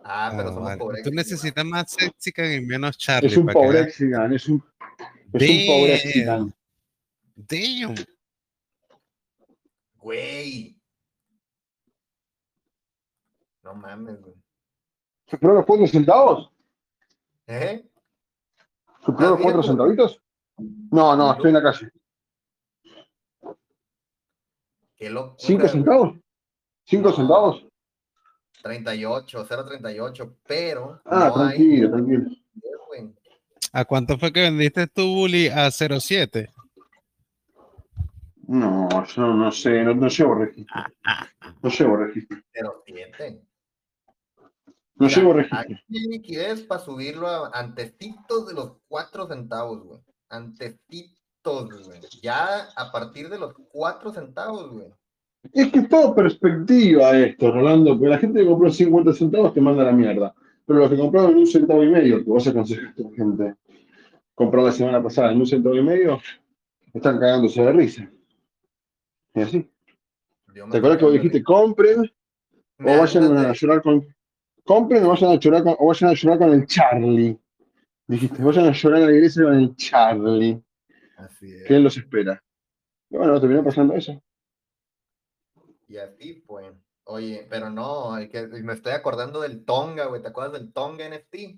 Ah, 0.04 0.32
pero 0.36 0.50
Ah, 0.50 0.54
somos 0.54 0.64
vale. 0.64 0.78
pobres. 0.80 1.04
Tú 1.04 1.10
necesitas 1.12 1.66
más 1.66 1.92
Sexican 1.92 2.52
y 2.54 2.62
menos 2.62 2.98
Charlie. 2.98 3.28
Es 3.28 3.36
un 3.38 3.48
pobrexican, 3.48 4.34
es 4.34 4.48
un, 4.48 4.64
es 5.34 5.50
un 5.50 5.68
pobrexican. 5.68 6.54
Damn. 7.36 7.96
Güey. 9.98 10.76
No 13.64 13.74
mames, 13.76 14.22
güey. 14.22 14.36
¿Superó 15.28 15.54
los 15.56 15.66
cuatro 15.66 15.88
centavos? 15.88 16.50
¿Eh? 17.48 17.86
¿Superó 19.06 19.30
los 19.32 19.40
¿Estás 19.40 19.44
cuatro 19.44 19.64
centavitos? 19.64 20.22
No, 20.92 21.16
no, 21.16 21.34
estoy 21.34 21.50
en 21.50 21.54
la 21.54 21.64
calle. 21.64 21.92
Qué 24.96 25.10
locura. 25.10 25.36
¿Cinco 25.38 25.68
centavos? 25.68 26.18
¿Cinco 26.86 27.10
No. 27.10 27.16
centavos? 27.16 27.64
38, 28.64 29.46
0.38, 29.46 30.36
pero 30.48 31.02
Ah, 31.06 31.32
no 31.36 31.44
hay 31.46 31.56
tranquilo, 31.58 31.92
tranquilo. 31.92 32.20
liquidez, 32.20 32.32
güey. 32.32 32.47
¿A 33.74 33.86
cuánto 33.86 34.18
fue 34.18 34.32
que 34.32 34.42
vendiste 34.42 34.88
tu 34.88 35.04
Bully? 35.04 35.48
A 35.48 35.68
0.7. 35.68 36.50
No, 38.48 38.88
yo 39.06 39.22
no, 39.22 39.34
no 39.34 39.52
sé, 39.52 39.84
no, 39.84 39.94
no 39.94 40.08
llevo 40.08 40.36
registro. 40.36 40.76
No 41.62 41.70
llevo 41.70 41.98
registro. 41.98 42.38
0.7. 42.54 43.42
No 44.96 45.08
llevo 45.08 45.34
registro. 45.34 45.60
Aquí 45.60 45.74
hay 45.90 46.08
liquidez 46.08 46.62
para 46.62 46.82
subirlo 46.82 47.28
a 47.28 47.50
antecitos 47.54 48.48
de 48.48 48.54
los 48.54 48.74
4 48.88 49.28
centavos, 49.28 49.84
güey. 49.84 50.00
Antecitos, 50.30 51.86
güey. 51.86 52.00
Ya 52.22 52.70
a 52.76 52.92
partir 52.92 53.30
de 53.30 53.40
los 53.40 53.54
4 53.70 54.14
centavos, 54.14 54.72
güey. 54.72 54.88
Es 55.54 55.72
que 55.72 55.80
es 55.80 55.90
todo 55.90 56.16
perspectiva 56.16 57.18
esto, 57.18 57.52
Rolando, 57.52 57.92
porque 57.92 58.10
la 58.10 58.18
gente 58.18 58.40
que 58.40 58.46
compró 58.46 58.70
50 58.70 59.14
centavos 59.14 59.54
te 59.54 59.62
manda 59.62 59.84
a 59.84 59.88
la 59.88 59.92
mierda. 59.92 60.34
Pero 60.68 60.80
los 60.80 60.90
que 60.90 60.98
compraron 60.98 61.32
en 61.32 61.38
un 61.38 61.48
centavo 61.48 61.82
y 61.82 61.90
medio, 61.90 62.18
que 62.18 62.30
vos 62.30 62.46
aconsejaste 62.46 63.02
a 63.02 63.10
la 63.10 63.16
gente 63.16 63.56
comprar 64.36 64.66
la 64.66 64.72
semana 64.74 65.02
pasada 65.02 65.32
en 65.32 65.40
un 65.40 65.48
centavo 65.48 65.76
y 65.76 65.82
medio, 65.82 66.20
están 66.94 67.20
cagándose 67.20 67.64
de 67.64 67.72
risa. 67.72 68.12
Y 69.34 69.42
así. 69.42 69.72
¿Te 70.54 70.78
acuerdas 70.78 70.98
que 70.98 71.06
vos 71.06 71.14
dijiste 71.14 71.44
compren 71.44 72.12
Me 72.80 72.96
o 72.96 73.00
vayan 73.00 73.38
a 73.38 73.54
llorar 73.54 73.82
con. 73.82 74.06
Compren 74.66 75.06
o 75.06 75.10
vayan 75.10 75.32
a 75.32 75.40
llorar 75.40 75.64
con, 75.64 75.76
o 75.80 75.88
vayan 75.88 76.10
a 76.10 76.14
llorar 76.14 76.38
con 76.38 76.52
el 76.52 76.68
Charlie? 76.68 77.40
Dijiste, 78.08 78.44
vayan 78.44 78.66
a 78.66 78.74
llorar 78.74 79.04
a 79.04 79.06
la 79.06 79.12
iglesia 79.14 79.44
con 79.44 79.56
el 79.56 79.76
Charlie, 79.76 80.62
Así 81.16 81.52
es. 81.52 81.64
que 81.64 81.76
él 81.76 81.84
los 81.84 81.98
espera. 81.98 82.44
Y 83.10 83.18
bueno, 83.18 83.40
terminó 83.40 83.64
pasando 83.64 83.94
eso. 83.94 84.22
Y 85.88 85.98
así, 85.98 86.44
pues. 86.46 86.68
Oye, 87.10 87.48
pero 87.50 87.70
no, 87.70 88.18
el 88.18 88.30
que, 88.30 88.48
me 88.48 88.74
estoy 88.74 88.92
acordando 88.92 89.40
del 89.40 89.64
Tonga, 89.64 90.08
güey. 90.08 90.22
¿Te 90.22 90.28
acuerdas 90.28 90.60
del 90.60 90.74
Tonga 90.74 91.08
NFT? 91.08 91.58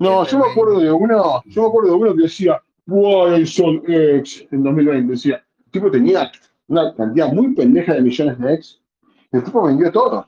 No, 0.00 0.26
yo 0.26 0.38
me 0.38 0.44
güey. 0.44 0.52
acuerdo 0.52 0.80
de 0.80 0.90
uno, 0.90 1.42
yo 1.46 1.62
me 1.62 1.68
acuerdo 1.68 1.90
de 1.90 1.94
uno 1.94 2.16
que 2.16 2.22
decía, 2.22 2.60
Why 2.86 3.46
son 3.46 3.82
X 3.86 4.48
en 4.50 4.64
2020. 4.64 5.12
Decía, 5.12 5.44
el 5.64 5.70
tipo 5.70 5.90
tenía 5.92 6.30
una 6.66 6.92
cantidad 6.94 7.32
muy 7.32 7.54
pendeja 7.54 7.94
de 7.94 8.02
millones 8.02 8.38
de 8.40 8.54
X. 8.54 8.80
El 9.30 9.44
tipo 9.44 9.62
vendió 9.62 9.92
todo. 9.92 10.26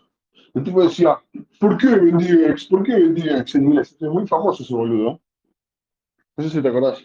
El 0.54 0.62
tipo 0.62 0.84
decía, 0.84 1.18
¿por 1.58 1.76
qué 1.76 1.88
vendí 1.88 2.44
X? 2.50 2.66
¿Por 2.66 2.84
qué 2.84 2.94
vendí 2.94 3.28
X 3.28 3.56
en 3.56 3.64
inglés? 3.64 3.96
Es 3.98 4.08
muy 4.08 4.28
famoso 4.28 4.62
ese 4.62 4.74
boludo. 4.74 5.20
No 6.36 6.44
sé 6.44 6.50
si 6.50 6.62
te 6.62 6.68
acordás. 6.68 7.02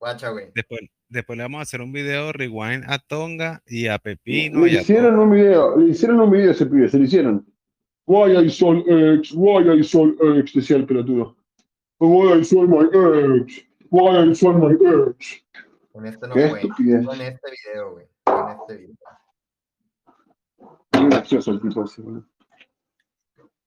Guacha, 0.00 0.30
güey. 0.30 0.50
Después, 0.54 0.80
después 1.08 1.36
le 1.36 1.44
vamos 1.44 1.58
a 1.58 1.62
hacer 1.62 1.82
un 1.82 1.92
video 1.92 2.32
rewind 2.32 2.84
a 2.88 2.98
Tonga 2.98 3.62
y 3.66 3.86
a 3.86 3.98
Pepino 3.98 4.64
Le 4.64 4.72
y 4.72 4.76
a 4.78 4.80
hicieron 4.80 5.18
un 5.18 5.30
video, 5.30 5.76
le 5.76 5.90
hicieron 5.90 6.20
un 6.20 6.30
video 6.30 6.48
a 6.48 6.52
ese 6.52 6.64
pibe, 6.64 6.88
se 6.88 6.98
lo 6.98 7.04
hicieron. 7.04 7.46
Why 8.06 8.46
I 8.46 8.48
sold 8.48 8.86
X, 8.88 9.32
why 9.34 9.68
I 9.70 9.84
sold 9.84 10.16
X, 10.38 10.54
decía 10.54 10.78
el 10.78 10.86
pelotudo. 10.86 11.36
Why 11.98 12.40
I 12.40 12.44
sold 12.44 12.70
my 12.70 12.86
X, 13.42 13.62
why 13.90 14.30
I 14.30 14.34
sold 14.34 14.56
my 14.56 14.72
X. 14.72 15.44
Con 15.92 16.06
este 16.06 16.26
no 16.26 16.34
Qué. 16.34 16.48
Con 16.48 17.20
este 17.20 17.50
video, 17.50 17.92
güey. 17.92 18.06
Con 18.24 18.48
este 18.48 18.76
video. 18.78 18.96
Muy 20.94 21.10
gracioso 21.10 21.50
el 21.50 21.60
tipo 21.60 21.84
ese, 21.84 22.00
boludo. 22.00 22.26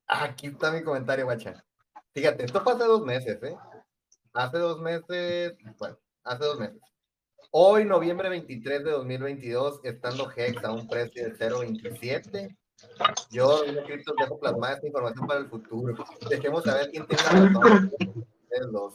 Ah, 0.07 0.23
Aquí 0.25 0.47
está 0.47 0.71
mi 0.71 0.81
comentario, 0.81 1.25
guacha. 1.25 1.63
Fíjate, 2.13 2.45
esto 2.45 2.59
fue 2.61 2.73
hace 2.73 2.85
dos 2.85 3.05
meses, 3.05 3.41
¿eh? 3.43 3.55
Hace 4.33 4.57
dos 4.57 4.81
meses, 4.81 5.55
bueno, 5.77 5.97
hace 6.23 6.43
dos 6.43 6.59
meses. 6.59 6.81
Hoy, 7.51 7.85
noviembre 7.85 8.29
23 8.29 8.83
de 8.83 8.91
2022, 8.91 9.81
estando 9.83 10.29
Hex 10.35 10.63
a 10.63 10.71
un 10.71 10.87
precio 10.87 11.23
de 11.23 11.37
0.27. 11.37 12.57
Yo, 13.29 13.63
yo 13.65 13.83
criptos, 13.83 14.15
dejo 14.19 14.39
plasmada 14.39 14.73
esta 14.73 14.87
información 14.87 15.27
para 15.27 15.39
el 15.41 15.47
futuro. 15.47 15.93
Dejemos 16.29 16.63
saber 16.63 16.89
quién 16.89 17.05
tiene 17.05 17.23
la 17.23 17.29
razón. 17.29 17.91
Ustedes 17.99 18.71
dos. 18.71 18.93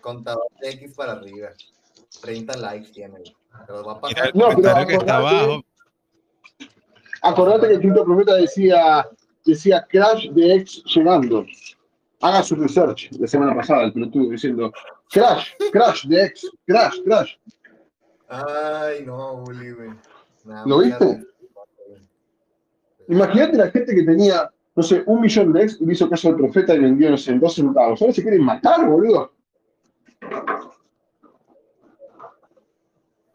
Contador 0.00 0.46
de 0.60 0.70
X 0.70 0.94
para 0.94 1.12
arriba. 1.12 1.50
30 2.20 2.56
likes 2.58 2.90
tiene, 2.92 3.18
güey. 3.18 3.36
Te 3.66 3.72
los 3.72 3.86
va 3.86 3.92
a 3.92 4.00
pasar. 4.00 4.26
el 4.28 4.32
No, 4.34 4.48
pero 4.48 4.86
que 4.86 4.94
está 4.94 5.16
abajo. 5.16 5.62
Acordate 7.22 7.68
que 7.68 7.74
el 7.74 7.80
quinto 7.80 8.04
profeta 8.04 8.34
decía, 8.34 9.08
decía 9.44 9.86
Crash 9.88 10.30
de 10.30 10.56
ex 10.56 10.82
llegando. 10.84 11.46
Haga 12.20 12.42
su 12.42 12.56
research 12.56 13.10
la 13.12 13.26
semana 13.26 13.54
pasada, 13.54 13.84
el 13.84 13.92
pelotudo 13.92 14.30
diciendo 14.30 14.72
Crash, 15.10 15.52
Crash 15.72 16.06
de 16.06 16.24
ex, 16.24 16.50
Crash, 16.66 17.00
Crash. 17.04 17.36
Ay, 18.28 19.04
no, 19.04 19.36
Bully, 19.38 19.70
güey. 19.72 19.90
Nah, 20.44 20.66
¿Lo 20.66 20.78
viste? 20.78 21.24
Imagínate 23.08 23.56
la 23.56 23.70
gente 23.70 23.94
que 23.94 24.02
tenía, 24.02 24.50
no 24.74 24.82
sé, 24.82 25.02
un 25.06 25.20
millón 25.20 25.52
de 25.52 25.62
ex 25.62 25.80
y 25.80 25.86
le 25.86 25.92
hizo 25.92 26.10
caso 26.10 26.28
al 26.28 26.36
profeta 26.36 26.74
y 26.74 26.80
vendió, 26.80 27.10
no 27.10 27.16
sé, 27.16 27.32
en 27.32 27.40
dos 27.40 27.54
centavos. 27.54 28.00
Ahora 28.02 28.12
se 28.12 28.22
quieren 28.22 28.42
matar, 28.42 28.88
boludo. 28.88 29.32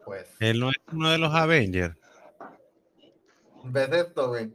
Pues, 0.05 0.27
Él 0.39 0.59
no 0.59 0.69
es 0.69 0.77
uno 0.91 1.09
de 1.09 1.17
los 1.17 1.33
Avengers. 1.33 1.95
ves 3.63 3.89
esto, 3.91 4.27
güey. 4.29 4.49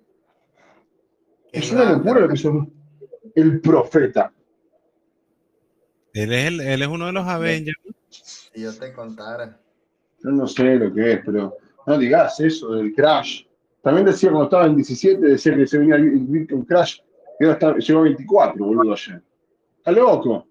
Que 1.51 1.61
Es 1.61 1.73
una 1.73 1.93
locura 1.93 2.21
lo 2.21 2.29
que 2.29 2.35
hizo 2.35 2.67
el 3.35 3.61
profeta. 3.61 4.33
Él 6.17 6.33
es, 6.33 6.47
el- 6.47 6.61
él 6.61 6.83
es 6.83 6.89
uno 6.89 7.07
de 7.07 7.13
los 7.13 7.27
Avengers. 7.27 7.77
Si 8.09 8.63
yo 8.63 8.73
te 8.75 8.93
contara. 8.93 9.59
Yo 10.23 10.31
no 10.31 10.47
sé 10.47 10.77
lo 10.77 10.93
que 10.95 11.13
es, 11.13 11.21
pero 11.25 11.57
no 11.87 11.99
digas 11.99 12.41
eso 12.41 12.73
del 12.73 12.95
crash. 12.95 13.45
También 13.83 14.07
decía 14.07 14.31
cuando 14.31 14.45
estaba 14.47 14.67
en 14.67 14.77
17, 14.77 15.21
decía 15.21 15.55
que 15.55 15.67
se 15.67 15.79
venía 15.79 15.97
el 15.97 16.19
Bitcoin 16.21 16.65
Crash, 16.65 16.99
y 17.39 17.45
ahora 17.45 17.53
está, 17.55 17.77
llegó 17.77 18.01
a 18.01 18.03
24, 18.05 18.65
boludo, 18.65 18.93
ayer. 18.95 19.23
Está 19.79 19.93
loco. 19.93 20.47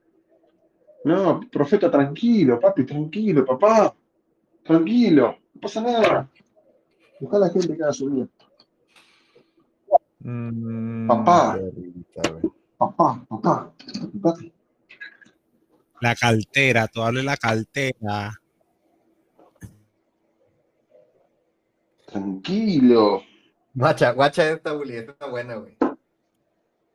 No, 1.03 1.41
profeta, 1.51 1.89
tranquilo, 1.91 2.59
papi, 2.59 2.85
tranquilo, 2.85 3.43
papá. 3.43 3.93
Tranquilo, 4.63 5.35
no 5.53 5.61
pasa 5.61 5.81
nada. 5.81 6.29
Deja 7.19 7.35
a 7.35 7.39
la 7.39 7.49
gente 7.49 7.75
que 7.75 7.83
haga 7.83 7.91
su 7.93 8.09
vida. 8.09 8.27
Papá. 11.07 11.59
Papá, 12.77 13.25
papá, 13.27 13.73
papá. 14.21 14.37
La 16.05 16.15
cartera, 16.15 16.87
tú 16.87 17.01
hablas 17.01 17.23
de 17.23 17.25
la 17.25 17.35
cartera. 17.35 18.39
Tranquilo. 22.05 23.23
Guacha, 23.73 24.11
guacha 24.11 24.51
esta, 24.51 24.79
está 24.83 25.25
buena, 25.25 25.55
güey. 25.55 25.75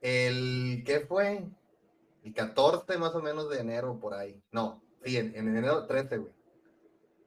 El, 0.01 0.85
¿qué 0.87 1.01
fue? 1.01 1.45
El 2.23 2.33
14 2.33 2.99
más 2.99 3.13
o 3.17 3.21
menos 3.21 3.51
de 3.51 3.59
enero, 3.59 3.99
por 3.99 4.15
ahí. 4.15 4.41
No, 4.53 4.81
sí, 5.05 5.17
en, 5.17 5.35
en 5.35 5.57
enero 5.57 5.89
13, 5.89 6.19
güey. 6.19 6.33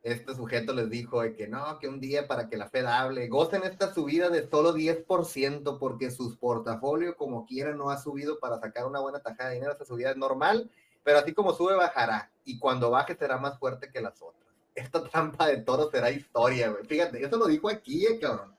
Este 0.04 0.34
sujeto 0.36 0.74
les 0.74 0.90
dijo 0.90 1.22
de 1.22 1.36
que 1.36 1.50
no, 1.50 1.80
que 1.80 1.90
un 1.90 2.00
día 2.00 2.30
para 2.30 2.48
que 2.48 2.56
la 2.56 2.70
Fed 2.70 2.86
hable, 2.86 3.28
gocen 3.28 3.64
esta 3.64 3.94
subida 3.94 4.30
de 4.30 4.48
solo 4.48 4.74
10% 4.74 5.80
porque 5.80 6.12
sus 6.12 6.38
portafolio 6.38 7.18
como 7.18 7.46
quiera 7.46 7.76
no 7.76 7.90
ha 7.90 7.98
subido 7.98 8.40
para 8.40 8.58
sacar 8.62 8.86
una 8.86 9.02
buena 9.02 9.20
tajada 9.20 9.50
de 9.50 9.56
dinero. 9.56 9.74
Esta 9.74 9.84
subida 9.84 10.12
es 10.12 10.18
normal, 10.18 10.72
pero 11.04 11.20
así 11.20 11.34
como 11.34 11.54
sube, 11.54 11.76
bajará. 11.76 12.32
Y 12.46 12.60
cuando 12.60 12.90
baje 12.90 13.16
será 13.16 13.38
más 13.38 13.58
fuerte 13.60 13.90
que 13.92 14.02
las 14.02 14.22
otras. 14.22 14.44
Esta 14.76 15.04
trampa 15.04 15.48
de 15.48 15.58
toro 15.58 15.90
será 15.92 16.10
historia, 16.10 16.70
güey. 16.70 16.84
Fíjate, 16.86 17.24
eso 17.24 17.38
lo 17.38 17.48
dijo 17.48 17.70
aquí, 17.70 18.06
eh, 18.06 18.20
cabrón. 18.20 18.56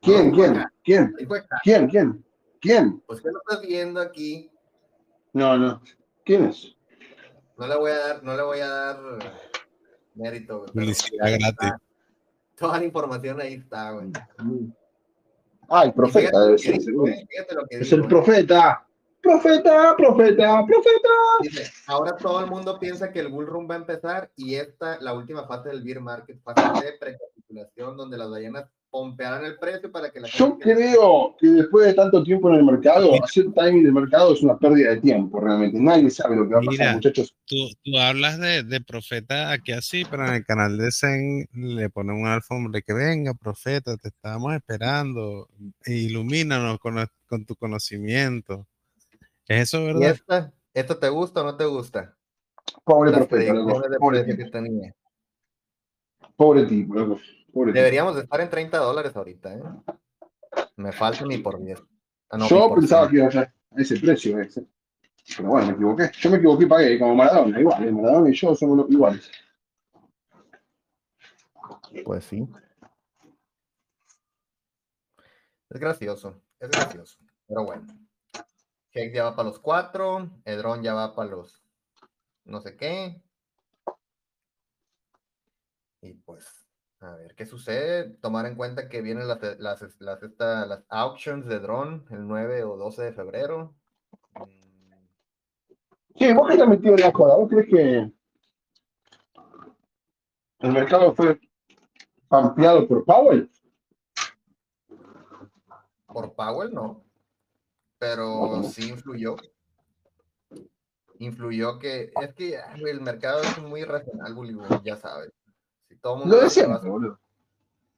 ¿Quién, 0.00 0.30
No, 0.30 0.36
quién, 0.36 0.70
quién, 0.82 1.14
quién, 1.62 1.88
quién, 1.88 2.24
quién? 2.60 3.02
Pues 3.06 3.20
que 3.20 3.30
lo 3.30 3.38
estás 3.38 3.66
viendo 3.66 4.00
aquí. 4.00 4.50
No, 5.32 5.56
no. 5.56 5.80
¿Quién 6.24 6.44
es? 6.44 6.76
No 7.56 7.66
le 7.66 7.76
voy 7.76 7.90
a 7.90 7.98
dar, 7.98 8.22
no 8.22 8.36
le 8.36 8.42
voy 8.42 8.60
a 8.60 8.68
dar 8.68 8.98
mérito, 10.14 10.66
güey. 10.74 10.94
gratis. 10.94 11.72
Toda 12.56 12.78
la 12.78 12.84
información 12.84 13.40
ahí 13.40 13.54
está, 13.54 13.92
güey. 13.92 14.12
Ah, 15.68 15.84
el 15.84 15.94
profeta 15.94 16.28
fíjate 16.28 16.38
debe 16.38 16.58
ser, 16.58 16.80
fíjate 17.28 17.54
lo 17.54 17.66
que 17.66 17.78
Es 17.78 17.92
el 17.92 18.06
profeta. 18.06 18.86
Profeta, 19.24 19.94
profeta, 19.96 20.64
profeta. 20.66 21.08
Dice, 21.40 21.70
ahora 21.86 22.14
todo 22.16 22.40
el 22.44 22.50
mundo 22.50 22.78
piensa 22.78 23.10
que 23.10 23.20
el 23.20 23.28
bull 23.28 23.46
run 23.46 23.66
va 23.68 23.74
a 23.76 23.78
empezar 23.78 24.30
y 24.36 24.54
esta, 24.56 25.00
la 25.00 25.14
última 25.14 25.46
fase 25.46 25.70
del 25.70 25.82
bear 25.82 26.00
market, 26.00 26.38
fase 26.42 26.60
de 26.84 26.92
precapitulación, 27.00 27.96
donde 27.96 28.18
las 28.18 28.28
ballenas 28.30 28.66
pompearán 28.90 29.44
el 29.44 29.56
precio 29.58 29.90
para 29.90 30.12
que 30.12 30.20
la 30.20 30.28
Yo 30.28 30.50
gente 30.58 30.64
que- 30.64 30.74
creo 30.74 31.34
que 31.40 31.46
después 31.48 31.86
de 31.86 31.94
tanto 31.94 32.22
tiempo 32.22 32.48
en 32.50 32.56
el 32.56 32.64
mercado, 32.64 33.10
hacer 33.24 33.46
timing 33.52 33.82
del 33.82 33.92
mercado 33.92 34.34
es 34.34 34.42
una 34.42 34.56
pérdida 34.56 34.90
de 34.90 35.00
tiempo, 35.00 35.40
realmente. 35.40 35.80
Nadie 35.80 36.10
sabe 36.10 36.36
lo 36.36 36.46
que 36.46 36.54
va 36.54 36.60
a 36.60 36.64
pasar, 36.64 36.78
Mira. 36.78 36.92
muchachos. 36.92 37.34
Tú, 37.46 37.56
tú 37.82 37.98
hablas 37.98 38.38
de, 38.38 38.62
de 38.62 38.80
profeta 38.82 39.50
aquí 39.50 39.72
así, 39.72 40.04
pero 40.08 40.26
en 40.28 40.34
el 40.34 40.44
canal 40.44 40.76
de 40.78 40.92
Zen 40.92 41.48
le 41.54 41.90
ponen 41.90 42.16
un 42.16 42.26
alfombra 42.28 42.80
que 42.82 42.92
venga, 42.92 43.34
profeta, 43.34 43.96
te 43.96 44.08
estábamos 44.08 44.54
esperando, 44.54 45.48
ilumínanos 45.86 46.78
con, 46.78 46.94
con 47.26 47.46
tu 47.46 47.56
conocimiento. 47.56 48.66
¿Es 49.48 49.62
eso 49.74 49.78
¿Y 49.80 49.86
verdad? 49.86 50.02
esta? 50.10 50.52
¿Esto 50.72 50.98
te 50.98 51.08
gusta 51.08 51.40
o 51.42 51.44
no 51.44 51.56
te 51.56 51.64
gusta? 51.64 52.16
Pobre 52.84 53.12
tipo. 53.12 54.50
tenía. 54.50 54.94
Pobre 56.36 56.64
tipo. 56.66 56.94
Pobre 56.94 57.16
tipo. 57.52 57.72
Deberíamos 57.72 58.16
de 58.16 58.22
estar 58.22 58.40
en 58.40 58.50
30 58.50 58.78
dólares 58.78 59.14
ahorita, 59.16 59.54
¿eh? 59.54 59.62
Me 60.76 60.92
falta 60.92 61.24
ni 61.24 61.38
por 61.38 61.60
10. 61.62 61.80
Ah, 62.30 62.38
no, 62.38 62.48
Yo 62.48 62.68
por 62.68 62.80
pensaba 62.80 63.08
100. 63.08 63.10
que 63.10 63.16
iba 63.18 63.26
a 63.28 63.30
ser 63.30 63.54
a 63.76 63.80
ese 63.80 64.00
precio. 64.00 64.40
Ese. 64.40 64.66
Pero 65.36 65.48
bueno, 65.50 65.66
me 65.68 65.72
equivoqué. 65.74 66.10
Yo 66.18 66.30
me 66.30 66.36
equivoqué 66.38 66.64
y 66.64 66.68
pagué, 66.68 66.98
como 66.98 67.14
Maradona, 67.14 67.60
igual. 67.60 67.86
eh, 67.86 67.92
Maradona 67.92 68.30
y 68.30 68.34
yo 68.34 68.54
somos 68.54 68.90
iguales. 68.90 69.30
Pues 72.04 72.24
sí. 72.24 72.46
Es 75.70 75.80
gracioso, 75.80 76.40
es 76.60 76.70
gracioso. 76.70 77.18
Pero 77.46 77.64
bueno. 77.64 77.86
Hex 78.94 79.12
ya 79.12 79.24
va 79.24 79.36
para 79.36 79.48
los 79.48 79.58
4, 79.58 80.30
Edron 80.44 80.82
ya 80.82 80.94
va 80.94 81.14
para 81.14 81.30
los 81.30 81.62
no 82.44 82.60
sé 82.60 82.76
qué. 82.76 83.22
Y 86.02 86.12
pues, 86.12 86.68
a 87.00 87.12
ver 87.16 87.34
qué 87.34 87.46
sucede. 87.46 88.10
Tomar 88.20 88.44
en 88.46 88.54
cuenta 88.56 88.88
que 88.88 89.00
vienen 89.00 89.26
las, 89.26 89.40
las, 89.58 90.00
las, 90.00 90.22
esta- 90.22 90.66
las 90.66 90.84
auctions 90.90 91.46
de 91.46 91.58
Drone 91.58 92.04
el 92.10 92.26
9 92.28 92.62
o 92.64 92.76
12 92.76 93.02
de 93.04 93.12
febrero. 93.12 93.74
Sí, 96.16 96.32
vos 96.32 96.46
que 96.46 96.52
estás 96.54 96.68
metido 96.68 96.94
en 96.94 97.00
la 97.00 97.12
joda, 97.12 97.36
¿vos 97.36 97.48
crees 97.50 97.66
que 97.68 98.12
el 100.60 100.72
mercado 100.72 101.12
fue 101.14 101.40
ampliado 102.30 102.86
por 102.86 103.04
Powell? 103.04 103.50
Por 106.06 106.34
Powell 106.34 106.72
no, 106.72 107.03
pero 108.04 108.62
sí 108.64 108.90
influyó. 108.90 109.36
Influyó 111.18 111.78
que 111.78 112.12
es 112.20 112.34
que 112.34 112.58
güey, 112.78 112.92
el 112.92 113.00
mercado 113.00 113.40
es 113.40 113.58
muy 113.58 113.80
irracional, 113.80 114.34
güey, 114.34 114.54
ya 114.84 114.96
sabes. 114.96 115.32
Si 115.88 115.96
todo 115.96 116.14
el 116.14 116.20
mundo 116.20 116.36
que 116.40 116.66
va 116.66 116.74
subir, 116.80 117.16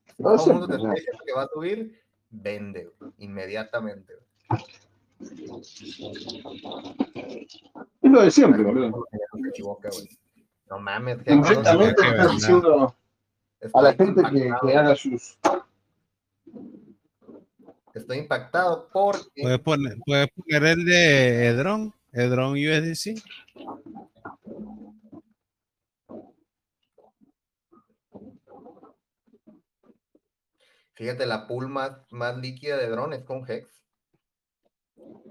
si 0.06 0.22
todo 0.22 0.52
mundo 0.52 0.66
siempre, 0.76 1.02
que 1.26 1.32
va 1.32 1.42
a 1.42 1.48
subir, 1.48 2.00
vende 2.30 2.92
inmediatamente. 3.18 4.14
Es 8.02 8.10
lo 8.10 8.22
de 8.22 8.30
siempre, 8.30 8.62
boludo. 8.62 9.06
No 10.70 10.78
mames, 10.78 11.22
que 11.22 11.34
no 11.34 12.94
a 13.72 13.82
la 13.82 13.94
gente 13.94 14.22
que 14.30 14.76
haga 14.76 14.94
sus. 14.94 15.38
Estoy 17.96 18.18
impactado 18.18 18.90
porque 18.92 19.40
¿Puedes 19.40 19.58
poner, 19.60 19.96
puedes 20.04 20.28
poner 20.28 20.64
el 20.64 20.84
de 20.84 21.46
Edron, 21.46 21.94
Edron 22.12 22.52
USDC. 22.52 23.22
fíjate 30.92 31.26
la 31.26 31.46
pool 31.46 31.68
más, 31.68 31.92
más 32.10 32.36
líquida 32.36 32.76
de 32.76 32.88
Drone 32.88 33.16
es 33.16 33.22
con 33.24 33.48
Hex. 33.48 33.66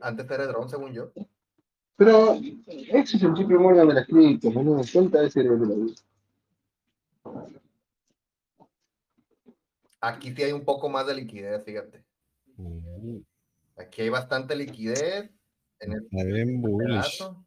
Antes 0.01 0.29
era 0.29 0.47
Drone, 0.47 0.69
según 0.69 0.93
yo. 0.93 1.11
Pero 1.95 2.35
ese 2.67 3.17
es 3.17 3.23
el 3.23 3.33
chip 3.35 3.47
memoria 3.47 3.85
de 3.85 3.93
las 3.93 4.07
criptos, 4.07 4.53
boludo. 4.53 4.81
Cuenta 4.91 5.23
ese 5.23 5.43
de 5.43 5.49
la. 5.49 5.75
Aquí 10.01 10.35
sí 10.35 10.43
hay 10.43 10.51
un 10.51 10.65
poco 10.65 10.89
más 10.89 11.05
de 11.07 11.15
liquidez, 11.15 11.63
fíjate. 11.63 12.05
Aquí 13.77 14.03
hay 14.03 14.09
bastante 14.09 14.55
liquidez 14.55 15.29
en 15.79 15.93
el 15.93 16.03
Está 16.03 16.23
bien 16.23 16.61
bullish. 16.61 16.87
pedazo. 16.87 17.45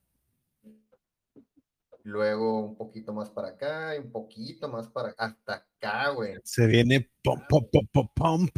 Luego 2.02 2.60
un 2.60 2.76
poquito 2.76 3.12
más 3.12 3.28
para 3.30 3.48
acá 3.48 3.96
y 3.96 3.98
un 3.98 4.10
poquito 4.10 4.68
más 4.68 4.88
para 4.88 5.14
hasta 5.18 5.54
acá, 5.54 6.10
güey. 6.10 6.36
Se 6.42 6.66
viene 6.66 7.10
pom, 7.22 7.40
pom, 7.48 7.68
pom, 7.70 7.86
pom, 7.92 8.08
pom. 8.14 8.48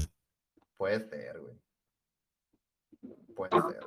Puede 0.77 1.09
ser, 1.09 1.41
güey. 1.41 1.55
Puede 3.35 3.51
ser. 3.73 3.85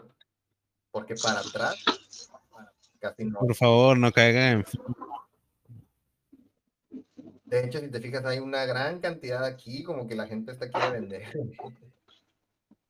Porque 0.92 1.16
para 1.16 1.40
atrás 1.40 1.84
casi 3.00 3.26
no. 3.26 3.40
Por 3.40 3.56
favor, 3.56 3.98
no 3.98 4.12
caigan 4.12 4.60
en 4.60 4.66
De 7.46 7.66
hecho, 7.66 7.80
si 7.80 7.90
te 7.90 8.00
fijas, 8.02 8.26
hay 8.26 8.40
una 8.40 8.66
gran 8.66 9.00
cantidad 9.00 9.44
aquí, 9.44 9.84
como 9.84 10.08
que 10.08 10.16
la 10.16 10.28
gente 10.28 10.52
está 10.52 10.70
quiere 10.70 10.92
vender. 10.92 11.24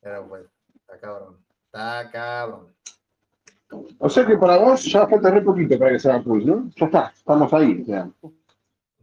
Pero 0.04 0.28
pues, 0.28 0.44
está 0.74 1.00
cabrón. 1.00 1.38
Está 1.64 2.10
cabrón. 2.12 2.74
O 3.98 4.10
sea 4.10 4.26
que 4.26 4.36
para 4.36 4.58
vos 4.58 4.84
ya 4.84 5.08
falta 5.08 5.30
re 5.30 5.40
poquito 5.40 5.78
para 5.78 5.92
que 5.92 5.98
se 5.98 6.10
haga 6.10 6.22
Pulse, 6.22 6.46
¿no? 6.46 6.70
Ya 6.76 6.86
está, 6.86 7.12
estamos 7.16 7.52
ahí. 7.54 7.80
O 7.80 7.84
sea. 7.86 8.10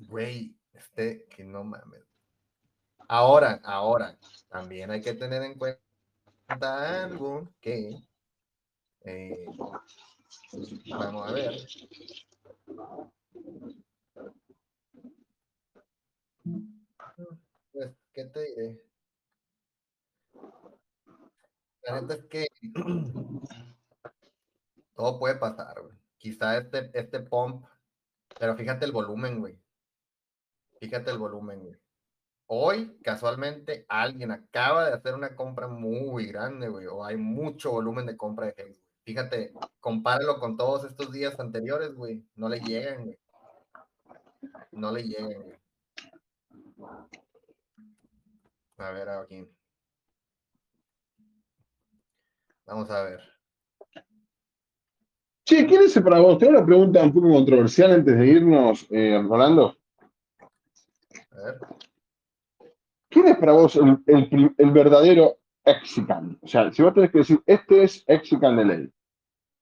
Güey, 0.07 0.55
este, 0.73 1.25
que 1.25 1.43
no 1.43 1.63
mames. 1.63 2.03
Ahora, 3.07 3.59
ahora, 3.63 4.15
también 4.47 4.91
hay 4.91 5.01
que 5.01 5.15
tener 5.15 5.41
en 5.41 5.57
cuenta 5.57 7.03
algo 7.03 7.49
que 7.59 7.97
eh, 9.03 9.45
vamos 10.87 11.27
a 11.27 11.33
ver. 11.33 11.51
Pues, 17.73 17.91
¿qué 18.13 18.25
te 18.25 18.39
diré? 18.43 18.90
La 21.83 21.99
neta 21.99 22.13
es 22.13 22.25
que 22.25 22.47
todo 24.95 25.19
puede 25.19 25.35
pasar, 25.35 25.81
güey. 25.81 25.95
Quizá 26.17 26.57
este, 26.57 26.91
este 26.93 27.19
pump, 27.21 27.65
pero 28.39 28.55
fíjate 28.55 28.85
el 28.85 28.91
volumen, 28.91 29.39
güey. 29.39 29.59
Fíjate 30.79 31.11
el 31.11 31.17
volumen, 31.17 31.61
güey. 31.61 31.75
Hoy, 32.47 32.97
casualmente, 33.01 33.85
alguien 33.87 34.31
acaba 34.31 34.85
de 34.85 34.93
hacer 34.93 35.15
una 35.15 35.35
compra 35.35 35.67
muy 35.67 36.27
grande, 36.27 36.67
güey, 36.67 36.85
o 36.85 37.03
hay 37.03 37.15
mucho 37.15 37.71
volumen 37.71 38.05
de 38.05 38.17
compra 38.17 38.47
de 38.47 38.55
Hex. 38.57 38.83
Fíjate, 39.03 39.53
compáralo 39.79 40.39
con 40.39 40.57
todos 40.57 40.83
estos 40.83 41.11
días 41.11 41.39
anteriores, 41.39 41.95
güey. 41.95 42.23
No 42.35 42.49
le 42.49 42.59
llegan, 42.59 43.05
güey. 43.05 43.19
No 44.71 44.91
le 44.91 45.03
llegan, 45.03 45.41
güey. 45.41 45.57
A 48.77 48.91
ver, 48.91 49.09
aquí. 49.09 49.47
Vamos 52.65 52.89
a 52.89 53.03
ver. 53.03 53.19
Che, 55.45 55.65
¿quién 55.65 55.81
es 55.83 55.99
para 55.99 56.19
vos? 56.19 56.37
Tengo 56.37 56.53
una 56.57 56.65
pregunta 56.65 57.03
un 57.03 57.13
poco 57.13 57.29
controversial 57.31 57.91
antes 57.91 58.17
de 58.17 58.27
irnos, 58.27 58.85
eh, 58.89 59.21
Rolando. 59.27 59.75
A 61.31 61.35
ver. 61.43 61.57
¿Quién 63.09 63.27
es 63.27 63.37
para 63.37 63.51
vos 63.51 63.75
el, 63.75 64.53
el 64.57 64.71
verdadero 64.71 65.37
Exican? 65.65 66.37
O 66.41 66.47
sea, 66.47 66.71
si 66.71 66.81
vos 66.81 66.93
tenés 66.93 67.11
que 67.11 67.17
decir, 67.19 67.41
este 67.45 67.83
es 67.83 68.03
Exican 68.07 68.55
de 68.57 68.65
ley. 68.65 68.93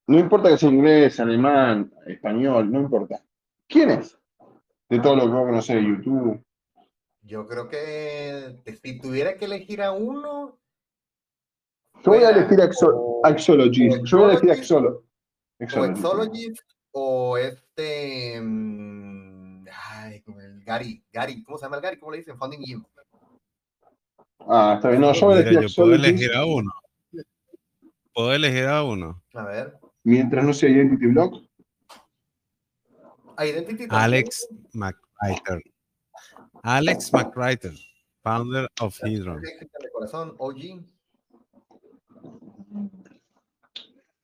No 0.07 0.19
importa 0.19 0.49
que 0.49 0.57
sea 0.57 0.69
inglés, 0.69 1.19
alemán, 1.19 1.91
español, 2.05 2.71
no 2.71 2.81
importa. 2.81 3.23
¿Quién 3.67 3.91
es? 3.91 4.17
De 4.89 4.99
todo 4.99 5.15
lo 5.15 5.23
que 5.23 5.29
vos 5.31 5.45
conocés 5.45 5.75
de 5.77 5.83
YouTube. 5.83 6.43
Yo 7.21 7.47
creo 7.47 7.69
que 7.69 8.59
te- 8.63 8.75
si 8.75 8.99
tuviera 8.99 9.37
que 9.37 9.45
elegir 9.45 9.81
a 9.81 9.91
uno, 9.91 10.57
Yo 12.03 12.11
voy 12.11 12.23
a 12.23 12.29
elegir 12.29 12.59
Axo- 12.59 12.91
o- 12.93 13.21
Axologist. 13.25 13.97
o 14.01 14.05
Yo 14.05 14.17
voy 14.19 14.27
a 14.27 14.31
elegir 14.33 14.51
Axolo. 14.51 15.03
o 15.59 15.85
Exologist. 15.85 16.61
O 16.91 17.37
este. 17.37 18.39
mm, 18.41 19.65
Ay, 19.91 20.21
como 20.21 20.39
el 20.41 20.63
Gary. 20.63 21.03
Gary, 21.11 21.43
¿cómo 21.43 21.57
se 21.57 21.65
llama 21.65 21.75
el 21.77 21.81
Gary? 21.83 21.99
¿Cómo 21.99 22.11
le 22.11 22.17
dicen? 22.19 22.37
Funding 22.37 22.61
Gym. 22.63 22.83
Ah, 24.47 24.73
está 24.77 24.89
bien. 24.89 25.01
No, 25.01 25.13
yo 25.13 25.25
voy 25.27 25.35
a 25.35 25.37
Mira, 25.39 25.49
elegir 25.51 25.69
yo 25.69 25.75
puedo 25.75 25.93
Axologist 25.93 26.21
elegir 26.21 26.35
a 26.35 26.45
uno. 26.45 26.71
Puedo 28.13 28.33
elegir 28.33 28.65
a 28.65 28.83
uno. 28.83 29.21
A 29.33 29.43
ver. 29.43 29.77
mientras 30.03 30.43
no 30.43 30.53
sea 30.53 30.69
Identity 30.69 31.07
Block. 31.07 31.43
Identity 33.37 33.87
también. 33.87 33.91
Alex 33.91 34.47
McWriter. 34.73 35.61
Alex 36.63 37.13
McWriter, 37.13 37.73
founder 38.23 38.67
of 38.81 38.97
Hydron. 39.03 39.41
Corazón, 39.93 40.35
OG. 40.37 40.83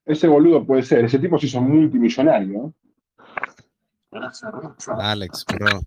Ese 0.06 0.28
boludo 0.28 0.66
puede 0.66 0.84
ser. 0.84 1.06
Ese 1.06 1.20
tipo 1.20 1.38
se 1.40 1.48
hizo 1.48 1.62
multimillonario. 1.62 2.74
Alex, 5.00 5.46
bro. 5.46 5.82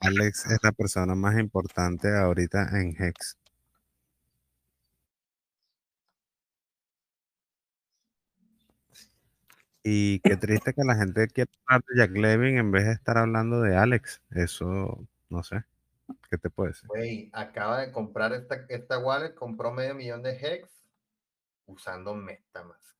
Alex 0.00 0.46
es 0.46 0.58
la 0.62 0.72
persona 0.72 1.14
más 1.14 1.38
importante 1.38 2.08
ahorita 2.14 2.68
en 2.80 2.94
Hex. 2.98 3.36
Y 9.82 10.20
qué 10.20 10.36
triste 10.36 10.72
que 10.72 10.82
la 10.82 10.94
gente 10.94 11.26
quiera 11.28 11.50
hablar 11.66 11.84
de 11.88 11.98
Jack 11.98 12.10
Levin 12.12 12.56
en 12.56 12.70
vez 12.70 12.86
de 12.86 12.92
estar 12.92 13.18
hablando 13.18 13.60
de 13.60 13.76
Alex. 13.76 14.22
Eso, 14.30 15.06
no 15.28 15.42
sé. 15.42 15.64
¿Qué 16.30 16.38
te 16.38 16.48
puede 16.48 16.70
decir? 16.70 16.88
Güey, 16.88 17.30
acaba 17.32 17.80
de 17.80 17.92
comprar 17.92 18.32
esta, 18.32 18.64
esta 18.68 18.98
wallet, 18.98 19.34
compró 19.34 19.72
medio 19.72 19.94
millón 19.94 20.22
de 20.22 20.38
Hex 20.38 20.70
usando 21.66 22.14
Metamask. 22.14 22.93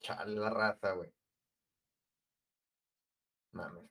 Chale 0.00 0.36
la 0.36 0.50
raza, 0.50 0.92
güey. 0.92 1.12
Mames. 3.52 3.84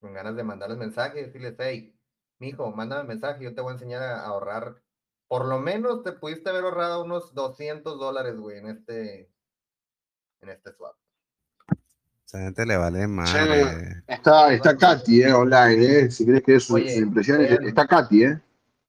Con 0.00 0.14
ganas 0.14 0.36
de 0.36 0.42
mandarles 0.42 0.78
mensaje 0.78 1.20
y 1.20 1.24
decirles, 1.24 1.54
hey, 1.58 1.94
mijo, 2.38 2.70
mándame 2.72 3.04
mensaje, 3.04 3.44
yo 3.44 3.54
te 3.54 3.60
voy 3.60 3.70
a 3.70 3.74
enseñar 3.74 4.02
a 4.02 4.24
ahorrar. 4.24 4.82
Por 5.28 5.46
lo 5.46 5.58
menos 5.58 6.02
te 6.02 6.12
pudiste 6.12 6.50
haber 6.50 6.64
ahorrado 6.64 7.04
unos 7.04 7.34
200 7.34 7.98
dólares, 7.98 8.36
güey, 8.36 8.58
en 8.58 8.68
este, 8.68 9.30
en 10.40 10.48
este 10.48 10.72
swap. 10.72 10.96
Esa 12.26 12.38
gente 12.38 12.66
le 12.66 12.76
vale 12.76 13.06
madre. 13.06 14.02
está, 14.08 14.52
está 14.52 14.76
Katy, 14.76 15.22
eh, 15.22 15.32
online, 15.32 15.98
eh. 15.98 16.10
Si 16.10 16.24
querés 16.24 16.42
que 16.42 16.58
sus 16.60 16.80
impresiones, 16.80 17.50
está 17.60 17.86
Katy, 17.86 18.24
eh. 18.24 18.40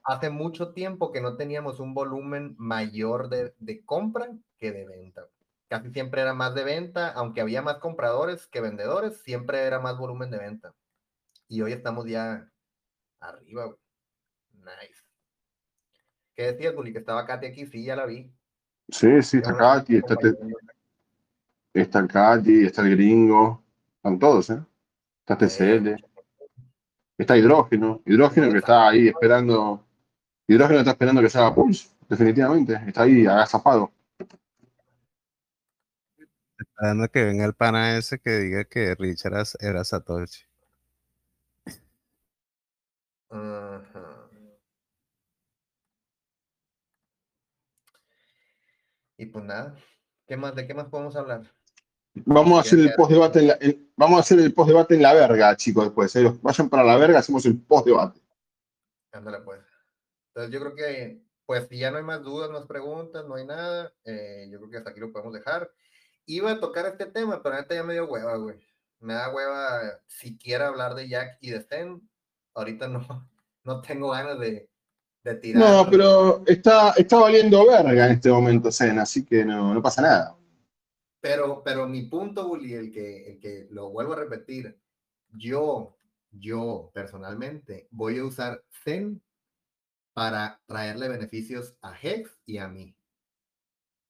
Hace 0.06 0.30
mucho 0.30 0.72
tiempo 0.74 1.12
que 1.12 1.20
no 1.22 1.36
teníamos 1.36 1.80
un 1.80 1.94
volumen 1.94 2.56
mayor 2.58 3.28
de, 3.30 3.54
de 3.60 3.84
compra 3.84 4.30
que 4.58 4.72
de 4.72 4.86
venta. 4.86 5.28
Casi 5.68 5.90
siempre 5.92 6.22
era 6.22 6.34
más 6.34 6.54
de 6.54 6.64
venta, 6.64 7.10
aunque 7.12 7.42
había 7.42 7.62
más 7.64 7.78
compradores 7.80 8.46
que 8.48 8.62
vendedores, 8.62 9.18
siempre 9.24 9.60
era 9.64 9.80
más 9.80 9.98
volumen 9.98 10.30
de 10.30 10.38
venta. 10.38 10.74
Y 11.48 11.62
hoy 11.62 11.74
estamos 11.74 12.06
ya 12.06 12.48
arriba, 13.20 13.66
güey. 13.66 13.78
Nice. 14.54 15.02
¿Qué 16.36 16.52
decías, 16.52 16.76
Bully? 16.76 16.92
Que 16.94 17.00
estaba 17.00 17.26
Katy 17.26 17.48
aquí, 17.48 17.66
sí, 17.66 17.84
ya 17.84 17.96
la 17.96 18.06
vi. 18.06 18.32
Sí, 18.90 19.22
sí, 19.24 19.38
está 19.38 19.58
Katy, 19.58 19.96
está, 19.98 20.16
te- 20.16 20.36
está 21.74 22.08
Katy, 22.08 22.66
está 22.66 22.82
el 22.84 22.92
gringo. 22.92 23.64
Están 23.98 24.20
todos, 24.20 24.50
eh. 24.52 24.60
Está 25.22 25.38
TCL. 25.38 25.96
Está 27.18 27.38
Hidrógeno. 27.38 28.02
Hidrógeno 28.06 28.52
que 28.52 28.60
está 28.60 28.90
ahí 28.90 29.08
esperando. 29.08 29.82
Hidrógeno 30.48 30.80
está 30.80 30.92
esperando 30.92 31.22
que 31.22 31.30
se 31.30 31.38
haga 31.40 31.54
Pulse, 31.56 31.90
definitivamente. 32.08 32.74
Está 32.88 33.04
ahí 33.04 33.26
agazapado. 33.26 33.92
Esperando 36.58 37.08
que 37.10 37.24
venga 37.26 37.46
el 37.46 37.54
pana 37.54 37.98
ese 37.98 38.20
que 38.20 38.32
diga 38.40 38.64
que 38.66 38.96
Richard 38.96 39.46
era, 39.60 39.84
Satoshi. 39.84 40.44
Ajá. 43.30 44.30
Y 49.18 49.26
pues 49.28 49.46
nada, 49.46 49.76
¿qué 50.28 50.36
más, 50.38 50.54
¿de 50.56 50.68
qué 50.68 50.74
más 50.74 50.88
podemos 50.88 51.16
hablar? 51.16 51.44
Vamos 52.26 52.58
a 52.58 52.62
hacer 52.62 52.80
el 52.80 52.94
post-debate 52.94 53.40
en 53.40 53.48
la, 53.48 53.58
en- 53.60 53.92
vamos 53.98 54.18
a 54.18 54.22
hacer 54.22 54.40
el 54.40 54.54
post-debate 54.54 54.96
en 54.96 55.02
la 55.02 55.14
verga, 55.14 55.56
chicos, 55.56 55.86
después. 55.86 56.16
eh. 56.16 56.34
Vayan 56.42 56.70
para 56.70 56.84
la 56.84 56.98
verga, 56.98 57.20
hacemos 57.20 57.46
el 57.46 57.60
post-debate. 57.62 58.20
Ándale, 59.12 59.40
pues. 59.40 59.60
Entonces 60.36 60.54
yo 60.54 60.60
creo 60.60 60.76
que, 60.76 61.22
pues 61.46 61.66
si 61.70 61.78
ya 61.78 61.92
no 61.92 61.98
hay 61.98 62.04
más 62.04 62.22
dudas, 62.22 62.52
más 62.52 62.66
preguntas, 62.66 63.26
no 63.26 63.36
hay 63.36 63.46
nada, 63.46 63.94
eh, 64.04 64.50
yo 64.52 64.60
creo 64.60 64.70
que 64.70 64.78
hasta 64.78 64.90
aquí 64.90 65.00
lo 65.00 65.14
podemos 65.14 65.34
dejar. 65.34 65.72
Iba 66.26 66.52
a 66.52 66.60
tocar 66.60 66.86
este 66.88 67.06
tema, 67.06 67.42
pero 67.42 67.56
ahorita 67.56 67.74
ya 67.74 67.84
me 67.84 67.94
dio 67.94 68.06
hueva, 68.06 68.36
güey. 68.36 68.60
Me 69.00 69.14
da 69.14 69.34
hueva 69.34 70.02
siquiera 70.08 70.68
hablar 70.68 70.94
de 70.94 71.08
Jack 71.08 71.38
y 71.40 71.52
de 71.52 71.62
Sten. 71.62 72.10
Ahorita 72.54 72.90
no, 72.90 73.30
no 73.64 73.82
tengo 73.82 74.10
ganas 74.10 74.38
de, 74.38 74.70
de 75.24 75.36
tirar. 75.36 75.64
No, 75.64 75.90
pero 75.90 76.44
está, 76.46 76.92
está 76.98 77.18
valiendo 77.18 77.66
verga 77.66 78.08
en 78.08 78.12
este 78.12 78.30
momento, 78.30 78.74
Zen, 78.74 79.00
así 79.00 79.24
que 79.24 79.46
no, 79.46 79.74
no 79.74 79.82
pasa 79.82 80.02
nada. 80.02 80.38
Pero, 81.22 81.64
pero 81.64 81.88
mi 81.88 82.04
punto, 82.04 82.46
Bully, 82.46 82.74
el 82.74 82.92
que, 82.92 83.32
el 83.32 83.40
que 83.40 83.68
lo 83.72 83.90
vuelvo 83.90 84.14
a 84.14 84.18
repetir, 84.18 84.78
yo, 85.30 85.98
yo 86.30 86.92
personalmente 86.94 87.88
voy 87.90 88.20
a 88.20 88.26
usar 88.26 88.62
Zen 88.84 89.22
para 90.16 90.62
traerle 90.66 91.10
beneficios 91.10 91.76
a 91.82 91.94
Hex 92.02 92.32
y 92.46 92.58
a 92.58 92.70
mí. 92.70 92.96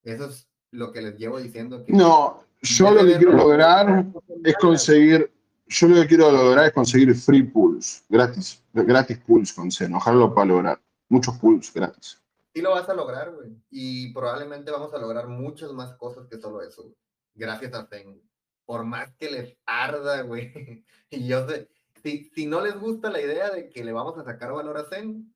Eso 0.03 0.25
es 0.25 0.47
lo 0.71 0.91
que 0.91 1.01
les 1.01 1.17
llevo 1.17 1.39
diciendo. 1.39 1.83
Que 1.83 1.91
No, 1.91 2.43
yo 2.61 2.91
lo 2.91 3.03
que 3.03 3.17
quiero 3.17 3.33
lograr 3.33 4.05
es 4.43 4.55
conseguir, 4.57 5.33
yo 5.65 5.87
lo 5.87 6.01
que 6.01 6.07
quiero 6.07 6.31
lograr 6.31 6.67
es 6.67 6.73
conseguir 6.73 7.15
free 7.15 7.41
pools, 7.41 8.05
gratis, 8.07 8.63
gratis 8.71 9.17
pools 9.25 9.51
con 9.51 9.71
Zen, 9.71 9.95
ojalá 9.95 10.17
lo 10.17 10.33
pueda 10.33 10.45
lograr. 10.45 10.81
Muchos 11.09 11.35
pools 11.39 11.73
gratis. 11.73 12.21
Sí 12.53 12.61
lo 12.61 12.71
vas 12.71 12.87
a 12.87 12.93
lograr, 12.93 13.33
güey. 13.33 13.57
Y 13.71 14.13
probablemente 14.13 14.69
vamos 14.71 14.93
a 14.93 14.99
lograr 14.99 15.27
muchas 15.27 15.73
más 15.73 15.93
cosas 15.95 16.27
que 16.27 16.39
solo 16.39 16.61
eso, 16.61 16.83
güey. 16.83 16.95
Gracias 17.33 17.73
a 17.73 17.87
Zen. 17.87 18.21
por 18.63 18.85
más 18.85 19.11
que 19.15 19.31
les 19.31 19.57
arda, 19.65 20.21
güey. 20.21 20.85
Y 21.09 21.27
yo 21.27 21.47
sé, 21.47 21.67
si, 22.03 22.29
si 22.35 22.45
no 22.45 22.61
les 22.61 22.79
gusta 22.79 23.09
la 23.09 23.21
idea 23.21 23.49
de 23.49 23.69
que 23.69 23.83
le 23.83 23.91
vamos 23.91 24.17
a 24.17 24.23
sacar 24.23 24.53
valor 24.53 24.77
a 24.77 24.85
Zen, 24.85 25.33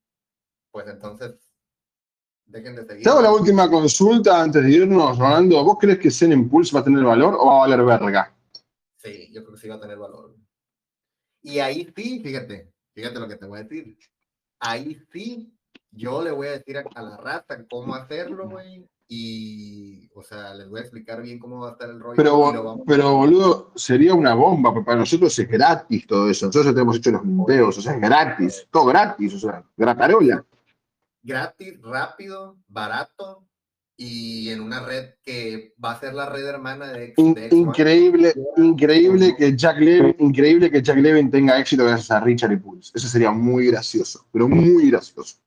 pues 0.72 0.88
entonces 0.88 1.36
dejen 2.46 2.76
de 2.76 2.86
seguir. 2.86 3.04
Te 3.04 3.10
hago 3.10 3.22
la 3.22 3.32
última 3.32 3.70
consulta 3.70 4.42
antes 4.42 4.64
de 4.64 4.72
irnos, 4.72 5.18
Rolando. 5.18 5.64
¿Vos 5.64 5.78
crees 5.80 6.00
que 6.00 6.12
Zen 6.12 6.32
Impulse 6.32 6.74
va 6.76 6.82
a 6.82 6.84
tener 6.84 7.04
valor 7.04 7.36
o 7.38 7.46
va 7.48 7.56
a 7.58 7.60
valer 7.68 7.84
verga? 7.84 8.36
Sí, 8.98 9.30
yo 9.32 9.44
creo 9.44 9.56
que 9.56 9.62
sí 9.62 9.68
va 9.70 9.76
a 9.76 9.80
tener 9.82 9.98
valor. 9.98 10.36
Y 11.42 11.60
ahí 11.60 11.92
sí, 11.96 12.22
fíjate, 12.24 12.72
fíjate 12.94 13.20
lo 13.20 13.28
que 13.28 13.38
te 13.38 13.46
voy 13.46 13.60
a 13.60 13.64
decir. 13.64 13.98
Ahí 14.60 15.00
sí, 15.12 15.54
yo 15.92 16.22
le 16.22 16.32
voy 16.32 16.48
a 16.48 16.52
decir 16.52 16.78
a, 16.78 16.84
a 16.96 17.02
la 17.02 17.18
raza 17.18 17.66
cómo 17.70 17.96
hacerlo, 17.96 18.50
güey. 18.50 18.86
Y, 19.12 20.08
o 20.14 20.22
sea, 20.22 20.54
les 20.54 20.70
voy 20.70 20.80
a 20.80 20.82
explicar 20.84 21.20
bien 21.22 21.40
cómo 21.40 21.62
va 21.62 21.70
a 21.70 21.72
estar 21.72 21.90
el 21.90 22.00
rollo. 22.00 22.16
Pero, 22.16 22.38
vamos- 22.64 22.84
pero, 22.86 23.16
boludo, 23.16 23.72
sería 23.76 24.14
una 24.14 24.36
bomba, 24.36 24.72
porque 24.72 24.86
para 24.86 25.00
nosotros 25.00 25.38
es 25.40 25.48
gratis 25.48 26.06
todo 26.06 26.30
eso. 26.30 26.46
Nosotros 26.46 26.66
ya 26.68 26.74
tenemos 26.74 26.98
hecho 26.98 27.10
los 27.12 27.22
videos, 27.24 27.78
o 27.78 27.82
sea, 27.82 27.94
es 27.96 28.02
gratis, 28.02 28.68
todo 28.70 28.86
gratis, 28.86 29.34
o 29.34 29.40
sea, 29.40 29.64
gratarola. 29.76 30.46
Gratis, 31.30 31.80
rápido, 31.82 32.58
barato 32.68 33.46
y 34.02 34.50
en 34.50 34.62
una 34.62 34.80
red 34.86 35.16
que 35.24 35.74
va 35.84 35.92
a 35.92 36.00
ser 36.00 36.14
la 36.14 36.26
red 36.30 36.46
hermana 36.46 36.88
de, 36.94 37.14
In- 37.18 37.34
de 37.34 37.50
X1. 37.50 37.54
increíble, 37.68 38.34
increíble 38.58 39.36
que 39.38 39.56
Jack 39.58 39.78
Levin, 39.80 40.16
increíble 40.20 40.72
que 40.72 40.82
Jack 40.82 40.98
Levin 40.98 41.30
tenga 41.30 41.60
éxito 41.60 41.84
gracias 41.86 42.10
a 42.12 42.20
Richard 42.22 42.54
y 42.54 42.58
Pulse. 42.58 42.92
Eso 42.96 43.08
sería 43.08 43.32
muy 43.32 43.68
gracioso, 43.68 44.26
pero 44.32 44.48
muy 44.48 44.90
gracioso. 44.90 45.38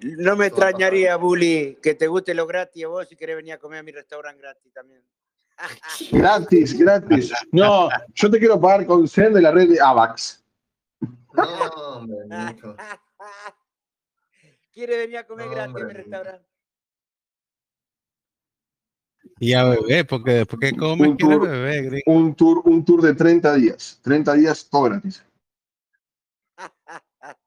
No 0.00 0.36
me 0.36 0.46
extrañaría, 0.46 1.16
Bully, 1.16 1.78
que 1.82 1.94
te 1.94 2.06
guste 2.06 2.32
lo 2.34 2.46
gratis 2.46 2.84
a 2.84 2.88
vos 2.88 3.08
si 3.08 3.16
querés 3.16 3.36
venir 3.36 3.54
a 3.54 3.58
comer 3.58 3.80
a 3.80 3.82
mi 3.82 3.90
restaurante 3.92 4.40
gratis 4.42 4.72
también. 4.72 5.02
Gratis, 6.12 6.78
gratis. 6.78 7.32
No, 7.50 7.88
yo 8.14 8.30
te 8.30 8.38
quiero 8.38 8.60
pagar 8.60 8.86
con 8.86 9.08
Zen 9.08 9.32
de 9.34 9.42
la 9.42 9.50
red 9.50 9.68
de 9.70 9.80
AVAX. 9.80 10.44
No, 11.32 11.42
hombre. 11.96 12.16
¿Quiere 14.78 14.96
venir 14.96 15.16
a 15.16 15.26
comer 15.26 15.46
No, 15.46 15.52
gratis 15.52 15.74
a 15.74 15.84
mi 15.86 15.92
restaurante? 15.92 16.46
Y 19.40 19.52
a 19.52 19.64
beber, 19.64 20.06
porque 20.06 20.30
después 20.30 20.60
que 20.60 20.76
comes 20.76 21.08
Un 21.08 21.16
quieres 21.16 21.38
tour. 21.38 21.48
beber, 21.50 21.84
gringo. 21.86 22.02
Un 22.06 22.34
tour, 22.36 22.62
un 22.64 22.84
tour 22.84 23.02
de 23.02 23.12
30 23.12 23.56
días. 23.56 23.98
30 24.04 24.34
días, 24.34 24.68
todo 24.70 24.82
gratis. 24.84 25.24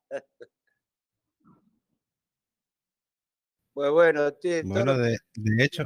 Pues 3.74 3.92
bueno, 3.92 4.34
todo 4.34 4.64
Bueno, 4.66 4.98
de, 4.98 5.18
de 5.36 5.64
hecho, 5.64 5.86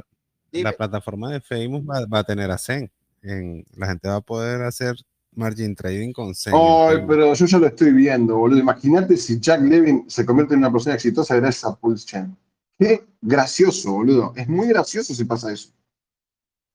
dime. 0.50 0.64
la 0.64 0.76
plataforma 0.76 1.30
de 1.30 1.40
Facebook 1.40 1.88
va, 1.88 2.04
va 2.12 2.18
a 2.18 2.24
tener 2.24 2.50
a 2.50 2.58
Zen. 2.58 2.90
En, 3.22 3.64
la 3.76 3.86
gente 3.86 4.08
va 4.08 4.16
a 4.16 4.20
poder 4.20 4.62
hacer 4.62 4.96
margin 5.36 5.74
trading 5.74 6.12
con 6.12 6.34
Zen. 6.34 6.54
en 6.54 6.60
Ay, 6.60 7.04
pero 7.06 7.34
yo 7.34 7.46
ya 7.46 7.58
lo 7.58 7.66
estoy 7.66 7.92
viendo, 7.92 8.36
boludo. 8.36 8.58
Imagínate 8.58 9.16
si 9.16 9.38
Jack 9.38 9.60
Levin 9.60 10.08
se 10.08 10.24
convierte 10.24 10.54
en 10.54 10.60
una 10.60 10.72
persona 10.72 10.94
exitosa 10.94 11.36
gracias 11.36 11.64
a 11.64 11.76
Pulse 11.76 12.06
Chain. 12.06 12.36
Qué 12.78 13.06
gracioso, 13.20 13.92
boludo. 13.92 14.32
Es 14.36 14.48
muy 14.48 14.68
gracioso 14.68 15.14
si 15.14 15.24
pasa 15.24 15.52
eso. 15.52 15.70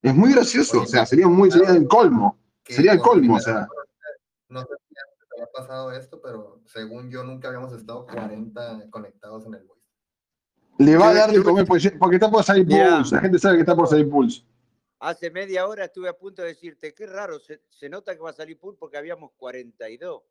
Es 0.01 0.15
muy 0.15 0.33
gracioso, 0.33 0.81
o 0.81 0.85
sea, 0.85 1.05
sería 1.05 1.27
muy, 1.27 1.51
sería 1.51 1.69
el 1.71 1.87
colmo. 1.87 2.37
Sería 2.67 2.93
el 2.93 2.99
colmo, 2.99 3.35
o 3.35 3.39
sea. 3.39 3.67
No 4.49 4.61
sé 4.61 4.67
si 4.87 4.95
antes 4.97 5.27
había 5.33 5.47
pasado 5.53 5.91
esto, 5.91 6.19
pero 6.21 6.61
según 6.65 7.09
yo 7.09 7.23
nunca 7.23 7.49
habíamos 7.49 7.73
estado 7.73 8.05
40 8.07 8.89
conectados 8.89 9.45
en 9.45 9.55
el 9.55 9.63
voice. 9.63 9.81
Le 10.79 10.97
va 10.97 11.09
a 11.09 11.13
dar 11.13 11.31
de 11.31 11.43
comer 11.43 11.67
porque 11.67 11.91
porque 11.91 12.15
está 12.15 12.31
por 12.31 12.43
salir. 12.43 12.65
Pulse. 12.65 13.15
La 13.15 13.21
gente 13.21 13.37
sabe 13.37 13.55
que 13.55 13.61
está 13.61 13.75
por 13.75 13.87
salir 13.87 14.09
Pulse. 14.09 14.43
Hace 15.01 15.31
media 15.31 15.65
hora 15.67 15.85
estuve 15.85 16.09
a 16.09 16.13
punto 16.13 16.43
de 16.43 16.49
decirte, 16.49 16.93
qué 16.93 17.07
raro, 17.07 17.39
se, 17.39 17.63
se 17.69 17.89
nota 17.89 18.13
que 18.13 18.21
va 18.21 18.29
a 18.29 18.33
salir 18.33 18.59
pool 18.59 18.77
porque 18.77 18.97
habíamos 18.97 19.31
42 19.35 20.21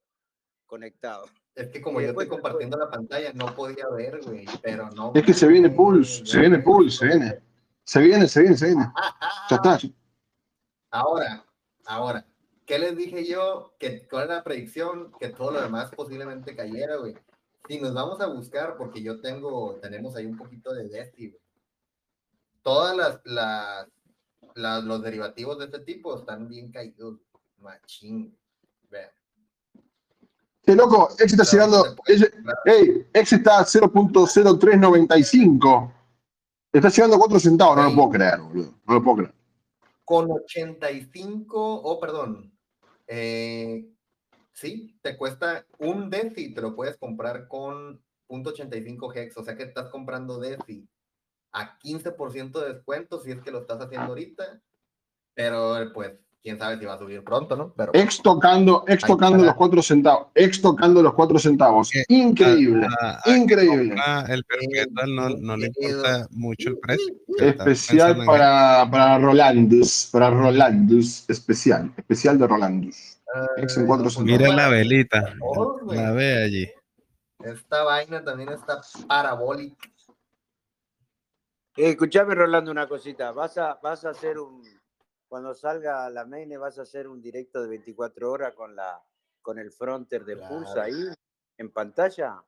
conectados. 0.65 1.29
Es 1.57 1.71
que 1.71 1.83
como 1.83 2.01
Y 2.01 2.05
yo 2.05 2.11
estoy 2.11 2.29
compartiendo 2.29 2.79
la 2.79 2.89
pantalla, 2.89 3.33
no 3.33 3.53
podía 3.57 3.89
ver, 3.89 4.21
güey, 4.23 4.47
pero 4.63 4.89
no. 4.91 5.11
Es 5.13 5.25
que 5.25 5.35
se 5.35 5.49
viene 5.49 5.71
Pulse, 5.71 6.25
se 6.25 6.39
viene. 6.39 6.61
Pulse, 6.61 6.99
se 6.99 7.07
viene. 7.07 7.41
Se 7.83 8.01
viene, 8.01 8.29
se 8.29 8.41
viene, 8.43 8.57
se 8.57 8.67
viene. 8.67 8.93
Ya 9.51 9.57
está. 9.57 9.79
Ahora, 10.93 11.45
ahora, 11.87 12.25
¿qué 12.65 12.79
les 12.79 12.97
dije 12.97 13.27
yo? 13.27 13.75
Que 13.77 14.07
cuál 14.09 14.27
era 14.27 14.37
la 14.37 14.45
predicción, 14.45 15.11
que 15.19 15.31
todo 15.31 15.51
lo 15.51 15.61
demás 15.63 15.91
posiblemente 15.91 16.55
cayera, 16.55 16.95
güey. 16.95 17.17
Si 17.67 17.81
nos 17.81 17.93
vamos 17.93 18.21
a 18.21 18.27
buscar, 18.27 18.77
porque 18.77 19.03
yo 19.03 19.21
tengo, 19.21 19.81
tenemos 19.83 20.15
ahí 20.15 20.27
un 20.27 20.37
poquito 20.37 20.73
de 20.73 20.89
Desti, 20.89 21.31
güey. 21.31 21.41
Todas 22.63 22.97
las, 22.97 23.21
las, 23.25 23.89
los 24.55 25.03
derivativos 25.03 25.59
de 25.59 25.65
este 25.67 25.81
tipo 25.81 26.19
están 26.19 26.49
bien 26.49 26.71
caídos, 26.73 27.19
machín. 27.59 28.35
Vean. 28.91 29.11
Qué 30.63 30.75
loco, 30.75 31.09
X 31.19 31.33
está 31.33 31.45
llegando. 31.45 31.97
Ey, 32.65 33.07
X 33.15 33.33
está 33.33 33.61
a 33.61 33.65
0.0395. 33.65 35.93
Está 36.73 36.89
llegando 36.89 37.17
a 37.17 37.19
4 37.19 37.41
centavos, 37.41 37.77
no 37.77 37.83
lo 37.85 37.91
Sí. 37.91 37.97
puedo 37.97 38.11
creer, 38.11 38.41
boludo. 38.41 38.75
No 38.87 38.95
lo 38.95 39.03
puedo 39.03 39.17
creer. 39.17 39.35
Con 40.05 40.31
85, 40.31 41.83
oh, 41.83 41.99
perdón. 42.01 42.53
eh, 43.13 43.89
sí, 44.53 44.97
te 45.03 45.17
cuesta 45.17 45.67
un 45.79 46.09
DeFi, 46.11 46.55
te 46.55 46.61
lo 46.61 46.77
puedes 46.77 46.97
comprar 46.97 47.49
con 47.49 48.01
.85 48.29 49.13
hex, 49.17 49.37
o 49.37 49.43
sea 49.45 49.57
que 49.57 49.65
estás 49.65 49.89
comprando 49.91 50.39
DeFi 50.39 50.89
a 51.53 51.79
15% 51.79 52.61
de 52.61 52.75
descuento 52.75 53.21
si 53.21 53.31
es 53.33 53.41
que 53.41 53.51
lo 53.51 53.61
estás 53.61 53.81
haciendo 53.81 54.09
ahorita, 54.09 54.61
pero 55.35 55.75
pues 55.93 56.13
quién 56.43 56.59
sabe 56.59 56.79
si 56.79 56.85
va 56.87 56.95
a 56.95 56.99
subir 56.99 57.23
pronto, 57.23 57.55
¿no? 57.57 57.75
Pero 57.77 57.93
Ex 57.95 58.23
tocando, 58.23 58.85
ex 58.89 59.05
tocando 59.05 59.45
los 59.45 59.55
4 59.55 59.83
centavos. 59.83 60.29
Ex 60.35 60.63
tocando 60.63 61.03
los 61.03 61.13
4 61.15 61.39
centavos. 61.39 61.91
Increíble. 62.09 62.87
A- 63.01 63.21
a- 63.25 63.37
Increíble. 63.37 63.95
a- 64.03 64.25
el 64.29 64.43
perpetual 64.45 65.15
no, 65.15 65.29
no 65.31 65.57
le 65.57 65.67
importa 65.67 66.27
mucho 66.31 66.71
el 66.71 66.79
precio. 66.79 67.15
Especial 67.39 68.21
en 68.21 68.27
para, 68.27 68.89
para 68.91 69.19
Rolandus. 69.19 70.09
Para 70.13 70.31
Rolandus. 70.31 71.29
Especial. 71.29 71.93
Especial 71.97 72.39
de 72.39 72.47
Rolandus. 72.47 73.19
Ex 73.59 73.77
en 73.77 73.87
4 73.87 74.09
centavos. 74.11 74.41
Mira 74.41 74.53
la 74.55 74.69
velita, 74.69 75.35
Oh, 75.43 75.79
la 75.93 76.13
ve 76.13 76.43
allí. 76.43 76.69
esta 77.45 77.83
vaina 77.85 78.25
también 78.25 78.49
está 78.51 78.81
parabólica. 79.07 79.89
Eh, 81.77 81.91
escuchame, 81.91 82.35
Rolando, 82.35 82.71
una 82.71 82.89
cosita. 82.89 83.33
Vas 83.33 83.57
a, 83.59 83.75
vas 83.83 84.05
a 84.05 84.11
hacer 84.11 84.39
un, 84.39 84.63
cuando 85.29 85.55
salga 85.55 86.11
la 86.11 86.27
main, 86.27 86.59
vas 86.59 86.79
a 86.79 86.83
hacer 86.83 87.07
un 87.07 87.23
directo 87.23 87.63
de 87.63 87.69
24 87.69 88.31
horas 88.31 88.55
con 88.55 88.75
la, 88.75 89.03
con 89.43 89.59
el 89.59 89.71
fronter 89.71 90.25
de 90.25 90.37
Pulse 90.37 90.73
Claro. 90.73 90.83
ahí, 90.83 91.15
en 91.59 91.73
pantalla. 91.73 92.45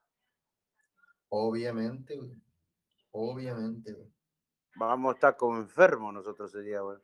Obviamente, 1.29 2.17
güey. 2.17 2.43
Obviamente, 3.13 3.93
güey. 3.93 4.13
Vamos 4.77 5.13
a 5.13 5.15
estar 5.15 5.37
como 5.37 5.59
enfermos 5.59 6.13
nosotros 6.13 6.53
ese 6.55 6.65
día, 6.65 6.81
güey. 6.81 6.99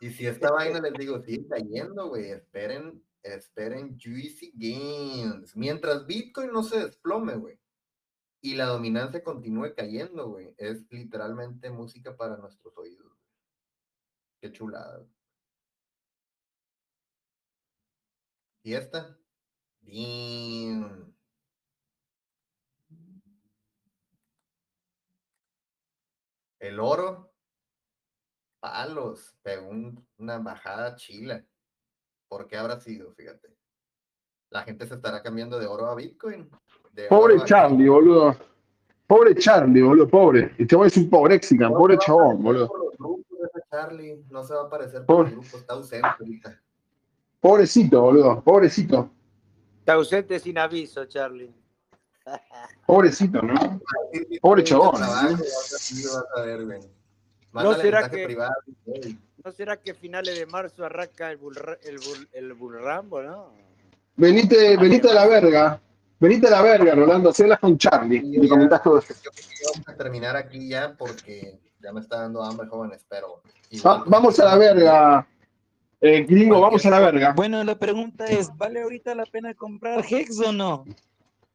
Y 0.00 0.10
si 0.10 0.26
esta 0.26 0.50
vaina 0.52 0.80
les 0.80 0.94
digo, 0.94 1.20
sigue 1.20 1.46
cayendo, 1.48 2.08
güey, 2.08 2.30
esperen, 2.30 3.04
esperen 3.22 3.98
Juicy 4.00 4.52
Gains. 4.56 5.54
Mientras 5.56 6.06
Bitcoin 6.06 6.50
no 6.52 6.62
se 6.62 6.84
desplome, 6.86 7.36
güey, 7.36 7.58
y 8.42 8.56
la 8.56 8.66
dominancia 8.66 9.22
continúe 9.24 9.74
cayendo, 9.74 10.28
güey, 10.28 10.54
es 10.58 10.84
literalmente 10.90 11.70
música 11.70 12.16
para 12.16 12.36
nuestros 12.36 12.76
oídos. 12.76 13.12
Qué 14.40 14.52
chulada. 14.52 15.06
¿Y 18.64 18.74
esta? 18.74 19.16
Bien. 19.80 21.14
El 26.60 26.80
oro, 26.80 27.34
palos, 28.60 29.36
pegó 29.42 29.68
un- 29.68 30.08
una 30.16 30.38
bajada 30.38 30.96
chila. 30.96 31.44
¿Por 32.28 32.48
qué 32.48 32.56
habrá 32.56 32.80
sido? 32.80 33.12
Fíjate. 33.14 33.56
La 34.50 34.62
gente 34.62 34.86
se 34.86 34.94
estará 34.94 35.22
cambiando 35.22 35.58
de 35.58 35.66
oro 35.66 35.86
a 35.86 35.94
Bitcoin. 35.94 36.50
De 36.92 37.06
Pobre 37.08 37.42
Charlie, 37.44 37.88
boludo. 37.88 38.36
Pobre 39.06 39.34
Charlie, 39.34 39.82
boludo, 39.82 40.08
pobre. 40.08 40.54
Y 40.58 40.66
te 40.66 40.74
voy 40.76 40.84
a 40.84 40.86
decir 40.86 41.08
pobre 41.10 41.34
Mexican, 41.34 41.72
pobre 41.72 41.98
chabón, 41.98 42.42
boludo. 42.42 42.70
Charlie, 43.70 44.22
no 44.30 44.44
se 44.44 44.54
va 44.54 44.60
a 44.62 44.64
aparecer 44.64 45.04
por 45.04 45.16
Pobre. 45.16 45.30
el 45.30 45.36
grupo, 45.36 45.56
está 45.56 45.74
ausente 45.74 46.06
ahorita. 46.06 46.60
Pobrecito, 47.40 48.00
boludo, 48.02 48.42
pobrecito. 48.42 49.10
Está 49.80 49.94
ausente 49.94 50.38
sin 50.38 50.58
aviso, 50.58 51.04
Charlie. 51.06 51.50
Pobrecito, 52.86 53.42
¿no? 53.42 53.80
Pobre 54.40 54.62
chabón. 54.64 55.00
¿no? 55.00 55.38
¿No 57.62 57.74
será 57.74 58.08
que- 58.08 58.36
¿No 59.44 59.50
será 59.50 59.76
que 59.76 59.90
a 59.90 59.94
finales 59.94 60.38
de 60.38 60.46
marzo 60.46 60.84
arranca 60.84 61.30
el 61.32 61.36
bull, 61.38 61.56
el 61.82 61.98
bull, 61.98 62.28
el 62.32 62.52
bull 62.54 62.80
Rambo, 62.80 63.22
no? 63.22 63.48
Venite, 64.16 64.76
venite 64.76 65.10
a 65.10 65.14
la 65.14 65.26
verga. 65.26 65.80
Venite 66.22 66.46
a 66.46 66.50
la 66.50 66.62
verga, 66.62 66.94
Rolando. 66.94 67.30
Hacélas 67.30 67.58
con 67.58 67.76
Charlie. 67.76 68.22
Y 68.24 68.48
comentás 68.48 68.80
todo 68.82 68.98
esto. 69.00 69.12
Yo 69.24 69.30
creo 69.32 69.48
que 69.48 69.64
vamos 69.74 69.88
a 69.88 69.96
terminar 69.96 70.36
aquí 70.36 70.68
ya 70.68 70.94
porque 70.96 71.58
Ya 71.80 71.92
me 71.92 72.00
está 72.00 72.20
dando 72.22 72.40
hambre, 72.44 72.68
jóvenes, 72.68 73.04
pero. 73.08 73.42
Igual, 73.70 73.98
pues, 74.02 74.10
vamos 74.10 74.38
a 74.38 74.44
la 74.44 74.56
verga. 74.56 75.26
Eh, 76.00 76.22
gringo, 76.22 76.60
vamos 76.60 76.86
a 76.86 76.90
la 76.90 77.00
verga. 77.00 77.32
Bueno, 77.34 77.64
la 77.64 77.74
pregunta 77.76 78.24
es, 78.26 78.56
¿vale 78.56 78.82
ahorita 78.82 79.16
la 79.16 79.26
pena 79.26 79.52
comprar 79.54 80.04
Hex 80.08 80.38
o 80.38 80.52
no? 80.52 80.84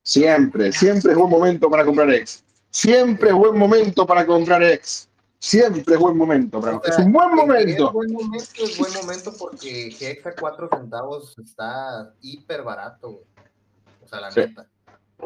Siempre, 0.04 0.74
siempre 0.74 1.14
es 1.14 1.18
buen 1.18 1.30
momento 1.30 1.70
para 1.70 1.86
comprar 1.86 2.10
ex. 2.12 2.44
Siempre 2.70 3.30
es 3.30 3.36
buen 3.36 3.58
momento 3.58 4.06
para 4.06 4.26
comprar 4.26 4.62
ex. 4.64 5.08
Siempre 5.40 5.94
es 5.96 6.00
buen 6.00 6.18
momento. 6.18 6.60
para- 6.60 6.78
O 6.78 6.84
sea, 6.84 6.94
es 6.94 7.00
un 7.00 7.12
buen 7.14 7.30
Es 7.30 7.36
momento. 7.36 7.92
buen 7.94 8.12
momento, 8.12 8.64
es 8.64 8.78
buen 8.78 8.94
momento 8.94 9.34
porque 9.38 9.96
Hex 10.00 10.26
a 10.28 10.34
4 10.36 10.70
centavos 10.76 11.38
está 11.40 12.14
hiper 12.22 12.64
barato, 12.64 13.12
güey. 13.12 13.26
O 14.08 14.10
sea, 14.10 14.22
la 14.22 14.32
Sí. 14.32 14.40
neta. 14.40 14.66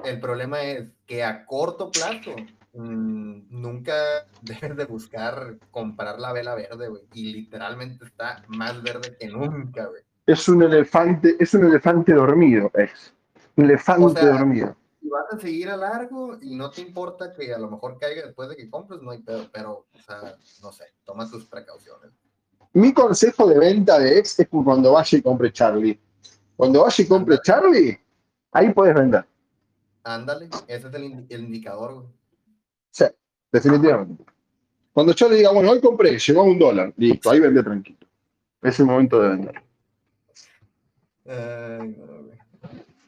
El 0.03 0.19
problema 0.19 0.59
es 0.63 0.89
que 1.05 1.23
a 1.23 1.45
corto 1.45 1.91
plazo 1.91 2.35
mm, 2.73 3.41
nunca 3.49 3.93
debes 4.41 4.75
de 4.75 4.85
buscar 4.85 5.57
comprar 5.69 6.19
la 6.19 6.33
vela 6.33 6.55
verde, 6.55 6.87
güey. 6.87 7.03
Y 7.13 7.31
literalmente 7.33 8.05
está 8.05 8.43
más 8.47 8.81
verde 8.81 9.15
que 9.19 9.27
nunca, 9.27 9.85
güey. 9.85 10.01
Es 10.25 10.47
un 10.49 10.63
elefante, 10.63 11.35
es 11.39 11.53
un 11.53 11.65
elefante 11.65 12.13
dormido, 12.13 12.71
ex. 12.73 13.13
Elefante 13.55 14.05
O 14.05 14.09
sea, 14.09 14.25
dormido. 14.25 14.75
Si 14.99 15.09
vas 15.09 15.25
a 15.31 15.39
seguir 15.39 15.69
a 15.69 15.77
largo 15.77 16.37
y 16.41 16.55
no 16.55 16.71
te 16.71 16.81
importa 16.81 17.33
que 17.33 17.53
a 17.53 17.59
lo 17.59 17.69
mejor 17.69 17.99
caiga 17.99 18.23
después 18.25 18.49
de 18.49 18.55
que 18.55 18.69
compres, 18.69 19.01
no 19.01 19.11
hay 19.11 19.19
pedo, 19.19 19.47
pero, 19.51 19.85
o 19.93 19.99
sea, 19.99 20.35
no 20.63 20.71
sé, 20.71 20.85
toma 21.03 21.29
tus 21.29 21.45
precauciones. 21.45 22.11
Mi 22.73 22.93
consejo 22.93 23.47
de 23.47 23.59
venta 23.59 23.99
de 23.99 24.17
ex 24.17 24.39
es 24.39 24.47
que 24.47 24.63
cuando 24.63 24.93
vaya 24.93 25.17
y 25.17 25.21
compre 25.21 25.51
Charlie. 25.51 25.99
Cuando 26.55 26.83
vaya 26.83 27.03
y 27.03 27.07
compre 27.07 27.37
Charlie, 27.43 27.99
ahí 28.51 28.73
puedes 28.73 28.95
vender. 28.95 29.25
Ándale, 30.03 30.49
ese 30.67 30.87
es 30.87 30.93
el, 30.93 31.03
indi- 31.03 31.27
el 31.29 31.43
indicador, 31.45 31.93
güey. 31.93 32.07
Sí, 32.91 33.05
definitivamente. 33.51 34.23
Cuando 34.93 35.13
Charlie 35.13 35.37
diga, 35.37 35.51
bueno, 35.51 35.71
hoy 35.71 35.79
compré, 35.79 36.17
llegó 36.17 36.41
a 36.41 36.45
un 36.45 36.59
dólar, 36.59 36.93
listo, 36.97 37.29
ahí 37.29 37.39
vende 37.39 37.63
tranquilo. 37.63 37.99
Es 38.61 38.79
el 38.79 38.85
momento 38.85 39.21
de 39.21 39.29
vender. 39.29 39.63
Güey. 41.23 41.95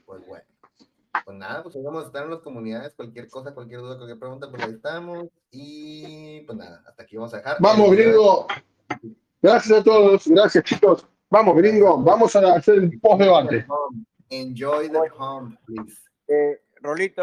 Pues 0.06 0.28
bueno. 0.28 0.44
Pues 1.26 1.38
nada, 1.38 1.64
pues 1.64 1.76
vamos 1.84 2.04
a 2.04 2.08
estar 2.08 2.24
en 2.26 2.32
las 2.32 2.40
comunidades. 2.40 2.94
Cualquier 2.96 3.30
cosa, 3.30 3.54
cualquier 3.54 3.82
duda, 3.82 3.96
cualquier 3.98 4.20
pregunta, 4.20 4.50
pues 4.50 4.64
ahí 4.64 4.72
estamos. 4.72 5.28
Y 5.52 6.42
pues 6.42 6.58
nada, 6.58 6.84
hasta 6.88 7.04
aquí 7.04 7.16
vamos 7.16 7.34
a 7.34 7.38
dejar. 7.38 7.58
Vamos, 7.60 7.92
gringo. 7.92 8.48
Gracias 9.42 9.80
a 9.80 9.84
todos. 9.84 10.28
Gracias, 10.28 10.64
chicos. 10.64 11.06
Vamos, 11.30 11.56
gringo. 11.58 11.98
Vamos 12.02 12.36
a 12.36 12.56
hacer 12.56 12.76
el 12.76 13.00
post-debate. 13.00 13.66
Enjoy 14.42 14.88
the 14.88 15.08
home, 15.16 15.58
please. 15.68 15.96
Eh, 16.30 16.54
Rolito, 16.84 17.22